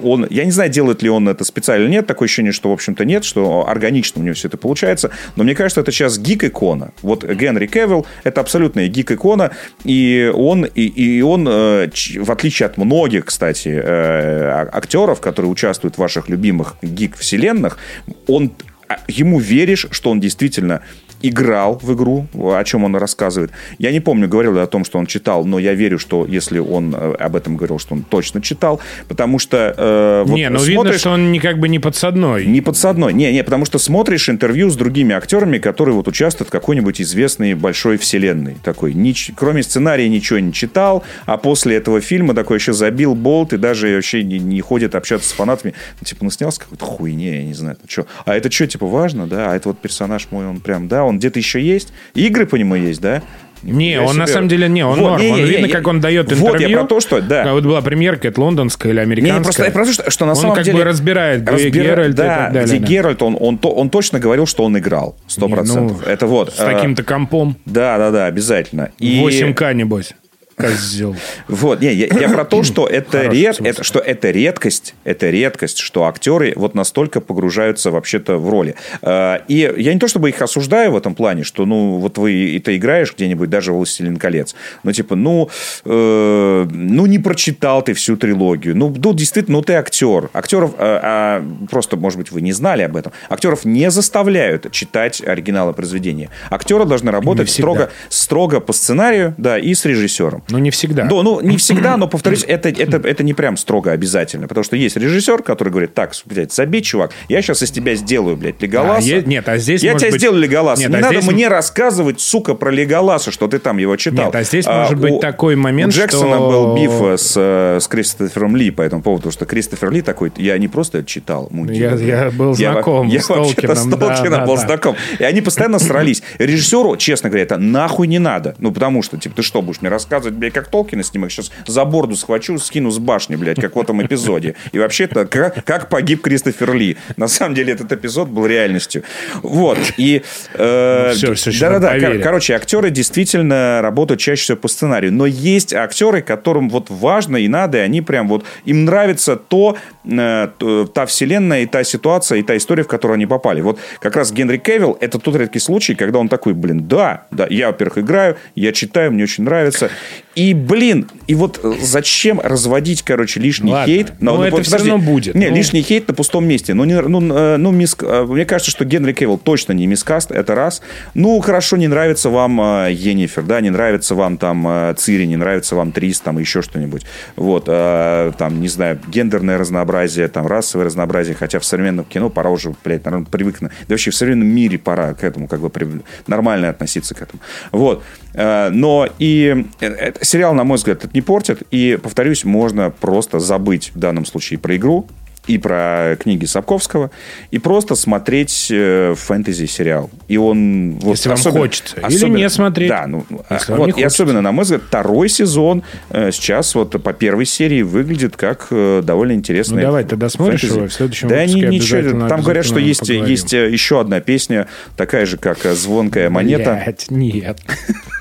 Он, 0.02 0.26
я 0.30 0.44
не 0.44 0.50
знаю, 0.50 0.70
делает 0.70 1.02
ли 1.02 1.08
он 1.08 1.28
это 1.28 1.44
специально 1.44 1.84
или 1.84 1.90
нет. 1.92 2.06
Такое 2.06 2.26
ощущение, 2.26 2.52
что, 2.52 2.70
в 2.70 2.72
общем-то, 2.72 3.04
нет, 3.04 3.24
что 3.24 3.66
органично 3.68 4.20
у 4.20 4.24
него 4.24 4.34
все 4.34 4.48
это 4.48 4.56
получается. 4.56 5.10
Но 5.36 5.44
мне 5.44 5.54
кажется, 5.54 5.80
это 5.80 5.92
сейчас 5.92 6.18
гик-икона. 6.18 6.92
Вот 7.02 7.24
Генри 7.24 7.66
Кевилл– 7.66 7.85
это 8.24 8.40
абсолютная 8.40 8.88
гик-икона. 8.88 9.52
И 9.84 10.30
он, 10.34 10.64
и, 10.64 10.86
и 10.86 11.22
он 11.22 11.46
э, 11.48 11.88
в 12.18 12.30
отличие 12.30 12.66
от 12.66 12.76
многих, 12.76 13.26
кстати, 13.26 13.68
э, 13.68 13.82
а- 13.82 14.68
актеров, 14.72 15.20
которые 15.20 15.50
участвуют 15.50 15.96
в 15.96 15.98
ваших 15.98 16.28
любимых 16.28 16.76
гик-вселенных, 16.82 17.78
он 18.26 18.52
а, 18.88 18.98
ему 19.08 19.38
веришь, 19.38 19.86
что 19.90 20.10
он 20.10 20.20
действительно 20.20 20.82
играл 21.22 21.78
в 21.82 21.92
игру, 21.94 22.26
о 22.34 22.62
чем 22.64 22.84
он 22.84 22.94
рассказывает. 22.96 23.50
Я 23.78 23.92
не 23.92 24.00
помню, 24.00 24.28
говорил 24.28 24.54
ли 24.54 24.60
о 24.60 24.66
том, 24.66 24.84
что 24.84 24.98
он 24.98 25.06
читал, 25.06 25.44
но 25.44 25.58
я 25.58 25.74
верю, 25.74 25.98
что 25.98 26.26
если 26.26 26.58
он 26.58 26.94
э, 26.96 27.14
об 27.18 27.36
этом 27.36 27.56
говорил, 27.56 27.78
что 27.78 27.94
он 27.94 28.02
точно 28.02 28.40
читал, 28.42 28.80
потому 29.08 29.38
что 29.38 29.74
э, 29.76 30.24
вот 30.26 30.34
не, 30.34 30.48
ну 30.50 30.58
видно, 30.62 30.82
смотришь- 30.82 31.00
что 31.00 31.10
он 31.10 31.32
не 31.32 31.40
как 31.40 31.58
бы 31.58 31.68
не 31.68 31.78
подсадной. 31.78 32.46
не 32.46 32.60
подсадной. 32.60 33.12
Не, 33.12 33.32
не, 33.32 33.42
потому 33.44 33.64
что 33.64 33.78
смотришь 33.78 34.28
интервью 34.28 34.70
с 34.70 34.76
другими 34.76 35.14
актерами, 35.14 35.58
которые 35.58 35.94
вот 35.94 36.08
участвуют 36.08 36.48
в 36.48 36.52
какой-нибудь 36.52 37.00
известной 37.00 37.54
большой 37.54 37.96
вселенной. 37.96 38.56
Такой, 38.62 38.92
нич- 38.92 39.32
кроме 39.34 39.62
сценария 39.62 40.08
ничего 40.08 40.38
не 40.38 40.52
читал, 40.52 41.02
а 41.24 41.36
после 41.38 41.76
этого 41.76 42.00
фильма 42.00 42.34
такой 42.34 42.58
еще 42.58 42.72
забил 42.72 43.14
болт 43.14 43.52
и 43.52 43.56
даже 43.58 43.94
вообще 43.94 44.22
не, 44.22 44.38
не 44.38 44.60
ходит 44.60 44.94
общаться 44.94 45.28
с 45.28 45.32
фанатами. 45.32 45.74
Ну, 46.00 46.04
типа, 46.04 46.24
ну 46.24 46.30
снялся 46.30 46.60
какой-то 46.60 46.84
хуйне, 46.84 47.36
я 47.38 47.44
не 47.44 47.54
знаю. 47.54 47.76
чё. 47.86 48.06
А 48.24 48.34
это 48.36 48.50
что, 48.50 48.66
типа, 48.66 48.86
важно, 48.86 49.26
да? 49.26 49.50
А 49.52 49.56
это 49.56 49.68
вот 49.70 49.78
персонаж 49.78 50.28
мой, 50.30 50.46
он 50.46 50.60
прям, 50.60 50.88
да, 50.88 51.04
он 51.06 51.18
где-то 51.18 51.38
еще 51.38 51.60
есть? 51.60 51.92
Игры 52.14 52.46
по 52.46 52.56
нему 52.56 52.74
есть, 52.74 53.00
да? 53.00 53.22
Не, 53.62 53.88
Нифига 53.96 54.02
он 54.04 54.16
на 54.18 54.26
себе. 54.26 54.34
самом 54.34 54.48
деле 54.48 54.68
не, 54.68 54.84
он 54.84 54.98
Вот, 55.00 55.10
норм. 55.12 55.22
не, 55.22 55.30
он 55.32 55.38
не, 55.38 55.44
видно, 55.44 55.66
не, 55.66 55.72
как 55.72 55.86
он 55.88 56.00
дает 56.00 56.26
интервью. 56.26 56.46
Вот, 56.52 56.60
я 56.60 56.68
про 56.78 56.86
то, 56.86 57.00
что, 57.00 57.20
да. 57.22 57.42
А 57.44 57.52
вот 57.54 57.64
была 57.64 57.80
премьерка, 57.80 58.28
это 58.28 58.40
лондонская 58.40 58.92
или 58.92 58.98
Не, 58.98 59.02
американская. 59.04 59.38
не, 59.38 59.42
просто, 59.44 59.64
я 59.64 59.70
про 59.70 59.84
то, 59.86 59.92
что, 59.92 60.10
что 60.10 60.24
на 60.26 60.32
он 60.32 60.36
самом 60.36 60.54
как 60.54 60.64
деле... 60.64 60.78
бы 60.78 60.84
разбирает, 60.84 61.42
где 61.42 61.50
разбира- 61.52 61.70
Геральт 61.84 62.08
и 62.10 62.16
да, 62.16 62.22
так 62.36 62.52
далее. 62.52 62.68
где 62.68 62.78
да. 62.78 62.86
Геральт, 62.86 63.22
он, 63.22 63.36
он, 63.40 63.58
то- 63.58 63.70
он 63.72 63.88
точно 63.90 64.20
говорил, 64.20 64.46
что 64.46 64.62
он 64.62 64.78
играл. 64.78 65.16
Сто 65.26 65.46
Не, 65.46 65.50
ну, 65.50 65.56
процентов. 65.56 66.06
Это 66.06 66.26
вот. 66.26 66.52
С 66.52 66.56
таким-то 66.56 67.02
компом. 67.02 67.56
Да, 67.64 67.96
да, 67.98 68.10
да, 68.10 68.26
обязательно. 68.26 68.90
И 68.98 69.18
8К, 69.20 69.72
небось. 69.74 70.12
Козел. 70.56 71.14
Вот, 71.48 71.80
не, 71.82 71.92
я, 71.92 72.06
я 72.06 72.28
про 72.30 72.44
то, 72.44 72.62
что 72.62 72.86
это, 72.86 73.18
Хороший 73.18 73.38
ред, 73.38 73.56
смысл. 73.56 73.70
это, 73.70 73.84
что 73.84 73.98
это 73.98 74.30
редкость, 74.30 74.94
это 75.04 75.28
редкость, 75.28 75.78
что 75.78 76.04
актеры 76.04 76.54
вот 76.56 76.74
настолько 76.74 77.20
погружаются 77.20 77.90
вообще-то 77.90 78.38
в 78.38 78.48
роли. 78.48 78.74
Э, 79.02 79.40
И 79.48 79.70
я 79.76 79.92
не 79.92 80.00
то 80.00 80.08
чтобы 80.08 80.30
их 80.30 80.40
осуждаю 80.40 80.92
в 80.92 80.96
этом 80.96 81.14
плане, 81.14 81.44
что, 81.44 81.66
ну, 81.66 81.98
вот 81.98 82.16
вы 82.16 82.32
и 82.32 82.58
ты 82.58 82.76
играешь 82.76 83.12
где-нибудь, 83.14 83.50
даже 83.50 83.72
«Властелин 83.72 84.16
колец», 84.16 84.54
ну, 84.82 84.92
типа, 84.92 85.14
ну, 85.14 85.50
э, 85.84 86.66
ну, 86.70 87.06
не 87.06 87.18
прочитал 87.18 87.82
ты 87.82 87.92
всю 87.92 88.16
трилогию, 88.16 88.74
ну, 88.74 88.94
ну, 88.96 89.12
действительно, 89.12 89.58
ну, 89.58 89.62
ты 89.62 89.74
актер. 89.74 90.30
Актеров, 90.32 90.72
э, 90.72 90.74
а, 90.78 91.44
просто, 91.70 91.96
может 91.96 92.18
быть, 92.18 92.30
вы 92.32 92.40
не 92.40 92.52
знали 92.52 92.82
об 92.82 92.96
этом, 92.96 93.12
актеров 93.28 93.66
не 93.66 93.90
заставляют 93.90 94.72
читать 94.72 95.22
оригиналы 95.22 95.74
произведения. 95.74 96.30
Актеры 96.50 96.86
должны 96.86 97.10
работать 97.10 97.50
строго, 97.50 97.90
строго 98.08 98.60
по 98.60 98.72
сценарию, 98.72 99.34
да, 99.36 99.58
и 99.58 99.74
с 99.74 99.84
режиссером. 99.84 100.42
Ну, 100.48 100.58
не 100.58 100.70
всегда. 100.70 101.04
Да, 101.04 101.22
ну, 101.22 101.40
не 101.40 101.56
всегда, 101.56 101.96
но, 101.96 102.08
повторюсь, 102.08 102.44
это, 102.46 102.68
это, 102.68 102.96
это 102.96 103.22
не 103.22 103.34
прям 103.34 103.56
строго 103.56 103.92
обязательно. 103.92 104.46
Потому 104.48 104.64
что 104.64 104.76
есть 104.76 104.96
режиссер, 104.96 105.42
который 105.42 105.70
говорит, 105.70 105.94
так, 105.94 106.12
блядь, 106.24 106.52
забей, 106.52 106.82
чувак, 106.82 107.12
я 107.28 107.42
сейчас 107.42 107.62
из 107.62 107.70
тебя 107.70 107.94
сделаю, 107.94 108.36
блядь, 108.36 108.60
Леголаса. 108.62 108.98
А, 109.06 109.16
е- 109.16 109.22
нет, 109.26 109.48
а 109.48 109.58
здесь, 109.58 109.82
Я 109.82 109.94
тебя 109.94 110.10
быть- 110.10 110.20
сделаю 110.20 110.40
Леголаса. 110.40 110.82
Нет, 110.82 110.90
не 110.90 110.96
а 110.96 111.00
надо 111.00 111.20
здесь- 111.20 111.32
мне 111.32 111.48
рассказывать, 111.48 112.20
сука, 112.20 112.54
про 112.54 112.70
Леголаса, 112.70 113.30
что 113.30 113.48
ты 113.48 113.58
там 113.58 113.78
его 113.78 113.96
читал. 113.96 114.26
Нет, 114.26 114.34
а 114.36 114.42
здесь 114.42 114.66
может 114.66 114.98
быть 114.98 115.20
такой 115.20 115.56
момент, 115.56 115.92
У 115.92 115.96
Джексона 115.96 116.36
что- 116.36 116.48
был 116.50 116.76
биф 116.76 116.92
э, 117.02 117.16
с, 117.18 117.34
э, 117.36 117.78
с 117.80 117.88
Кристофером 117.88 118.56
Ли 118.56 118.70
по 118.70 118.82
этому 118.82 119.02
поводу, 119.02 119.22
потому 119.22 119.32
что 119.32 119.46
Кристофер 119.46 119.90
Ли 119.90 120.02
такой, 120.02 120.32
я 120.36 120.56
не 120.58 120.68
просто 120.68 121.04
читал 121.04 121.48
мультик. 121.50 121.76
Я- 121.76 121.94
я 121.94 122.30
был 122.30 122.54
знаком 122.54 123.08
я 123.08 123.20
с 123.20 123.28
вообще-то 123.28 123.74
Толкином, 123.74 123.76
с 123.76 123.98
Толкином 123.98 124.40
да, 124.40 124.46
был 124.46 124.54
да. 124.56 124.60
знаком. 124.62 124.96
И 125.18 125.24
они 125.24 125.40
постоянно 125.40 125.78
срались. 125.78 126.22
Режиссеру, 126.38 126.96
честно 126.96 127.28
говоря, 127.30 127.42
это 127.44 127.56
нахуй 127.56 128.06
не 128.06 128.18
надо. 128.18 128.54
Ну, 128.58 128.70
потому 128.72 129.02
что, 129.02 129.16
типа, 129.18 129.36
ты 129.36 129.42
что, 129.42 129.62
будешь 129.62 129.80
мне 129.80 129.90
рассказывать, 129.90 130.35
блядь, 130.36 130.52
как 130.52 130.68
Толкина 130.68 131.02
снимок? 131.02 131.30
Сейчас 131.30 131.50
за 131.66 131.84
борду 131.84 132.16
схвачу, 132.16 132.58
скину 132.58 132.90
с 132.90 132.98
башни, 132.98 133.36
блядь, 133.36 133.60
как 133.60 133.76
в 133.76 133.80
этом 133.80 134.04
эпизоде. 134.04 134.54
И 134.72 134.78
вообще-то, 134.78 135.26
как, 135.26 135.64
как 135.64 135.88
погиб 135.88 136.22
Кристофер 136.22 136.74
Ли. 136.74 136.96
На 137.16 137.28
самом 137.28 137.54
деле, 137.54 137.72
этот 137.72 137.92
эпизод 137.92 138.28
был 138.28 138.46
реальностью. 138.46 139.02
Вот. 139.42 139.78
И... 139.96 140.22
э, 140.54 141.08
Ну, 141.08 141.14
всё, 141.14 141.34
сейчас 141.34 141.60
Да-да-да. 141.60 141.98
кор-. 142.00 142.18
Короче, 142.18 142.54
актеры 142.54 142.90
действительно 142.90 143.80
работают 143.82 144.20
чаще 144.20 144.42
всего 144.42 144.58
по 144.58 144.68
сценарию. 144.68 145.12
Но 145.12 145.26
есть 145.26 145.74
актеры, 145.74 146.22
которым 146.22 146.68
вот 146.68 146.90
важно 146.90 147.36
и 147.36 147.48
надо, 147.48 147.78
и 147.78 147.80
они 147.80 148.02
прям 148.02 148.28
вот... 148.28 148.44
Им 148.64 148.84
нравится 148.84 149.36
то, 149.36 149.76
э, 150.04 150.48
та 150.94 151.06
вселенная, 151.06 151.62
и 151.62 151.66
та 151.66 151.84
ситуация, 151.84 152.38
и 152.38 152.42
та 152.42 152.56
история, 152.56 152.82
в 152.82 152.88
которую 152.88 153.16
они 153.16 153.26
попали. 153.26 153.60
Вот 153.60 153.78
как 154.00 154.16
раз 154.16 154.32
Генри 154.32 154.58
Кевилл– 154.58 154.96
это 155.00 155.18
тот 155.18 155.36
редкий 155.36 155.58
случай, 155.58 155.94
когда 155.94 156.18
он 156.18 156.28
такой, 156.28 156.54
блин, 156.54 156.86
да, 156.86 157.26
да, 157.30 157.46
я, 157.48 157.68
во-первых, 157.68 157.98
играю, 157.98 158.36
я 158.54 158.72
читаю, 158.72 159.12
мне 159.12 159.24
очень 159.24 159.44
нравится. 159.44 159.90
И, 160.36 160.52
блин, 160.52 161.08
и 161.26 161.34
вот 161.34 161.58
э, 161.64 161.72
зачем 161.80 162.40
разводить, 162.40 163.00
короче, 163.02 163.40
лишний 163.40 163.72
Ладно. 163.72 163.86
хейт? 163.92 164.12
Ну, 164.20 164.42
это 164.42 164.62
всё 164.62 164.76
равно 164.76 164.98
будет. 164.98 165.34
Не, 165.34 165.48
Ну. 165.48 165.56
лишний 165.56 165.80
хейт 165.82 166.06
на 166.08 166.12
пустом 166.14 166.46
месте. 166.46 166.74
Ну, 166.74 166.84
не, 166.84 167.00
ну, 167.00 167.20
э, 167.34 167.56
ну 167.56 167.72
миск- 167.72 168.04
э, 168.06 168.24
мне 168.26 168.44
кажется, 168.44 168.70
что 168.70 168.84
Генри 168.84 169.14
Кевилл 169.14 169.38
точно 169.38 169.72
не 169.72 169.86
мискаст, 169.86 170.30
это 170.30 170.54
раз. 170.54 170.82
Ну, 171.14 171.40
хорошо, 171.40 171.78
не 171.78 171.88
нравится 171.88 172.28
вам 172.28 172.60
э, 172.60 172.92
Йеннифер, 172.92 173.44
да, 173.44 173.62
не 173.62 173.70
нравится 173.70 174.14
вам 174.14 174.36
там 174.36 174.68
э, 174.68 174.94
Цири, 174.98 175.24
не 175.26 175.36
нравится 175.36 175.74
вам 175.74 175.90
Трис, 175.92 176.20
там 176.20 176.38
еще 176.38 176.60
что-нибудь. 176.60 177.06
Вот, 177.36 177.64
э, 177.68 178.32
там, 178.36 178.60
не 178.60 178.68
знаю, 178.68 179.00
гендерное 179.08 179.56
разнообразие, 179.56 180.28
там, 180.28 180.46
расовое 180.46 180.84
разнообразие, 180.84 181.34
хотя 181.34 181.60
в 181.60 181.64
современном 181.64 182.04
кино 182.04 182.28
пора 182.28 182.50
уже, 182.50 182.74
блядь, 182.84 183.06
наверное, 183.06 183.24
привыкнуть. 183.26 183.72
Да 183.88 183.94
вообще 183.94 184.10
в 184.10 184.14
современном 184.14 184.48
мире 184.48 184.76
пора 184.78 185.14
к 185.14 185.24
этому, 185.24 185.48
как 185.48 185.60
бы, 185.60 185.70
при- 185.70 185.88
нормально 186.26 186.68
относиться 186.68 187.14
к 187.14 187.22
этому. 187.22 187.40
Вот. 187.72 188.04
Э, 188.36 188.68
Но 188.70 189.08
и 189.18 189.64
э, 189.80 189.86
э, 189.86 190.12
сериал, 190.22 190.54
на 190.54 190.62
мой 190.64 190.76
взгляд, 190.76 191.04
это 191.04 191.10
не 191.14 191.22
портит. 191.22 191.62
И, 191.70 191.98
повторюсь, 192.00 192.44
можно 192.44 192.90
просто 192.90 193.40
забыть 193.40 193.90
в 193.94 193.98
данном 193.98 194.26
случае 194.26 194.58
про 194.58 194.76
игру, 194.76 195.06
и 195.46 195.58
про 195.58 196.16
книги 196.20 196.44
Сапковского, 196.44 197.10
и 197.50 197.58
просто 197.58 197.94
смотреть 197.94 198.68
э, 198.70 199.14
фэнтези-сериал. 199.16 200.10
И 200.28 200.36
он... 200.36 200.98
Вот, 201.00 201.12
Если 201.16 201.28
вам 201.28 201.38
хочется. 201.38 201.96
Или 202.08 202.28
не 202.28 202.48
смотреть. 202.50 202.88
Да, 202.88 203.06
ну, 203.06 203.24
Если 203.50 203.72
вам 203.72 203.80
вот, 203.80 203.88
и 203.88 203.92
хочется. 203.92 204.06
особенно, 204.06 204.40
на 204.42 204.52
мой 204.52 204.64
взгляд, 204.64 204.82
второй 204.86 205.28
сезон 205.28 205.82
э, 206.10 206.30
сейчас 206.32 206.74
вот 206.74 207.00
по 207.02 207.12
первой 207.12 207.46
серии 207.46 207.82
выглядит 207.82 208.36
как 208.36 208.66
э, 208.70 209.02
довольно 209.04 209.32
интересный 209.32 209.76
Ну, 209.76 209.82
давай, 209.82 210.04
ты 210.04 210.16
досмотришь 210.16 210.60
фэнтези. 210.60 210.78
его, 210.78 210.88
в 210.88 210.92
следующем 210.92 211.28
Да 211.28 211.36
выпуске 211.36 211.60
ни- 211.60 211.74
ничего, 211.74 212.28
там 212.28 212.42
говорят, 212.42 212.64
что 212.64 212.78
есть, 212.78 213.00
поговорим. 213.00 213.24
есть 213.26 213.52
еще 213.52 214.00
одна 214.00 214.20
песня, 214.20 214.66
такая 214.96 215.26
же, 215.26 215.36
как 215.36 215.58
«Звонкая 215.62 216.30
монета». 216.30 216.80
Блядь, 216.84 217.10
нет. 217.10 217.58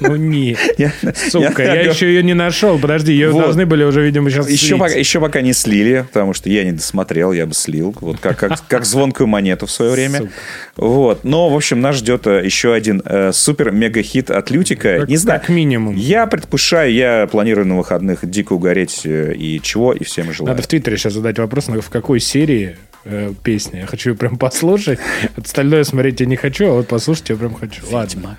Ну 0.01 0.15
нет. 0.15 0.59
Сука, 1.29 1.63
я- 1.63 1.81
еще 1.81 2.07
ее 2.07 2.21
не 2.23 2.33
нашел. 2.33 2.77
Подожди, 2.77 3.13
ее 3.13 3.31
должны 3.31 3.65
были 3.65 3.83
уже, 3.83 4.03
видимо, 4.03 4.29
сейчас 4.29 4.49
еще 4.49 5.19
пока 5.19 5.41
не 5.41 5.53
слили, 5.53 6.05
потому 6.11 6.33
что 6.33 6.49
я 6.49 6.63
не 6.63 6.71
досмотрел, 6.73 7.14
я 7.33 7.45
бы 7.45 7.53
слил. 7.53 7.95
Вот 8.01 8.19
как, 8.19 8.37
как, 8.37 8.67
как 8.67 8.85
звонкую 8.85 9.27
монету 9.27 9.65
в 9.65 9.71
свое 9.71 9.91
время. 9.91 10.19
Сука. 10.19 10.31
Вот. 10.77 11.23
Но, 11.23 11.49
в 11.49 11.55
общем, 11.55 11.81
нас 11.81 11.95
ждет 11.97 12.27
э, 12.27 12.43
еще 12.45 12.73
один 12.73 13.01
э, 13.05 13.31
супер-мега-хит 13.33 14.31
от 14.31 14.49
Лютика. 14.51 14.99
Как- 14.99 15.09
не 15.09 15.17
знаю. 15.17 15.39
как 15.39 15.49
минимум. 15.49 15.95
Я 15.95 16.27
предвкушаю, 16.27 16.93
я 16.93 17.27
планирую 17.31 17.65
на 17.67 17.77
выходных 17.77 18.29
дико 18.29 18.53
угореть 18.53 19.01
э, 19.05 19.33
и 19.35 19.61
чего, 19.61 19.93
и 19.93 20.03
всем 20.03 20.31
желаю. 20.33 20.53
Надо 20.53 20.63
в 20.63 20.67
Твиттере 20.67 20.97
сейчас 20.97 21.13
задать 21.13 21.39
вопрос, 21.39 21.67
на- 21.67 21.81
в 21.81 21.89
какой 21.89 22.19
серии 22.19 22.77
э, 23.05 23.33
песня. 23.43 23.81
Я 23.81 23.85
хочу 23.87 24.11
ее 24.11 24.15
прям 24.15 24.37
послушать. 24.37 24.99
Остальное 25.37 25.83
смотреть 25.83 26.19
я 26.19 26.25
не 26.25 26.35
хочу, 26.35 26.67
а 26.67 26.71
вот 26.73 26.87
послушать 26.87 27.29
я 27.29 27.35
прям 27.35 27.53
хочу. 27.53 27.81
Ладно. 27.91 28.37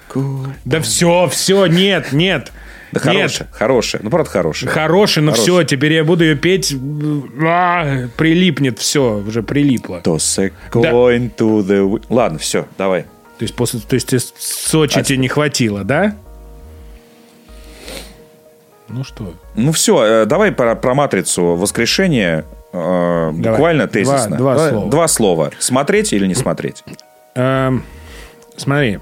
Да 0.65 0.81
все, 0.81 1.29
все, 1.31 1.67
нет, 1.67 2.13
нет. 2.13 2.53
Да 3.05 3.11
хорошая, 3.13 3.49
хорошая. 3.53 4.03
Ну, 4.03 4.11
правда, 4.11 4.31
хорошая. 4.31 4.71
Хороший, 4.71 5.23
но 5.23 5.33
все, 5.33 5.63
теперь 5.65 5.93
я 5.95 6.05
буду 6.05 6.25
ее 6.25 6.37
петь. 6.37 6.75
А, 7.43 8.09
прилипнет 8.17 8.79
все, 8.79 9.19
уже 9.19 9.43
прилипло. 9.43 10.01
То 10.01 10.19
coin 10.71 11.31
to 11.37 11.63
the... 11.63 12.03
Ладно, 12.09 12.39
все, 12.39 12.67
давай. 12.79 13.03
есть, 13.43 13.55
после, 13.55 13.81
то 13.81 13.95
есть, 13.95 14.13
Сочи 14.39 14.99
А- 14.99 15.03
тебе 15.03 15.19
не 15.19 15.29
хватило, 15.29 15.85
да? 15.85 16.17
Ну 18.89 19.05
что? 19.05 19.35
Ну 19.57 19.73
все, 19.73 20.25
давай 20.27 20.53
про, 20.53 20.77
про 20.77 20.95
матрицу 20.95 21.55
воскрешения. 21.57 22.45
э, 22.73 23.31
буквально 23.33 23.85
Два- 23.85 23.93
тезисно. 23.93 24.37
два 24.37 24.55
Давай, 24.55 24.71
слова. 24.71 24.91
Два 24.91 25.09
слова. 25.09 25.51
Смотреть 25.59 26.13
или 26.13 26.27
не 26.27 26.35
смотреть? 26.35 26.85
Эм, 27.35 27.85
смотри. 28.57 29.01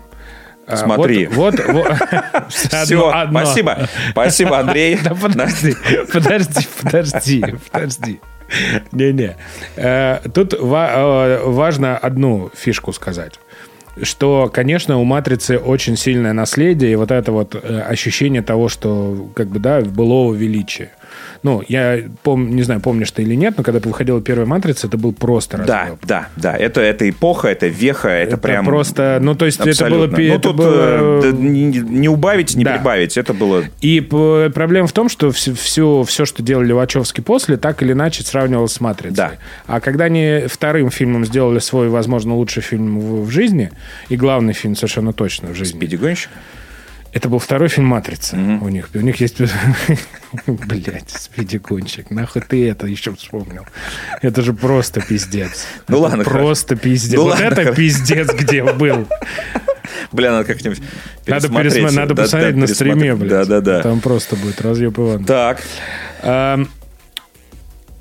А, 0.66 0.77
Смотри. 0.77 1.27
Вот, 1.27 1.55
вот, 1.69 1.86
вот. 1.86 1.86
Все, 2.49 3.11
Одно- 3.11 3.41
спасибо. 3.45 3.89
Спасибо, 4.11 4.59
Андрей. 4.59 4.99
Да 5.05 5.15
подожди, 5.15 5.74
подожди, 6.12 6.66
подожди, 6.82 7.45
подожди. 7.70 8.20
Не-не. 8.93 9.36
Э, 9.77 10.20
Тут 10.32 10.55
э, 10.55 11.43
важно 11.45 11.97
одну 11.99 12.51
фишку 12.55 12.93
сказать. 12.93 13.41
Что, 14.03 14.51
конечно, 14.53 14.99
у 14.99 15.05
«Матрицы» 15.05 15.57
очень 15.57 15.97
сильное 15.97 16.32
наследие, 16.32 16.93
и 16.93 16.97
вот 16.97 17.11
это 17.12 17.31
вот 17.31 17.55
э, 17.55 17.81
ощущение 17.81 18.43
того, 18.43 18.69
что, 18.69 19.28
как 19.35 19.49
бы, 19.49 19.61
да, 19.61 19.81
былого 19.82 20.35
величия. 20.35 20.91
Ну, 21.45 21.62
я 21.69 21.99
пом- 22.25 22.49
не 22.49 22.62
знаю, 22.62 22.81
помнишь 22.81 23.11
ты 23.11 23.23
или 23.23 23.35
нет, 23.37 23.55
но 23.59 23.62
когда 23.62 23.79
выходила 23.79 24.21
первая 24.21 24.47
«Матрица», 24.47 24.87
это 24.87 24.97
был 24.99 25.12
просто 25.12 25.59
Да, 25.59 25.83
разъеб. 25.83 25.99
да, 26.07 26.29
да. 26.37 26.57
Это, 26.57 26.81
это 26.81 27.09
эпоха, 27.09 27.49
это 27.49 27.66
веха, 27.66 28.09
это, 28.09 28.31
Это 28.33 28.39
прям... 28.39 28.65
просто, 28.65 29.19
ну, 29.21 29.35
то 29.35 29.45
есть 29.45 29.61
это 29.61 29.66
было... 29.91 30.05
Абсолютно. 30.07 30.16
Ну, 30.19 30.25
это 30.25 30.39
тут 30.41 30.57
было- 30.57 31.21
э, 31.21 31.21
да, 31.23 31.31
не, 31.33 31.65
не 31.66 32.09
убавить, 32.09 32.57
не 32.57 32.65
Да. 32.65 32.73
прибавить. 32.79 33.16
Это 33.19 33.35
было... 33.35 33.62
И 33.83 34.01
проблема 34.01 34.87
в 34.89 34.93
том, 34.93 35.09
что 35.11 35.31
все, 35.33 35.53
все, 35.55 36.03
все, 36.05 36.25
что 36.25 36.43
делали 36.43 36.73
Вачовски 36.73 37.21
после, 37.21 37.59
так 37.59 37.83
или 37.83 37.93
иначе 37.93 38.25
сравнивалось 38.25 38.73
с 38.73 38.81
«Матрицей». 38.81 39.15
Да. 39.16 39.33
А 39.66 39.81
когда 39.81 40.05
они 40.05 40.45
вторым 40.49 40.91
фильмом 40.91 41.27
сделали 41.27 41.59
свой, 41.59 41.89
возможно, 41.91 42.35
лучший 42.37 42.62
фильм 42.62 42.99
в, 42.99 43.27
в 43.27 43.31
жизни, 43.31 43.71
и 44.09 44.16
главный 44.16 44.55
фильм 44.55 44.75
совершенно 44.77 45.12
точно 45.12 45.51
в 45.51 45.55
жизни, 45.55 45.79
Пидигонщик. 45.79 46.31
Это 47.15 47.28
был 47.28 47.39
второй 47.39 47.69
фильм 47.69 47.86
«Матрица» 47.86 48.36
у 48.36 48.69
них. 48.69 48.91
У 48.93 48.99
них 48.99 49.20
есть... 49.20 49.36
Блять, 50.47 51.11
спидикончик. 51.11 52.11
Нахуй 52.11 52.43
ты 52.43 52.69
это 52.69 52.89
еще 52.89 53.15
вспомнил? 53.15 53.65
Это 54.20 54.43
же 54.43 54.53
просто 54.53 55.01
пиздец. 55.01 55.65
Ну 55.86 56.01
ладно, 56.01 56.24
Просто 56.24 56.74
пиздец. 56.74 57.15
Ну 57.15 57.27
вот 57.27 57.39
это 57.41 57.73
пиздец 57.73 58.35
где 58.35 58.65
был. 58.65 59.07
Бля, 60.11 60.32
надо 60.32 60.45
как-нибудь 60.45 60.82
Надо, 61.27 61.49
пересмотреть. 61.49 61.93
надо 61.93 62.15
посмотреть 62.16 62.57
на 62.57 62.66
стриме, 62.66 63.15
блядь. 63.15 63.31
Да-да-да. 63.49 63.82
Там 63.82 64.01
просто 64.01 64.35
будет 64.35 64.61
разъеб 64.61 64.99
Иван. 64.99 65.24
Так, 65.24 65.62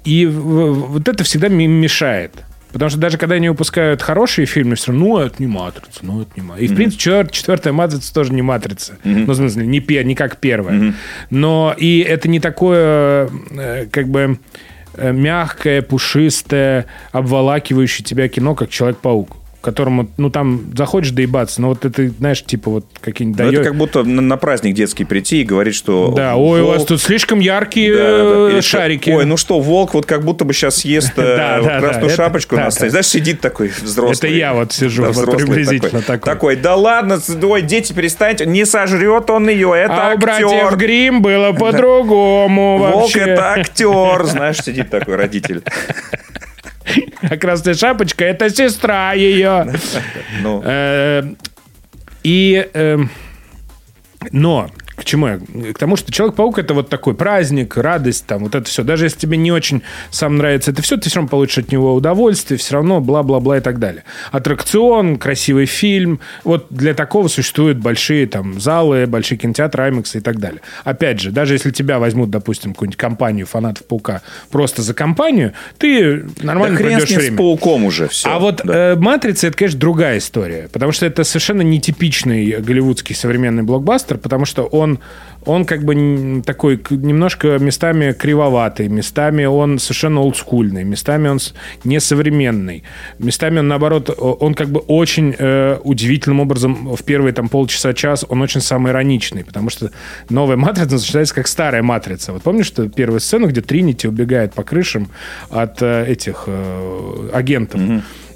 И 0.04 0.26
вот 0.26 1.08
это 1.08 1.24
всегда 1.24 1.50
мешает. 1.50 2.34
Потому 2.74 2.90
что 2.90 3.00
даже 3.00 3.18
когда 3.18 3.36
они 3.36 3.48
выпускают 3.50 4.02
хорошие 4.02 4.46
фильмы, 4.46 4.76
все 4.76 4.92
равно, 4.92 5.06
ну, 5.06 5.18
это 5.20 5.36
не 5.40 5.48
«Матрица», 5.48 6.00
ну, 6.02 6.22
это 6.24 6.32
не 6.36 6.42
«Матрица». 6.42 6.66
И, 6.66 6.74
в 6.74 6.76
принципе, 6.76 7.02
четвер- 7.04 7.30
четвертая 7.32 7.72
«Матрица» 7.72 8.14
тоже 8.14 8.34
не 8.34 8.42
«Матрица». 8.42 8.98
Ну, 9.04 9.32
в 9.32 9.36
смысле, 9.36 9.66
не, 9.66 9.80
пе- 9.80 10.04
не 10.04 10.16
как 10.16 10.38
первая. 10.38 10.94
Но 11.30 11.74
и 11.78 12.00
это 12.00 12.28
не 12.28 12.40
такое, 12.40 13.30
э, 13.52 13.86
как 13.92 14.08
бы, 14.10 14.40
э, 14.96 15.12
мягкое, 15.14 15.82
пушистое, 15.82 16.88
обволакивающее 17.12 18.04
тебя 18.04 18.28
кино, 18.28 18.56
как 18.56 18.70
«Человек-паук», 18.70 19.38
которому, 19.64 20.10
ну, 20.18 20.30
там 20.30 20.66
заходишь 20.76 21.12
доебаться, 21.12 21.62
но 21.62 21.70
вот 21.70 21.86
это, 21.86 22.10
знаешь, 22.10 22.44
типа 22.44 22.70
вот 22.70 22.86
какие-нибудь... 23.00 23.40
ну, 23.40 23.46
это 23.46 23.56
даё- 23.56 23.64
как 23.64 23.76
будто 23.76 24.04
на, 24.04 24.22
на 24.22 24.36
праздник 24.36 24.76
детский 24.76 25.06
прийти 25.06 25.42
и 25.42 25.46
говорить, 25.46 25.74
что... 25.74 26.14
Да, 26.16 26.36
ой, 26.36 26.62
у 26.62 26.68
вас 26.68 26.82
волк- 26.82 26.88
тут 26.88 27.02
слишком 27.02 27.40
яркие 27.40 27.96
Да, 27.96 28.02
да, 28.02 28.58
э, 28.58 28.62
что, 28.62 28.78
шарики. 28.78 29.10
Ой, 29.10 29.26
ну 29.26 29.38
что, 29.38 29.62
волк 29.62 29.94
вот 29.94 30.06
как 30.06 30.26
будто 30.26 30.44
бы 30.44 30.54
сейчас 30.54 30.78
съест 30.78 31.14
э, 31.16 31.62
красную 31.80 32.10
шапочку 32.10 32.56
это- 32.56 32.66
на 32.66 32.72
сцене. 32.72 32.90
Знаешь, 32.90 33.08
сидит 33.08 33.40
такой 33.40 33.70
взрослый. 33.70 34.16
Это 34.18 34.28
я 34.28 34.54
вот 34.54 34.74
сижу, 34.74 35.06
вот 35.06 35.32
приблизительно 35.32 36.02
такой. 36.02 36.34
Такой, 36.34 36.56
да 36.58 36.76
ладно, 36.76 37.20
ой, 37.44 37.62
дети, 37.62 37.94
перестаньте, 37.94 38.46
не 38.46 38.66
сожрет 38.66 39.30
он 39.30 39.48
ее, 39.48 39.74
это 39.74 40.12
а 40.12 40.14
у 40.14 40.18
братьев. 40.18 40.76
Грим 40.76 41.22
было 41.22 41.52
по-другому 41.58 42.78
Волк 42.80 43.16
это 43.16 43.54
актер, 43.54 44.26
знаешь, 44.26 44.62
сидит 44.62 44.90
такой 44.90 45.16
родитель. 45.16 45.64
А 47.22 47.38
красная 47.38 47.74
шапочка 47.74 48.26
это 48.26 48.50
сестра 48.50 49.14
ее. 49.14 49.74
Ну, 50.42 50.62
Э, 50.66 51.24
И... 52.24 52.70
эм, 52.74 53.10
Но... 54.32 54.70
К 54.96 55.06
чему 55.06 55.28
я? 55.28 55.40
К 55.74 55.78
тому, 55.78 55.96
что 55.96 56.12
Человек-паук 56.12 56.60
это 56.60 56.74
вот 56.74 56.90
такой 56.90 57.16
праздник, 57.16 57.78
радость, 57.78 58.26
там, 58.28 58.44
вот 58.44 58.56
это 58.56 58.70
все. 58.70 58.84
Даже 58.84 59.06
если 59.06 59.20
тебе 59.20 59.38
не 59.38 59.52
очень 59.52 59.82
сам 60.12 60.38
нравится 60.38 60.72
это 60.72 60.82
все, 60.82 60.98
ты 60.98 61.10
все 61.10 61.18
равно 61.18 61.30
получишь 61.30 61.58
от 61.60 61.72
него 61.72 61.96
удовольствие, 61.96 62.58
все 62.58 62.76
равно 62.76 63.02
бла-бла-бла 63.02 63.58
и 63.58 63.62
так 63.62 63.80
далее. 63.80 64.04
Аттракцион, 64.32 65.18
красивый 65.18 65.66
фильм. 65.66 66.20
Вот 66.44 66.68
для 66.70 66.94
такого 66.94 67.28
существуют 67.28 67.80
большие 67.80 68.28
там 68.28 68.60
залы, 68.60 69.08
большие 69.08 69.38
кинотеатры, 69.38 69.90
IMAX 69.90 70.18
и 70.18 70.20
так 70.20 70.40
далее. 70.40 70.62
Опять 70.84 71.20
же, 71.20 71.32
даже 71.32 71.54
если 71.54 71.72
тебя 71.72 72.00
возьмут, 72.00 72.30
допустим, 72.30 72.74
какую-нибудь 72.74 72.98
компанию 72.98 73.46
фанатов 73.46 73.86
Паука 73.88 74.22
просто 74.52 74.82
за 74.82 74.94
компанию, 74.94 75.54
ты 75.78 76.18
да 76.18 76.44
нормально 76.44 76.78
хрен 76.78 76.90
проведешь 76.92 77.16
время. 77.16 77.36
с 77.36 77.38
пауком 77.38 77.86
уже 77.86 78.08
все. 78.08 78.30
А 78.30 78.40
вот 78.40 78.62
э, 78.68 78.96
«Матрица»— 78.96 79.48
это, 79.48 79.58
конечно, 79.58 79.80
другая 79.80 80.18
история. 80.18 80.70
Потому 80.72 80.92
что 80.92 81.06
это 81.06 81.24
совершенно 81.24 81.62
нетипичный 81.62 82.62
голливудский 82.62 83.16
современный 83.16 83.64
блокбастер, 83.64 84.18
потому 84.18 84.46
что 84.46 84.64
он, 84.64 84.83
он 85.46 85.66
как 85.66 85.84
бы 85.84 86.42
такой 86.46 86.82
немножко 86.90 87.58
местами 87.60 88.14
кривоватый, 88.14 88.88
местами 88.88 89.46
он 89.46 89.80
совершенно 89.80 90.22
олдскульный, 90.22 90.84
местами 90.84 91.28
он 91.28 91.40
несовременный, 91.84 92.84
местами 93.20 93.60
он, 93.60 93.68
наоборот, 93.68 94.16
он 94.18 94.54
как 94.54 94.70
бы 94.70 94.80
очень 94.80 95.36
э, 95.38 95.80
удивительным 95.84 96.40
образом 96.40 96.96
в 96.96 97.04
первые 97.04 97.34
там 97.34 97.50
полчаса-час 97.50 98.26
он 98.30 98.42
очень 98.42 98.62
самоироничный, 98.62 99.44
потому 99.44 99.70
что 99.70 99.92
новая 100.30 100.56
«Матрица» 100.56 100.96
начинается 100.96 101.36
как 101.36 101.48
старая 101.48 101.84
«Матрица». 101.84 102.34
Вот 102.34 102.44
помнишь 102.44 102.68
что 102.68 102.90
первую 102.90 103.20
сцену, 103.20 103.48
где 103.48 103.62
Тринити 103.62 104.08
убегает 104.08 104.54
по 104.54 104.64
крышам 104.64 105.10
от 105.50 105.82
э, 105.82 106.06
этих 106.08 106.44
э, 106.48 107.30
агентов? 107.34 107.82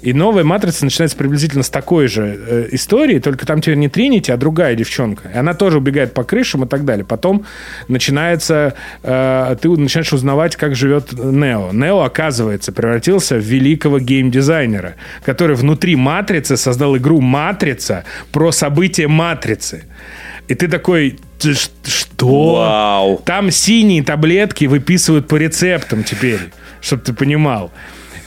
И 0.00 0.12
новая 0.12 0.44
матрица 0.44 0.84
начинается 0.84 1.16
приблизительно 1.16 1.62
с 1.62 1.70
такой 1.70 2.06
же 2.08 2.38
э, 2.46 2.68
истории, 2.72 3.18
только 3.18 3.46
там 3.46 3.60
теперь 3.60 3.76
не 3.76 3.88
Тринити, 3.88 4.30
а 4.30 4.36
другая 4.36 4.74
девчонка. 4.74 5.28
И 5.34 5.36
она 5.36 5.54
тоже 5.54 5.78
убегает 5.78 6.14
по 6.14 6.24
крышам 6.24 6.64
и 6.64 6.68
так 6.68 6.84
далее. 6.84 7.04
Потом 7.04 7.44
начинается, 7.88 8.74
э, 9.02 9.56
ты 9.60 9.68
начинаешь 9.68 10.12
узнавать, 10.12 10.56
как 10.56 10.76
живет 10.76 11.12
Нео. 11.12 11.72
Нео, 11.72 12.02
оказывается, 12.02 12.72
превратился 12.72 13.36
в 13.36 13.42
великого 13.42 13.98
геймдизайнера, 13.98 14.94
который 15.24 15.56
внутри 15.56 15.96
матрицы 15.96 16.56
создал 16.56 16.96
игру 16.96 17.20
Матрица 17.20 18.04
про 18.32 18.52
события 18.52 19.08
матрицы. 19.08 19.84
И 20.48 20.54
ты 20.54 20.68
такой, 20.68 21.18
«Ты 21.38 21.54
ш- 21.54 21.70
что? 21.84 22.54
Вау. 22.54 23.22
Там 23.24 23.50
синие 23.50 24.02
таблетки 24.02 24.64
выписывают 24.64 25.28
по 25.28 25.36
рецептам 25.36 26.02
теперь, 26.02 26.40
чтобы 26.80 27.02
ты 27.02 27.12
понимал. 27.12 27.70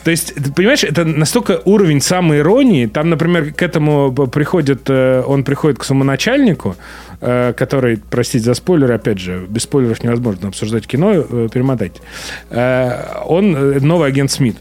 То 0.04 0.12
есть, 0.12 0.34
ты 0.34 0.52
понимаешь, 0.52 0.84
это 0.84 1.06
настолько 1.06 1.62
уровень 1.66 2.02
самоиронии. 2.02 2.88
Там, 2.88 3.10
например, 3.10 3.54
к 3.54 3.62
этому 3.62 4.12
приходит, 4.12 4.90
э, 4.90 5.24
он 5.26 5.44
приходит 5.44 5.78
к 5.80 5.84
своему 5.84 6.04
начальнику, 6.04 6.76
э, 7.20 7.54
который, 7.54 8.00
простите 8.10 8.46
за 8.46 8.54
спойлеры, 8.54 8.96
опять 8.96 9.20
же, 9.20 9.46
без 9.48 9.64
спойлеров 9.64 10.04
невозможно 10.04 10.48
обсуждать 10.50 10.88
кино, 10.88 11.14
э, 11.14 11.48
перемотайте. 11.54 12.02
Э, 12.50 13.22
Он 13.26 13.52
новый 13.80 14.08
агент 14.08 14.32
Смит. 14.32 14.58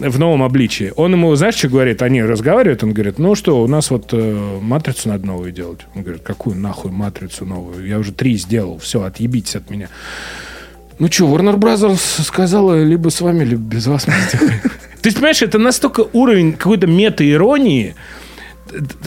в 0.00 0.18
новом 0.18 0.42
обличии. 0.42 0.92
Он 0.96 1.12
ему, 1.12 1.34
знаешь, 1.34 1.56
что 1.56 1.68
говорит? 1.68 2.02
Они 2.02 2.22
разговаривают, 2.22 2.82
он 2.82 2.92
говорит, 2.92 3.18
ну 3.18 3.34
что, 3.34 3.60
у 3.62 3.66
нас 3.66 3.90
вот 3.90 4.10
э, 4.12 4.58
матрицу 4.60 5.08
надо 5.08 5.26
новую 5.26 5.52
делать. 5.52 5.80
Он 5.94 6.02
говорит, 6.02 6.22
какую 6.22 6.56
нахуй 6.56 6.90
матрицу 6.90 7.44
новую? 7.44 7.86
Я 7.86 7.98
уже 7.98 8.12
три 8.12 8.36
сделал, 8.36 8.78
все, 8.78 9.02
отъебитесь 9.02 9.56
от 9.56 9.70
меня. 9.70 9.88
Ну 10.98 11.08
что, 11.10 11.26
Warner 11.26 11.56
Brothers 11.56 12.22
сказала, 12.22 12.82
либо 12.82 13.08
с 13.08 13.20
вами, 13.20 13.44
либо 13.44 13.62
без 13.62 13.86
вас. 13.86 14.06
Есть, 15.04 15.16
понимаешь, 15.16 15.42
это 15.42 15.58
настолько 15.58 16.04
уровень 16.12 16.52
какой-то 16.52 16.86
мета-иронии, 16.86 17.94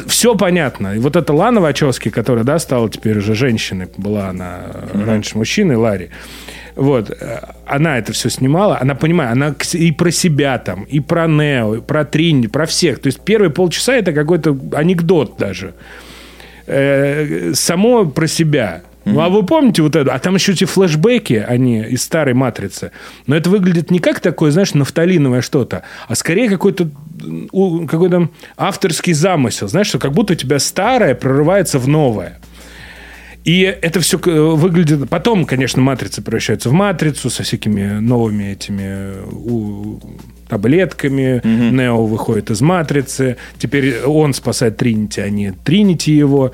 все 0.07 0.35
понятно. 0.35 0.95
И 0.95 0.99
вот 0.99 1.15
эта 1.15 1.31
Лана 1.33 1.61
Вачовски, 1.61 2.09
которая, 2.09 2.43
да, 2.43 2.57
стала 2.59 2.89
теперь 2.89 3.17
уже 3.19 3.35
женщиной, 3.35 3.87
была 3.97 4.29
она 4.29 4.61
mm-hmm. 4.63 5.05
раньше 5.05 5.37
мужчиной, 5.37 5.75
Ларри. 5.75 6.09
Вот. 6.75 7.11
Э, 7.11 7.41
она 7.67 7.97
это 7.97 8.13
все 8.13 8.29
снимала, 8.29 8.79
она 8.81 8.95
понимает, 8.95 9.33
она 9.33 9.55
и 9.73 9.91
про 9.91 10.11
себя 10.11 10.57
там, 10.57 10.83
и 10.83 10.99
про 10.99 11.27
Нео, 11.27 11.75
и 11.75 11.81
про 11.81 12.05
Тринни, 12.05 12.47
про 12.47 12.65
всех. 12.65 12.99
То 12.99 13.07
есть 13.07 13.19
первые 13.21 13.51
полчаса 13.51 13.93
это 13.93 14.13
какой-то 14.13 14.57
анекдот 14.73 15.35
даже. 15.37 15.73
Э, 16.65 17.51
само 17.53 18.05
про 18.05 18.27
себя. 18.27 18.81
Mm-hmm. 19.03 19.13
Ну, 19.13 19.21
а 19.21 19.29
вы 19.29 19.43
помните 19.43 19.81
вот 19.81 19.95
это? 19.95 20.13
А 20.13 20.19
там 20.19 20.35
еще 20.35 20.51
эти 20.51 20.65
флешбеки, 20.65 21.33
они 21.33 21.81
из 21.81 22.03
старой 22.03 22.35
«Матрицы». 22.35 22.91
Но 23.25 23.35
это 23.35 23.49
выглядит 23.49 23.89
не 23.89 23.99
как 23.99 24.19
такое, 24.19 24.51
знаешь, 24.51 24.73
нафталиновое 24.75 25.41
что-то, 25.41 25.83
а 26.07 26.15
скорее 26.15 26.49
какой-то 26.49 26.89
какой-то 27.87 28.29
авторский 28.57 29.13
замысел. 29.13 29.67
Знаешь, 29.67 29.87
что 29.87 29.99
как 29.99 30.11
будто 30.11 30.33
у 30.33 30.35
тебя 30.35 30.59
старое 30.59 31.15
прорывается 31.15 31.79
в 31.79 31.87
новое. 31.87 32.39
И 33.43 33.61
это 33.61 33.99
все 34.01 34.17
выглядит... 34.19 35.09
Потом, 35.09 35.45
конечно, 35.45 35.81
матрица 35.81 36.21
превращается 36.21 36.69
в 36.69 36.73
матрицу 36.73 37.29
со 37.31 37.41
всякими 37.41 37.99
новыми 37.99 38.51
этими 38.51 39.13
у, 39.31 39.99
таблетками. 40.47 41.41
Нео 41.43 42.05
выходит 42.05 42.51
из 42.51 42.61
матрицы. 42.61 43.37
Теперь 43.57 44.01
он 44.03 44.35
спасает 44.35 44.77
Тринити, 44.77 45.21
а 45.21 45.29
не 45.29 45.53
Тринити 45.53 46.11
его. 46.11 46.53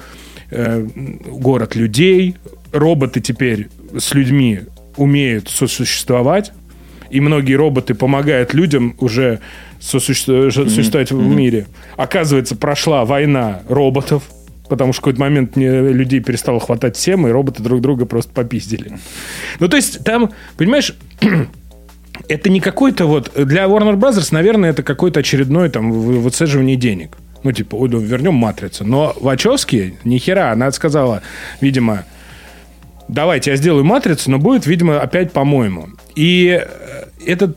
Э, 0.50 0.82
город 1.26 1.76
людей. 1.76 2.36
Роботы 2.72 3.22
теперь 3.22 3.70
с 3.98 4.14
людьми 4.14 4.62
умеют 4.96 5.50
сосуществовать. 5.50 6.52
И 7.10 7.22
многие 7.22 7.54
роботы 7.54 7.94
помогают 7.96 8.54
людям 8.54 8.96
уже 9.00 9.40
сосуществовать 9.80 11.12
mm-hmm. 11.12 11.16
в 11.16 11.36
мире. 11.36 11.68
Оказывается, 11.96 12.56
прошла 12.56 13.06
война 13.06 13.62
роботов 13.70 14.24
потому 14.68 14.92
что 14.92 15.00
в 15.00 15.04
какой-то 15.04 15.22
момент 15.22 15.56
людей 15.56 16.20
перестало 16.20 16.60
хватать 16.60 16.98
всем, 16.98 17.26
и 17.26 17.32
роботы 17.32 17.64
друг 17.64 17.80
друга 17.80 18.06
просто 18.06 18.34
попиздили. 18.34 19.00
Ну, 19.62 19.70
то 19.70 19.78
есть 19.78 20.04
там, 20.04 20.32
понимаешь, 20.58 20.94
это 22.28 22.50
не 22.50 22.60
какой-то 22.60 23.06
вот... 23.06 23.32
Для 23.36 23.64
Warner 23.64 23.96
Brothers, 23.96 24.28
наверное, 24.32 24.72
это 24.72 24.84
какой-то 24.84 25.22
очередной 25.22 25.70
там 25.70 25.92
выцеживание 25.92 26.76
денег. 26.76 27.18
Ну, 27.44 27.52
типа, 27.52 27.76
ой, 27.76 27.90
вернем 27.90 28.34
«Матрицу». 28.34 28.84
Но 28.86 29.16
Вачовски, 29.20 29.98
ни 30.04 30.18
хера, 30.18 30.52
она 30.52 30.72
сказала, 30.72 31.22
видимо, 31.62 32.06
давайте 33.08 33.52
я 33.52 33.58
сделаю 33.58 33.86
«Матрицу», 33.86 34.32
но 34.32 34.40
будет, 34.40 34.66
видимо, 34.66 35.00
опять 35.00 35.32
по-моему. 35.32 35.90
И 36.16 36.62
э, 36.62 37.04
это 37.26 37.54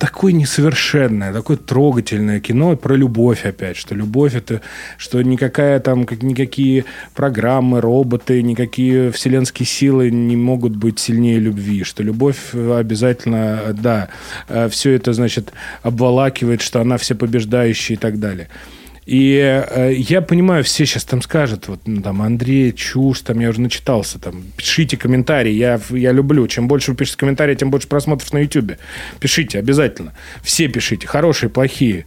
такое 0.00 0.32
несовершенное, 0.32 1.30
такое 1.30 1.58
трогательное 1.58 2.40
кино 2.40 2.74
про 2.74 2.94
любовь 2.94 3.44
опять, 3.44 3.76
что 3.76 3.94
любовь 3.94 4.34
это, 4.34 4.62
что 4.96 5.20
никакая 5.20 5.78
там, 5.78 6.06
как, 6.06 6.22
никакие 6.22 6.86
программы, 7.14 7.82
роботы, 7.82 8.42
никакие 8.42 9.12
вселенские 9.12 9.66
силы 9.66 10.10
не 10.10 10.36
могут 10.36 10.74
быть 10.74 10.98
сильнее 10.98 11.38
любви, 11.38 11.84
что 11.84 12.02
любовь 12.02 12.54
обязательно, 12.54 13.76
да, 13.78 14.08
э, 14.48 14.70
все 14.70 14.92
это, 14.92 15.12
значит, 15.12 15.52
обволакивает, 15.82 16.62
что 16.62 16.80
она 16.80 16.96
всепобеждающая 16.96 17.96
и 17.96 17.98
так 17.98 18.18
далее. 18.18 18.48
И 19.10 19.40
э, 19.40 19.92
я 19.94 20.22
понимаю, 20.22 20.62
все 20.62 20.86
сейчас 20.86 21.04
там 21.04 21.20
скажут, 21.20 21.66
вот 21.66 21.80
ну, 21.84 22.00
там 22.00 22.22
Андрей, 22.22 22.72
чушь, 22.72 23.22
там 23.22 23.40
я 23.40 23.48
уже 23.48 23.60
начитался, 23.60 24.20
там 24.20 24.44
пишите 24.56 24.96
комментарии, 24.96 25.50
я, 25.50 25.80
я 25.90 26.12
люблю. 26.12 26.46
Чем 26.46 26.68
больше 26.68 26.92
вы 26.92 26.96
пишете 26.96 27.18
комментарии, 27.18 27.56
тем 27.56 27.72
больше 27.72 27.88
просмотров 27.88 28.32
на 28.32 28.38
YouTube. 28.38 28.74
Пишите 29.18 29.58
обязательно. 29.58 30.12
Все 30.44 30.68
пишите, 30.68 31.08
хорошие, 31.08 31.50
плохие. 31.50 32.06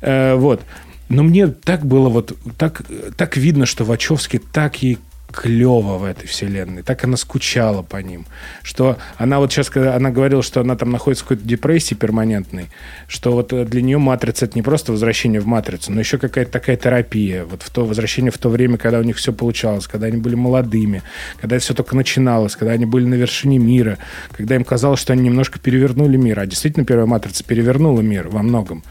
Э, 0.00 0.36
вот. 0.36 0.62
Но 1.08 1.24
мне 1.24 1.48
так 1.48 1.84
было 1.84 2.08
вот, 2.08 2.38
так, 2.56 2.82
так 3.16 3.36
видно, 3.36 3.66
что 3.66 3.82
Вачовский 3.82 4.38
так 4.38 4.80
ей 4.80 4.98
клево 5.34 5.98
в 5.98 6.04
этой 6.04 6.26
вселенной. 6.26 6.82
Так 6.82 7.04
она 7.04 7.16
скучала 7.16 7.82
по 7.82 7.96
ним. 7.96 8.26
Что 8.62 8.98
она 9.16 9.38
вот 9.38 9.52
сейчас, 9.52 9.70
когда 9.70 9.96
она 9.96 10.10
говорила, 10.10 10.42
что 10.42 10.60
она 10.60 10.76
там 10.76 10.90
находится 10.90 11.24
в 11.24 11.28
какой-то 11.28 11.46
депрессии 11.46 11.94
перманентной, 11.94 12.68
что 13.08 13.32
вот 13.32 13.48
для 13.48 13.82
нее 13.82 13.98
матрица 13.98 14.44
это 14.44 14.56
не 14.56 14.62
просто 14.62 14.92
возвращение 14.92 15.40
в 15.40 15.46
матрицу, 15.46 15.92
но 15.92 16.00
еще 16.00 16.18
какая-то 16.18 16.52
такая 16.52 16.76
терапия. 16.76 17.44
Вот 17.44 17.62
в 17.62 17.70
то 17.70 17.84
возвращение 17.84 18.30
в 18.30 18.38
то 18.38 18.48
время, 18.48 18.78
когда 18.78 18.98
у 18.98 19.02
них 19.02 19.16
все 19.16 19.32
получалось, 19.32 19.86
когда 19.86 20.06
они 20.06 20.18
были 20.18 20.34
молодыми, 20.34 21.02
когда 21.40 21.58
все 21.58 21.74
только 21.74 21.96
начиналось, 21.96 22.56
когда 22.56 22.72
они 22.72 22.86
были 22.86 23.06
на 23.06 23.14
вершине 23.14 23.58
мира, 23.58 23.98
когда 24.32 24.54
им 24.54 24.64
казалось, 24.64 25.00
что 25.00 25.12
они 25.12 25.22
немножко 25.22 25.58
перевернули 25.58 26.16
мир. 26.16 26.40
А 26.40 26.46
действительно 26.46 26.86
первая 26.86 27.06
матрица 27.06 27.44
перевернула 27.44 28.00
мир 28.00 28.28
во 28.28 28.42
многом. 28.42 28.84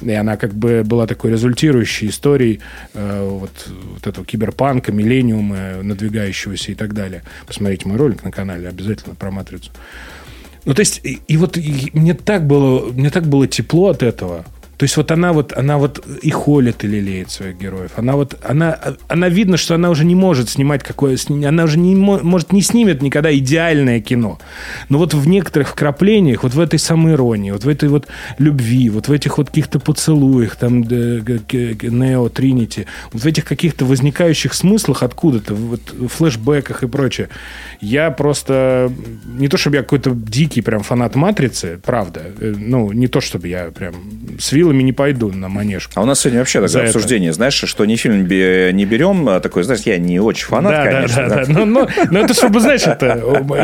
И 0.00 0.12
она 0.12 0.36
как 0.36 0.54
бы 0.54 0.82
была 0.84 1.06
такой 1.06 1.30
результирующей 1.30 2.08
историей 2.08 2.60
э, 2.94 3.28
вот, 3.28 3.50
вот 3.94 4.06
этого 4.06 4.26
киберпанка, 4.26 4.92
миллениума, 4.92 5.82
надвигающегося 5.82 6.72
и 6.72 6.74
так 6.74 6.94
далее. 6.94 7.22
Посмотрите 7.46 7.88
мой 7.88 7.96
ролик 7.96 8.22
на 8.22 8.30
канале 8.30 8.68
обязательно 8.68 9.14
про 9.14 9.30
«Матрицу». 9.30 9.70
Ну, 10.66 10.74
то 10.74 10.80
есть, 10.80 11.00
и, 11.04 11.20
и 11.28 11.36
вот 11.36 11.56
и 11.56 11.90
мне 11.92 12.12
так 12.12 12.46
было, 12.46 12.90
мне 12.90 13.10
так 13.10 13.24
было 13.26 13.46
тепло 13.46 13.88
от 13.88 14.02
этого. 14.02 14.44
То 14.76 14.84
есть 14.84 14.96
вот 14.96 15.10
она 15.10 15.32
вот, 15.32 15.56
она 15.56 15.78
вот 15.78 16.04
и 16.22 16.30
холит 16.30 16.84
и 16.84 16.86
лелеет 16.86 17.30
своих 17.30 17.56
героев. 17.56 17.92
Она 17.96 18.14
вот, 18.14 18.36
она, 18.42 18.78
она 19.08 19.28
видно, 19.28 19.56
что 19.56 19.74
она 19.74 19.90
уже 19.90 20.04
не 20.04 20.14
может 20.14 20.50
снимать 20.50 20.82
какое, 20.82 21.16
она 21.28 21.64
уже 21.64 21.78
не 21.78 21.94
может 21.94 22.52
не 22.52 22.60
снимет 22.62 23.00
никогда 23.02 23.34
идеальное 23.34 24.00
кино. 24.00 24.38
Но 24.88 24.98
вот 24.98 25.14
в 25.14 25.26
некоторых 25.26 25.68
вкраплениях, 25.68 26.42
вот 26.42 26.52
в 26.54 26.60
этой 26.60 26.78
самой 26.78 27.14
иронии, 27.14 27.52
вот 27.52 27.64
в 27.64 27.68
этой 27.68 27.88
вот 27.88 28.06
любви, 28.38 28.90
вот 28.90 29.08
в 29.08 29.12
этих 29.12 29.38
вот 29.38 29.48
каких-то 29.48 29.80
поцелуях, 29.80 30.56
там 30.56 30.82
Нео, 30.82 32.28
Тринити, 32.28 32.86
вот 33.12 33.22
в 33.22 33.26
этих 33.26 33.44
каких-то 33.46 33.86
возникающих 33.86 34.52
смыслах 34.52 35.02
откуда-то, 35.02 35.54
вот 35.54 35.80
флешбеках 36.10 36.82
и 36.82 36.86
прочее. 36.86 37.28
Я 37.80 38.10
просто 38.10 38.92
не 39.24 39.48
то 39.48 39.56
чтобы 39.56 39.76
я 39.76 39.82
какой-то 39.82 40.10
дикий 40.10 40.60
прям 40.60 40.82
фанат 40.82 41.14
Матрицы, 41.14 41.80
правда, 41.84 42.22
э, 42.40 42.54
ну 42.56 42.92
не 42.92 43.06
то 43.06 43.20
чтобы 43.20 43.48
я 43.48 43.70
прям 43.70 43.94
свил 44.38 44.68
вилами 44.68 44.82
не 44.82 44.92
пойду 44.92 45.30
на 45.32 45.48
манеж. 45.48 45.90
А 45.94 46.02
у 46.02 46.04
нас 46.04 46.20
сегодня 46.20 46.40
вообще 46.40 46.60
такое 46.60 46.86
обсуждение, 46.86 47.28
это. 47.28 47.36
знаешь, 47.36 47.54
что 47.54 47.84
не 47.84 47.96
фильм 47.96 48.26
не 48.26 48.84
берем, 48.84 49.28
а 49.28 49.40
такой, 49.40 49.62
знаешь, 49.62 49.82
я 49.82 49.98
не 49.98 50.18
очень 50.20 50.46
фанат, 50.46 50.72
да, 50.72 50.84
конечно. 50.84 51.28
Да, 51.28 51.36
да, 51.36 51.44
да. 51.44 51.52
Но, 51.52 51.64
но, 51.64 51.88
но 52.10 52.20
это 52.20 52.34
чтобы, 52.34 52.60
знаешь, 52.60 52.82
это, 52.86 53.14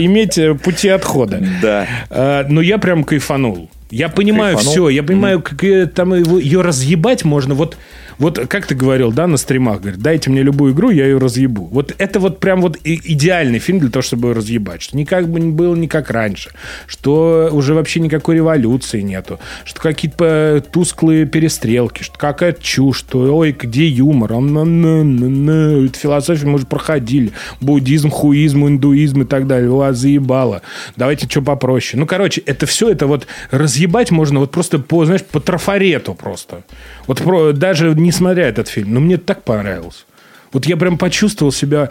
иметь 0.01 0.39
э, 0.39 0.55
пути 0.55 0.89
отхода. 0.89 1.43
Да. 1.61 1.87
А, 2.11 2.47
но 2.49 2.61
я 2.61 2.79
прям 2.79 3.05
кайфанул. 3.05 3.71
Я 3.91 4.09
понимаю 4.09 4.57
Кайфанул. 4.57 4.73
все, 4.73 4.89
я 4.89 5.03
понимаю, 5.03 5.41
mm. 5.41 5.43
как 5.43 5.95
там 5.95 6.15
его, 6.15 6.39
ее 6.39 6.63
разъебать 6.63 7.25
можно. 7.25 7.55
Вот 7.55 7.77
вот 8.23 8.39
как 8.47 8.67
ты 8.67 8.77
говорил, 8.77 9.11
да, 9.11 9.27
на 9.27 9.37
стримах, 9.37 9.81
говорит, 9.81 10.01
дайте 10.01 10.31
мне 10.31 10.43
любую 10.43 10.75
игру, 10.75 10.91
я 10.91 11.07
ее 11.07 11.19
разъебу. 11.19 11.65
Вот 11.65 11.93
это 11.99 12.21
вот 12.21 12.39
прям 12.39 12.63
вот 12.63 12.79
идеальный 12.85 13.59
фильм 13.59 13.81
для 13.81 13.91
того, 13.91 14.03
чтобы 14.03 14.29
ее 14.29 14.35
разъебать. 14.35 14.81
Что 14.81 14.97
никак 14.97 15.29
бы 15.29 15.41
не 15.41 15.51
было 15.51 15.75
не 15.75 15.89
как 15.89 16.09
раньше. 16.09 16.53
Что 16.87 17.49
уже 17.51 17.75
вообще 17.75 17.99
никакой 17.99 18.37
революции 18.37 19.01
нету. 19.01 19.41
Что 19.65 19.81
какие-то 19.81 20.65
тусклые 20.71 21.27
перестрелки. 21.27 22.05
Что 22.05 22.17
какая-то 22.17 22.63
чушь. 22.63 22.99
Что, 22.99 23.37
ой, 23.37 23.57
где 23.59 23.89
юмор? 23.89 24.31
Философию 24.31 26.51
мы 26.51 26.55
уже 26.55 26.67
проходили. 26.67 27.33
Буддизм, 27.61 28.11
хуизм, 28.11 28.69
индуизм 28.69 29.23
и 29.23 29.25
так 29.25 29.49
далее. 29.49 29.69
Вас 29.69 29.99
заебало. 29.99 30.63
Давайте 30.97 31.29
что 31.29 31.43
попроще. 31.43 31.99
Ну, 31.99 32.07
короче, 32.07 32.41
это 32.47 32.67
все, 32.67 32.89
это 32.89 33.09
вот 33.09 33.27
разъебать 33.51 34.13
можно 34.13 34.39
вот 34.39 34.53
просто 34.53 34.79
по, 34.79 35.05
знаешь, 35.05 35.25
по 35.25 35.41
трафарету 35.41 36.15
просто. 36.15 36.63
Вот 37.09 37.21
про, 37.21 37.53
даже 37.53 37.97
не 37.97 38.12
смотря 38.13 38.49
этот 38.49 38.69
фильм, 38.69 38.95
но 38.95 39.01
мне 39.01 39.17
так 39.17 39.45
понравилось. 39.45 40.07
Вот 40.53 40.67
я 40.67 40.77
прям 40.77 40.99
почувствовал 40.99 41.53
себя... 41.53 41.91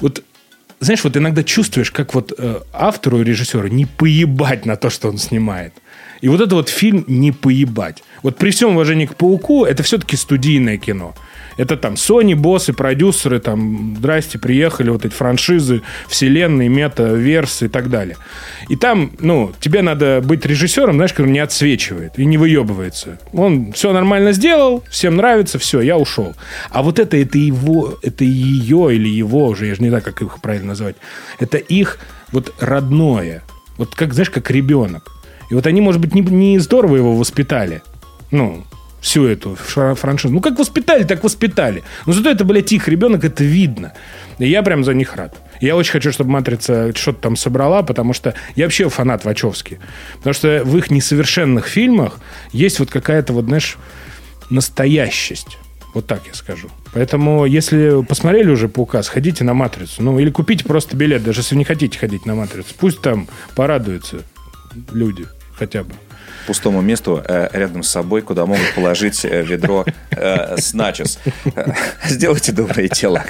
Вот 0.00 0.22
знаешь, 0.80 1.04
вот 1.04 1.16
иногда 1.16 1.42
чувствуешь, 1.42 1.90
как 1.90 2.14
вот 2.14 2.32
э, 2.36 2.60
автору 2.72 3.20
и 3.20 3.24
режиссеру 3.24 3.68
не 3.68 3.84
поебать 3.84 4.64
на 4.64 4.76
то, 4.76 4.88
что 4.88 5.08
он 5.08 5.18
снимает. 5.18 5.74
И 6.22 6.28
вот 6.28 6.40
это 6.40 6.54
вот 6.54 6.70
фильм 6.70 7.04
не 7.06 7.32
поебать. 7.32 8.02
Вот 8.22 8.36
при 8.36 8.50
всем 8.50 8.70
уважении 8.70 9.06
к 9.06 9.14
Пауку, 9.14 9.64
это 9.64 9.82
все-таки 9.82 10.16
студийное 10.16 10.78
кино. 10.78 11.14
Это 11.56 11.76
там 11.76 11.94
Sony, 11.94 12.34
боссы, 12.34 12.72
продюсеры, 12.72 13.40
там, 13.40 13.96
здрасте, 13.98 14.38
приехали, 14.38 14.90
вот 14.90 15.04
эти 15.04 15.12
франшизы, 15.12 15.82
вселенные, 16.08 16.68
мета, 16.68 17.12
версы 17.14 17.66
и 17.66 17.68
так 17.68 17.90
далее. 17.90 18.16
И 18.68 18.76
там, 18.76 19.12
ну, 19.18 19.52
тебе 19.60 19.82
надо 19.82 20.20
быть 20.24 20.44
режиссером, 20.46 20.94
знаешь, 20.94 21.12
который 21.12 21.30
не 21.30 21.38
отсвечивает 21.40 22.18
и 22.18 22.24
не 22.24 22.38
выебывается. 22.38 23.18
Он 23.32 23.72
все 23.72 23.92
нормально 23.92 24.32
сделал, 24.32 24.84
всем 24.90 25.16
нравится, 25.16 25.58
все, 25.58 25.80
я 25.80 25.96
ушел. 25.96 26.34
А 26.70 26.82
вот 26.82 26.98
это, 26.98 27.16
это 27.16 27.38
его, 27.38 27.98
это 28.02 28.24
ее 28.24 28.94
или 28.94 29.08
его 29.08 29.46
уже, 29.46 29.66
я 29.66 29.74
же 29.74 29.82
не 29.82 29.88
знаю, 29.88 30.04
как 30.04 30.22
их 30.22 30.40
правильно 30.40 30.68
назвать. 30.68 30.96
Это 31.38 31.58
их 31.58 31.98
вот 32.32 32.54
родное. 32.60 33.42
Вот 33.76 33.94
как, 33.94 34.14
знаешь, 34.14 34.30
как 34.30 34.50
ребенок. 34.50 35.10
И 35.50 35.54
вот 35.54 35.66
они, 35.66 35.80
может 35.80 36.00
быть, 36.00 36.14
не, 36.14 36.20
не 36.20 36.58
здорово 36.58 36.96
его 36.96 37.16
воспитали. 37.16 37.82
Ну, 38.30 38.64
всю 39.00 39.26
эту 39.26 39.54
франшизу. 39.54 40.32
Ну, 40.34 40.40
как 40.40 40.58
воспитали, 40.58 41.04
так 41.04 41.24
воспитали. 41.24 41.82
Но 42.06 42.12
зато 42.12 42.30
это, 42.30 42.44
блядь, 42.44 42.72
их 42.72 42.88
ребенок, 42.88 43.24
это 43.24 43.44
видно. 43.44 43.92
И 44.38 44.48
я 44.48 44.62
прям 44.62 44.84
за 44.84 44.94
них 44.94 45.16
рад. 45.16 45.36
Я 45.60 45.76
очень 45.76 45.92
хочу, 45.92 46.12
чтобы 46.12 46.30
«Матрица» 46.30 46.94
что-то 46.94 47.20
там 47.20 47.36
собрала, 47.36 47.82
потому 47.82 48.12
что 48.12 48.34
я 48.56 48.64
вообще 48.64 48.88
фанат 48.88 49.24
Вачовски. 49.24 49.78
Потому 50.18 50.34
что 50.34 50.62
в 50.64 50.76
их 50.76 50.90
несовершенных 50.90 51.66
фильмах 51.66 52.18
есть 52.52 52.78
вот 52.78 52.90
какая-то, 52.90 53.32
вот, 53.32 53.44
знаешь, 53.46 53.76
настоящесть. 54.48 55.58
Вот 55.92 56.06
так 56.06 56.22
я 56.26 56.34
скажу. 56.34 56.68
Поэтому, 56.92 57.44
если 57.44 58.02
посмотрели 58.04 58.50
уже 58.50 58.68
«Паука», 58.68 59.02
сходите 59.02 59.44
на 59.44 59.54
«Матрицу». 59.54 60.02
Ну, 60.02 60.18
или 60.18 60.30
купите 60.30 60.64
просто 60.64 60.96
билет, 60.96 61.24
даже 61.24 61.40
если 61.40 61.56
не 61.56 61.64
хотите 61.64 61.98
ходить 61.98 62.26
на 62.26 62.34
«Матрицу». 62.34 62.74
Пусть 62.78 63.00
там 63.02 63.28
порадуются 63.54 64.18
люди 64.92 65.26
хотя 65.58 65.82
бы 65.82 65.92
пустому 66.50 66.80
месту 66.80 67.22
э, 67.28 67.48
рядом 67.52 67.84
с 67.84 67.90
собой, 67.90 68.22
куда 68.22 68.44
могут 68.44 68.74
положить 68.74 69.24
э, 69.24 69.42
ведро 69.42 69.84
э, 70.10 70.56
с 70.56 70.74
начос. 70.74 71.20
Сделайте 72.04 72.50
доброе 72.50 72.88
дело. 72.88 73.22